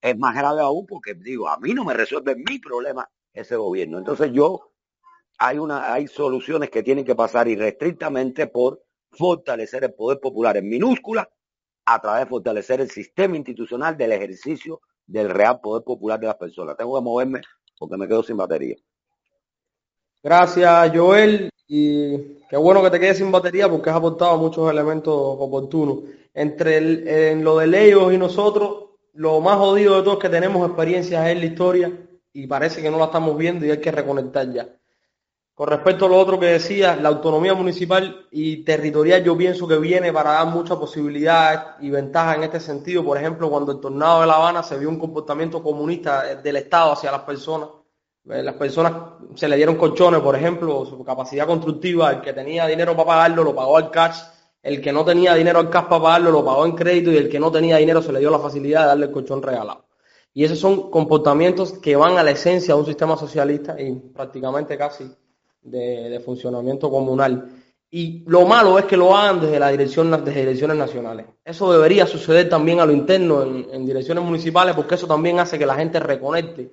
Es 0.00 0.16
más 0.16 0.34
grave 0.34 0.60
aún 0.62 0.86
porque 0.86 1.14
digo, 1.14 1.48
a 1.48 1.58
mí 1.58 1.74
no 1.74 1.84
me 1.84 1.94
resuelve 1.94 2.34
mi 2.36 2.58
problema 2.58 3.08
ese 3.32 3.56
gobierno. 3.56 3.98
Entonces 3.98 4.32
yo, 4.32 4.72
hay, 5.38 5.58
una, 5.58 5.92
hay 5.92 6.06
soluciones 6.06 6.70
que 6.70 6.82
tienen 6.82 7.04
que 7.04 7.14
pasar 7.14 7.48
irrestrictamente 7.48 8.46
por 8.46 8.82
fortalecer 9.10 9.84
el 9.84 9.94
poder 9.94 10.20
popular 10.20 10.56
en 10.56 10.68
minúscula 10.68 11.28
a 11.84 12.00
través 12.00 12.24
de 12.24 12.30
fortalecer 12.30 12.80
el 12.80 12.90
sistema 12.90 13.36
institucional 13.36 13.96
del 13.96 14.12
ejercicio 14.12 14.80
del 15.06 15.28
real 15.28 15.60
poder 15.60 15.82
popular 15.82 16.20
de 16.20 16.26
las 16.28 16.36
personas. 16.36 16.76
Tengo 16.76 16.96
que 16.96 17.04
moverme 17.04 17.40
porque 17.78 17.96
me 17.96 18.06
quedo 18.06 18.22
sin 18.22 18.36
batería. 18.36 18.76
Gracias, 20.22 20.92
Joel. 20.94 21.50
Y 21.66 22.40
qué 22.48 22.56
bueno 22.56 22.82
que 22.82 22.90
te 22.90 23.00
quedes 23.00 23.18
sin 23.18 23.32
batería 23.32 23.68
porque 23.68 23.90
has 23.90 23.96
aportado 23.96 24.36
muchos 24.38 24.70
elementos 24.70 25.14
oportunos. 25.14 26.00
Entre 26.34 27.30
en 27.30 27.42
lo 27.42 27.58
de 27.58 27.86
ellos 27.86 28.12
y 28.12 28.18
nosotros, 28.18 28.89
lo 29.14 29.40
más 29.40 29.56
jodido 29.56 29.96
de 29.96 30.02
todo 30.02 30.14
es 30.14 30.20
que 30.20 30.28
tenemos 30.28 30.66
experiencias 30.66 31.26
en 31.26 31.40
la 31.40 31.46
historia 31.46 31.92
y 32.32 32.46
parece 32.46 32.82
que 32.82 32.90
no 32.90 32.98
la 32.98 33.06
estamos 33.06 33.36
viendo 33.36 33.66
y 33.66 33.70
hay 33.70 33.80
que 33.80 33.90
reconectar 33.90 34.50
ya. 34.52 34.68
Con 35.60 35.68
respecto 35.68 36.06
a 36.06 36.08
lo 36.08 36.16
otro 36.16 36.40
que 36.40 36.46
decía, 36.46 36.96
la 36.96 37.10
autonomía 37.10 37.52
municipal 37.52 38.26
y 38.30 38.64
territorial 38.64 39.22
yo 39.22 39.36
pienso 39.36 39.68
que 39.68 39.76
viene 39.76 40.10
para 40.10 40.32
dar 40.32 40.46
muchas 40.46 40.78
posibilidades 40.78 41.60
y 41.80 41.90
ventajas 41.90 42.36
en 42.36 42.44
este 42.44 42.60
sentido. 42.60 43.04
Por 43.04 43.18
ejemplo, 43.18 43.50
cuando 43.50 43.72
el 43.72 43.78
tornado 43.78 44.22
de 44.22 44.26
La 44.26 44.36
Habana 44.36 44.62
se 44.62 44.78
vio 44.78 44.88
un 44.88 44.98
comportamiento 44.98 45.62
comunista 45.62 46.36
del 46.36 46.56
Estado 46.56 46.92
hacia 46.92 47.12
las 47.12 47.22
personas. 47.24 47.68
Eh, 48.30 48.42
las 48.42 48.54
personas 48.54 48.92
se 49.34 49.48
le 49.48 49.56
dieron 49.56 49.76
colchones, 49.76 50.20
por 50.20 50.34
ejemplo, 50.34 50.86
su 50.86 51.04
capacidad 51.04 51.46
constructiva, 51.46 52.10
el 52.10 52.20
que 52.22 52.32
tenía 52.32 52.66
dinero 52.66 52.92
para 52.96 53.08
pagarlo 53.08 53.44
lo 53.44 53.54
pagó 53.54 53.76
al 53.76 53.90
cash, 53.90 54.18
el 54.62 54.80
que 54.80 54.92
no 54.92 55.04
tenía 55.04 55.34
dinero 55.34 55.58
al 55.58 55.70
cash 55.70 55.84
para 55.84 56.02
pagarlo 56.02 56.30
lo 56.30 56.44
pagó 56.44 56.66
en 56.66 56.72
crédito 56.72 57.10
y 57.10 57.16
el 57.16 57.28
que 57.28 57.40
no 57.40 57.50
tenía 57.50 57.78
dinero 57.78 58.02
se 58.02 58.12
le 58.12 58.18
dio 58.18 58.30
la 58.30 58.38
facilidad 58.38 58.82
de 58.82 58.86
darle 58.88 59.06
el 59.06 59.12
colchón 59.12 59.42
regalado. 59.42 59.86
Y 60.32 60.44
esos 60.44 60.58
son 60.58 60.90
comportamientos 60.90 61.72
que 61.72 61.96
van 61.96 62.18
a 62.18 62.22
la 62.22 62.30
esencia 62.30 62.74
de 62.74 62.80
un 62.80 62.86
sistema 62.86 63.16
socialista 63.16 63.80
y 63.80 63.92
prácticamente 63.92 64.78
casi 64.78 65.10
de, 65.62 66.20
funcionamiento 66.24 66.90
comunal. 66.90 67.50
Y 67.90 68.22
lo 68.28 68.46
malo 68.46 68.78
es 68.78 68.84
que 68.84 68.96
lo 68.96 69.16
hagan 69.16 69.40
desde 69.40 69.58
la 69.58 69.70
dirección 69.70 70.10
desde 70.10 70.40
direcciones 70.40 70.76
nacionales. 70.76 71.26
Eso 71.44 71.72
debería 71.72 72.06
suceder 72.06 72.48
también 72.48 72.78
a 72.78 72.86
lo 72.86 72.92
interno 72.92 73.42
en, 73.42 73.84
direcciones 73.84 74.22
municipales 74.22 74.76
porque 74.76 74.94
eso 74.94 75.08
también 75.08 75.40
hace 75.40 75.58
que 75.58 75.66
la 75.66 75.74
gente 75.74 75.98
reconecte 75.98 76.70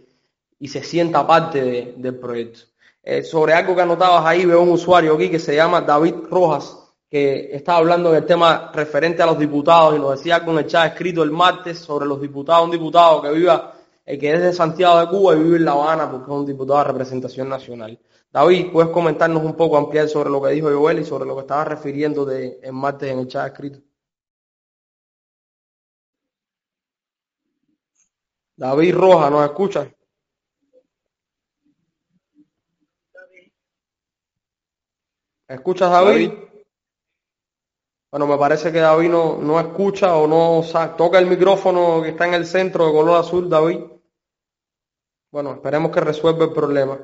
y 0.59 0.68
se 0.68 0.84
sienta 0.84 1.26
parte 1.26 1.95
del 1.97 2.19
proyecto. 2.19 2.59
Eh, 3.01 3.23
sobre 3.23 3.53
algo 3.53 3.73
que 3.73 3.81
anotabas 3.81 4.26
ahí, 4.26 4.45
veo 4.45 4.61
un 4.61 4.69
usuario 4.69 5.15
aquí 5.15 5.30
que 5.30 5.39
se 5.39 5.55
llama 5.55 5.81
David 5.81 6.15
Rojas, 6.30 6.86
que 7.10 7.56
estaba 7.56 7.80
hablando 7.80 8.12
del 8.12 8.26
tema 8.26 8.72
referente 8.74 9.22
a 9.22 9.26
los 9.26 9.40
diputados 9.40 9.96
y 9.96 10.00
nos 10.00 10.18
decía 10.18 10.44
con 10.44 10.58
el 10.58 10.68
chat 10.68 10.92
escrito 10.92 11.24
el 11.24 11.32
martes 11.32 11.80
sobre 11.80 12.06
los 12.06 12.20
diputados, 12.20 12.66
un 12.66 12.72
diputado 12.72 13.22
que 13.22 13.32
viva, 13.32 13.74
eh, 14.06 14.18
que 14.18 14.34
es 14.34 14.42
de 14.42 14.54
Santiago 14.54 15.00
de 15.00 15.08
Cuba 15.08 15.36
y 15.36 15.40
vive 15.44 15.58
en 15.58 15.66
La 15.66 15.72
Habana 15.72 16.12
porque 16.12 16.26
es 16.32 16.38
un 16.38 16.46
diputado 16.46 16.80
de 16.80 16.86
representación 16.86 17.48
nacional. 17.48 17.98
David, 18.32 18.72
¿puedes 18.74 18.92
comentarnos 18.92 19.44
un 19.44 19.56
poco, 19.56 19.78
ampliar 19.78 20.10
sobre 20.10 20.30
lo 20.30 20.42
que 20.42 20.52
dijo 20.52 20.70
Joel 20.70 21.00
y 21.00 21.06
sobre 21.06 21.26
lo 21.26 21.36
que 21.36 21.42
estaba 21.42 21.64
refiriendo 21.64 22.26
de, 22.26 22.60
en 22.62 22.76
martes 22.76 23.10
en 23.10 23.20
el 23.20 23.28
chat 23.28 23.48
escrito? 23.48 23.80
David 28.58 28.96
Roja, 28.96 29.30
¿nos 29.30 29.46
escucha? 29.46 29.90
¿Escuchas, 35.48 35.90
David? 35.90 36.32
Bueno, 38.18 38.34
me 38.34 38.39
parece 38.39 38.72
que 38.72 38.80
David 38.80 39.10
no, 39.10 39.38
no 39.38 39.60
escucha 39.60 40.15
o 40.15 40.26
no 40.26 40.64
toca 40.98 41.19
el 41.19 41.27
micrófono 41.27 42.02
que 42.02 42.10
está 42.10 42.26
en 42.26 42.34
el 42.34 42.48
centro 42.48 42.88
de 42.88 42.91
color 42.91 43.19
azul, 43.19 43.48
David. 43.48 43.81
Bueno, 45.31 45.52
esperemos 45.52 45.91
que 45.91 45.99
resuelva 45.99 46.45
el 46.45 46.52
problema. 46.52 46.98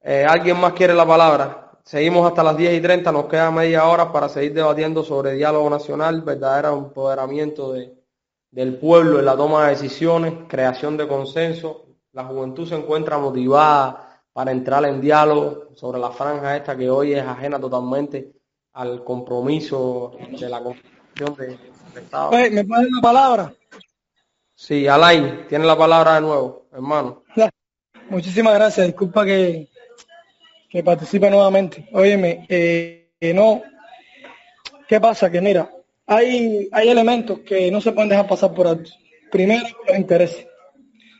Eh, 0.00 0.24
¿Alguien 0.24 0.60
más 0.60 0.72
quiere 0.74 0.94
la 0.94 1.04
palabra? 1.04 1.72
Seguimos 1.82 2.24
hasta 2.24 2.44
las 2.44 2.56
10 2.56 2.74
y 2.74 2.80
30, 2.80 3.10
nos 3.10 3.24
queda 3.24 3.50
media 3.50 3.84
hora 3.88 4.12
para 4.12 4.28
seguir 4.28 4.54
debatiendo 4.54 5.02
sobre 5.02 5.32
diálogo 5.32 5.68
nacional, 5.68 6.22
verdadero 6.22 6.78
empoderamiento 6.78 7.72
de, 7.72 7.92
del 8.52 8.78
pueblo 8.78 9.18
en 9.18 9.24
la 9.24 9.36
toma 9.36 9.64
de 9.64 9.70
decisiones, 9.70 10.34
creación 10.46 10.96
de 10.96 11.08
consenso. 11.08 11.86
La 12.12 12.26
juventud 12.26 12.68
se 12.68 12.76
encuentra 12.76 13.18
motivada 13.18 14.22
para 14.32 14.52
entrar 14.52 14.84
en 14.84 15.00
diálogo 15.00 15.70
sobre 15.74 15.98
la 15.98 16.12
franja 16.12 16.56
esta 16.56 16.76
que 16.76 16.88
hoy 16.88 17.14
es 17.14 17.26
ajena 17.26 17.58
totalmente 17.58 18.39
al 18.80 19.04
compromiso 19.04 20.16
de 20.30 20.48
la 20.48 20.62
Constitución 20.62 21.36
de, 21.36 22.00
Estado. 22.00 22.30
¿Me 22.30 22.64
pones 22.64 22.88
la 22.90 23.02
palabra? 23.02 23.54
Sí, 24.54 24.86
Alain, 24.86 25.46
tiene 25.48 25.66
la 25.66 25.76
palabra 25.76 26.14
de 26.14 26.22
nuevo, 26.22 26.66
hermano. 26.72 27.22
Muchísimas 28.10 28.54
gracias, 28.54 28.86
disculpa 28.86 29.26
que, 29.26 29.68
que 30.70 30.82
participe 30.82 31.28
nuevamente. 31.28 31.90
Óyeme, 31.92 32.46
eh, 32.48 33.10
no, 33.34 33.62
¿qué 34.88 34.98
pasa? 34.98 35.30
Que 35.30 35.42
mira, 35.42 35.70
hay, 36.06 36.66
hay 36.72 36.88
elementos 36.88 37.40
que 37.40 37.70
no 37.70 37.82
se 37.82 37.92
pueden 37.92 38.08
dejar 38.08 38.26
pasar 38.26 38.54
por 38.54 38.66
alto. 38.66 38.90
Primero, 39.30 39.66
los 39.86 39.96
intereses. 39.98 40.46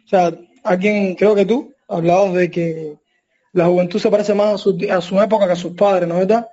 O 0.06 0.08
sea, 0.08 0.32
alguien, 0.64 1.14
creo 1.14 1.34
que 1.34 1.44
tú, 1.44 1.74
hablabas 1.88 2.32
de 2.32 2.50
que 2.50 2.96
la 3.52 3.66
juventud 3.66 4.00
se 4.00 4.10
parece 4.10 4.32
más 4.32 4.54
a 4.54 4.58
su, 4.58 4.78
a 4.90 5.00
su 5.02 5.20
época 5.20 5.46
que 5.46 5.52
a 5.52 5.56
sus 5.56 5.74
padres, 5.74 6.08
¿no 6.08 6.14
es 6.14 6.26
verdad? 6.26 6.48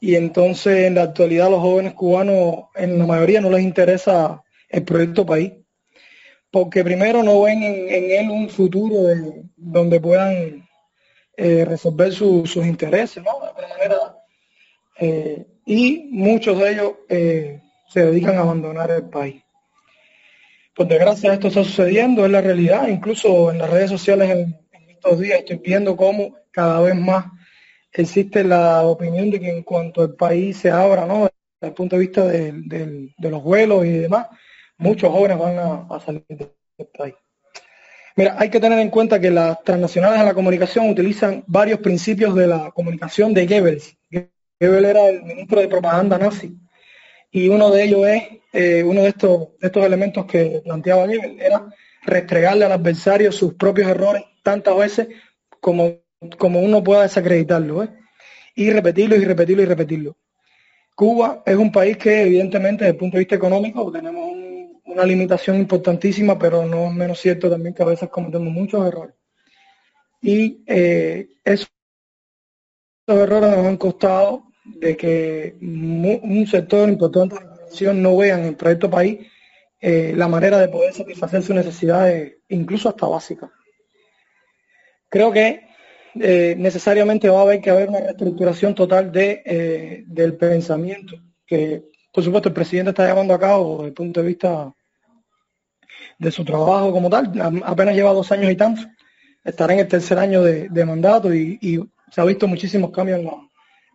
Y 0.00 0.16
entonces 0.16 0.86
en 0.86 0.94
la 0.94 1.02
actualidad 1.02 1.50
los 1.50 1.60
jóvenes 1.60 1.92
cubanos, 1.92 2.64
en 2.74 2.98
la 2.98 3.06
mayoría 3.06 3.40
no 3.40 3.50
les 3.50 3.62
interesa 3.62 4.42
el 4.68 4.82
proyecto 4.84 5.26
país, 5.26 5.52
porque 6.50 6.82
primero 6.82 7.22
no 7.22 7.42
ven 7.42 7.62
en, 7.62 8.10
él 8.10 8.30
un 8.30 8.48
futuro 8.48 9.02
de, 9.02 9.42
donde 9.56 10.00
puedan 10.00 10.66
eh, 11.36 11.64
resolver 11.64 12.12
sus 12.12 12.56
intereses, 12.56 13.22
¿no? 13.22 13.32
De 13.40 13.68
manera. 13.68 14.16
Eh, 14.98 15.46
y 15.66 16.08
muchos 16.10 16.58
de 16.58 16.72
ellos 16.72 16.92
eh, 17.08 17.60
se 17.88 18.06
dedican 18.06 18.36
a 18.36 18.40
abandonar 18.40 18.90
el 18.90 19.08
país. 19.08 19.42
Por 20.74 20.88
desgracia 20.88 21.34
esto 21.34 21.48
está 21.48 21.62
sucediendo, 21.62 22.24
es 22.24 22.30
la 22.30 22.40
realidad, 22.40 22.88
incluso 22.88 23.50
en 23.50 23.58
las 23.58 23.70
redes 23.70 23.90
sociales 23.90 24.30
en, 24.30 24.56
estos 24.88 25.18
días 25.18 25.38
estoy 25.38 25.56
viendo 25.56 25.96
cómo 25.96 26.36
cada 26.50 26.80
vez 26.80 26.94
más 26.94 27.24
existe 27.92 28.44
la 28.44 28.82
opinión 28.82 29.30
de 29.30 29.40
que 29.40 29.50
en 29.50 29.62
cuanto 29.62 30.02
el 30.02 30.14
país 30.14 30.56
se 30.58 30.70
abra, 30.70 31.06
¿no? 31.06 31.28
Desde 31.60 31.68
el 31.68 31.72
punto 31.72 31.96
de 31.96 32.00
vista 32.00 32.24
de, 32.24 33.12
los 33.18 33.42
vuelos 33.42 33.84
y 33.84 33.90
demás, 33.90 34.28
muchos 34.78 35.10
jóvenes 35.10 35.38
van 35.38 35.58
a, 35.58 35.86
a 35.94 36.00
salir 36.00 36.24
del 36.28 36.88
país. 36.96 37.14
Mira, 38.16 38.36
hay 38.38 38.50
que 38.50 38.60
tener 38.60 38.78
en 38.78 38.90
cuenta 38.90 39.20
que 39.20 39.30
las 39.30 39.62
transnacionales 39.62 40.20
de 40.20 40.26
la 40.26 40.34
comunicación 40.34 40.88
utilizan 40.88 41.44
varios 41.46 41.80
principios 41.80 42.34
de 42.34 42.46
la 42.46 42.70
comunicación 42.72 43.32
de 43.32 43.46
Goebbels. 43.46 43.96
Goebbels 44.60 44.88
era 44.88 45.08
el 45.08 45.22
ministro 45.22 45.60
de 45.60 45.68
propaganda 45.68 46.18
nazi 46.18 46.56
y 47.30 47.48
uno 47.48 47.70
de 47.70 47.84
ellos 47.84 48.06
es, 48.06 48.22
eh, 48.52 48.82
uno 48.82 49.02
de 49.02 49.08
estos, 49.08 49.48
estos 49.60 49.84
elementos 49.84 50.26
que 50.26 50.60
planteaba 50.64 51.06
Goebbels 51.06 51.40
era 51.40 51.66
restregarle 52.02 52.64
al 52.64 52.72
adversario 52.72 53.30
sus 53.30 53.54
propios 53.54 53.88
errores 53.88 54.24
tantas 54.42 54.76
veces 54.76 55.08
como, 55.60 56.00
como 56.38 56.60
uno 56.60 56.82
pueda 56.82 57.02
desacreditarlo, 57.02 57.84
¿eh? 57.84 57.88
y 58.54 58.70
repetirlo 58.70 59.16
y 59.16 59.24
repetirlo 59.24 59.62
y 59.62 59.66
repetirlo. 59.66 60.16
Cuba 60.94 61.42
es 61.46 61.56
un 61.56 61.72
país 61.72 61.96
que 61.96 62.22
evidentemente 62.22 62.84
desde 62.84 62.92
el 62.94 62.98
punto 62.98 63.16
de 63.16 63.20
vista 63.20 63.36
económico 63.36 63.90
tenemos 63.90 64.30
un 64.30 64.50
una 64.90 65.04
limitación 65.04 65.56
importantísima, 65.56 66.38
pero 66.38 66.66
no 66.66 66.86
es 66.86 66.92
menos 66.92 67.20
cierto 67.20 67.48
también 67.48 67.74
que 67.74 67.82
a 67.82 67.86
veces 67.86 68.08
cometemos 68.10 68.52
muchos 68.52 68.86
errores. 68.86 69.14
Y 70.20 70.62
eh, 70.66 71.28
esos 71.44 71.70
errores 73.06 73.50
nos 73.50 73.66
han 73.66 73.76
costado 73.76 74.44
de 74.64 74.96
que 74.96 75.56
un 75.60 76.46
sector 76.46 76.88
importante 76.88 77.36
de 77.36 77.44
la 77.44 77.54
población 77.54 78.02
no 78.02 78.16
vean 78.16 78.40
en 78.40 78.46
el 78.46 78.56
proyecto 78.56 78.90
país 78.90 79.26
eh, 79.80 80.12
la 80.14 80.28
manera 80.28 80.58
de 80.58 80.68
poder 80.68 80.92
satisfacer 80.92 81.42
sus 81.42 81.54
necesidades, 81.54 82.38
incluso 82.48 82.88
hasta 82.88 83.06
básicas. 83.06 83.50
Creo 85.08 85.32
que 85.32 85.66
eh, 86.14 86.54
necesariamente 86.58 87.28
va 87.28 87.40
a 87.40 87.42
haber 87.42 87.60
que 87.60 87.70
haber 87.70 87.88
una 87.88 88.00
reestructuración 88.00 88.74
total 88.74 89.12
de, 89.12 89.42
eh, 89.44 90.04
del 90.06 90.36
pensamiento, 90.36 91.16
que 91.46 91.84
por 92.12 92.24
supuesto 92.24 92.48
el 92.48 92.54
presidente 92.54 92.90
está 92.90 93.06
llamando 93.06 93.34
a 93.34 93.38
cabo 93.38 93.76
desde 93.76 93.88
el 93.88 93.94
punto 93.94 94.20
de 94.20 94.26
vista 94.26 94.74
de 96.18 96.30
su 96.30 96.44
trabajo 96.44 96.92
como 96.92 97.08
tal. 97.08 97.32
Apenas 97.64 97.94
lleva 97.94 98.12
dos 98.12 98.30
años 98.30 98.50
y 98.50 98.56
tanto. 98.56 98.82
Estará 99.42 99.72
en 99.72 99.80
el 99.80 99.88
tercer 99.88 100.18
año 100.18 100.42
de, 100.42 100.84
mandato 100.84 101.34
y, 101.34 101.80
se 102.10 102.20
ha 102.20 102.24
visto 102.24 102.48
muchísimos 102.48 102.90
cambios 102.90 103.20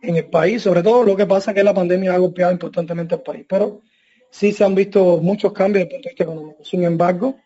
en, 0.02 0.16
el 0.16 0.24
país. 0.26 0.62
Sobre 0.62 0.82
todo 0.82 1.04
lo 1.04 1.16
que 1.16 1.26
pasa 1.26 1.54
que 1.54 1.62
la 1.62 1.74
pandemia 1.74 2.14
ha 2.14 2.18
golpeado 2.18 2.52
importantemente 2.52 3.14
al 3.14 3.22
país. 3.22 3.44
Pero 3.48 3.82
sí 4.30 4.52
se 4.52 4.64
han 4.64 4.74
visto 4.74 5.18
muchos 5.18 5.52
cambios 5.52 5.84
desde 5.84 5.96
punto 5.96 6.08
de 6.08 6.12
vista 6.12 6.24
económico. 6.24 6.64
Sin 6.64 6.84
embargo, 6.84 7.36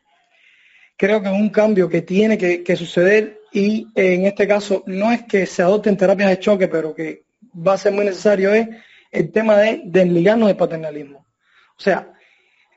creo 0.96 1.20
que 1.20 1.28
es 1.28 1.34
un 1.34 1.50
cambio 1.50 1.88
que 1.88 2.02
tiene 2.02 2.38
que, 2.38 2.76
suceder 2.76 3.39
y 3.52 3.88
en 3.94 4.26
este 4.26 4.46
caso 4.46 4.82
no 4.86 5.12
es 5.12 5.22
que 5.24 5.46
se 5.46 5.62
adopten 5.62 5.96
terapias 5.96 6.30
de 6.30 6.38
choque, 6.38 6.68
pero 6.68 6.94
que 6.94 7.24
va 7.54 7.74
a 7.74 7.78
ser 7.78 7.92
muy 7.92 8.04
necesario 8.04 8.52
es 8.54 8.68
el 9.10 9.32
tema 9.32 9.58
de 9.58 9.82
desligarnos 9.84 10.48
del 10.48 10.56
paternalismo. 10.56 11.26
O 11.76 11.82
sea, 11.82 12.12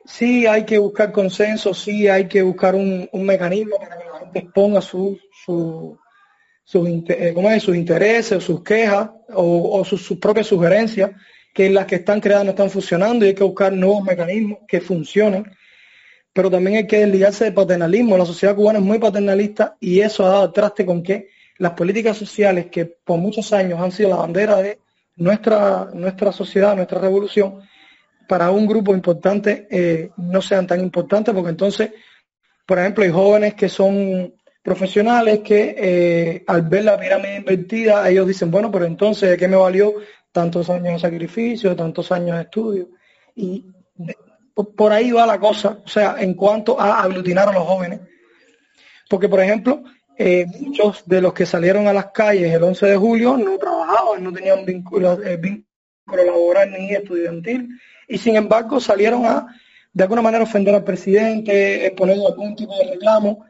sí 0.04 0.46
hay 0.46 0.64
que 0.64 0.78
buscar 0.78 1.12
consenso, 1.12 1.74
sí 1.74 2.08
hay 2.08 2.26
que 2.26 2.42
buscar 2.42 2.74
un, 2.74 3.08
mecanismo 3.12 3.76
para 3.78 3.98
que 3.98 4.04
la 4.04 4.18
gente 4.20 4.38
exponga 4.40 4.80
su, 4.80 5.18
su, 5.44 5.98
sus, 6.64 6.88
eh, 7.08 7.60
sus 7.60 7.76
intereses, 7.76 8.42
sus 8.42 8.62
quejas 8.62 9.10
o, 9.32 9.84
sus, 9.84 10.18
propias 10.18 10.46
sugerencias, 10.46 11.12
que 11.52 11.70
las 11.70 11.86
que 11.86 11.96
están 11.96 12.20
creadas 12.20 12.44
no 12.44 12.50
están 12.50 12.70
funcionando 12.70 13.24
y 13.24 13.28
hay 13.28 13.34
que 13.34 13.44
buscar 13.44 13.72
nuevos 13.72 14.02
mecanismos 14.02 14.58
que 14.66 14.80
funcionen. 14.80 15.50
Pero 16.34 16.50
también 16.50 16.76
hay 16.76 16.86
que 16.86 16.98
desligarse 16.98 17.44
del 17.44 17.54
paternalismo. 17.54 18.18
La 18.18 18.26
sociedad 18.26 18.54
cubana 18.54 18.80
es 18.80 18.84
muy 18.84 18.98
paternalista 18.98 19.76
y 19.80 20.00
eso 20.00 20.26
ha 20.26 20.30
dado 20.30 20.52
traste 20.52 20.84
con 20.84 21.02
que 21.02 21.28
las 21.58 21.72
políticas 21.72 22.18
sociales 22.18 22.66
que 22.66 22.84
por 22.84 23.18
muchos 23.18 23.52
años 23.52 23.80
han 23.80 23.92
sido 23.92 24.10
la 24.10 24.16
bandera 24.16 24.56
de 24.56 24.80
nuestra, 25.16 25.88
nuestra 25.94 26.32
sociedad, 26.32 26.74
nuestra 26.76 27.00
revolución, 27.00 27.60
para 28.28 28.50
un 28.50 28.66
grupo 28.66 28.94
importante 28.94 29.66
eh, 29.70 30.10
no 30.16 30.40
sean 30.42 30.66
tan 30.66 30.80
importantes, 30.80 31.34
porque 31.34 31.50
entonces, 31.50 31.90
por 32.66 32.78
ejemplo, 32.78 33.04
hay 33.04 33.10
jóvenes 33.10 33.54
que 33.54 33.68
son 33.68 34.34
profesionales 34.62 35.40
que 35.40 35.76
eh, 35.78 36.44
al 36.46 36.62
ver 36.62 36.84
la 36.84 36.98
pirámide 36.98 37.36
invertida, 37.36 38.08
ellos 38.08 38.26
dicen, 38.26 38.50
bueno, 38.50 38.70
pero 38.70 38.86
entonces, 38.86 39.30
¿de 39.30 39.36
qué 39.36 39.46
me 39.46 39.56
valió 39.56 39.94
tantos 40.32 40.70
años 40.70 40.94
de 40.94 40.98
sacrificio, 40.98 41.76
tantos 41.76 42.10
años 42.10 42.36
de 42.36 42.42
estudio? 42.42 42.88
Y 43.36 43.66
por 44.54 44.92
ahí 44.92 45.10
va 45.10 45.26
la 45.26 45.38
cosa, 45.38 45.78
o 45.84 45.88
sea, 45.88 46.16
en 46.18 46.34
cuanto 46.34 46.80
a 46.80 47.02
aglutinar 47.02 47.48
a 47.48 47.52
los 47.52 47.64
jóvenes. 47.64 48.00
Porque, 49.08 49.28
por 49.28 49.40
ejemplo, 49.40 49.82
eh, 50.16 50.46
muchos 50.60 51.06
de 51.06 51.20
los 51.20 51.32
que 51.32 51.46
salieron 51.46 51.88
a 51.88 51.92
las 51.92 52.06
calles 52.12 52.52
el 52.52 52.62
11 52.62 52.86
de 52.86 52.96
julio 52.96 53.36
no 53.36 53.58
trabajaban, 53.58 54.22
no 54.22 54.32
tenían 54.32 54.64
vínculo, 54.64 55.16
vínculo 55.16 56.24
laboral 56.24 56.70
ni 56.72 56.92
estudiantil, 56.92 57.68
y 58.06 58.18
sin 58.18 58.36
embargo 58.36 58.80
salieron 58.80 59.26
a 59.26 59.46
de 59.94 60.02
alguna 60.02 60.22
manera 60.22 60.44
ofender 60.44 60.74
al 60.74 60.84
presidente, 60.84 61.86
exponer 61.86 62.18
algún 62.18 62.56
tipo 62.56 62.76
de 62.76 62.90
reclamo, 62.90 63.46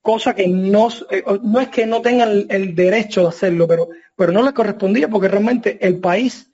cosa 0.00 0.34
que 0.34 0.46
no, 0.46 0.88
eh, 1.10 1.24
es 1.60 1.68
que 1.68 1.84
no 1.84 2.00
tengan 2.00 2.46
el, 2.48 2.74
derecho 2.74 3.22
de 3.22 3.28
hacerlo, 3.28 3.66
pero, 3.66 3.88
pero 4.14 4.32
no 4.32 4.42
les 4.42 4.52
correspondía 4.52 5.08
porque 5.08 5.28
realmente 5.28 5.78
el 5.84 5.98
país 5.98 6.50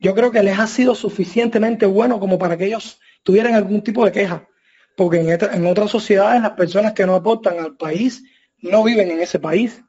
yo 0.00 0.14
creo 0.14 0.32
que 0.32 0.42
les 0.42 0.58
ha 0.58 0.66
sido 0.66 0.94
suficientemente 0.94 1.86
bueno 1.86 2.18
como 2.18 2.36
para 2.38 2.56
que 2.56 2.66
ellos 2.66 3.00
tuvieran 3.24 3.54
algún 3.54 3.82
tipo 3.82 4.04
de 4.04 4.12
queja, 4.12 4.48
porque 4.96 5.18
en, 5.18 5.66
otras 5.66 5.90
sociedades 5.90 6.40
las 6.40 6.52
personas 6.52 6.92
que 6.92 7.04
no 7.04 7.16
aportan 7.16 7.58
al 7.58 7.76
país 7.76 8.22
no 8.58 8.84
viven 8.84 9.10
en 9.10 9.20
ese 9.20 9.40
país. 9.40 9.82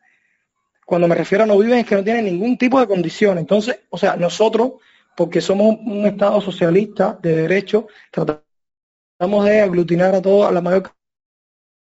Cuando 0.83 1.07
me 1.07 1.15
refiero 1.15 1.43
a 1.43 1.47
no 1.47 1.57
viven 1.59 1.79
es 1.79 1.85
que 1.85 1.95
no 1.95 2.03
tienen 2.03 2.25
ningún 2.25 2.57
tipo 2.57 2.79
de 2.79 2.87
condición. 2.87 3.37
Entonces, 3.37 3.81
o 3.89 3.97
sea, 3.97 4.15
nosotros 4.15 4.73
porque 5.15 5.41
somos 5.41 5.77
un 5.85 6.05
Estado 6.05 6.41
socialista 6.41 7.17
de 7.21 7.35
derecho, 7.35 7.87
tratamos 8.11 9.45
de 9.45 9.61
aglutinar 9.61 10.15
a 10.15 10.21
toda 10.21 10.51
la 10.51 10.61
mayor 10.61 10.91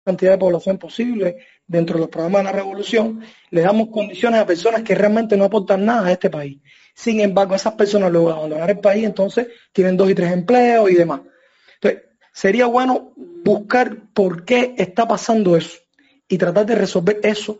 cantidad 0.06 0.32
de 0.32 0.38
población 0.38 0.78
posible 0.78 1.38
dentro 1.66 1.96
de 1.96 2.02
los 2.02 2.10
programas 2.10 2.42
de 2.42 2.44
la 2.44 2.52
revolución, 2.52 3.22
le 3.50 3.62
damos 3.62 3.88
condiciones 3.90 4.40
a 4.40 4.46
personas 4.46 4.84
que 4.84 4.96
realmente 4.96 5.38
no 5.38 5.46
aportan 5.46 5.86
nada 5.86 6.08
a 6.08 6.12
este 6.12 6.30
país. 6.30 6.62
Sin 6.94 7.22
embargo, 7.22 7.56
esas 7.56 7.74
personas 7.74 8.12
luego 8.12 8.32
abandonar 8.32 8.70
el 8.70 8.80
país, 8.80 9.06
entonces 9.06 9.48
tienen 9.72 9.98
dos 9.98 10.10
y 10.10 10.16
tres 10.16 10.32
empleos 10.32 10.92
y 10.92 10.96
demás. 10.96 11.22
Sería 12.34 12.66
bueno 12.66 13.14
buscar 13.16 13.96
por 14.14 14.44
qué 14.44 14.76
está 14.78 15.08
pasando 15.08 15.56
eso 15.56 15.78
y 16.28 16.38
tratar 16.38 16.66
de 16.66 16.76
resolver 16.76 17.20
eso 17.24 17.60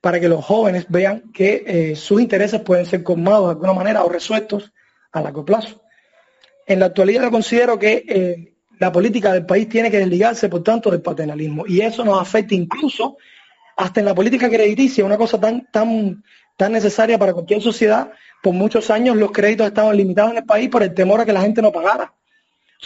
para 0.00 0.20
que 0.20 0.28
los 0.28 0.44
jóvenes 0.44 0.86
vean 0.88 1.32
que 1.32 1.64
eh, 1.66 1.96
sus 1.96 2.20
intereses 2.20 2.60
pueden 2.60 2.84
ser 2.84 3.02
colmados 3.02 3.46
de 3.46 3.50
alguna 3.52 3.72
manera 3.72 4.04
o 4.04 4.08
resueltos 4.08 4.72
a 5.12 5.20
largo 5.20 5.44
plazo. 5.44 5.82
En 6.66 6.80
la 6.80 6.86
actualidad 6.86 7.22
yo 7.22 7.30
considero 7.30 7.78
que 7.78 8.04
eh, 8.08 8.54
la 8.78 8.90
política 8.90 9.32
del 9.32 9.46
país 9.46 9.68
tiene 9.68 9.90
que 9.90 9.98
desligarse, 9.98 10.48
por 10.48 10.62
tanto, 10.62 10.90
del 10.90 11.00
paternalismo. 11.00 11.64
Y 11.66 11.80
eso 11.80 12.04
nos 12.04 12.20
afecta 12.20 12.54
incluso 12.54 13.16
hasta 13.76 14.00
en 14.00 14.06
la 14.06 14.14
política 14.14 14.48
crediticia, 14.48 15.04
una 15.04 15.16
cosa 15.16 15.38
tan, 15.38 15.66
tan, 15.70 16.22
tan 16.56 16.72
necesaria 16.72 17.18
para 17.18 17.32
cualquier 17.32 17.62
sociedad. 17.62 18.10
Por 18.42 18.52
muchos 18.52 18.90
años 18.90 19.16
los 19.16 19.30
créditos 19.30 19.66
estaban 19.66 19.96
limitados 19.96 20.32
en 20.32 20.38
el 20.38 20.44
país 20.44 20.68
por 20.68 20.82
el 20.82 20.92
temor 20.92 21.20
a 21.20 21.24
que 21.24 21.32
la 21.32 21.42
gente 21.42 21.62
no 21.62 21.72
pagara. 21.72 22.12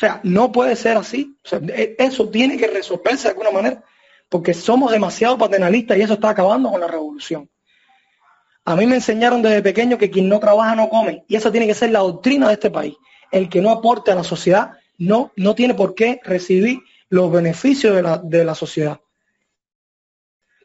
Sea, 0.00 0.18
no 0.22 0.50
puede 0.50 0.76
ser 0.76 0.96
así. 0.96 1.36
E, 1.52 1.94
eso 1.98 2.26
tiene 2.30 2.56
que 2.56 2.66
resolverse 2.66 3.24
de 3.24 3.32
alguna 3.32 3.50
manera, 3.50 3.84
porque 4.30 4.54
somos 4.54 4.90
demasiado 4.90 5.36
paternalistas 5.36 5.98
y 5.98 6.00
eso 6.00 6.14
está 6.14 6.30
acabando 6.30 6.70
con 6.70 6.80
la 6.80 6.86
revolución. 6.86 7.50
A 8.64 8.76
mí 8.76 8.86
me 8.86 8.94
enseñaron 8.94 9.42
desde 9.42 9.60
pequeño 9.60 9.98
que 9.98 10.10
quien 10.10 10.26
no 10.26 10.40
trabaja 10.40 10.74
no 10.74 10.88
come, 10.88 11.22
y 11.28 11.36
esa 11.36 11.52
tiene 11.52 11.66
que 11.66 11.74
ser 11.74 11.90
la 11.90 11.98
doctrina 11.98 12.48
de 12.48 12.54
este 12.54 12.70
país. 12.70 12.94
El 13.30 13.50
que 13.50 13.60
no 13.60 13.68
aporte 13.68 14.10
a 14.10 14.14
la 14.14 14.24
sociedad 14.24 14.72
no, 14.96 15.32
no 15.36 15.54
tiene 15.54 15.74
por 15.74 15.94
qué 15.94 16.18
recibir 16.24 16.80
los 17.10 17.30
beneficios 17.30 17.94
de 17.94 18.02
la, 18.02 18.16
de 18.16 18.42
la 18.42 18.54
sociedad. 18.54 18.98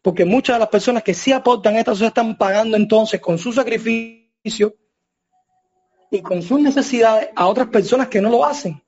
Porque 0.02 0.24
muchas 0.24 0.56
de 0.56 0.60
las 0.62 0.70
personas 0.70 1.04
que 1.04 1.14
sí 1.14 1.34
aportan 1.34 1.76
a 1.76 1.80
esta 1.80 1.92
sociedad 1.92 2.12
están 2.12 2.38
pagando 2.38 2.78
entonces 2.78 3.20
con 3.20 3.38
su 3.38 3.52
sacrificio 3.52 4.78
y 6.10 6.22
con 6.22 6.42
sus 6.42 6.62
necesidades 6.62 7.32
a 7.36 7.48
otras 7.48 7.68
personas 7.68 8.08
que 8.08 8.22
no 8.22 8.30
lo 8.30 8.46
hacen. 8.46 8.85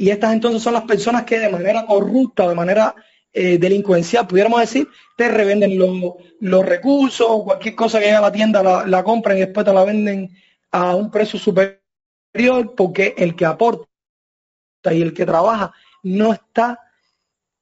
Y 0.00 0.08
estas 0.08 0.32
entonces 0.32 0.62
son 0.62 0.72
las 0.72 0.84
personas 0.84 1.24
que 1.24 1.38
de 1.38 1.50
manera 1.50 1.84
corrupta, 1.84 2.48
de 2.48 2.54
manera 2.54 2.94
eh, 3.34 3.58
delincuencial, 3.58 4.26
pudiéramos 4.26 4.58
decir, 4.58 4.88
te 5.14 5.28
revenden 5.28 5.78
los, 5.78 6.14
los 6.40 6.64
recursos, 6.64 7.42
cualquier 7.44 7.74
cosa 7.74 7.98
que 7.98 8.06
llega 8.06 8.16
a 8.16 8.22
la 8.22 8.32
tienda 8.32 8.86
la, 8.86 9.04
compran 9.04 9.36
y 9.36 9.40
después 9.40 9.66
te 9.66 9.74
la 9.74 9.84
venden 9.84 10.30
a 10.70 10.96
un 10.96 11.10
precio 11.10 11.38
superior 11.38 12.74
porque 12.74 13.14
el 13.18 13.36
que 13.36 13.44
aporta 13.44 13.84
y 14.90 15.02
el 15.02 15.12
que 15.12 15.26
trabaja 15.26 15.74
no 16.02 16.32
está 16.32 16.80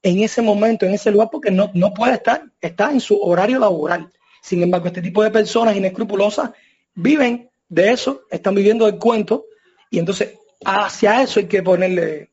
en 0.01 0.21
ese 0.21 0.41
momento, 0.41 0.87
en 0.87 0.95
ese 0.95 1.11
lugar, 1.11 1.31
porque 1.33 1.51
no, 1.51 1.73
no 1.75 1.93
puede 1.93 2.13
estar, 2.13 2.45
está 2.61 2.93
en 2.93 3.01
su 3.01 3.21
horario 3.21 3.59
laboral. 3.59 4.13
Sin 4.43 4.63
embargo, 4.63 4.87
este 4.87 5.03
tipo 5.03 5.25
de 5.25 5.33
personas 5.33 5.75
inescrupulosas 5.75 6.53
viven 6.95 7.51
de 7.69 7.91
eso, 7.91 8.23
están 8.31 8.55
viviendo 8.55 8.87
del 8.87 9.01
cuento, 9.01 9.47
y 9.91 9.99
entonces 9.99 10.38
hacia 10.65 11.23
eso 11.23 11.41
hay 11.41 11.47
que 11.47 11.63
ponerle 11.63 12.31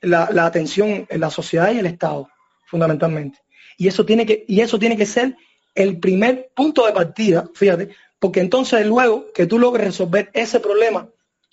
la, 0.00 0.28
atención 0.46 1.06
en 1.08 1.20
la 1.20 1.30
sociedad 1.30 1.72
y 1.72 1.78
el 1.78 1.86
Estado, 1.86 2.28
fundamentalmente. 2.66 3.38
Y 3.76 3.88
eso 3.88 4.04
tiene 4.04 4.24
que, 4.24 4.44
y 4.46 4.60
eso 4.60 4.78
tiene 4.78 4.96
que 4.96 5.06
ser 5.06 5.36
el 5.74 5.98
primer 5.98 6.50
punto 6.54 6.86
de 6.86 6.92
partida, 6.92 7.48
fíjate, 7.54 7.90
porque 8.18 8.40
entonces 8.40 8.86
luego 8.86 9.26
que 9.34 9.46
tú 9.46 9.58
logres 9.58 9.86
resolver 9.86 10.30
ese 10.32 10.60
problema, 10.60 11.08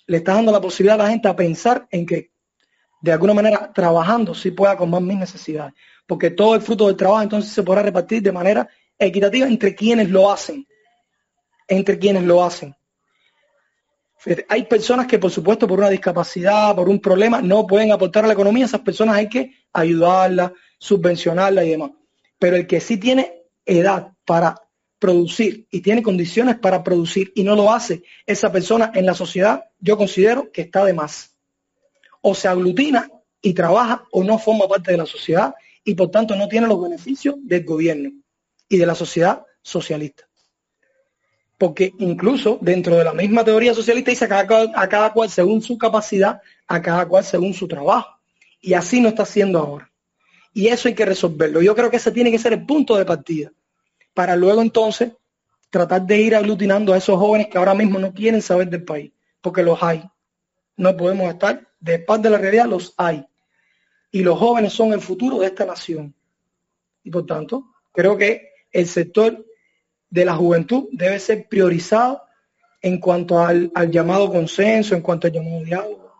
le 0.06 0.18
estás 0.18 0.36
dando 0.36 0.52
la 0.52 0.60
posibilidad 0.60 1.00
a 1.00 1.04
la 1.04 1.10
gente 1.10 1.28
a 1.28 1.36
pensar 1.36 1.86
en 1.90 2.06
que 2.06 2.30
de 3.00 3.12
alguna 3.12 3.34
manera 3.34 3.70
trabajando 3.72 4.34
si 4.34 4.50
pueda 4.50 4.76
con 4.76 4.90
más 4.90 5.02
mis 5.02 5.18
necesidades. 5.18 5.74
Porque 6.06 6.30
todo 6.30 6.54
el 6.54 6.62
fruto 6.62 6.86
del 6.86 6.96
trabajo 6.96 7.22
entonces 7.22 7.52
se 7.52 7.62
podrá 7.62 7.82
repartir 7.82 8.22
de 8.22 8.32
manera 8.32 8.68
equitativa 8.98 9.46
entre 9.46 9.74
quienes 9.74 10.10
lo 10.10 10.30
hacen. 10.30 10.66
Entre 11.68 11.98
quienes 11.98 12.22
lo 12.22 12.44
hacen. 12.44 12.74
Hay 14.48 14.64
personas 14.64 15.06
que, 15.06 15.18
por 15.18 15.30
supuesto, 15.30 15.66
por 15.66 15.78
una 15.78 15.90
discapacidad, 15.90 16.74
por 16.74 16.88
un 16.88 17.00
problema, 17.00 17.42
no 17.42 17.66
pueden 17.66 17.92
aportar 17.92 18.24
a 18.24 18.26
la 18.26 18.32
economía. 18.32 18.64
Esas 18.64 18.80
personas 18.80 19.16
hay 19.16 19.28
que 19.28 19.52
ayudarlas, 19.72 20.52
subvencionarlas 20.78 21.64
y 21.66 21.70
demás. 21.70 21.90
Pero 22.38 22.56
el 22.56 22.66
que 22.66 22.80
sí 22.80 22.96
tiene 22.96 23.42
edad 23.66 24.12
para 24.24 24.54
producir 24.98 25.66
y 25.70 25.82
tiene 25.82 26.02
condiciones 26.02 26.56
para 26.58 26.82
producir 26.82 27.30
y 27.34 27.44
no 27.44 27.54
lo 27.54 27.70
hace, 27.70 28.02
esa 28.24 28.50
persona 28.50 28.90
en 28.94 29.04
la 29.04 29.12
sociedad, 29.12 29.64
yo 29.78 29.98
considero 29.98 30.50
que 30.50 30.62
está 30.62 30.84
de 30.84 30.94
más 30.94 31.36
o 32.22 32.34
se 32.34 32.48
aglutina 32.48 33.10
y 33.42 33.52
trabaja 33.52 34.06
o 34.10 34.24
no 34.24 34.38
forma 34.38 34.66
parte 34.66 34.92
de 34.92 34.96
la 34.96 35.04
sociedad 35.04 35.54
y 35.84 35.94
por 35.94 36.10
tanto 36.10 36.34
no 36.34 36.48
tiene 36.48 36.66
los 36.66 36.82
beneficios 36.82 37.34
del 37.42 37.64
gobierno 37.64 38.12
y 38.66 38.78
de 38.78 38.86
la 38.86 38.94
sociedad 38.94 39.44
socialista. 39.60 40.26
Porque 41.58 41.92
incluso 41.98 42.58
dentro 42.60 42.96
de 42.96 43.04
la 43.04 43.12
misma 43.12 43.44
teoría 43.44 43.74
socialista 43.74 44.10
dice 44.10 44.24
a 44.24 44.88
cada, 44.88 45.12
cual 45.12 45.30
según 45.30 45.62
su 45.62 45.78
capacidad, 45.78 46.40
a 46.66 46.82
cada 46.82 47.06
cual 47.06 47.24
según 47.24 47.54
su 47.54 47.68
trabajo. 47.68 48.18
Y 48.60 48.74
así 48.74 49.00
no 49.00 49.08
está 49.08 49.22
haciendo 49.22 49.58
ahora. 49.58 49.90
Y 50.52 50.68
eso 50.68 50.88
hay 50.88 50.94
que 50.94 51.04
resolverlo. 51.04 51.62
Yo 51.62 51.74
creo 51.74 51.90
que 51.90 51.96
ese 51.96 52.10
tiene 52.10 52.30
que 52.30 52.38
ser 52.38 52.52
el 52.52 52.66
punto 52.66 52.96
de 52.96 53.04
partida. 53.04 53.52
Para 54.12 54.36
luego 54.36 54.62
entonces 54.62 55.12
tratar 55.70 56.02
de 56.02 56.20
ir 56.20 56.34
aglutinando 56.34 56.92
a 56.92 56.96
esos 56.96 57.18
jóvenes 57.18 57.48
que 57.48 57.58
ahora 57.58 57.74
mismo 57.74 57.98
no 57.98 58.12
quieren 58.12 58.42
saber 58.42 58.68
del 58.68 58.84
país. 58.84 59.12
Porque 59.40 59.62
los 59.62 59.82
hay. 59.82 60.04
No 60.76 60.96
podemos 60.96 61.28
estar 61.28 61.68
Después 61.84 62.22
de 62.22 62.30
la 62.30 62.38
realidad 62.38 62.64
los 62.64 62.94
hay. 62.96 63.26
Y 64.10 64.22
los 64.22 64.38
jóvenes 64.38 64.72
son 64.72 64.94
el 64.94 65.02
futuro 65.02 65.40
de 65.40 65.48
esta 65.48 65.66
nación. 65.66 66.14
Y 67.02 67.10
por 67.10 67.26
tanto, 67.26 67.74
creo 67.92 68.16
que 68.16 68.48
el 68.72 68.86
sector 68.86 69.44
de 70.10 70.24
la 70.24 70.36
juventud 70.36 70.88
debe 70.92 71.18
ser 71.18 71.48
priorizado 71.48 72.22
en 72.80 73.00
cuanto 73.00 73.38
al, 73.38 73.70
llamado 73.90 74.30
consenso, 74.30 74.94
en 74.94 75.00
cuanto 75.00 75.26
al 75.26 75.32
llamado 75.32 75.64
diálogo. 75.64 76.12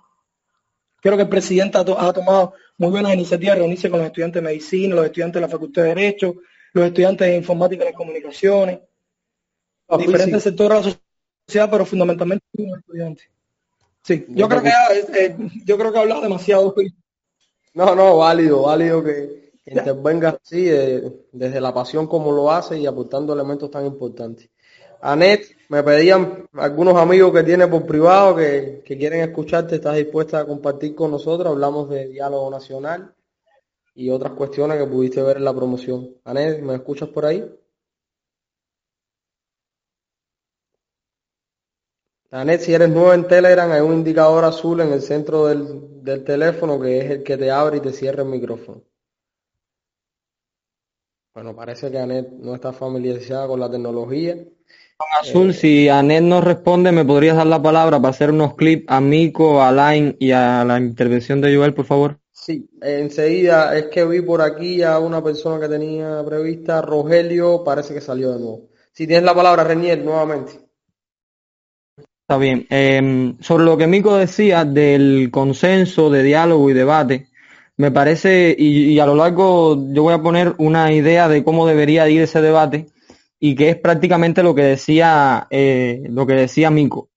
Creo 1.00 1.16
que 1.16 1.24
el 1.24 1.28
presidente 1.28 1.76
ha, 1.76 1.84
tomado 1.84 2.54
muy 2.78 2.90
buenas 2.90 3.12
iniciativas, 3.12 3.58
reunirse 3.58 3.90
con 3.90 3.98
los 3.98 4.06
estudiantes 4.06 4.42
de 4.42 4.48
medicina, 4.48 4.94
los 4.94 5.04
estudiantes 5.04 5.34
de 5.34 5.40
la 5.42 5.50
Facultad 5.50 5.82
de 5.82 5.88
Derecho, 5.88 6.36
los 6.72 6.86
estudiantes 6.86 7.28
de 7.28 7.36
informática 7.36 7.84
y 7.84 7.88
de 7.88 7.92
comunicaciones, 7.92 8.80
diferentes 9.98 10.42
sectores 10.42 10.84
de 10.84 10.90
la 10.90 10.98
sociedad, 11.46 11.70
pero 11.70 11.84
fundamentalmente 11.84 12.44
los 12.54 12.78
estudiantes. 12.78 13.28
Sí, 14.02 14.24
yo 14.28 14.48
creo 14.48 14.62
que 14.62 14.70
eh, 14.70 15.36
yo 15.64 15.78
creo 15.78 15.92
que 15.92 15.98
ha 15.98 16.02
hablado 16.02 16.22
demasiado. 16.22 16.74
No, 17.74 17.94
no, 17.94 18.18
válido, 18.18 18.62
válido 18.62 19.02
que, 19.04 19.43
intervenga 19.66 20.38
así 20.42 20.68
eh, 20.68 21.02
desde 21.32 21.60
la 21.60 21.72
pasión 21.72 22.06
como 22.06 22.32
lo 22.32 22.50
hace 22.50 22.78
y 22.78 22.86
aportando 22.86 23.32
elementos 23.32 23.70
tan 23.70 23.86
importantes. 23.86 24.50
Anet, 25.00 25.44
me 25.68 25.82
pedían 25.82 26.48
algunos 26.54 26.96
amigos 26.96 27.32
que 27.32 27.42
tiene 27.42 27.66
por 27.68 27.84
privado 27.84 28.36
que, 28.36 28.82
que 28.84 28.96
quieren 28.96 29.20
escucharte, 29.20 29.76
estás 29.76 29.96
dispuesta 29.96 30.40
a 30.40 30.46
compartir 30.46 30.94
con 30.94 31.10
nosotros, 31.10 31.52
hablamos 31.52 31.90
de 31.90 32.08
diálogo 32.08 32.50
nacional 32.50 33.14
y 33.94 34.10
otras 34.10 34.32
cuestiones 34.32 34.78
que 34.78 34.86
pudiste 34.86 35.22
ver 35.22 35.36
en 35.36 35.44
la 35.44 35.54
promoción. 35.54 36.16
Anet, 36.24 36.60
¿me 36.62 36.74
escuchas 36.74 37.08
por 37.10 37.26
ahí? 37.26 37.44
Anet, 42.30 42.62
si 42.62 42.74
eres 42.74 42.88
nuevo 42.88 43.12
en 43.12 43.28
Telegram, 43.28 43.70
hay 43.70 43.80
un 43.80 43.92
indicador 43.92 44.44
azul 44.44 44.80
en 44.80 44.92
el 44.92 45.02
centro 45.02 45.46
del, 45.46 46.24
teléfono 46.24 46.80
que 46.80 46.98
es 46.98 47.10
el 47.10 47.22
que 47.22 47.36
te 47.36 47.50
abre 47.50 47.76
y 47.76 47.80
te 47.80 47.92
cierra 47.92 48.24
el 48.24 48.28
micrófono. 48.28 48.82
Bueno, 51.34 51.56
parece 51.56 51.90
que 51.90 51.98
Anet 51.98 52.30
no 52.30 52.54
está 52.54 52.72
familiarizada 52.72 53.48
con 53.48 53.58
la 53.58 53.68
tecnología. 53.68 54.36
Azul, 55.20 55.50
eh, 55.50 55.52
si 55.52 55.88
Anet 55.88 56.22
no 56.22 56.40
responde, 56.40 56.92
¿me 56.92 57.04
podrías 57.04 57.36
dar 57.36 57.48
la 57.48 57.60
palabra 57.60 57.98
para 57.98 58.10
hacer 58.10 58.30
unos 58.30 58.54
clips 58.54 58.84
a 58.86 59.00
Mico, 59.00 59.60
a 59.60 59.72
Line 59.72 60.16
y 60.20 60.30
a 60.30 60.64
la 60.64 60.78
intervención 60.78 61.40
de 61.40 61.56
Joel, 61.56 61.74
por 61.74 61.86
favor? 61.86 62.20
Sí, 62.30 62.70
enseguida 62.80 63.76
es 63.76 63.86
que 63.86 64.04
vi 64.04 64.20
por 64.20 64.42
aquí 64.42 64.82
a 64.84 65.00
una 65.00 65.24
persona 65.24 65.58
que 65.58 65.68
tenía 65.68 66.22
prevista, 66.24 66.80
Rogelio, 66.80 67.64
parece 67.64 67.94
que 67.94 68.00
salió 68.00 68.32
de 68.32 68.38
nuevo. 68.38 68.68
Si 68.92 69.04
tienes 69.08 69.24
la 69.24 69.34
palabra, 69.34 69.64
Renier, 69.64 70.04
nuevamente. 70.04 70.52
Está 71.96 72.38
bien. 72.38 72.64
Em, 72.70 73.36
sobre 73.40 73.64
lo 73.64 73.76
que 73.76 73.88
Mico 73.88 74.16
decía 74.16 74.64
del 74.64 75.30
consenso, 75.32 76.10
de 76.10 76.22
diálogo 76.22 76.70
y 76.70 76.74
debate, 76.74 77.28
me 77.76 77.90
parece, 77.90 78.54
y, 78.56 78.98
a 78.98 79.06
lo 79.06 79.16
largo 79.16 79.76
yo 79.92 80.02
voy 80.02 80.14
a 80.14 80.22
poner 80.22 80.54
una 80.58 80.92
idea 80.92 81.28
de 81.28 81.42
cómo 81.42 81.66
debería 81.66 82.08
ir 82.08 82.22
ese 82.22 82.40
debate, 82.40 82.86
y 83.40 83.54
que 83.56 83.70
es 83.70 83.76
prácticamente 83.76 84.42
lo 84.42 84.54
que 84.54 84.62
decía, 84.62 85.46
eh, 85.50 86.02
lo 86.08 86.26
que 86.26 86.34
decía 86.34 86.70
Mico. 86.70 87.10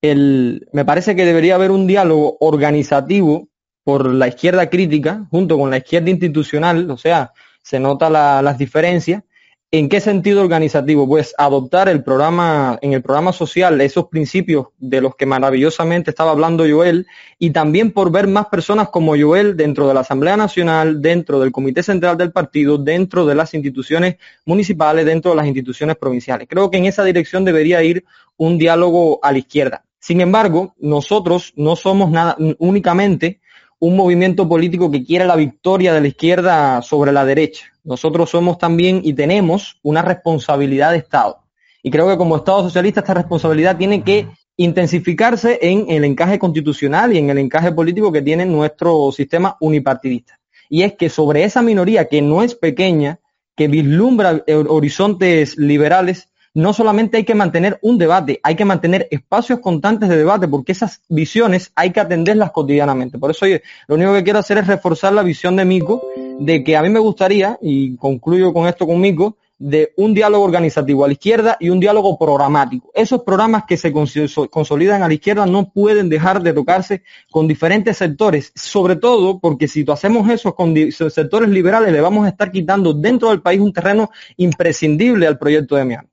El, 0.00 0.66
me 0.72 0.84
parece 0.84 1.14
que 1.14 1.24
debería 1.24 1.56
haber 1.56 1.70
un 1.70 1.86
diálogo 1.86 2.36
organizativo 2.40 3.48
por 3.84 4.06
la 4.06 4.28
izquierda 4.28 4.70
crítica, 4.70 5.26
junto 5.30 5.58
con 5.58 5.70
la 5.70 5.78
izquierda 5.78 6.10
institucional, 6.10 6.90
o 6.90 6.96
sea, 6.96 7.32
se 7.62 7.80
nota 7.80 8.08
las 8.08 8.58
diferencias, 8.58 9.24
¿En 9.70 9.90
qué 9.90 10.00
sentido 10.00 10.40
organizativo? 10.40 11.06
Pues 11.06 11.34
adoptar 11.36 11.90
el 11.90 12.02
programa, 12.02 12.78
en 12.80 12.94
el 12.94 13.02
programa 13.02 13.34
social, 13.34 13.78
esos 13.82 14.08
principios 14.08 14.68
de 14.78 15.02
los 15.02 15.14
que 15.14 15.26
maravillosamente 15.26 16.08
estaba 16.08 16.30
hablando 16.30 16.64
Joel, 16.66 17.06
y 17.38 17.50
también 17.50 17.92
por 17.92 18.10
ver 18.10 18.28
más 18.28 18.46
personas 18.46 18.88
como 18.88 19.14
Joel 19.14 19.58
dentro 19.58 19.86
de 19.86 19.92
la 19.92 20.00
Asamblea 20.00 20.38
Nacional, 20.38 21.02
dentro 21.02 21.38
del 21.38 21.52
Comité 21.52 21.82
Central 21.82 22.16
del 22.16 22.32
Partido, 22.32 22.78
dentro 22.78 23.26
de 23.26 23.34
las 23.34 23.52
instituciones 23.52 24.16
municipales, 24.46 25.04
dentro 25.04 25.32
de 25.32 25.36
las 25.36 25.46
instituciones 25.46 25.96
provinciales. 25.96 26.48
Creo 26.48 26.70
que 26.70 26.78
en 26.78 26.86
esa 26.86 27.04
dirección 27.04 27.44
debería 27.44 27.82
ir 27.82 28.06
un 28.38 28.56
diálogo 28.56 29.20
a 29.22 29.32
la 29.32 29.38
izquierda. 29.38 29.84
Sin 29.98 30.22
embargo, 30.22 30.74
nosotros 30.78 31.52
no 31.56 31.76
somos 31.76 32.10
nada 32.10 32.38
únicamente 32.58 33.40
un 33.80 33.96
movimiento 33.96 34.48
político 34.48 34.90
que 34.90 35.04
quiere 35.04 35.26
la 35.26 35.36
victoria 35.36 35.92
de 35.92 36.00
la 36.00 36.08
izquierda 36.08 36.82
sobre 36.82 37.12
la 37.12 37.24
derecha. 37.24 37.66
Nosotros 37.88 38.28
somos 38.28 38.58
también 38.58 39.00
y 39.02 39.14
tenemos 39.14 39.78
una 39.82 40.02
responsabilidad 40.02 40.92
de 40.92 40.98
Estado. 40.98 41.38
Y 41.82 41.90
creo 41.90 42.06
que 42.06 42.18
como 42.18 42.36
Estado 42.36 42.62
socialista 42.62 43.00
esta 43.00 43.14
responsabilidad 43.14 43.78
tiene 43.78 44.04
que 44.04 44.28
intensificarse 44.58 45.58
en 45.62 45.86
el 45.88 46.04
encaje 46.04 46.38
constitucional 46.38 47.14
y 47.14 47.18
en 47.18 47.30
el 47.30 47.38
encaje 47.38 47.72
político 47.72 48.12
que 48.12 48.20
tiene 48.20 48.44
nuestro 48.44 49.10
sistema 49.10 49.56
unipartidista. 49.60 50.38
Y 50.68 50.82
es 50.82 50.96
que 50.96 51.08
sobre 51.08 51.44
esa 51.44 51.62
minoría 51.62 52.08
que 52.08 52.20
no 52.20 52.42
es 52.42 52.54
pequeña, 52.54 53.20
que 53.56 53.68
vislumbra 53.68 54.44
horizontes 54.68 55.56
liberales, 55.56 56.28
no 56.52 56.74
solamente 56.74 57.16
hay 57.16 57.24
que 57.24 57.34
mantener 57.34 57.78
un 57.80 57.96
debate, 57.96 58.38
hay 58.42 58.54
que 58.54 58.66
mantener 58.66 59.08
espacios 59.10 59.60
constantes 59.60 60.10
de 60.10 60.18
debate, 60.18 60.46
porque 60.46 60.72
esas 60.72 61.00
visiones 61.08 61.72
hay 61.74 61.90
que 61.92 62.00
atenderlas 62.00 62.50
cotidianamente. 62.50 63.18
Por 63.18 63.30
eso 63.30 63.46
lo 63.86 63.94
único 63.94 64.12
que 64.12 64.24
quiero 64.24 64.40
hacer 64.40 64.58
es 64.58 64.66
reforzar 64.66 65.14
la 65.14 65.22
visión 65.22 65.56
de 65.56 65.64
Mico, 65.64 66.02
de 66.38 66.62
que 66.64 66.76
a 66.76 66.82
mí 66.82 66.88
me 66.88 67.00
gustaría, 67.00 67.58
y 67.60 67.96
concluyo 67.96 68.52
con 68.52 68.68
esto 68.68 68.86
con 68.86 69.00
Mico, 69.00 69.36
de 69.58 69.92
un 69.96 70.14
diálogo 70.14 70.44
organizativo 70.44 71.04
a 71.04 71.08
la 71.08 71.14
izquierda 71.14 71.56
y 71.58 71.70
un 71.70 71.80
diálogo 71.80 72.16
programático. 72.16 72.90
Esos 72.94 73.22
programas 73.22 73.64
que 73.66 73.76
se 73.76 73.92
consolidan 73.92 75.02
a 75.02 75.08
la 75.08 75.14
izquierda 75.14 75.46
no 75.46 75.70
pueden 75.70 76.08
dejar 76.08 76.42
de 76.42 76.52
tocarse 76.52 77.02
con 77.30 77.48
diferentes 77.48 77.96
sectores, 77.96 78.52
sobre 78.54 78.94
todo 78.94 79.40
porque 79.40 79.66
si 79.66 79.84
hacemos 79.90 80.30
eso 80.30 80.54
con 80.54 80.74
sectores 80.92 81.48
liberales 81.48 81.92
le 81.92 82.00
vamos 82.00 82.24
a 82.24 82.28
estar 82.28 82.52
quitando 82.52 82.94
dentro 82.94 83.30
del 83.30 83.42
país 83.42 83.60
un 83.60 83.72
terreno 83.72 84.10
imprescindible 84.36 85.26
al 85.26 85.38
proyecto 85.38 85.74
de 85.74 85.84
Miami. 85.84 86.08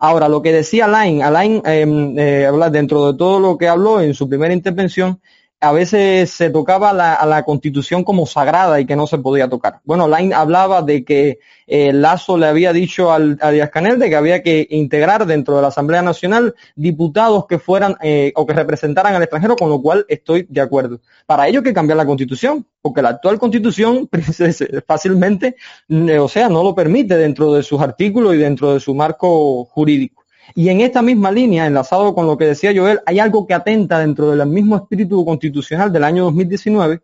Ahora, 0.00 0.28
lo 0.28 0.42
que 0.42 0.52
decía 0.52 0.84
Alain, 0.84 1.22
Alain 1.22 1.60
em, 1.64 2.16
eh, 2.18 2.48
dentro 2.70 3.12
de 3.12 3.18
todo 3.18 3.40
lo 3.40 3.58
que 3.58 3.66
habló 3.66 4.00
en 4.00 4.14
su 4.14 4.28
primera 4.28 4.54
intervención, 4.54 5.20
a 5.60 5.72
veces 5.72 6.30
se 6.30 6.50
tocaba 6.50 6.92
la, 6.92 7.14
a 7.14 7.26
la 7.26 7.42
constitución 7.44 8.04
como 8.04 8.26
sagrada 8.26 8.80
y 8.80 8.86
que 8.86 8.94
no 8.96 9.06
se 9.06 9.18
podía 9.18 9.48
tocar. 9.48 9.80
Bueno, 9.84 10.06
Lain 10.06 10.32
hablaba 10.32 10.82
de 10.82 11.04
que 11.04 11.40
eh, 11.66 11.92
Lazo 11.92 12.38
le 12.38 12.46
había 12.46 12.72
dicho 12.72 13.12
al, 13.12 13.38
a 13.42 13.50
Díaz 13.50 13.70
Canel 13.70 13.98
de 13.98 14.08
que 14.08 14.16
había 14.16 14.42
que 14.42 14.66
integrar 14.70 15.26
dentro 15.26 15.56
de 15.56 15.62
la 15.62 15.68
Asamblea 15.68 16.00
Nacional 16.00 16.54
diputados 16.76 17.46
que 17.46 17.58
fueran 17.58 17.96
eh, 18.00 18.32
o 18.36 18.46
que 18.46 18.54
representaran 18.54 19.14
al 19.14 19.22
extranjero, 19.22 19.56
con 19.56 19.68
lo 19.68 19.82
cual 19.82 20.06
estoy 20.08 20.46
de 20.48 20.60
acuerdo. 20.60 21.00
Para 21.26 21.48
ello 21.48 21.58
hay 21.58 21.64
que 21.64 21.74
cambiar 21.74 21.96
la 21.96 22.06
constitución, 22.06 22.64
porque 22.80 23.02
la 23.02 23.10
actual 23.10 23.38
constitución 23.38 24.08
fácilmente, 24.86 25.56
eh, 25.88 26.18
o 26.18 26.28
sea, 26.28 26.48
no 26.48 26.62
lo 26.62 26.74
permite 26.74 27.16
dentro 27.16 27.52
de 27.52 27.62
sus 27.62 27.80
artículos 27.80 28.34
y 28.34 28.38
dentro 28.38 28.74
de 28.74 28.80
su 28.80 28.94
marco 28.94 29.64
jurídico. 29.64 30.17
Y 30.54 30.68
en 30.68 30.80
esta 30.80 31.02
misma 31.02 31.30
línea, 31.30 31.66
enlazado 31.66 32.14
con 32.14 32.26
lo 32.26 32.36
que 32.36 32.46
decía 32.46 32.72
Joel, 32.74 33.00
hay 33.06 33.18
algo 33.18 33.46
que 33.46 33.54
atenta 33.54 33.98
dentro 33.98 34.30
del 34.30 34.46
mismo 34.46 34.76
espíritu 34.76 35.24
constitucional 35.24 35.92
del 35.92 36.04
año 36.04 36.24
2019, 36.24 37.00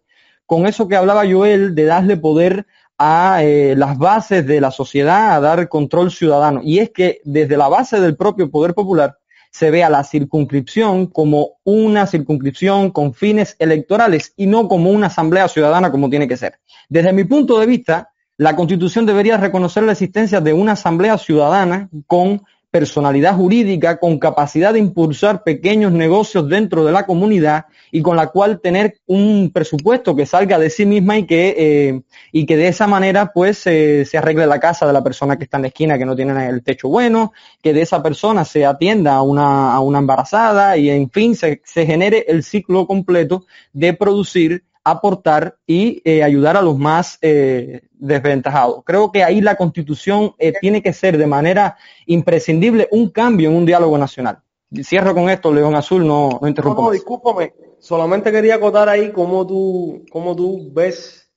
con 0.47 0.67
eso 0.67 0.89
que 0.89 0.97
hablaba 0.97 1.29
Joel 1.31 1.75
de 1.75 1.85
darle 1.85 2.17
poder 2.17 2.67
a 2.99 3.43
eh, 3.43 3.75
las 3.77 3.99
bases 3.99 4.47
de 4.47 4.61
la 4.61 4.71
sociedad, 4.71 5.35
a 5.35 5.41
dar 5.41 5.69
control 5.69 6.11
ciudadano. 6.11 6.61
Y 6.63 6.79
es 6.79 6.91
que 6.91 7.21
desde 7.25 7.57
la 7.57 7.69
base 7.69 8.01
del 8.01 8.17
propio 8.17 8.51
poder 8.51 8.75
popular 8.75 9.19
se 9.51 9.71
ve 9.71 9.85
a 9.85 9.91
la 9.91 10.03
circunscripción 10.03 11.07
como 11.07 11.59
una 11.63 12.07
circunscripción 12.07 12.91
con 12.91 13.15
fines 13.15 13.55
electorales 13.61 14.33
y 14.37 14.47
no 14.47 14.69
como 14.69 14.91
una 14.91 15.07
asamblea 15.07 15.47
ciudadana 15.49 15.93
como 15.93 16.11
tiene 16.11 16.27
que 16.27 16.37
ser. 16.37 16.59
Desde 16.89 17.13
mi 17.13 17.25
punto 17.25 17.61
de 17.61 17.67
vista, 17.67 18.11
la 18.37 18.57
Constitución 18.57 19.07
debería 19.07 19.37
reconocer 19.37 19.85
la 19.85 19.93
existencia 19.93 20.41
de 20.41 20.53
una 20.53 20.73
asamblea 20.73 21.19
ciudadana 21.19 21.89
con 22.09 22.43
personalidad 22.75 23.37
jurídica 23.37 24.01
con 24.01 24.19
capacidad 24.19 24.73
de 24.73 24.81
impulsar 24.81 25.45
pequeños 25.45 25.93
negocios 25.93 26.49
dentro 26.49 26.85
de 26.85 26.91
la 26.91 27.07
comunidad 27.07 27.67
y 27.93 28.03
con 28.03 28.17
la 28.17 28.27
cual 28.33 28.61
tener 28.61 28.97
un 29.07 29.53
presupuesto 29.55 30.17
que 30.17 30.27
salga 30.27 30.59
de 30.59 30.71
sí 30.71 30.85
misma 30.85 31.17
y 31.17 31.25
que, 31.25 31.55
eh, 31.57 32.03
y 32.33 32.47
que 32.47 32.57
de 32.57 32.67
esa 32.67 32.89
manera 32.89 33.31
pues 33.33 33.59
se 33.59 34.19
arregle 34.19 34.49
la 34.49 34.59
casa 34.59 34.89
de 34.89 34.93
la 34.93 35.05
persona 35.05 35.37
que 35.37 35.45
está 35.45 35.59
en 35.59 35.63
la 35.63 35.69
esquina 35.69 35.97
que 35.97 36.05
no 36.05 36.17
tiene 36.17 36.49
el 36.49 36.65
techo 36.65 36.89
bueno, 36.89 37.33
que 37.63 37.73
de 37.73 37.83
esa 37.83 38.03
persona 38.03 38.45
se 38.45 38.67
atienda 38.67 39.15
a 39.15 39.23
una, 39.23 39.73
a 39.73 39.79
una 39.79 40.01
embarazada 40.01 40.77
y 40.77 40.91
en 40.91 41.09
fin 41.11 41.37
se 41.37 41.61
genere 41.87 42.25
el 42.27 42.43
ciclo 42.43 42.89
completo 42.89 43.47
de 43.73 43.95
producir 43.95 44.65
aportar 44.85 45.57
y 45.67 46.03
eh, 46.05 46.23
ayudar 46.23 46.57
a 46.57 46.63
los 46.63 46.79
más 46.79 47.19
eh, 47.23 47.89
desventajados. 47.93 48.83
Creo 48.85 49.11
que 49.11 49.25
ahí 49.25 49.41
la 49.41 49.57
constitución 49.57 50.35
eh, 50.39 50.53
tiene 50.61 50.83
que 50.83 50.93
ser 50.93 51.17
de 51.17 51.27
manera 51.27 51.77
imprescindible 52.07 52.89
un 52.93 53.09
cambio 53.09 53.49
en 53.49 53.57
un 53.57 53.65
diálogo 53.65 53.97
nacional. 53.97 54.41
Cierro 54.83 55.15
con 55.15 55.31
esto, 55.31 55.53
León 55.53 55.75
Azul, 55.75 56.07
no, 56.07 56.39
no 56.41 56.49
interrumpo. 56.49 56.83
No, 56.83 56.91
discúlpame, 56.91 57.55
solamente 57.79 58.31
quería 58.31 58.57
acotar 58.57 58.89
ahí 58.89 59.11
cómo 59.11 59.47
tú, 59.47 60.05
cómo 60.11 60.37
tú 60.37 60.71
ves, 60.73 61.31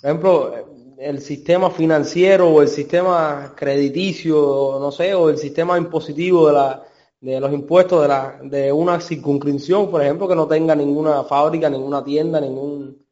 por 0.00 0.10
ejemplo, 0.10 0.54
el 0.98 1.20
sistema 1.20 1.70
financiero 1.70 2.48
o 2.48 2.62
el 2.62 2.68
sistema 2.68 3.52
crediticio, 3.56 4.78
no 4.80 4.92
sé, 4.92 5.12
o 5.14 5.28
el 5.28 5.38
sistema 5.38 5.76
impositivo 5.76 6.46
de 6.46 6.52
la, 6.52 6.84
de 7.20 7.40
los 7.40 7.52
impuestos 7.52 8.02
de, 8.02 8.08
la, 8.08 8.38
de 8.42 8.72
una 8.72 9.00
circunscripción, 9.00 9.90
por 9.90 10.02
ejemplo, 10.02 10.28
que 10.28 10.36
no 10.36 10.46
tenga 10.46 10.74
ninguna 10.74 11.24
fábrica, 11.24 11.70
ninguna 11.70 12.04
tienda, 12.04 12.40
ningún... 12.40 13.02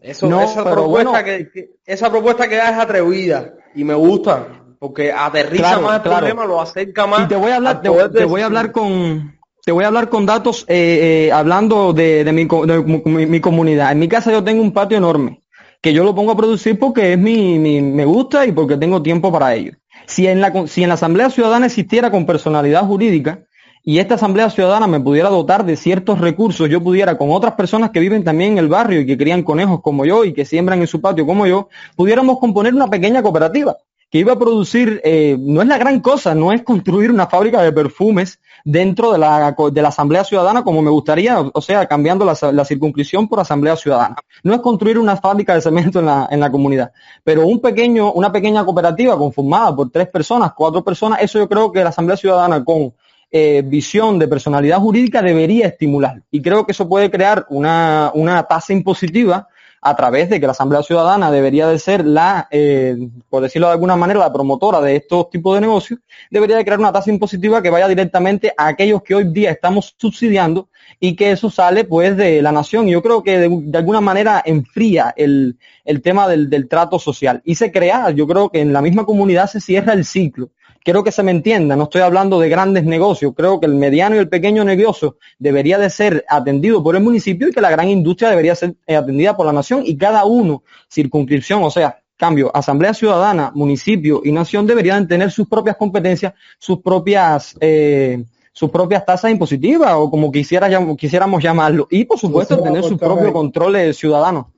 Eso, 0.00 0.28
esa, 0.40 0.64
propuesta 0.64 1.24
que, 1.24 1.70
esa 1.84 2.08
propuesta 2.08 2.48
que 2.48 2.54
da 2.56 2.70
es 2.70 2.78
atrevida 2.78 3.54
y 3.74 3.82
me 3.82 3.94
gusta, 3.94 4.46
porque 4.78 5.12
aterriza 5.12 5.80
más 5.80 5.96
el 5.96 6.02
problema, 6.02 6.46
lo 6.46 6.60
acerca 6.60 7.06
más. 7.06 7.24
Y 7.24 7.28
te 7.28 7.36
voy 7.36 7.50
a 7.50 7.56
hablar, 7.56 7.82
te, 7.82 7.88
voy 7.88 8.40
a 8.40 8.46
hablar 8.46 8.70
con, 8.70 9.38
te 9.64 9.72
voy 9.72 9.84
a 9.84 9.88
hablar 9.88 10.08
con 10.08 10.24
datos 10.24 10.64
eh, 10.68 11.26
eh, 11.26 11.32
hablando 11.32 11.92
de, 11.92 12.24
de, 12.24 12.32
mi, 12.32 12.46
de 12.46 13.26
mi, 13.26 13.40
comunidad. 13.40 13.92
En 13.92 13.98
mi 13.98 14.08
casa 14.08 14.30
yo 14.30 14.42
tengo 14.42 14.62
un 14.62 14.72
patio 14.72 14.96
enorme 14.96 15.42
que 15.80 15.92
yo 15.92 16.04
lo 16.04 16.14
pongo 16.14 16.32
a 16.32 16.36
producir 16.36 16.78
porque 16.78 17.12
es 17.12 17.18
mi, 17.18 17.58
mi 17.58 17.80
me 17.82 18.04
gusta 18.04 18.46
y 18.46 18.52
porque 18.52 18.76
tengo 18.76 19.02
tiempo 19.02 19.30
para 19.30 19.54
ello. 19.54 19.72
Si 20.08 20.26
en, 20.26 20.40
la, 20.40 20.66
si 20.66 20.82
en 20.82 20.88
la 20.88 20.94
Asamblea 20.94 21.28
Ciudadana 21.28 21.66
existiera 21.66 22.10
con 22.10 22.24
personalidad 22.24 22.84
jurídica 22.86 23.44
y 23.84 23.98
esta 23.98 24.14
Asamblea 24.14 24.48
Ciudadana 24.48 24.86
me 24.86 25.00
pudiera 25.00 25.28
dotar 25.28 25.64
de 25.64 25.76
ciertos 25.76 26.18
recursos, 26.18 26.68
yo 26.68 26.82
pudiera 26.82 27.18
con 27.18 27.30
otras 27.30 27.52
personas 27.52 27.90
que 27.90 28.00
viven 28.00 28.24
también 28.24 28.52
en 28.52 28.58
el 28.58 28.68
barrio 28.68 29.02
y 29.02 29.06
que 29.06 29.18
crían 29.18 29.42
conejos 29.42 29.82
como 29.82 30.06
yo 30.06 30.24
y 30.24 30.32
que 30.32 30.46
siembran 30.46 30.80
en 30.80 30.86
su 30.86 31.02
patio 31.02 31.26
como 31.26 31.46
yo, 31.46 31.68
pudiéramos 31.94 32.38
componer 32.38 32.74
una 32.74 32.88
pequeña 32.88 33.22
cooperativa 33.22 33.76
que 34.10 34.18
iba 34.18 34.32
a 34.32 34.38
producir, 34.38 35.00
eh, 35.04 35.36
no 35.38 35.60
es 35.60 35.68
la 35.68 35.76
gran 35.76 36.00
cosa, 36.00 36.34
no 36.34 36.52
es 36.52 36.62
construir 36.62 37.10
una 37.10 37.26
fábrica 37.26 37.62
de 37.62 37.72
perfumes 37.72 38.40
dentro 38.64 39.12
de 39.12 39.18
la, 39.18 39.54
de 39.70 39.82
la 39.82 39.88
Asamblea 39.88 40.24
Ciudadana 40.24 40.64
como 40.64 40.80
me 40.80 40.90
gustaría, 40.90 41.38
o 41.40 41.60
sea, 41.60 41.86
cambiando 41.86 42.24
la, 42.24 42.36
la, 42.52 42.64
circunscripción 42.64 43.28
por 43.28 43.40
Asamblea 43.40 43.76
Ciudadana. 43.76 44.16
No 44.42 44.54
es 44.54 44.60
construir 44.60 44.98
una 44.98 45.16
fábrica 45.16 45.54
de 45.54 45.60
cemento 45.60 45.98
en 45.98 46.06
la, 46.06 46.26
en 46.30 46.40
la 46.40 46.50
comunidad, 46.50 46.92
pero 47.22 47.46
un 47.46 47.60
pequeño, 47.60 48.12
una 48.12 48.32
pequeña 48.32 48.64
cooperativa 48.64 49.16
conformada 49.18 49.76
por 49.76 49.90
tres 49.90 50.08
personas, 50.08 50.52
cuatro 50.56 50.82
personas, 50.82 51.20
eso 51.20 51.38
yo 51.38 51.48
creo 51.48 51.70
que 51.70 51.82
la 51.82 51.90
Asamblea 51.90 52.16
Ciudadana 52.16 52.64
con 52.64 52.94
eh, 53.30 53.62
visión 53.62 54.18
de 54.18 54.26
personalidad 54.26 54.78
jurídica 54.78 55.20
debería 55.20 55.66
estimular. 55.66 56.22
Y 56.30 56.40
creo 56.40 56.64
que 56.64 56.72
eso 56.72 56.88
puede 56.88 57.10
crear 57.10 57.46
una, 57.50 58.10
una 58.14 58.42
tasa 58.44 58.72
impositiva 58.72 59.48
a 59.80 59.96
través 59.96 60.28
de 60.28 60.40
que 60.40 60.46
la 60.46 60.52
Asamblea 60.52 60.82
Ciudadana 60.82 61.30
debería 61.30 61.68
de 61.68 61.78
ser 61.78 62.04
la, 62.04 62.48
eh, 62.50 62.96
por 63.28 63.42
decirlo 63.42 63.68
de 63.68 63.74
alguna 63.74 63.96
manera, 63.96 64.20
la 64.20 64.32
promotora 64.32 64.80
de 64.80 64.96
estos 64.96 65.30
tipos 65.30 65.54
de 65.54 65.60
negocios, 65.60 66.00
debería 66.30 66.56
de 66.56 66.64
crear 66.64 66.80
una 66.80 66.92
tasa 66.92 67.10
impositiva 67.10 67.62
que 67.62 67.70
vaya 67.70 67.88
directamente 67.88 68.52
a 68.56 68.68
aquellos 68.68 69.02
que 69.02 69.14
hoy 69.14 69.24
día 69.24 69.50
estamos 69.50 69.94
subsidiando 69.98 70.68
y 71.00 71.14
que 71.14 71.32
eso 71.32 71.50
sale 71.50 71.84
pues 71.84 72.16
de 72.16 72.42
la 72.42 72.52
nación. 72.52 72.88
Yo 72.88 73.02
creo 73.02 73.22
que 73.22 73.38
de, 73.38 73.78
alguna 73.78 74.00
manera 74.00 74.42
enfría 74.44 75.14
el, 75.16 75.58
el 75.84 76.02
tema 76.02 76.28
del, 76.28 76.50
del 76.50 76.68
trato 76.68 76.98
social 76.98 77.40
y 77.44 77.54
se 77.54 77.70
crea, 77.70 78.10
yo 78.10 78.26
creo 78.26 78.50
que 78.50 78.60
en 78.60 78.72
la 78.72 78.82
misma 78.82 79.04
comunidad 79.04 79.48
se 79.48 79.60
cierra 79.60 79.92
el 79.92 80.04
ciclo 80.04 80.50
quiero 80.88 81.04
que 81.04 81.12
se 81.12 81.22
me 81.22 81.32
entienda, 81.32 81.76
no 81.76 81.82
estoy 81.82 82.00
hablando 82.00 82.40
de 82.40 82.48
grandes 82.48 82.82
negocios, 82.82 83.34
creo 83.36 83.60
que 83.60 83.66
el 83.66 83.74
mediano 83.74 84.16
y 84.16 84.20
el 84.20 84.28
pequeño 84.30 84.64
negocio 84.64 85.18
debería 85.38 85.76
de 85.76 85.90
ser 85.90 86.24
atendido 86.26 86.82
por 86.82 86.96
el 86.96 87.02
municipio 87.02 87.46
y 87.46 87.52
que 87.52 87.60
la 87.60 87.68
gran 87.68 87.90
industria 87.90 88.30
debería 88.30 88.54
ser 88.54 88.74
eh, 88.86 88.96
atendida 88.96 89.36
por 89.36 89.44
la 89.44 89.52
nación 89.52 89.82
y 89.84 89.98
cada 89.98 90.24
uno, 90.24 90.62
circunscripción, 90.90 91.62
o 91.62 91.70
sea, 91.70 92.00
cambio, 92.16 92.50
Asamblea 92.54 92.94
Ciudadana, 92.94 93.52
municipio 93.54 94.22
y 94.24 94.32
nación 94.32 94.66
deberían 94.66 95.06
tener 95.06 95.30
sus 95.30 95.46
propias 95.46 95.76
competencias, 95.76 96.32
sus 96.58 96.80
propias... 96.80 97.54
Eh, 97.60 98.24
sus 98.50 98.70
propias 98.70 99.06
tasas 99.06 99.30
impositivas 99.30 99.92
o 99.94 100.10
como 100.10 100.32
quisiera, 100.32 100.68
quisiéramos 100.96 101.40
llamarlo 101.40 101.86
y 101.92 102.04
por 102.06 102.18
supuesto 102.18 102.60
tener 102.60 102.82
su 102.82 102.98
propio 102.98 103.32
control 103.32 103.94
ciudadano. 103.94 104.50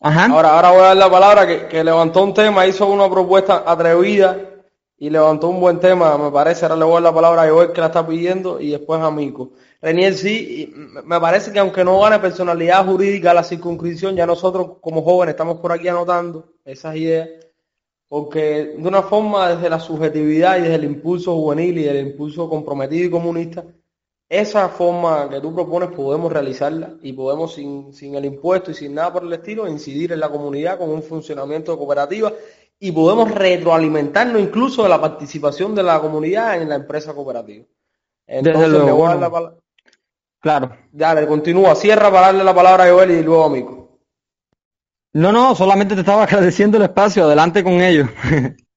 Ajá. 0.00 0.26
Ahora, 0.26 0.56
ahora 0.56 0.70
voy 0.70 0.80
a 0.80 0.84
dar 0.86 0.96
la 0.96 1.10
palabra 1.10 1.46
que, 1.46 1.66
que 1.68 1.84
levantó 1.84 2.24
un 2.24 2.34
tema, 2.34 2.66
hizo 2.66 2.88
una 2.88 3.08
propuesta 3.08 3.62
atrevida 3.64 4.57
y 4.98 5.10
levantó 5.10 5.48
un 5.48 5.60
buen 5.60 5.78
tema, 5.78 6.18
me 6.18 6.30
parece. 6.30 6.64
Ahora 6.64 6.76
le 6.76 6.84
voy 6.84 6.92
a 6.92 6.94
dar 6.96 7.02
la 7.04 7.14
palabra 7.14 7.42
a 7.42 7.48
Joel 7.48 7.72
que 7.72 7.80
la 7.80 7.86
está 7.86 8.06
pidiendo 8.06 8.60
y 8.60 8.70
después 8.70 9.00
a 9.00 9.10
Mico. 9.10 9.52
Renier, 9.80 10.14
sí, 10.14 10.74
me 11.04 11.20
parece 11.20 11.52
que 11.52 11.60
aunque 11.60 11.84
no 11.84 12.00
gane 12.00 12.18
personalidad 12.18 12.84
jurídica 12.84 13.32
la 13.32 13.44
circunscripción, 13.44 14.16
ya 14.16 14.26
nosotros 14.26 14.78
como 14.80 15.02
jóvenes 15.02 15.34
estamos 15.34 15.60
por 15.60 15.70
aquí 15.70 15.86
anotando 15.86 16.52
esas 16.64 16.96
ideas, 16.96 17.28
porque 18.08 18.74
de 18.76 18.88
una 18.88 19.02
forma 19.02 19.54
desde 19.54 19.70
la 19.70 19.78
subjetividad 19.78 20.58
y 20.58 20.62
desde 20.62 20.74
el 20.74 20.84
impulso 20.84 21.36
juvenil 21.36 21.78
y 21.78 21.86
el 21.86 22.08
impulso 22.08 22.48
comprometido 22.48 23.06
y 23.06 23.10
comunista, 23.10 23.64
esa 24.28 24.68
forma 24.68 25.28
que 25.30 25.40
tú 25.40 25.54
propones 25.54 25.90
podemos 25.90 26.30
realizarla 26.32 26.96
y 27.00 27.12
podemos 27.12 27.54
sin, 27.54 27.94
sin 27.94 28.14
el 28.16 28.24
impuesto 28.24 28.72
y 28.72 28.74
sin 28.74 28.94
nada 28.94 29.12
por 29.12 29.22
el 29.22 29.32
estilo 29.32 29.68
incidir 29.68 30.12
en 30.12 30.20
la 30.20 30.28
comunidad 30.28 30.76
con 30.76 30.90
un 30.90 31.02
funcionamiento 31.02 31.72
de 31.72 31.78
cooperativa 31.78 32.32
y 32.80 32.92
podemos 32.92 33.30
retroalimentarnos 33.30 34.40
incluso 34.40 34.82
de 34.82 34.88
la 34.88 35.00
participación 35.00 35.74
de 35.74 35.82
la 35.82 36.00
comunidad 36.00 36.60
en 36.60 36.68
la 36.68 36.76
empresa 36.76 37.14
cooperativa. 37.14 37.64
Entonces, 38.26 38.60
Desde 38.60 38.72
luego, 38.72 38.86
le 38.86 38.92
voy 38.92 39.06
a 39.06 39.16
dar 39.16 39.32
la 39.32 39.54
Claro. 40.40 40.76
Dale, 40.92 41.26
continúa, 41.26 41.74
cierra 41.74 42.10
para 42.10 42.26
darle 42.26 42.44
la 42.44 42.54
palabra 42.54 42.84
a 42.84 42.90
Joel 42.90 43.10
y 43.10 43.22
luego 43.22 43.44
a 43.44 43.50
Mico. 43.50 43.98
No, 45.14 45.32
no, 45.32 45.54
solamente 45.54 45.94
te 45.94 46.02
estaba 46.02 46.22
agradeciendo 46.24 46.76
el 46.76 46.84
espacio, 46.84 47.24
adelante 47.24 47.64
con 47.64 47.74
ello. 47.74 48.04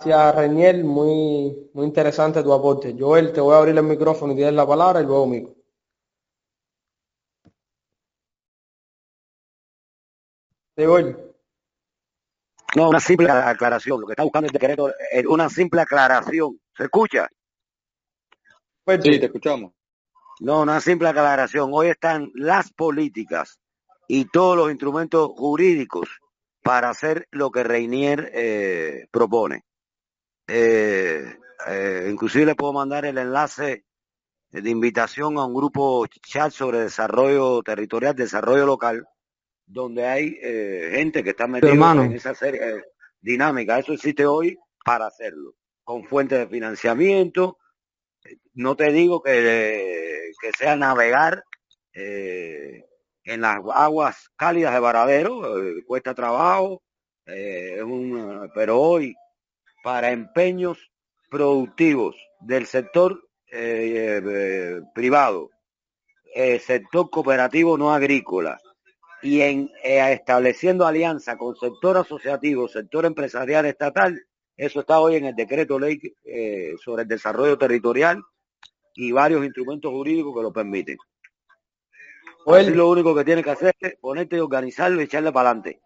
Gracias, 0.00 0.34
Reniel, 0.34 0.84
muy, 0.84 1.70
muy 1.72 1.86
interesante 1.86 2.42
tu 2.42 2.52
aporte. 2.52 2.94
Joel, 2.98 3.32
te 3.32 3.40
voy 3.40 3.54
a 3.54 3.58
abrir 3.58 3.76
el 3.76 3.84
micrófono 3.84 4.32
y 4.32 4.36
tienes 4.36 4.54
la 4.54 4.66
palabra 4.66 5.00
y 5.00 5.06
luego 5.06 5.26
Mico. 5.26 5.54
Sí, 10.76 10.84
Joel. 10.84 11.23
No, 12.74 12.88
una 12.88 13.00
simple 13.00 13.30
aclaración. 13.30 14.00
Lo 14.00 14.06
que 14.06 14.12
está 14.12 14.22
buscando 14.22 14.46
el 14.46 14.52
decreto 14.52 14.92
es 15.10 15.26
una 15.26 15.48
simple 15.48 15.80
aclaración. 15.80 16.60
¿Se 16.76 16.84
escucha? 16.84 17.28
Perfecto. 18.84 19.12
Sí, 19.12 19.20
te 19.20 19.26
escuchamos. 19.26 19.72
No, 20.40 20.62
una 20.62 20.80
simple 20.80 21.08
aclaración. 21.08 21.70
Hoy 21.72 21.88
están 21.88 22.30
las 22.34 22.72
políticas 22.72 23.60
y 24.08 24.24
todos 24.26 24.56
los 24.56 24.70
instrumentos 24.70 25.30
jurídicos 25.36 26.08
para 26.62 26.90
hacer 26.90 27.28
lo 27.30 27.50
que 27.50 27.62
Reinier 27.62 28.30
eh, 28.34 29.06
propone. 29.10 29.64
Eh, 30.48 31.38
eh, 31.68 32.08
inclusive 32.10 32.46
le 32.46 32.54
puedo 32.54 32.72
mandar 32.72 33.04
el 33.04 33.18
enlace 33.18 33.84
de 34.50 34.70
invitación 34.70 35.38
a 35.38 35.44
un 35.44 35.54
grupo 35.54 36.06
chat 36.06 36.50
sobre 36.50 36.80
desarrollo 36.80 37.62
territorial, 37.62 38.14
desarrollo 38.14 38.66
local, 38.66 39.06
donde 39.66 40.06
hay 40.06 40.38
eh, 40.42 40.90
gente 40.92 41.22
que 41.24 41.30
está 41.30 41.46
metida 41.46 41.72
en 42.04 42.12
esa 42.12 42.34
serie 42.34 42.60
eh, 42.68 42.82
dinámica. 43.20 43.78
Eso 43.78 43.92
existe 43.92 44.26
hoy 44.26 44.58
para 44.84 45.06
hacerlo, 45.06 45.54
con 45.82 46.04
fuentes 46.04 46.38
de 46.38 46.46
financiamiento. 46.46 47.58
No 48.54 48.76
te 48.76 48.90
digo 48.92 49.22
que, 49.22 50.30
que 50.40 50.50
sea 50.58 50.76
navegar 50.76 51.42
eh, 51.92 52.84
en 53.24 53.40
las 53.40 53.58
aguas 53.74 54.28
cálidas 54.36 54.74
de 54.74 54.80
Varadero, 54.80 55.58
eh, 55.62 55.82
cuesta 55.86 56.14
trabajo, 56.14 56.82
eh, 57.26 57.76
es 57.78 57.82
un- 57.82 58.50
pero 58.54 58.80
hoy 58.80 59.14
para 59.82 60.10
empeños 60.12 60.78
productivos 61.30 62.16
del 62.40 62.66
sector 62.66 63.20
eh, 63.50 64.20
eh, 64.24 64.80
privado, 64.94 65.50
eh, 66.34 66.58
sector 66.58 67.08
cooperativo 67.10 67.78
no 67.78 67.92
agrícola, 67.94 68.60
y 69.24 69.40
en 69.40 69.72
eh, 69.82 70.12
estableciendo 70.12 70.86
alianza 70.86 71.38
con 71.38 71.56
sector 71.56 71.96
asociativo, 71.96 72.68
sector 72.68 73.06
empresarial 73.06 73.64
estatal, 73.64 74.20
eso 74.54 74.80
está 74.80 75.00
hoy 75.00 75.16
en 75.16 75.24
el 75.24 75.34
decreto 75.34 75.78
ley 75.78 75.98
eh, 76.24 76.74
sobre 76.84 77.04
el 77.04 77.08
desarrollo 77.08 77.56
territorial 77.56 78.22
y 78.94 79.12
varios 79.12 79.42
instrumentos 79.42 79.90
jurídicos 79.90 80.36
que 80.36 80.42
lo 80.42 80.52
permiten. 80.52 80.98
Joel. 82.44 82.66
Así 82.66 82.74
lo 82.74 82.90
único 82.90 83.14
que 83.14 83.24
tienes 83.24 83.42
que 83.42 83.50
hacer 83.50 83.74
es 83.80 83.96
ponerte 83.98 84.36
y 84.36 84.40
organizarlo 84.40 85.00
y 85.00 85.04
echarle 85.04 85.32
para 85.32 85.48
adelante. 85.48 85.80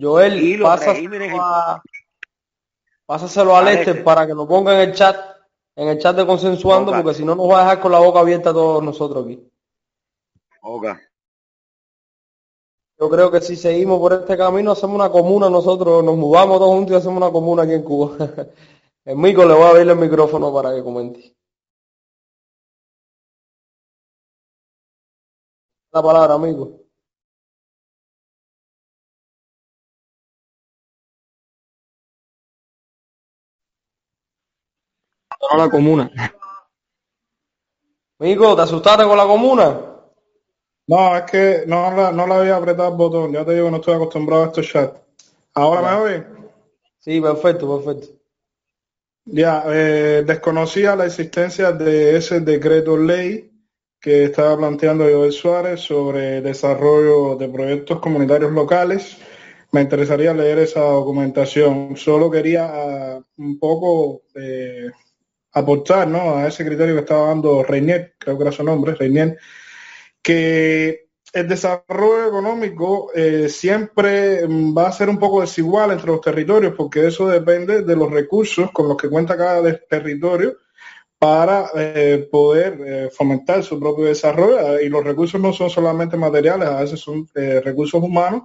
Joel, 0.00 0.42
Y 0.42 0.56
los 0.56 0.86
regímenes 0.86 1.34
a, 1.38 1.82
pásaselo 3.04 3.54
a 3.54 3.58
A 3.58 3.62
Lester 3.62 3.88
Lester. 3.88 4.04
para 4.04 4.26
que 4.26 4.32
lo 4.32 4.48
ponga 4.48 4.72
en 4.72 4.88
el 4.88 4.94
chat, 4.94 5.18
en 5.76 5.88
el 5.88 5.98
chat 5.98 6.16
de 6.16 6.24
consensuando, 6.24 6.92
porque 6.92 7.12
si 7.12 7.26
no 7.26 7.34
nos 7.34 7.50
va 7.50 7.58
a 7.58 7.64
dejar 7.64 7.80
con 7.80 7.92
la 7.92 7.98
boca 7.98 8.20
abierta 8.20 8.50
a 8.50 8.54
todos 8.54 8.82
nosotros 8.82 9.26
aquí. 9.26 9.38
Ok. 10.62 10.86
Yo 13.02 13.10
creo 13.10 13.32
que 13.32 13.40
si 13.40 13.56
seguimos 13.56 13.98
por 13.98 14.12
este 14.12 14.36
camino, 14.36 14.70
hacemos 14.70 14.94
una 14.94 15.10
comuna 15.10 15.50
nosotros, 15.50 16.04
nos 16.04 16.16
mudamos 16.16 16.58
todos 16.60 16.72
juntos 16.72 16.92
y 16.92 16.96
hacemos 16.98 17.16
una 17.16 17.32
comuna 17.32 17.64
aquí 17.64 17.72
en 17.72 17.82
Cuba. 17.82 18.16
El 19.04 19.16
Mico 19.16 19.44
le 19.44 19.54
voy 19.54 19.64
a 19.64 19.68
abrir 19.70 19.88
el 19.88 19.96
micrófono 19.96 20.54
para 20.54 20.72
que 20.72 20.84
comente. 20.84 21.36
La 25.92 26.00
palabra, 26.00 26.34
amigo. 26.34 26.78
La 35.58 35.68
comuna. 35.68 36.08
Mico, 38.20 38.54
¿te 38.54 38.62
asustaste 38.62 39.02
con 39.02 39.16
la 39.16 39.26
comuna? 39.26 39.91
No, 40.92 41.16
es 41.16 41.22
que 41.22 41.64
no 41.66 41.90
la, 41.90 42.12
no 42.12 42.24
había 42.34 42.56
apretado 42.56 42.90
el 42.90 42.96
botón. 42.96 43.32
Ya 43.32 43.46
te 43.46 43.54
digo, 43.54 43.70
no 43.70 43.78
estoy 43.78 43.94
acostumbrado 43.94 44.44
a 44.44 44.46
estos 44.48 44.68
chats. 44.68 45.00
¿Ahora 45.54 45.80
me 45.80 46.02
oye? 46.02 46.24
Sí, 46.98 47.18
perfecto, 47.18 47.82
perfecto. 47.82 48.08
Ya, 49.24 49.64
eh, 49.68 50.22
desconocía 50.26 50.94
la 50.94 51.06
existencia 51.06 51.72
de 51.72 52.18
ese 52.18 52.40
decreto 52.40 52.98
ley 52.98 53.50
que 53.98 54.24
estaba 54.24 54.54
planteando 54.58 55.04
Joel 55.04 55.32
Suárez 55.32 55.80
sobre 55.80 56.42
desarrollo 56.42 57.36
de 57.36 57.48
proyectos 57.48 57.98
comunitarios 57.98 58.52
locales. 58.52 59.16
Me 59.70 59.80
interesaría 59.80 60.34
leer 60.34 60.58
esa 60.58 60.80
documentación. 60.80 61.96
Solo 61.96 62.30
quería 62.30 62.68
ah, 62.70 63.20
un 63.38 63.58
poco 63.58 64.24
eh, 64.34 64.90
aportar 65.52 66.06
¿no? 66.06 66.36
a 66.36 66.48
ese 66.48 66.66
criterio 66.66 66.96
que 66.96 67.00
estaba 67.00 67.28
dando 67.28 67.62
Reinier, 67.62 68.14
creo 68.18 68.36
que 68.36 68.42
era 68.42 68.52
su 68.52 68.62
nombre, 68.62 68.94
Reinier, 68.94 69.38
que 70.22 71.08
el 71.32 71.48
desarrollo 71.48 72.28
económico 72.28 73.10
eh, 73.14 73.48
siempre 73.48 74.46
va 74.46 74.88
a 74.88 74.92
ser 74.92 75.08
un 75.08 75.18
poco 75.18 75.40
desigual 75.40 75.90
entre 75.90 76.08
los 76.08 76.20
territorios, 76.20 76.74
porque 76.76 77.06
eso 77.06 77.26
depende 77.28 77.82
de 77.82 77.96
los 77.96 78.10
recursos 78.10 78.70
con 78.70 78.88
los 78.88 78.96
que 78.96 79.08
cuenta 79.08 79.36
cada 79.36 79.62
territorio 79.88 80.56
para 81.18 81.70
eh, 81.74 82.28
poder 82.30 82.78
eh, 82.84 83.10
fomentar 83.10 83.62
su 83.62 83.80
propio 83.80 84.06
desarrollo. 84.06 84.78
Y 84.80 84.88
los 84.88 85.02
recursos 85.02 85.40
no 85.40 85.52
son 85.52 85.70
solamente 85.70 86.16
materiales, 86.16 86.68
a 86.68 86.80
veces 86.80 87.00
son 87.00 87.26
recursos 87.34 88.02
humanos, 88.02 88.42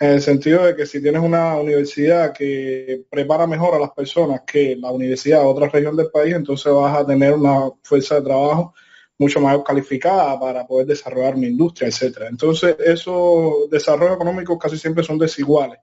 en 0.00 0.10
el 0.10 0.20
sentido 0.20 0.64
de 0.64 0.76
que 0.76 0.86
si 0.86 1.00
tienes 1.02 1.22
una 1.22 1.56
universidad 1.56 2.32
que 2.32 3.04
prepara 3.10 3.46
mejor 3.46 3.74
a 3.74 3.80
las 3.80 3.90
personas 3.90 4.42
que 4.46 4.76
la 4.76 4.92
universidad 4.92 5.40
de 5.40 5.46
otra 5.46 5.68
región 5.68 5.96
del 5.96 6.10
país, 6.10 6.34
entonces 6.34 6.72
vas 6.72 6.98
a 6.98 7.06
tener 7.06 7.32
una 7.32 7.70
fuerza 7.82 8.16
de 8.16 8.22
trabajo 8.22 8.74
mucho 9.18 9.40
más 9.40 9.58
calificada 9.64 10.38
para 10.38 10.66
poder 10.66 10.86
desarrollar 10.86 11.34
una 11.34 11.46
industria, 11.46 11.88
etcétera. 11.88 12.28
Entonces, 12.28 12.76
esos 12.78 13.68
desarrollos 13.68 14.14
económicos 14.14 14.58
casi 14.58 14.78
siempre 14.78 15.02
son 15.02 15.18
desiguales 15.18 15.78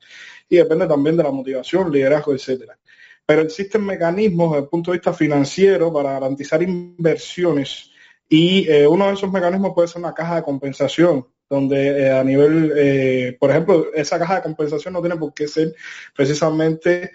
y 0.49 0.55
depende 0.57 0.87
también 0.87 1.17
de 1.17 1.23
la 1.23 1.31
motivación, 1.31 1.91
liderazgo, 1.91 2.33
etcétera. 2.33 2.77
Pero 3.25 3.41
existen 3.41 3.83
mecanismos 3.85 4.51
desde 4.51 4.63
el 4.63 4.69
punto 4.69 4.91
de 4.91 4.97
vista 4.97 5.13
financiero 5.13 5.91
para 5.91 6.13
garantizar 6.13 6.61
inversiones 6.63 7.91
y 8.29 8.69
eh, 8.69 8.87
uno 8.87 9.07
de 9.07 9.13
esos 9.13 9.31
mecanismos 9.31 9.73
puede 9.73 9.87
ser 9.87 9.99
una 9.99 10.13
caja 10.13 10.37
de 10.37 10.43
compensación, 10.43 11.27
donde 11.49 12.05
eh, 12.05 12.11
a 12.11 12.23
nivel, 12.23 12.73
eh, 12.75 13.37
por 13.39 13.51
ejemplo, 13.51 13.87
esa 13.93 14.17
caja 14.17 14.35
de 14.35 14.41
compensación 14.43 14.93
no 14.93 15.01
tiene 15.01 15.17
por 15.17 15.33
qué 15.33 15.47
ser 15.47 15.75
precisamente 16.15 17.11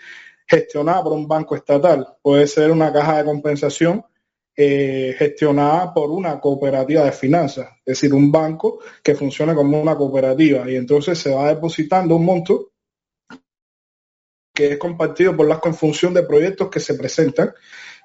gestionada 0.46 1.02
por 1.04 1.12
un 1.12 1.26
banco 1.26 1.56
estatal, 1.56 2.06
puede 2.22 2.46
ser 2.46 2.70
una 2.70 2.92
caja 2.92 3.18
de 3.18 3.24
compensación 3.24 4.04
eh, 4.62 5.14
gestionada 5.16 5.94
por 5.94 6.10
una 6.10 6.38
cooperativa 6.38 7.04
de 7.04 7.12
finanzas, 7.12 7.66
es 7.78 7.98
decir, 7.98 8.12
un 8.12 8.30
banco 8.30 8.80
que 9.02 9.14
funcione 9.14 9.54
como 9.54 9.80
una 9.80 9.96
cooperativa 9.96 10.70
y 10.70 10.76
entonces 10.76 11.18
se 11.18 11.34
va 11.34 11.48
depositando 11.48 12.16
un 12.16 12.26
monto 12.26 12.72
que 14.52 14.72
es 14.72 14.76
compartido 14.76 15.34
por 15.34 15.48
las 15.48 15.64
en 15.64 15.74
función 15.74 16.12
de 16.12 16.24
proyectos 16.24 16.68
que 16.68 16.78
se 16.78 16.92
presentan, 16.92 17.54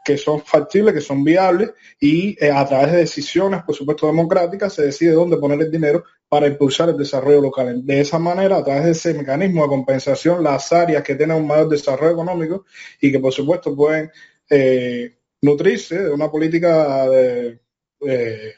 que 0.05 0.17
son 0.17 0.39
factibles, 0.45 0.93
que 0.93 1.01
son 1.01 1.25
viables 1.25 1.73
y 1.99 2.41
eh, 2.41 2.49
a 2.49 2.65
través 2.65 2.93
de 2.93 2.97
decisiones, 2.99 3.61
por 3.63 3.75
supuesto, 3.75 4.07
democráticas, 4.07 4.71
se 4.71 4.83
decide 4.83 5.11
dónde 5.11 5.35
poner 5.35 5.59
el 5.59 5.69
dinero 5.69 6.05
para 6.29 6.47
impulsar 6.47 6.87
el 6.87 6.97
desarrollo 6.97 7.41
local. 7.41 7.85
De 7.85 7.99
esa 7.99 8.17
manera, 8.17 8.55
a 8.55 8.63
través 8.63 8.85
de 8.85 8.91
ese 8.91 9.13
mecanismo 9.13 9.63
de 9.63 9.67
compensación, 9.67 10.41
las 10.41 10.71
áreas 10.71 11.03
que 11.03 11.15
tienen 11.15 11.35
un 11.35 11.47
mayor 11.47 11.67
desarrollo 11.67 12.13
económico 12.13 12.65
y 13.01 13.11
que, 13.11 13.19
por 13.19 13.33
supuesto, 13.33 13.75
pueden 13.75 14.09
eh, 14.49 15.17
nutrirse 15.41 16.03
de 16.03 16.11
una 16.11 16.29
política 16.29 17.07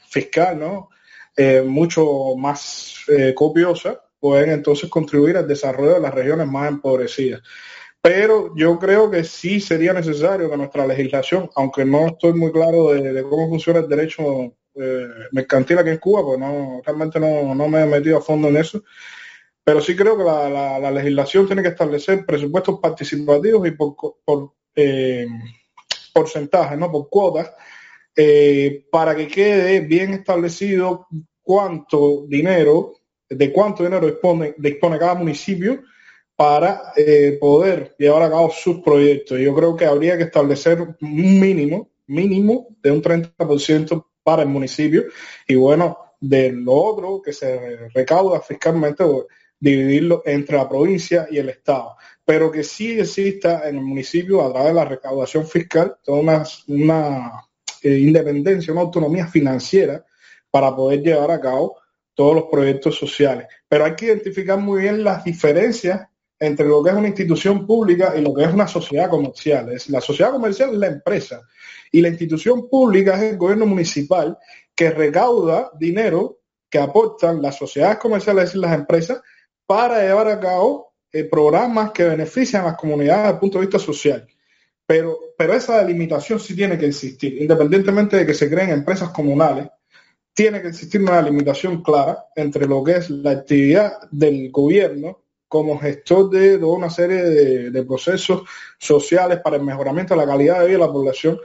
fiscal 0.10 0.60
¿no? 0.60 0.90
Eh, 1.40 1.62
mucho 1.62 2.36
más 2.36 3.04
eh, 3.08 3.32
copiosa, 3.36 4.02
pueden 4.20 4.50
entonces 4.50 4.90
contribuir 4.90 5.38
al 5.38 5.48
desarrollo 5.48 5.94
de 5.94 6.00
las 6.00 6.12
regiones 6.12 6.48
más 6.48 6.68
empobrecidas. 6.68 7.44
pero 8.02 8.56
yo 8.56 8.80
creo 8.80 9.12
que 9.12 9.24
sí 9.24 9.60
sería 9.60 9.94
necesario 9.94 10.50
que 10.50 10.58
nuestra 10.58 10.88
legislación, 10.88 11.48
aunque 11.56 11.86
no 11.86 12.08
estoy 12.08 12.34
muy 12.34 12.52
claro 12.52 12.92
de, 12.92 13.22
cómo 13.22 13.50
funciona 13.50 13.82
el 13.82 13.88
derecho 13.88 14.56
eh, 14.76 15.08
mercantil 15.32 15.78
aquí 15.78 15.92
en 15.92 15.98
Cuba, 16.00 16.24
pues 16.24 16.40
no, 16.40 16.82
realmente 16.84 17.20
no, 17.20 17.54
no, 17.54 17.68
me 17.68 17.82
he 17.82 17.86
metido 17.86 18.18
a 18.18 18.22
fondo 18.22 18.48
en 18.48 18.58
eso, 18.58 18.84
pero 19.64 19.80
sí 19.80 19.96
creo 19.96 20.18
que 20.18 20.24
la, 20.24 20.80
la, 20.80 20.92
legislación 20.92 21.46
tiene 21.46 21.62
que 21.62 21.70
establecer 21.70 22.26
presupuestos 22.26 22.80
participativos 22.80 23.68
y 23.68 23.72
por, 23.72 24.54
porcentajes, 26.18 26.78
¿no? 26.80 26.92
por 26.92 27.10
cuotas, 27.10 27.52
eh, 28.16 28.86
para 28.92 29.16
que 29.16 29.28
quede 29.28 29.82
bien 29.82 30.14
establecido 30.14 31.06
cuánto 31.44 32.26
dinero, 32.28 32.94
de 33.30 33.54
cuánto 33.54 33.84
dinero 33.84 34.08
dispone, 34.08 34.56
dispone 34.58 34.98
cada 34.98 35.14
municipio 35.14 35.84
para 36.36 36.94
eh, 36.96 37.38
poder 37.40 37.96
llevar 38.00 38.24
a 38.24 38.32
cabo 38.32 38.50
sus 38.50 38.80
proyectos. 38.82 39.40
Yo 39.40 39.54
creo 39.54 39.76
que 39.76 39.86
habría 39.86 40.18
que 40.18 40.24
establecer 40.24 40.82
un 40.82 41.40
mínimo, 41.40 41.92
mínimo 42.08 42.70
de 42.82 42.92
un 42.92 43.02
30% 43.04 44.06
para 44.24 44.42
el 44.42 44.50
municipio 44.50 45.06
y 45.48 45.56
bueno, 45.56 45.98
de 46.20 46.52
lo 46.52 46.74
otro 46.74 47.22
que 47.22 47.34
se 47.34 47.90
recauda 47.94 48.42
fiscalmente, 48.42 49.04
pues, 49.06 49.26
dividirlo 49.60 50.24
entre 50.26 50.58
la 50.58 50.68
provincia 50.68 51.28
y 51.30 51.38
el 51.38 51.50
Estado. 51.50 51.96
Pero 52.28 52.52
que 52.52 52.62
sí 52.62 53.00
exista 53.00 53.70
en 53.70 53.78
el 53.78 53.84
municipio, 53.86 54.44
a 54.44 54.52
través 54.52 54.68
de 54.68 54.74
la 54.74 54.84
recaudación 54.84 55.48
fiscal, 55.48 55.96
toda 56.04 56.20
una, 56.20 56.44
una 56.68 57.32
eh, 57.82 58.00
independencia, 58.00 58.74
una 58.74 58.82
autonomía 58.82 59.28
financiera 59.28 60.06
para 60.52 60.76
poder 60.76 61.02
llevar 61.02 61.32
a 61.32 61.40
cabo 61.40 61.78
todos 62.14 62.36
los 62.36 62.46
proyectos 62.52 62.98
sociales. 62.98 63.48
Pero 63.70 63.86
hay 63.86 63.96
que 63.96 64.08
identificar 64.08 64.60
muy 64.60 64.82
bien 64.82 65.06
las 65.06 65.24
diferencias 65.24 66.02
entre 66.38 66.68
lo 66.68 66.84
que 66.84 66.90
es 66.90 66.96
una 66.98 67.08
institución 67.08 67.66
pública 67.66 68.14
y 68.18 68.22
lo 68.22 68.34
que 68.34 68.44
es 68.44 68.54
una 68.54 68.68
sociedad 68.68 69.10
comercial. 69.10 69.72
Es, 69.72 69.90
la 69.90 70.02
sociedad 70.02 70.32
comercial 70.32 70.72
es 70.72 70.78
la 70.78 70.88
empresa 70.88 71.42
y 71.92 72.02
la 72.02 72.10
institución 72.10 72.68
pública 72.70 73.16
es 73.16 73.32
el 73.32 73.38
gobierno 73.38 73.66
municipal 73.66 74.38
que 74.76 74.92
recauda 74.92 75.72
dinero 75.80 76.40
que 76.70 76.80
aportan 76.80 77.42
las 77.42 77.56
sociedades 77.56 78.00
comerciales, 78.00 78.44
es 78.44 78.50
decir, 78.50 78.62
las 78.62 78.78
empresas, 78.78 79.22
para 79.66 80.02
llevar 80.02 80.28
a 80.28 80.40
cabo 80.40 80.87
eh, 81.12 81.24
programas 81.26 81.92
que 81.92 82.04
benefician 82.04 82.64
a 82.64 82.68
las 82.68 82.78
comunidades 82.78 83.24
desde 83.24 83.34
el 83.34 83.40
punto 83.40 83.60
de 83.60 83.66
vista 83.66 83.80
social. 83.80 84.28
Pero, 84.86 85.20
pero 85.38 85.54
esa 85.54 85.84
delimitación 85.84 86.40
sí 86.40 86.56
tiene 86.56 86.78
que 86.78 86.88
existir, 86.88 87.42
independientemente 87.42 88.18
de 88.18 88.26
que 88.26 88.34
se 88.34 88.50
creen 88.50 88.70
empresas 88.70 89.10
comunales, 89.10 89.68
tiene 90.34 90.62
que 90.62 90.68
existir 90.68 91.02
una 91.02 91.22
limitación 91.22 91.82
clara 91.82 92.28
entre 92.36 92.68
lo 92.68 92.84
que 92.84 92.98
es 92.98 93.10
la 93.10 93.32
actividad 93.32 93.94
del 94.12 94.52
gobierno 94.52 95.24
como 95.48 95.80
gestor 95.80 96.30
de 96.30 96.58
toda 96.58 96.78
una 96.78 96.90
serie 96.90 97.24
de, 97.72 97.84
procesos 97.84 98.44
sociales 98.78 99.40
para 99.40 99.56
el 99.56 99.64
mejoramiento 99.64 100.14
de 100.14 100.20
la 100.20 100.28
calidad 100.28 100.60
de 100.60 100.68
vida 100.68 100.78
de 100.78 100.86
la 100.86 100.92
población 100.92 101.40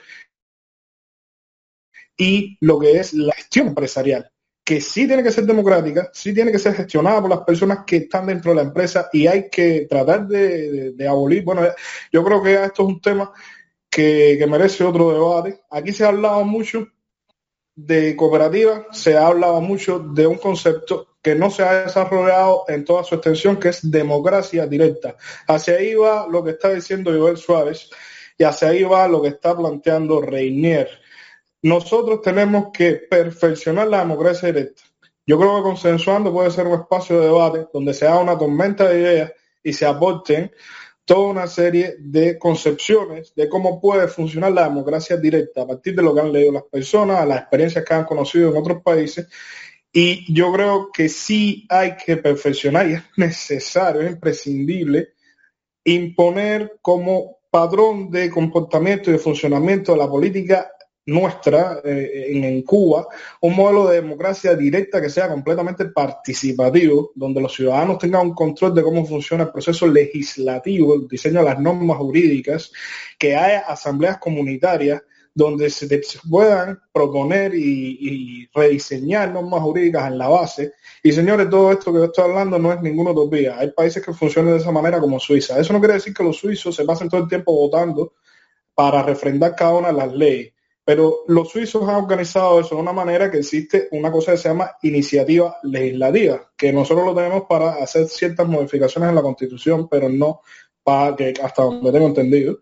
y 2.17 2.57
lo 2.61 2.79
que 2.79 2.99
es 2.99 3.15
la 3.15 3.33
gestión 3.35 3.69
empresarial, 3.69 4.31
que 4.65 4.81
sí 4.81 5.07
tiene 5.07 5.23
que 5.23 5.33
ser 5.33 5.45
democrática, 5.45 6.11
sí 6.13 6.33
tiene 6.33 6.53
que 6.53 6.59
ser 6.59 6.75
gestionada 6.75 7.21
por 7.21 7.31
las 7.31 7.41
personas 7.41 7.81
que 7.87 7.97
están 7.97 8.27
dentro 8.27 8.53
de 8.53 8.57
la 8.57 8.63
empresa 8.63 9.09
y 9.13 9.27
hay 9.27 9.49
que 9.51 9.87
tratar 9.89 10.27
de, 10.27 10.95
abolir. 11.09 11.43
Bueno, 11.45 11.63
yo 12.13 12.25
creo 12.25 12.43
que 12.43 12.55
esto 12.55 12.83
es 12.83 12.89
un 12.89 13.01
tema 13.01 13.33
que, 13.91 14.37
que 14.39 14.47
merece 14.47 14.85
otro 14.85 15.13
debate. 15.13 15.63
Aquí 15.71 15.93
se 15.93 16.05
ha 16.05 16.09
hablado 16.09 16.45
mucho 16.45 16.89
de 17.75 18.15
cooperativa, 18.17 18.87
se 18.93 19.17
ha 19.17 19.27
hablado 19.27 19.61
mucho 19.61 19.99
de 19.99 20.27
un 20.27 20.39
concepto 20.39 21.17
que 21.23 21.35
no 21.35 21.51
se 21.51 21.63
ha 21.63 21.85
desarrollado 21.85 22.65
en 22.69 22.85
toda 22.85 23.05
su 23.05 23.15
extensión, 23.15 23.59
que 23.59 23.69
es 23.69 23.91
democracia 23.91 24.67
directa. 24.67 25.17
Hacia 25.47 25.75
ahí 25.75 25.95
va 25.95 26.27
lo 26.29 26.43
que 26.43 26.51
está 26.51 26.71
diciendo 26.71 27.13
Joel 27.17 27.37
Suárez 27.37 27.91
y 28.37 28.45
hacia 28.45 28.69
ahí 28.69 28.83
va 28.83 29.07
lo 29.09 29.23
que 29.23 29.29
está 29.29 29.57
planteando 29.57 30.21
Reinier. 30.21 30.89
Nosotros 31.63 32.21
tenemos 32.23 32.67
que 32.73 32.95
perfeccionar 32.95 33.89
la 33.89 34.01
democracia 34.01 34.53
directa. 34.53 34.83
Yo 35.27 35.39
creo 35.39 35.57
que 35.57 35.63
consensuando 35.63 36.33
puede 36.33 36.51
ser 36.51 36.67
un 36.67 36.81
espacio 36.81 37.21
de 37.21 37.27
debate 37.27 37.69
donde 37.73 37.95
se 37.95 38.07
haga 38.07 38.19
una 38.19 38.37
tormenta 38.37 38.89
de 38.89 39.01
ideas 39.01 39.33
y 39.63 39.73
se 39.73 39.87
aporten 39.87 40.51
toda 41.05 41.31
una 41.31 41.47
serie 41.47 41.97
de 41.99 42.39
concepciones 42.39 43.33
de 43.35 43.49
cómo 43.49 43.81
puede 43.81 44.09
funcionar 44.09 44.53
la 44.53 44.65
democracia 44.65 45.17
directa 45.17 45.63
a 45.63 45.67
partir 45.67 45.95
de 45.95 46.03
lo 46.03 46.15
que 46.15 46.21
han 46.21 46.33
leído 46.33 46.53
las 46.53 46.65
personas, 46.65 47.27
las 47.27 47.41
experiencias 47.41 47.85
que 47.85 47.95
han 47.95 48.05
conocido 48.05 48.51
en 48.51 48.57
otros 48.57 48.83
países 48.83 49.29
y 49.93 50.33
yo 50.33 50.51
creo 50.53 50.91
que 50.91 51.11
sí 51.11 51.67
hay 51.69 51.97
que 51.97 52.17
perfeccionar 52.17 52.89
y 52.89 52.95
es 52.95 53.03
necesario, 53.17 54.01
es 54.01 54.13
imprescindible 54.13 55.11
imponer 55.85 56.79
como 56.81 57.41
patrón 57.51 58.11
de 58.11 58.31
comportamiento 58.31 59.11
y 59.11 59.15
de 59.15 59.19
funcionamiento 59.19 59.93
de 59.93 59.99
la 59.99 60.09
política 60.09 60.71
nuestra 61.07 61.81
eh, 61.85 62.29
en, 62.29 62.63
Cuba 62.63 63.09
un 63.41 63.57
modelo 63.57 63.89
de 63.89 64.01
democracia 64.01 64.55
directa 64.55 65.01
que 65.01 65.11
sea 65.11 65.29
completamente 65.29 65.87
participativo, 65.87 67.13
donde 67.15 67.41
los 67.41 67.55
ciudadanos 67.55 67.99
tengan 67.99 68.29
un 68.29 68.35
control 68.35 68.75
de 68.75 68.83
cómo 68.83 69.05
funciona 69.05 69.45
el 69.45 69.51
proceso 69.51 69.87
legislativo, 69.87 70.95
el 70.95 71.09
diseño 71.09 71.41
de 71.41 71.47
las 71.47 71.61
normas 71.61 71.99
jurídicas, 71.99 72.73
que 73.19 73.35
haya 73.35 73.61
asambleas 73.61 74.19
comunitarias 74.19 75.03
donde 75.35 75.71
se, 75.71 75.89
puedan 76.29 76.79
proponer 76.93 77.55
y, 77.55 78.49
rediseñar 78.55 79.33
normas 79.33 79.63
jurídicas 79.63 80.09
en 80.09 80.19
la 80.19 80.29
base. 80.29 80.75
Y 81.03 81.13
señores, 81.13 81.49
todo 81.49 81.73
esto 81.73 81.93
que 81.93 82.01
yo 82.01 82.05
estoy 82.05 82.25
hablando 82.25 82.59
no 82.59 82.73
es 82.73 82.83
ninguna 82.83 83.13
utopía. 83.13 83.59
Hay 83.59 83.71
países 83.71 84.05
que 84.05 84.13
funcionan 84.13 84.53
de 84.53 84.59
esa 84.59 84.71
manera 84.71 85.01
como 85.01 85.19
Suiza. 85.19 85.59
Eso 85.59 85.73
no 85.73 85.79
quiere 85.79 85.95
decir 85.95 86.13
que 86.13 86.23
los 86.23 86.37
suizos 86.37 86.77
se 86.77 86.85
pasen 86.85 87.09
todo 87.09 87.23
el 87.23 87.29
tiempo 87.29 87.53
votando 87.53 88.13
para 88.75 89.03
refrendar 89.03 89.55
cada 89.57 89.79
una 89.79 89.89
de 89.89 89.95
las 89.95 90.13
leyes. 90.13 90.52
Pero 90.85 91.21
los 91.29 91.49
suizos 91.51 91.89
han 91.89 91.95
organizado 91.95 92.61
eso 92.61 92.75
de 92.75 92.83
una 92.83 92.93
manera 92.93 93.31
que 93.31 93.39
existe 93.39 93.89
una 93.93 94.11
cosa 94.11 94.33
que 94.33 94.39
se 94.39 94.49
llama 94.49 94.73
iniciativa 94.83 95.57
legislativa, 95.63 96.51
que 96.57 96.73
nosotros 96.73 97.07
lo 97.07 97.15
tenemos 97.15 97.45
para 97.49 97.75
hacer 97.75 98.09
ciertas 98.09 98.49
modificaciones 98.49 99.11
en 99.11 99.15
la 99.15 99.23
Constitución, 99.23 99.89
pero 99.89 100.09
no 100.09 100.41
para 100.83 101.15
que, 101.15 101.35
hasta 101.41 101.63
donde 101.63 101.93
tengo 101.93 102.09
entendido, 102.09 102.59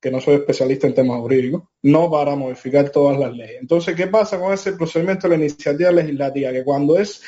que 0.00 0.10
no 0.10 0.20
soy 0.20 0.34
especialista 0.34 0.86
en 0.86 0.94
temas 0.94 1.18
jurídicos, 1.18 1.62
no 1.82 2.10
para 2.10 2.36
modificar 2.36 2.90
todas 2.90 3.18
las 3.18 3.32
leyes. 3.32 3.56
Entonces, 3.60 3.96
¿qué 3.96 4.06
pasa 4.06 4.38
con 4.38 4.52
ese 4.52 4.74
procedimiento 4.74 5.26
de 5.26 5.36
la 5.36 5.44
iniciativa 5.44 5.90
legislativa? 5.90 6.52
Que 6.52 6.62
cuando 6.62 6.98
es 6.98 7.22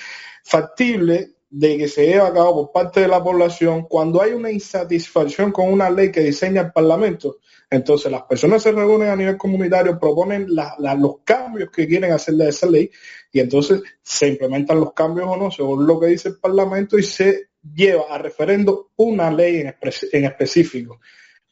factible 0.45 1.37
de 1.49 1.79
que 1.79 1.89
se 1.89 2.07
lleve 2.07 2.21
a 2.21 2.33
cabo 2.33 2.67
por 2.67 2.73
parte 2.73 3.01
de 3.01 3.09
la 3.09 3.23
población, 3.23 3.87
cuando 3.89 4.21
hay 4.21 4.33
una 4.33 4.51
insatisfacción 4.51 5.53
con 5.53 5.73
una 5.73 5.89
ley 5.89 6.13
que 6.13 6.21
diseña 6.21 6.61
el 6.61 6.73
Parlamento, 6.73 7.39
entonces 7.69 8.13
las 8.13 8.23
personas 8.23 8.63
se 8.63 8.73
reúnen 8.73 9.09
a 9.09 9.17
nivel 9.17 9.37
comunitario, 9.37 9.99
proponen 9.99 10.47
los 10.49 11.17
cambios 11.25 11.71
que 11.71 11.87
quieren 11.87 12.13
hacerle 12.13 12.47
a 12.47 12.49
esa 12.51 12.67
ley 12.67 12.91
y 13.33 13.41
entonces 13.41 13.83
se 14.03 14.29
implementan 14.29 14.79
los 14.79 14.93
cambios 14.93 15.27
o 15.29 15.37
no, 15.37 15.51
según 15.51 15.87
lo 15.87 15.99
que 15.99 16.07
dice 16.07 16.29
el 16.29 16.39
Parlamento 16.39 16.97
y 16.97 17.03
se 17.03 17.49
lleva 17.75 18.05
a 18.09 18.19
referendo 18.19 18.91
una 18.97 19.31
ley 19.31 19.61
en, 19.61 20.25
específico 20.25 21.01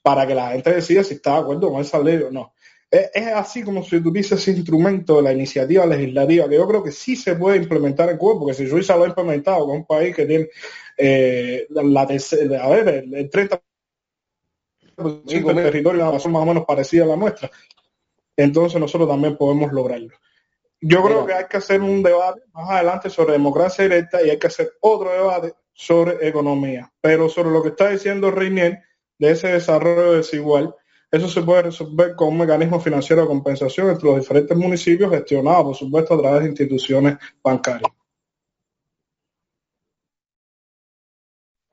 para 0.02 0.26
que 0.26 0.34
la 0.34 0.50
gente 0.52 0.72
decida 0.72 1.02
si 1.02 1.14
está 1.14 1.32
de 1.32 1.38
acuerdo 1.38 1.72
con 1.72 1.80
esa 1.80 1.98
ley 1.98 2.18
o 2.18 2.30
no. 2.30 2.52
Es, 2.90 3.26
así 3.34 3.64
como 3.64 3.82
se 3.82 3.96
utiliza 3.96 4.36
ese 4.36 4.52
instrumento 4.52 5.16
de 5.16 5.22
la 5.22 5.32
iniciativa 5.32 5.84
legislativa, 5.84 6.48
que 6.48 6.54
yo 6.54 6.68
creo 6.68 6.82
que 6.82 6.92
sí 6.92 7.16
se 7.16 7.34
puede 7.34 7.56
implementar 7.56 8.08
en 8.08 8.18
Cuba, 8.18 8.38
porque 8.38 8.54
si 8.54 8.68
Suiza 8.68 8.96
lo 8.96 9.02
ha 9.02 9.08
implementado 9.08 9.66
con 9.66 9.78
un 9.78 9.86
país 9.86 10.14
que 10.14 10.26
tiene 10.26 10.48
eh, 10.96 11.66
la 11.70 12.06
tercera, 12.06 12.64
a 12.64 12.68
ver, 12.68 12.88
el, 13.12 13.30
30% 13.30 13.60
del 14.96 15.44
territorio 15.44 16.12
más 16.12 16.26
o 16.26 16.46
menos 16.46 16.64
parecida 16.64 17.04
a 17.04 17.08
la 17.08 17.16
nuestra, 17.16 17.50
entonces 18.36 18.80
nosotros 18.80 19.08
también 19.08 19.36
podemos 19.36 19.72
lograrlo. 19.72 20.14
Yo 20.80 21.02
creo 21.02 21.24
que 21.24 21.32
hay 21.32 21.44
que 21.46 21.56
hacer 21.56 21.80
un 21.80 22.02
debate 22.02 22.42
más 22.52 22.68
adelante 22.70 23.08
sobre 23.08 23.32
democracia 23.32 23.84
directa 23.84 24.22
y 24.22 24.30
hay 24.30 24.38
que 24.38 24.48
hacer 24.48 24.72
otro 24.80 25.10
debate 25.10 25.54
sobre 25.72 26.28
economía. 26.28 26.92
Pero 27.00 27.28
sobre 27.28 27.50
lo 27.50 27.62
que 27.62 27.70
está 27.70 27.88
diciendo 27.88 28.30
Reinier, 28.30 28.82
de 29.18 29.30
ese 29.30 29.48
desarrollo 29.48 30.12
desigual, 30.12 30.74
eso 31.10 31.28
se 31.28 31.42
puede 31.42 31.62
resolver 31.62 32.14
con 32.16 32.28
un 32.28 32.38
mecanismo 32.38 32.80
financiero 32.80 33.22
de 33.22 33.28
compensación 33.28 33.88
entre 33.88 34.08
los 34.08 34.18
diferentes 34.18 34.56
municipios 34.56 35.10
gestionado, 35.10 35.64
por 35.64 35.76
supuesto, 35.76 36.14
a 36.14 36.20
través 36.20 36.42
de 36.42 36.48
instituciones 36.48 37.16
bancarias. 37.42 37.90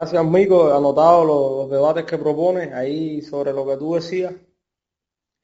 Gracias, 0.01 0.25
Mico. 0.25 0.73
Anotado 0.73 1.23
los, 1.23 1.69
debates 1.69 2.05
que 2.05 2.17
propone 2.17 2.73
ahí 2.73 3.21
sobre 3.21 3.53
lo 3.53 3.67
que 3.67 3.77
tú 3.77 3.93
decías. 3.93 4.33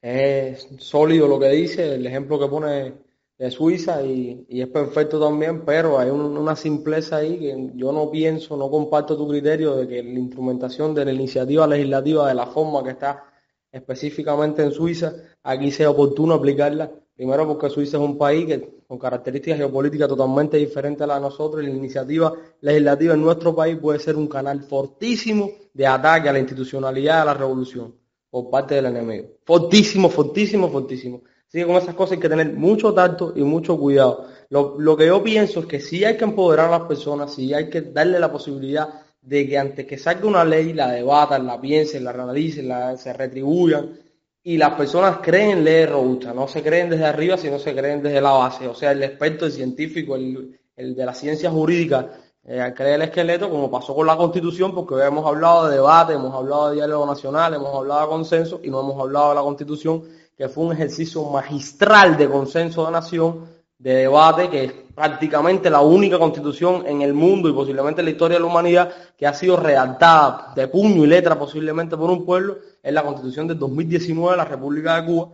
Es 0.02 0.66
sólido 0.78 1.28
lo 1.28 1.38
que 1.38 1.48
dice, 1.50 1.94
el 1.94 2.04
ejemplo 2.04 2.40
que 2.40 2.48
pone 2.48 2.94
de 3.38 3.50
Suiza 3.52 4.02
y, 4.02 4.44
es 4.48 4.66
perfecto 4.66 5.20
también, 5.20 5.64
pero 5.64 6.00
hay 6.00 6.10
una 6.10 6.56
simpleza 6.56 7.18
ahí 7.18 7.38
que 7.38 7.70
yo 7.76 7.92
no 7.92 8.10
pienso, 8.10 8.56
no 8.56 8.68
comparto 8.68 9.16
tu 9.16 9.28
criterio 9.28 9.76
de 9.76 9.86
que 9.86 10.02
la 10.02 10.18
instrumentación 10.18 10.92
de 10.92 11.04
la 11.04 11.12
iniciativa 11.12 11.64
legislativa 11.68 12.26
de 12.26 12.34
la 12.34 12.46
forma 12.46 12.82
que 12.82 12.90
está 12.90 13.26
específicamente 13.70 14.64
en 14.64 14.72
Suiza, 14.72 15.12
aquí 15.44 15.70
sea 15.70 15.90
oportuno 15.90 16.34
aplicarla 16.34 16.90
Primero 17.18 17.48
porque 17.48 17.68
Suiza 17.68 17.96
es 17.96 18.02
un 18.04 18.16
país 18.16 18.46
que, 18.46 18.82
con 18.86 18.96
características 18.96 19.58
geopolíticas 19.58 20.06
totalmente 20.06 20.56
diferentes 20.56 21.02
a 21.02 21.06
las 21.08 21.16
de 21.16 21.22
nosotros 21.22 21.64
y 21.64 21.66
la 21.66 21.74
iniciativa 21.74 22.32
legislativa 22.60 23.14
en 23.14 23.22
nuestro 23.22 23.56
país 23.56 23.76
puede 23.76 23.98
ser 23.98 24.14
un 24.14 24.28
canal 24.28 24.62
fortísimo 24.62 25.50
de 25.74 25.84
ataque 25.84 26.28
a 26.28 26.32
la 26.32 26.38
institucionalidad 26.38 27.18
de 27.18 27.26
la 27.26 27.34
revolución 27.34 27.92
por 28.30 28.48
parte 28.50 28.76
del 28.76 28.86
enemigo. 28.86 29.30
Fortísimo, 29.44 30.08
fortísimo, 30.08 30.70
fortísimo. 30.70 31.22
Así 31.48 31.58
que 31.58 31.66
con 31.66 31.74
esas 31.74 31.96
cosas 31.96 32.12
hay 32.12 32.18
que 32.20 32.28
tener 32.28 32.52
mucho 32.52 32.94
tacto 32.94 33.32
y 33.34 33.42
mucho 33.42 33.76
cuidado. 33.76 34.28
Lo, 34.50 34.96
que 34.96 35.08
yo 35.08 35.20
pienso 35.20 35.58
es 35.58 35.66
que 35.66 35.80
sí 35.80 36.04
hay 36.04 36.16
que 36.16 36.22
empoderar 36.22 36.68
a 36.68 36.78
las 36.78 36.86
personas, 36.86 37.34
sí 37.34 37.52
hay 37.52 37.68
que 37.68 37.80
darle 37.80 38.20
la 38.20 38.30
posibilidad 38.30 38.90
de 39.20 39.48
que 39.48 39.58
antes 39.58 39.86
que 39.86 39.98
salga 39.98 40.28
una 40.28 40.44
ley, 40.44 40.72
la 40.72 40.92
debatan, 40.92 41.48
la 41.48 41.60
piensen, 41.60 42.04
la 42.04 42.10
analicen, 42.10 42.68
la, 42.68 42.96
se 42.96 43.12
retribuyan 43.12 44.06
y 44.42 44.56
las 44.56 44.74
personas 44.74 45.18
creen 45.18 45.64
leer 45.64 45.90
robusta, 45.90 46.32
no 46.32 46.48
se 46.48 46.62
creen 46.62 46.90
desde 46.90 47.04
arriba, 47.04 47.36
sino 47.36 47.58
se 47.58 47.74
creen 47.74 48.02
desde 48.02 48.20
la 48.20 48.32
base. 48.32 48.66
O 48.68 48.74
sea, 48.74 48.92
el 48.92 49.02
experto, 49.02 49.46
el 49.46 49.52
científico, 49.52 50.16
el, 50.16 50.58
de 50.76 51.04
la 51.04 51.12
ciencia 51.12 51.50
jurídica, 51.50 52.08
eh, 52.44 52.72
cree 52.74 52.94
el 52.94 53.02
esqueleto, 53.02 53.50
como 53.50 53.70
pasó 53.70 53.94
con 53.94 54.06
la 54.06 54.16
Constitución, 54.16 54.74
porque 54.74 54.94
hemos 55.04 55.26
hablado 55.26 55.68
de 55.68 55.76
debate, 55.76 56.14
hemos 56.14 56.34
hablado 56.34 56.70
de 56.70 56.76
diálogo 56.76 57.04
nacional, 57.04 57.54
hemos 57.54 57.74
hablado 57.74 58.00
de 58.02 58.06
consenso 58.06 58.60
y 58.62 58.70
no 58.70 58.80
hemos 58.80 58.98
hablado 59.00 59.30
de 59.30 59.34
la 59.34 59.42
Constitución, 59.42 60.04
que 60.36 60.48
fue 60.48 60.64
un 60.64 60.72
ejercicio 60.72 61.24
magistral 61.24 62.16
de 62.16 62.30
consenso 62.30 62.86
de 62.86 62.92
nación 62.92 63.44
de 63.76 63.94
debate, 63.94 64.48
que 64.48 64.87
prácticamente 64.98 65.70
la 65.70 65.80
única 65.80 66.18
constitución 66.18 66.84
en 66.84 67.02
el 67.02 67.14
mundo 67.14 67.48
y 67.48 67.52
posiblemente 67.52 68.00
en 68.00 68.06
la 68.06 68.10
historia 68.10 68.36
de 68.36 68.40
la 68.40 68.50
humanidad 68.50 68.92
que 69.16 69.28
ha 69.28 69.32
sido 69.32 69.56
redactada 69.56 70.52
de 70.56 70.66
puño 70.66 71.04
y 71.04 71.06
letra 71.06 71.38
posiblemente 71.38 71.96
por 71.96 72.10
un 72.10 72.26
pueblo, 72.26 72.58
es 72.82 72.92
la 72.92 73.04
constitución 73.04 73.46
del 73.46 73.60
2019 73.60 74.32
de 74.32 74.36
la 74.36 74.44
República 74.44 75.00
de 75.00 75.06
Cuba. 75.06 75.28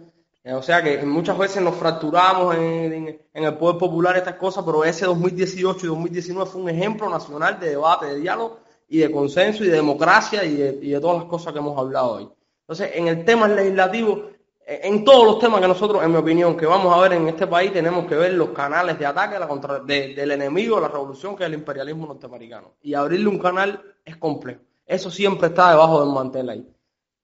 Eh, 0.44 0.52
o 0.52 0.62
sea 0.62 0.82
que 0.82 0.98
muchas 1.06 1.38
veces 1.38 1.62
nos 1.62 1.76
fracturamos 1.76 2.54
en, 2.56 3.18
el 3.32 3.54
poder 3.54 3.78
popular 3.78 4.18
estas 4.18 4.34
cosas, 4.34 4.62
pero 4.66 4.84
ese 4.84 5.06
2018 5.06 5.86
y 5.86 5.88
2019 5.88 6.50
fue 6.50 6.60
un 6.60 6.68
ejemplo 6.68 7.08
nacional 7.08 7.58
de 7.58 7.70
debate, 7.70 8.04
de 8.04 8.20
diálogo 8.20 8.58
y 8.86 8.98
de 8.98 9.10
consenso 9.10 9.64
y 9.64 9.68
de 9.68 9.76
democracia 9.76 10.44
y 10.44 10.56
de, 10.56 10.78
y 10.82 10.90
de 10.90 11.00
todas 11.00 11.22
las 11.22 11.26
cosas 11.26 11.54
que 11.54 11.58
hemos 11.60 11.78
hablado 11.78 12.10
hoy. 12.16 12.28
Entonces, 12.60 12.90
en 12.94 13.08
el 13.08 13.24
tema 13.24 13.48
legislativo, 13.48 14.24
en 14.66 15.04
todos 15.04 15.26
los 15.26 15.38
temas 15.38 15.60
que 15.60 15.68
nosotros, 15.68 16.02
en 16.02 16.10
mi 16.10 16.16
opinión, 16.16 16.56
que 16.56 16.66
vamos 16.66 16.96
a 16.96 17.00
ver 17.00 17.12
en 17.12 17.28
este 17.28 17.46
país, 17.46 17.72
tenemos 17.72 18.06
que 18.06 18.14
ver 18.14 18.32
los 18.32 18.50
canales 18.50 18.98
de 18.98 19.06
ataque 19.06 19.36
del 19.84 20.30
enemigo 20.30 20.76
de 20.76 20.82
la 20.82 20.88
revolución, 20.88 21.36
que 21.36 21.44
es 21.44 21.48
el 21.48 21.54
imperialismo 21.54 22.06
norteamericano. 22.06 22.72
Y 22.82 22.94
abrirle 22.94 23.28
un 23.28 23.38
canal 23.38 23.82
es 24.04 24.16
complejo. 24.16 24.60
Eso 24.86 25.10
siempre 25.10 25.48
está 25.48 25.70
debajo 25.70 26.00
del 26.04 26.14
mantel 26.14 26.48
ahí. 26.48 26.74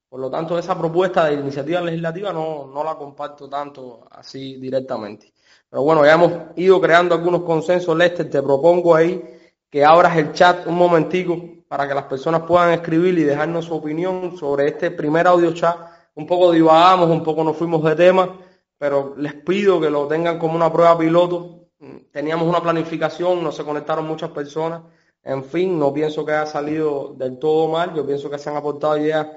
Por 0.08 0.20
lo 0.20 0.30
tanto, 0.30 0.58
esa 0.58 0.76
propuesta 0.76 1.26
de 1.26 1.34
iniciativa 1.34 1.80
legislativa 1.80 2.32
no, 2.32 2.66
no 2.66 2.84
la 2.84 2.96
comparto 2.96 3.48
tanto 3.48 4.06
así 4.10 4.56
directamente. 4.56 5.32
Pero 5.68 5.82
bueno, 5.82 6.04
ya 6.04 6.14
hemos 6.14 6.32
ido 6.56 6.80
creando 6.80 7.14
algunos 7.14 7.42
consensos, 7.42 7.96
Lester. 7.96 8.28
Te 8.28 8.42
propongo 8.42 8.94
ahí 8.94 9.22
que 9.70 9.84
abras 9.84 10.16
el 10.16 10.32
chat 10.32 10.66
un 10.66 10.74
momentico 10.74 11.40
para 11.68 11.86
que 11.86 11.94
las 11.94 12.04
personas 12.04 12.42
puedan 12.42 12.72
escribir 12.72 13.16
y 13.18 13.22
dejarnos 13.22 13.66
su 13.66 13.74
opinión 13.74 14.36
sobre 14.36 14.68
este 14.68 14.90
primer 14.90 15.28
audio 15.28 15.52
chat 15.52 15.78
un 16.20 16.26
poco 16.26 16.52
divagamos, 16.52 17.08
un 17.08 17.22
poco 17.22 17.42
nos 17.42 17.56
fuimos 17.56 17.82
de 17.82 17.96
tema, 17.96 18.38
pero 18.76 19.14
les 19.16 19.34
pido 19.34 19.80
que 19.80 19.88
lo 19.88 20.06
tengan 20.06 20.38
como 20.38 20.54
una 20.54 20.70
prueba 20.70 20.98
piloto. 20.98 21.68
Teníamos 22.12 22.46
una 22.46 22.60
planificación, 22.60 23.42
no 23.42 23.50
se 23.50 23.64
conectaron 23.64 24.06
muchas 24.06 24.30
personas. 24.30 24.82
En 25.22 25.42
fin, 25.44 25.78
no 25.78 25.92
pienso 25.94 26.24
que 26.24 26.32
haya 26.32 26.44
salido 26.44 27.14
del 27.16 27.38
todo 27.38 27.68
mal, 27.68 27.94
yo 27.94 28.06
pienso 28.06 28.28
que 28.28 28.38
se 28.38 28.50
han 28.50 28.56
aportado 28.56 28.98
ideas 28.98 29.28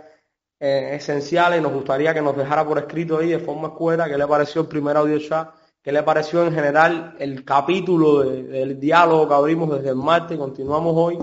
eh, 0.60 0.96
esenciales. 0.96 1.62
Nos 1.62 1.72
gustaría 1.72 2.14
que 2.14 2.22
nos 2.22 2.36
dejara 2.36 2.66
por 2.66 2.78
escrito 2.78 3.18
ahí 3.18 3.30
de 3.30 3.40
forma 3.40 3.70
escuela 3.70 4.10
qué 4.10 4.18
le 4.18 4.28
pareció 4.28 4.62
el 4.62 4.68
primer 4.68 4.98
audio 4.98 5.20
chat, 5.20 5.56
qué 5.82 5.94
le 5.94 6.04
pareció 6.04 6.46
en 6.46 6.54
general 6.54 7.16
el 7.18 7.46
capítulo 7.46 8.20
del 8.24 8.78
diálogo 8.78 9.28
que 9.30 9.34
abrimos 9.34 9.70
desde 9.72 9.90
el 9.90 9.96
martes 9.96 10.38
continuamos 10.38 10.94
hoy. 10.98 11.18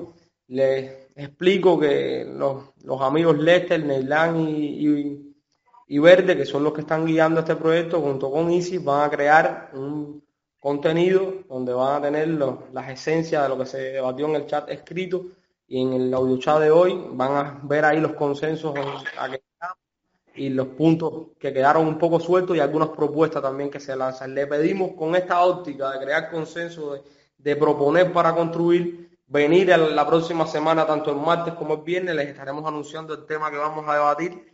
Les 0.48 1.08
explico 1.14 1.78
que 1.78 2.24
los, 2.26 3.00
amigos 3.02 3.38
Lester, 3.38 3.84
Neylan 3.84 4.40
y 4.40 5.29
Verde, 5.98 6.36
que 6.36 6.46
son 6.46 6.62
los 6.62 6.72
que 6.72 6.82
están 6.82 7.04
guiando 7.04 7.40
este 7.40 7.56
proyecto, 7.56 8.00
junto 8.00 8.30
con 8.30 8.50
ISIS, 8.50 8.82
van 8.84 9.08
a 9.08 9.10
crear 9.10 9.70
un 9.72 10.22
contenido 10.60 11.34
donde 11.48 11.72
van 11.72 11.96
a 11.96 12.02
tener 12.02 12.28
las 12.28 12.88
esencias 12.88 13.42
de 13.42 13.48
lo 13.48 13.58
que 13.58 13.66
se 13.66 13.78
debatió 13.78 14.26
en 14.28 14.36
el 14.36 14.46
chat 14.46 14.70
escrito 14.70 15.24
y 15.66 15.82
en 15.82 15.94
el 15.94 16.14
audio 16.14 16.38
chat 16.38 16.60
de 16.60 16.70
hoy 16.70 17.00
van 17.12 17.32
a 17.32 17.60
ver 17.64 17.84
ahí 17.84 17.98
los 17.98 18.12
consensos 18.12 18.74
y 20.34 20.50
los 20.50 20.68
puntos 20.68 21.28
que 21.38 21.52
quedaron 21.52 21.86
un 21.86 21.98
poco 21.98 22.20
sueltos 22.20 22.56
y 22.56 22.60
algunas 22.60 22.90
propuestas 22.90 23.42
también 23.42 23.70
que 23.70 23.80
se 23.80 23.96
lanzan. 23.96 24.34
Le 24.34 24.46
pedimos 24.46 24.92
con 24.92 25.16
esta 25.16 25.44
óptica 25.44 25.90
de 25.90 26.04
crear 26.04 26.30
consenso, 26.30 26.92
de, 26.92 27.02
de 27.36 27.56
proponer 27.56 28.12
para 28.12 28.34
construir, 28.34 29.18
venir 29.26 29.68
la 29.68 30.06
próxima 30.06 30.46
semana, 30.46 30.86
tanto 30.86 31.10
el 31.10 31.16
martes 31.16 31.54
como 31.54 31.74
el 31.74 31.80
viernes, 31.80 32.14
les 32.14 32.28
estaremos 32.28 32.64
anunciando 32.64 33.14
el 33.14 33.26
tema 33.26 33.50
que 33.50 33.56
vamos 33.56 33.88
a 33.88 33.94
debatir 33.94 34.49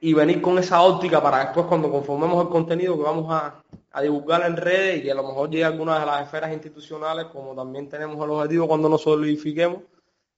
y 0.00 0.12
venir 0.12 0.42
con 0.42 0.58
esa 0.58 0.82
óptica 0.82 1.22
para 1.22 1.38
después 1.38 1.66
cuando 1.66 1.90
conformemos 1.90 2.44
el 2.44 2.50
contenido 2.50 2.96
que 2.96 3.02
vamos 3.02 3.26
a, 3.30 3.62
divulgar 4.02 4.42
en 4.42 4.58
redes 4.58 4.98
y 4.98 5.02
que 5.04 5.12
a 5.12 5.14
lo 5.14 5.22
mejor 5.22 5.48
llegue 5.48 5.64
a 5.64 5.68
algunas 5.68 6.00
de 6.00 6.04
las 6.04 6.22
esferas 6.22 6.52
institucionales, 6.52 7.26
como 7.32 7.54
también 7.54 7.88
tenemos 7.88 8.22
el 8.22 8.30
objetivo 8.30 8.68
cuando 8.68 8.90
nos 8.90 9.00
solidifiquemos, 9.00 9.84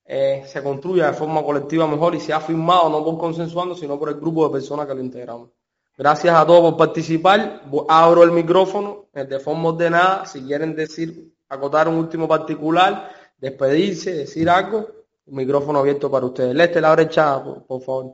eh, 0.04 0.44
se 0.46 0.62
construya 0.62 1.08
de 1.08 1.12
forma 1.12 1.42
colectiva 1.42 1.84
mejor 1.88 2.14
y 2.14 2.20
se 2.20 2.32
ha 2.32 2.38
firmado 2.38 2.88
no 2.88 3.04
por 3.04 3.18
consensuando, 3.18 3.74
sino 3.74 3.98
por 3.98 4.10
el 4.10 4.14
grupo 4.14 4.46
de 4.46 4.52
personas 4.52 4.86
que 4.86 4.94
lo 4.94 5.00
integramos. 5.00 5.50
Gracias 5.96 6.32
a 6.32 6.46
todos 6.46 6.70
por 6.70 6.76
participar. 6.76 7.62
Abro 7.88 8.22
el 8.22 8.30
micrófono 8.30 9.06
eh, 9.12 9.24
de 9.24 9.40
forma 9.40 9.70
ordenada. 9.70 10.24
Si 10.24 10.40
quieren 10.42 10.76
decir, 10.76 11.34
acotar 11.48 11.88
un 11.88 11.96
último 11.96 12.28
particular, 12.28 13.10
despedirse, 13.36 14.12
decir 14.12 14.48
algo, 14.48 14.86
el 15.26 15.32
micrófono 15.32 15.80
abierto 15.80 16.08
para 16.08 16.26
ustedes. 16.26 16.54
Leste, 16.54 16.80
la 16.80 16.92
brecha, 16.94 17.42
por 17.42 17.82
favor. 17.82 18.12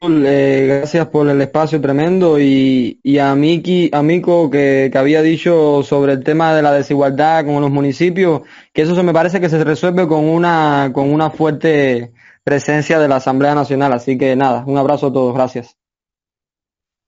Eh, 0.00 0.66
gracias 0.68 1.08
por 1.08 1.28
el 1.28 1.40
espacio 1.40 1.80
tremendo 1.80 2.38
y, 2.38 3.18
a 3.18 3.34
Miki, 3.34 3.90
a 3.92 4.02
Mico 4.02 4.50
que, 4.50 4.90
había 4.94 5.22
dicho 5.22 5.82
sobre 5.82 6.12
el 6.12 6.24
tema 6.24 6.54
de 6.54 6.62
la 6.62 6.72
desigualdad 6.72 7.44
con 7.44 7.60
los 7.60 7.70
municipios, 7.70 8.42
que 8.72 8.82
eso 8.82 8.94
se 8.94 9.02
me 9.02 9.12
parece 9.12 9.40
que 9.40 9.48
se 9.48 9.62
resuelve 9.64 10.06
con 10.06 10.24
una, 10.24 10.90
con 10.92 11.12
una 11.12 11.30
fuerte 11.30 12.12
presencia 12.44 12.98
de 12.98 13.08
la 13.08 13.16
Asamblea 13.16 13.54
Nacional. 13.54 13.92
Así 13.92 14.16
que 14.16 14.36
nada, 14.36 14.64
un 14.66 14.78
abrazo 14.78 15.08
a 15.08 15.12
todos, 15.12 15.34
gracias. 15.34 15.76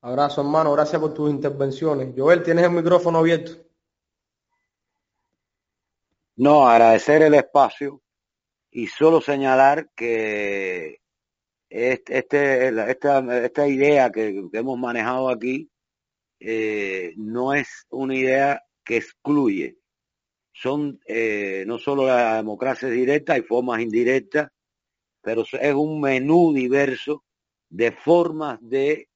Abrazo 0.02 0.40
hermano, 0.40 0.72
gracias 0.72 1.00
por 1.00 1.12
tus 1.12 1.30
intervenciones. 1.30 2.14
Joel, 2.16 2.42
tienes 2.42 2.64
el 2.64 2.70
micrófono 2.70 3.18
abierto. 3.18 3.52
No, 6.36 6.66
agradecer 6.66 7.22
el 7.22 7.34
espacio 7.34 8.00
y 8.70 8.86
solo 8.86 9.20
señalar 9.20 9.90
que 9.94 10.99
este, 11.70 12.18
esta, 12.18 13.68
idea 13.68 14.10
que, 14.10 14.48
hemos 14.52 14.78
manejado 14.78 15.28
aquí 15.28 15.70
eh, 16.40 17.14
no 17.16 17.54
es 17.54 17.86
una 17.90 18.16
idea 18.16 18.62
que 18.84 18.96
excluye. 18.96 19.78
Son 20.52 20.98
eh, 21.06 21.64
no 21.66 21.78
solo 21.78 22.06
la 22.06 22.36
democracia 22.36 22.88
directa, 22.88 23.34
hay 23.34 23.42
formas 23.42 23.80
indirectas, 23.80 24.50
pero 25.22 25.42
es 25.42 25.74
un 25.74 26.00
menú 26.00 26.52
diverso 26.52 27.24
de 27.68 27.92
formas 27.92 28.58
de 28.60 29.08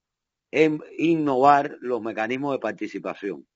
em, 0.52 0.78
innovar 0.96 1.76
los 1.80 2.00
mecanismos 2.00 2.52
de 2.52 2.60
participación. 2.60 3.46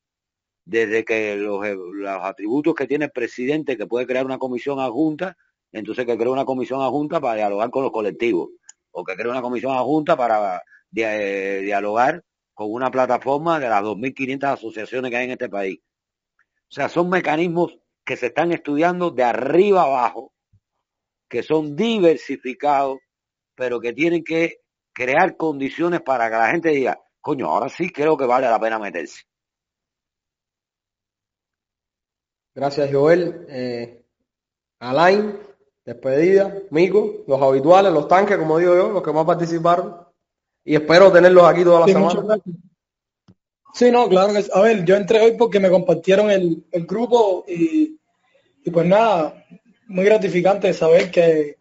Desde 0.65 1.05
que 1.05 1.37
los, 1.37 1.65
los 1.95 2.21
atributos 2.21 2.75
que 2.75 2.87
tiene 2.89 3.07
el 3.07 3.13
presidente, 3.13 3.77
que 3.77 3.87
puede 3.87 4.07
crear 4.07 4.27
una 4.27 4.39
comisión 4.39 4.81
adjunta, 4.81 5.37
entonces 5.71 6.05
que 6.05 6.17
crea 6.19 6.31
una 6.31 6.45
comisión 6.45 6.83
adjunta 6.83 7.21
para 7.21 7.37
dialogar 7.37 7.71
con 7.71 7.85
los 7.85 7.93
colectivos 7.93 8.51
o 8.99 9.05
que 9.05 9.15
cree 9.15 9.31
una 9.31 9.43
comisión 9.43 9.73
adjunta 9.73 10.17
para 10.17 10.63
eh, 10.95 11.61
dialogar 11.63 12.25
con 12.53 12.73
una 12.73 12.91
plataforma 12.91 13.61
de 13.61 13.69
las 13.69 13.83
2.500 13.83 14.53
asociaciones 14.55 15.11
que 15.11 15.17
hay 15.17 15.27
en 15.27 15.31
este 15.31 15.49
país. 15.49 15.81
O 16.71 16.75
sea, 16.75 16.89
son 16.89 17.09
mecanismos 17.09 17.79
que 18.05 18.17
se 18.17 18.27
están 18.27 18.53
estudiando 18.53 19.11
de 19.11 19.23
arriba 19.23 19.83
abajo, 19.83 20.33
que 21.29 21.43
son 21.43 21.77
diversificados, 21.77 22.99
pero 23.55 23.81
que 23.81 23.93
tienen 23.93 24.25
que 24.25 24.63
crear 24.93 25.37
condiciones 25.37 26.01
para 26.01 26.29
que 26.29 26.37
la 26.37 26.51
gente 26.51 26.71
diga, 26.71 26.99
coño, 27.21 27.47
ahora 27.47 27.69
sí 27.69 27.91
creo 27.91 28.17
que 28.17 28.27
vale 28.27 28.49
la 28.49 28.59
pena 28.59 28.79
meterse. 28.79 29.23
Gracias, 32.53 32.91
Joel. 32.93 33.47
Eh, 33.49 34.05
Alain, 34.81 35.39
despedida, 35.89 36.55
Mico, 36.69 37.25
los 37.27 37.41
habituales, 37.41 37.91
los 37.91 38.07
tanques, 38.09 38.37
como 38.37 38.59
digo 38.59 38.77
yo, 38.77 38.91
los 38.91 39.03
que 39.03 39.11
más 39.11 39.25
participaron. 39.25 39.97
Y 40.63 40.75
espero 40.75 41.11
tenerlos 41.11 41.45
aquí 41.45 41.65
toda 41.65 41.81
la 41.81 41.87
semana. 41.87 42.39
Sí, 43.73 43.91
no, 43.91 44.07
claro 44.07 44.35
que 44.35 44.45
A 44.53 44.61
ver, 44.61 44.85
yo 44.85 44.97
entré 44.97 45.19
hoy 45.21 45.33
porque 45.39 45.59
me 45.59 45.71
compartieron 45.71 46.31
el, 46.31 46.63
grupo 46.87 47.47
y, 47.49 47.99
pues 48.71 48.87
nada, 48.87 49.47
muy 49.87 50.05
gratificante 50.05 50.75
saber 50.75 51.11
que, 51.11 51.57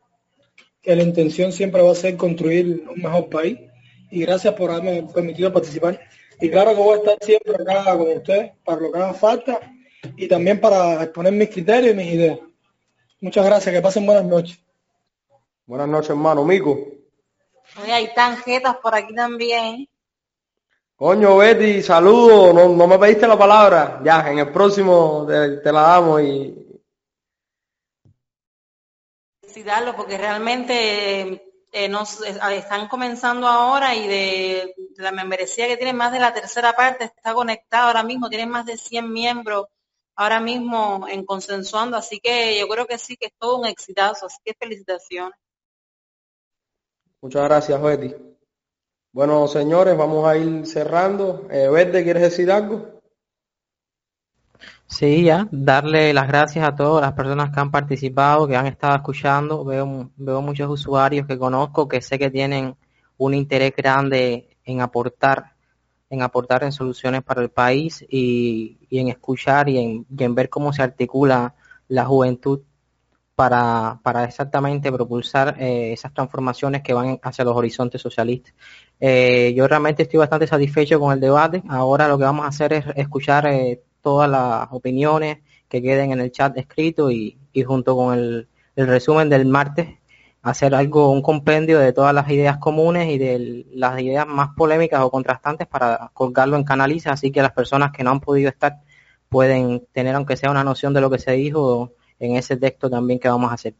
que 0.82 0.96
la 0.96 1.04
intención 1.04 1.54
siempre 1.54 1.82
va 1.82 1.94
a 1.94 1.96
ser 1.96 2.18
construir 2.18 2.84
un 2.90 3.02
mejor 3.02 3.30
país. 3.30 3.60
Y 4.12 4.22
gracias 4.22 4.54
por 4.56 4.72
haberme 4.72 5.04
permitido 5.04 5.54
participar. 5.54 6.02
Y 6.42 6.50
claro 6.50 6.72
que 6.72 6.82
voy 6.82 6.96
a 6.96 6.98
estar 6.98 7.18
siempre 7.22 7.54
acá 7.54 7.98
con 7.98 8.10
ustedes 8.10 8.52
para 8.66 8.82
lo 8.82 8.92
que 8.92 9.00
haga 9.00 9.14
falta 9.14 9.60
y 10.18 10.28
también 10.28 10.60
para 10.60 11.02
exponer 11.02 11.32
mis 11.32 11.50
criterios 11.50 11.94
y 11.94 11.98
mis 11.98 12.14
ideas. 12.14 12.40
Muchas 13.20 13.46
gracias, 13.46 13.74
que 13.74 13.82
pasen 13.82 14.06
buenas 14.06 14.26
noches. 14.26 14.60
Buenas 15.66 15.88
noches, 15.88 16.12
hermano 16.12 16.44
Mico. 16.44 16.78
Oye, 17.82 17.92
hay 17.92 18.14
tarjetas 18.14 18.78
por 18.78 18.96
aquí 18.96 19.14
también. 19.14 19.88
Coño, 20.96 21.38
Betty, 21.38 21.82
saludo. 21.82 22.54
No, 22.54 22.70
no 22.70 22.88
me 22.88 22.98
pediste 22.98 23.28
la 23.28 23.38
palabra. 23.38 24.02
Ya, 24.04 24.32
en 24.32 24.40
el 24.40 24.52
próximo 24.52 25.26
te, 25.28 25.58
te 25.58 25.72
la 25.72 25.82
damos 25.82 26.22
y 26.22 26.68
darlo 29.64 29.96
porque 29.96 30.18
realmente 30.18 31.52
eh, 31.72 31.90
nos 31.90 32.22
eh, 32.22 32.38
están 32.52 32.88
comenzando 32.88 33.48
ahora 33.48 33.96
y 33.96 34.08
de, 34.08 34.74
de 34.78 35.04
la 35.04 35.12
membresía 35.12 35.68
que 35.68 35.78
tiene 35.78 35.94
más 35.94 36.12
de 36.12 36.20
la 36.20 36.34
tercera 36.34 36.74
parte 36.74 37.06
está 37.06 37.34
conectada 37.34 37.88
ahora 37.88 38.04
mismo, 38.04 38.30
tienen 38.30 38.50
más 38.50 38.66
de 38.66 38.78
100 38.78 39.12
miembros 39.12 39.68
ahora 40.18 40.40
mismo 40.40 41.08
en 41.08 41.24
consensuando, 41.26 41.96
así 41.96 42.20
que 42.20 42.60
yo 42.60 42.68
creo 42.68 42.86
que 42.86 42.98
sí 42.98 43.16
que 43.16 43.28
es 43.28 43.34
todo 43.38 43.60
un 43.60 43.68
exitazo, 43.68 44.26
así 44.26 44.38
que 44.44 44.54
felicitaciones. 44.60 45.38
Muchas 47.22 47.44
gracias, 47.44 47.82
Betty. 47.82 48.16
Bueno, 49.12 49.48
señores, 49.48 49.98
vamos 49.98 50.28
a 50.28 50.38
ir 50.38 50.66
cerrando. 50.66 51.48
Eh, 51.50 51.70
Verde, 51.70 52.04
¿quieres 52.04 52.24
decir 52.24 52.52
algo? 52.52 52.98
Sí, 54.88 55.24
ya, 55.24 55.48
darle 55.52 56.14
las 56.14 56.28
gracias 56.28 56.68
a 56.68 56.76
todas 56.76 57.02
las 57.02 57.14
personas 57.14 57.52
que 57.52 57.60
han 57.60 57.72
participado, 57.72 58.48
que 58.48 58.56
han 58.56 58.68
estado 58.68 58.96
escuchando. 58.96 59.66
Veo, 59.66 60.12
veo 60.16 60.42
muchos 60.42 60.70
usuarios 60.70 61.28
que 61.28 61.38
conozco 61.38 61.88
que 61.88 62.02
sé 62.02 62.18
que 62.18 62.32
tienen 62.32 62.76
un 63.18 63.34
interés 63.34 63.76
grande 63.76 64.58
en 64.64 64.82
aportar, 64.82 65.57
en 66.10 66.22
aportar 66.22 66.64
en 66.64 66.72
soluciones 66.72 67.24
para 67.24 67.42
el 67.42 67.50
país 67.50 68.06
y, 68.10 68.78
y 68.90 69.00
en 69.00 69.10
escuchar 69.10 69.70
y 69.70 69.78
en, 69.78 70.06
y 70.10 70.28
ver 70.30 70.50
cómo 70.50 70.74
se 70.74 70.82
articula 70.82 71.56
la 71.88 72.06
juventud 72.06 72.62
para, 73.38 74.00
para 74.02 74.24
exactamente 74.24 74.92
propulsar 74.92 75.58
eh, 75.60 75.94
esas 75.94 76.12
transformaciones 76.12 76.82
que 76.82 76.94
van 76.94 77.20
hacia 77.22 77.46
los 77.46 77.56
horizontes 77.56 78.02
socialistas. 78.02 78.56
Eh, 79.00 79.54
yo 79.56 79.68
realmente 79.68 80.02
estoy 80.02 80.18
bastante 80.18 80.48
satisfecho 80.48 81.00
con 81.00 81.14
el 81.14 81.20
debate. 81.20 81.62
Ahora 81.70 82.08
lo 82.08 82.18
que 82.18 82.24
vamos 82.24 82.46
a 82.46 82.50
hacer 82.50 82.74
es 82.74 82.86
escuchar 82.96 83.46
eh, 83.46 83.84
todas 84.02 84.28
las 84.28 84.68
opiniones 84.72 85.38
que 85.70 85.84
queden 85.84 86.14
en 86.14 86.22
el 86.22 86.32
chat 86.32 86.58
escrito 86.58 87.12
y, 87.12 87.38
y 87.54 87.64
junto 87.64 87.96
con 87.96 88.18
el, 88.18 88.48
el, 88.76 88.88
resumen 88.88 89.30
del 89.30 89.46
martes 89.46 90.00
hacer 90.50 90.74
algo, 90.76 91.12
un 91.12 91.22
compendio 91.22 91.80
de 91.80 91.94
todas 91.94 92.14
las 92.14 92.30
ideas 92.30 92.58
comunes 92.58 93.10
y 93.10 93.18
de 93.18 93.66
las 93.72 94.00
ideas 94.00 94.26
más 94.28 94.50
polémicas 94.56 95.02
o 95.02 95.12
contrastantes 95.12 95.68
para 95.68 96.12
colgarlo 96.14 96.56
en 96.58 96.64
Canaliza, 96.64 97.12
así 97.12 97.32
que 97.32 97.42
las 97.42 97.52
personas 97.52 97.92
que 97.92 98.04
no 98.04 98.12
han 98.12 98.20
podido 98.20 98.50
estar 98.50 98.82
pueden 99.30 99.86
tener 99.92 100.16
aunque 100.16 100.38
sea 100.38 100.52
una 100.52 100.64
noción 100.64 100.94
de 100.94 101.02
lo 101.02 101.10
que 101.10 101.20
se 101.20 101.34
dijo 101.34 101.94
en 102.20 102.36
ese 102.36 102.58
texto 102.58 102.90
también 102.90 103.20
que 103.20 103.30
vamos 103.30 103.52
a 103.52 103.56
hacer. 103.56 103.76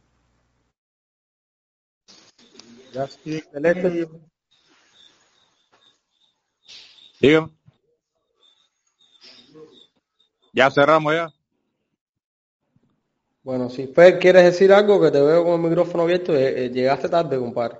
Ya 10.52 10.70
cerramos 10.70 11.14
ya. 11.14 11.37
Bueno, 13.48 13.70
si 13.70 13.86
Fer, 13.86 14.18
¿quieres 14.18 14.44
decir 14.44 14.70
algo? 14.74 15.00
Que 15.00 15.10
te 15.10 15.22
veo 15.22 15.42
con 15.42 15.54
el 15.54 15.70
micrófono 15.70 16.02
abierto. 16.02 16.36
Eh, 16.36 16.66
eh, 16.66 16.68
llegaste 16.68 17.08
tarde, 17.08 17.38
compadre. 17.38 17.78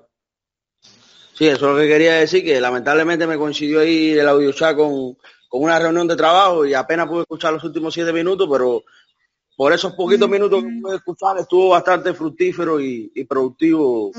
Sí, 1.34 1.46
eso 1.46 1.56
es 1.56 1.60
lo 1.60 1.76
que 1.76 1.86
quería 1.86 2.14
decir, 2.14 2.42
que 2.42 2.58
lamentablemente 2.58 3.26
me 3.26 3.36
coincidió 3.36 3.80
ahí 3.80 4.12
el 4.12 4.26
audio 4.26 4.50
chat 4.52 4.74
con, 4.74 5.18
con 5.46 5.62
una 5.62 5.78
reunión 5.78 6.08
de 6.08 6.16
trabajo 6.16 6.64
y 6.64 6.72
apenas 6.72 7.06
pude 7.06 7.20
escuchar 7.20 7.52
los 7.52 7.62
últimos 7.64 7.92
siete 7.92 8.14
minutos, 8.14 8.48
pero 8.50 8.82
por 9.58 9.70
esos 9.74 9.92
poquitos 9.92 10.26
minutos 10.26 10.64
que 10.64 10.80
pude 10.80 10.96
escuchar 10.96 11.36
estuvo 11.36 11.68
bastante 11.68 12.14
fructífero 12.14 12.80
y, 12.80 13.12
y 13.14 13.24
productivo 13.24 14.10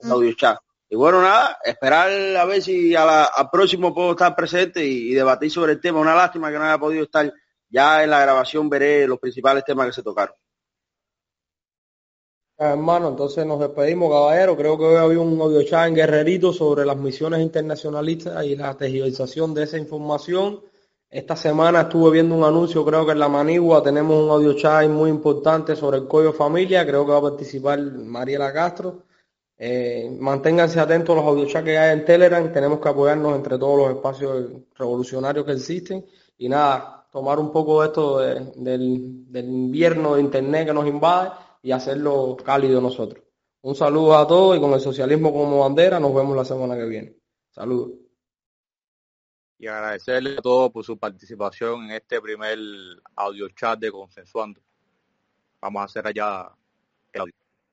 el 0.00 0.10
audio 0.10 0.32
chat. 0.32 0.56
Y 0.88 0.96
bueno, 0.96 1.20
nada, 1.20 1.58
esperar 1.62 2.10
a 2.38 2.44
ver 2.46 2.62
si 2.62 2.96
a 2.96 3.04
la, 3.04 3.24
al 3.24 3.50
próximo 3.50 3.92
puedo 3.94 4.12
estar 4.12 4.34
presente 4.34 4.82
y, 4.82 5.10
y 5.10 5.12
debatir 5.12 5.50
sobre 5.50 5.72
el 5.72 5.80
tema. 5.82 6.00
Una 6.00 6.14
lástima 6.14 6.50
que 6.50 6.56
no 6.56 6.64
haya 6.64 6.78
podido 6.78 7.04
estar 7.04 7.30
ya 7.68 8.02
en 8.02 8.08
la 8.08 8.22
grabación 8.22 8.70
veré 8.70 9.06
los 9.06 9.18
principales 9.18 9.62
temas 9.62 9.88
que 9.88 9.92
se 9.92 10.02
tocaron. 10.02 10.34
Hermano, 12.58 13.08
entonces 13.10 13.44
nos 13.44 13.60
despedimos, 13.60 14.10
caballero. 14.10 14.56
Creo 14.56 14.78
que 14.78 14.84
hoy 14.84 14.96
había 14.96 15.20
un 15.20 15.38
audio 15.38 15.62
chat 15.62 15.88
en 15.88 15.94
Guerrerito 15.94 16.54
sobre 16.54 16.86
las 16.86 16.96
misiones 16.96 17.42
internacionalistas 17.42 18.46
y 18.46 18.56
la 18.56 18.74
tergiversación 18.74 19.52
de 19.52 19.64
esa 19.64 19.76
información. 19.76 20.62
Esta 21.10 21.36
semana 21.36 21.82
estuve 21.82 22.12
viendo 22.12 22.34
un 22.34 22.44
anuncio, 22.44 22.82
creo 22.82 23.04
que 23.04 23.12
en 23.12 23.18
la 23.18 23.28
Manigua 23.28 23.82
tenemos 23.82 24.24
un 24.24 24.30
audio 24.30 24.54
chat 24.54 24.88
muy 24.88 25.10
importante 25.10 25.76
sobre 25.76 25.98
el 25.98 26.08
Coyo 26.08 26.32
Familia. 26.32 26.86
Creo 26.86 27.04
que 27.04 27.12
va 27.12 27.18
a 27.18 27.22
participar 27.22 27.78
Mariela 27.78 28.50
Castro. 28.54 29.02
Eh, 29.58 30.08
manténganse 30.18 30.80
atentos 30.80 31.12
a 31.14 31.20
los 31.20 31.28
audio 31.28 31.44
chats 31.44 31.64
que 31.66 31.76
hay 31.76 31.92
en 31.92 32.06
Telegram. 32.06 32.50
Tenemos 32.50 32.80
que 32.80 32.88
apoyarnos 32.88 33.36
entre 33.36 33.58
todos 33.58 33.78
los 33.78 33.96
espacios 33.96 34.50
revolucionarios 34.74 35.44
que 35.44 35.52
existen. 35.52 36.06
Y 36.38 36.48
nada, 36.48 37.06
tomar 37.12 37.38
un 37.38 37.52
poco 37.52 37.82
de 37.82 37.86
esto 37.88 38.18
de, 38.18 38.52
del, 38.56 39.30
del 39.30 39.44
invierno 39.46 40.14
de 40.14 40.22
Internet 40.22 40.68
que 40.68 40.72
nos 40.72 40.86
invade 40.86 41.32
y 41.66 41.72
hacerlo 41.72 42.36
cálido 42.36 42.80
nosotros. 42.80 43.24
Un 43.62 43.74
saludo 43.74 44.16
a 44.16 44.24
todos 44.24 44.56
y 44.56 44.60
con 44.60 44.72
el 44.72 44.78
socialismo 44.78 45.32
como 45.32 45.58
bandera 45.58 45.98
nos 45.98 46.14
vemos 46.14 46.36
la 46.36 46.44
semana 46.44 46.76
que 46.76 46.84
viene. 46.84 47.16
Saludos. 47.50 47.90
Y 49.58 49.66
agradecerle 49.66 50.36
a 50.38 50.42
todos 50.42 50.70
por 50.70 50.84
su 50.84 50.96
participación 50.96 51.86
en 51.86 51.90
este 51.90 52.20
primer 52.20 52.56
audio 53.16 53.48
chat 53.48 53.80
de 53.80 53.90
Consensuando. 53.90 54.60
Vamos 55.60 55.80
a 55.80 55.84
hacer 55.86 56.06
allá 56.06 56.52
el 57.12 57.22
audio. 57.22 57.34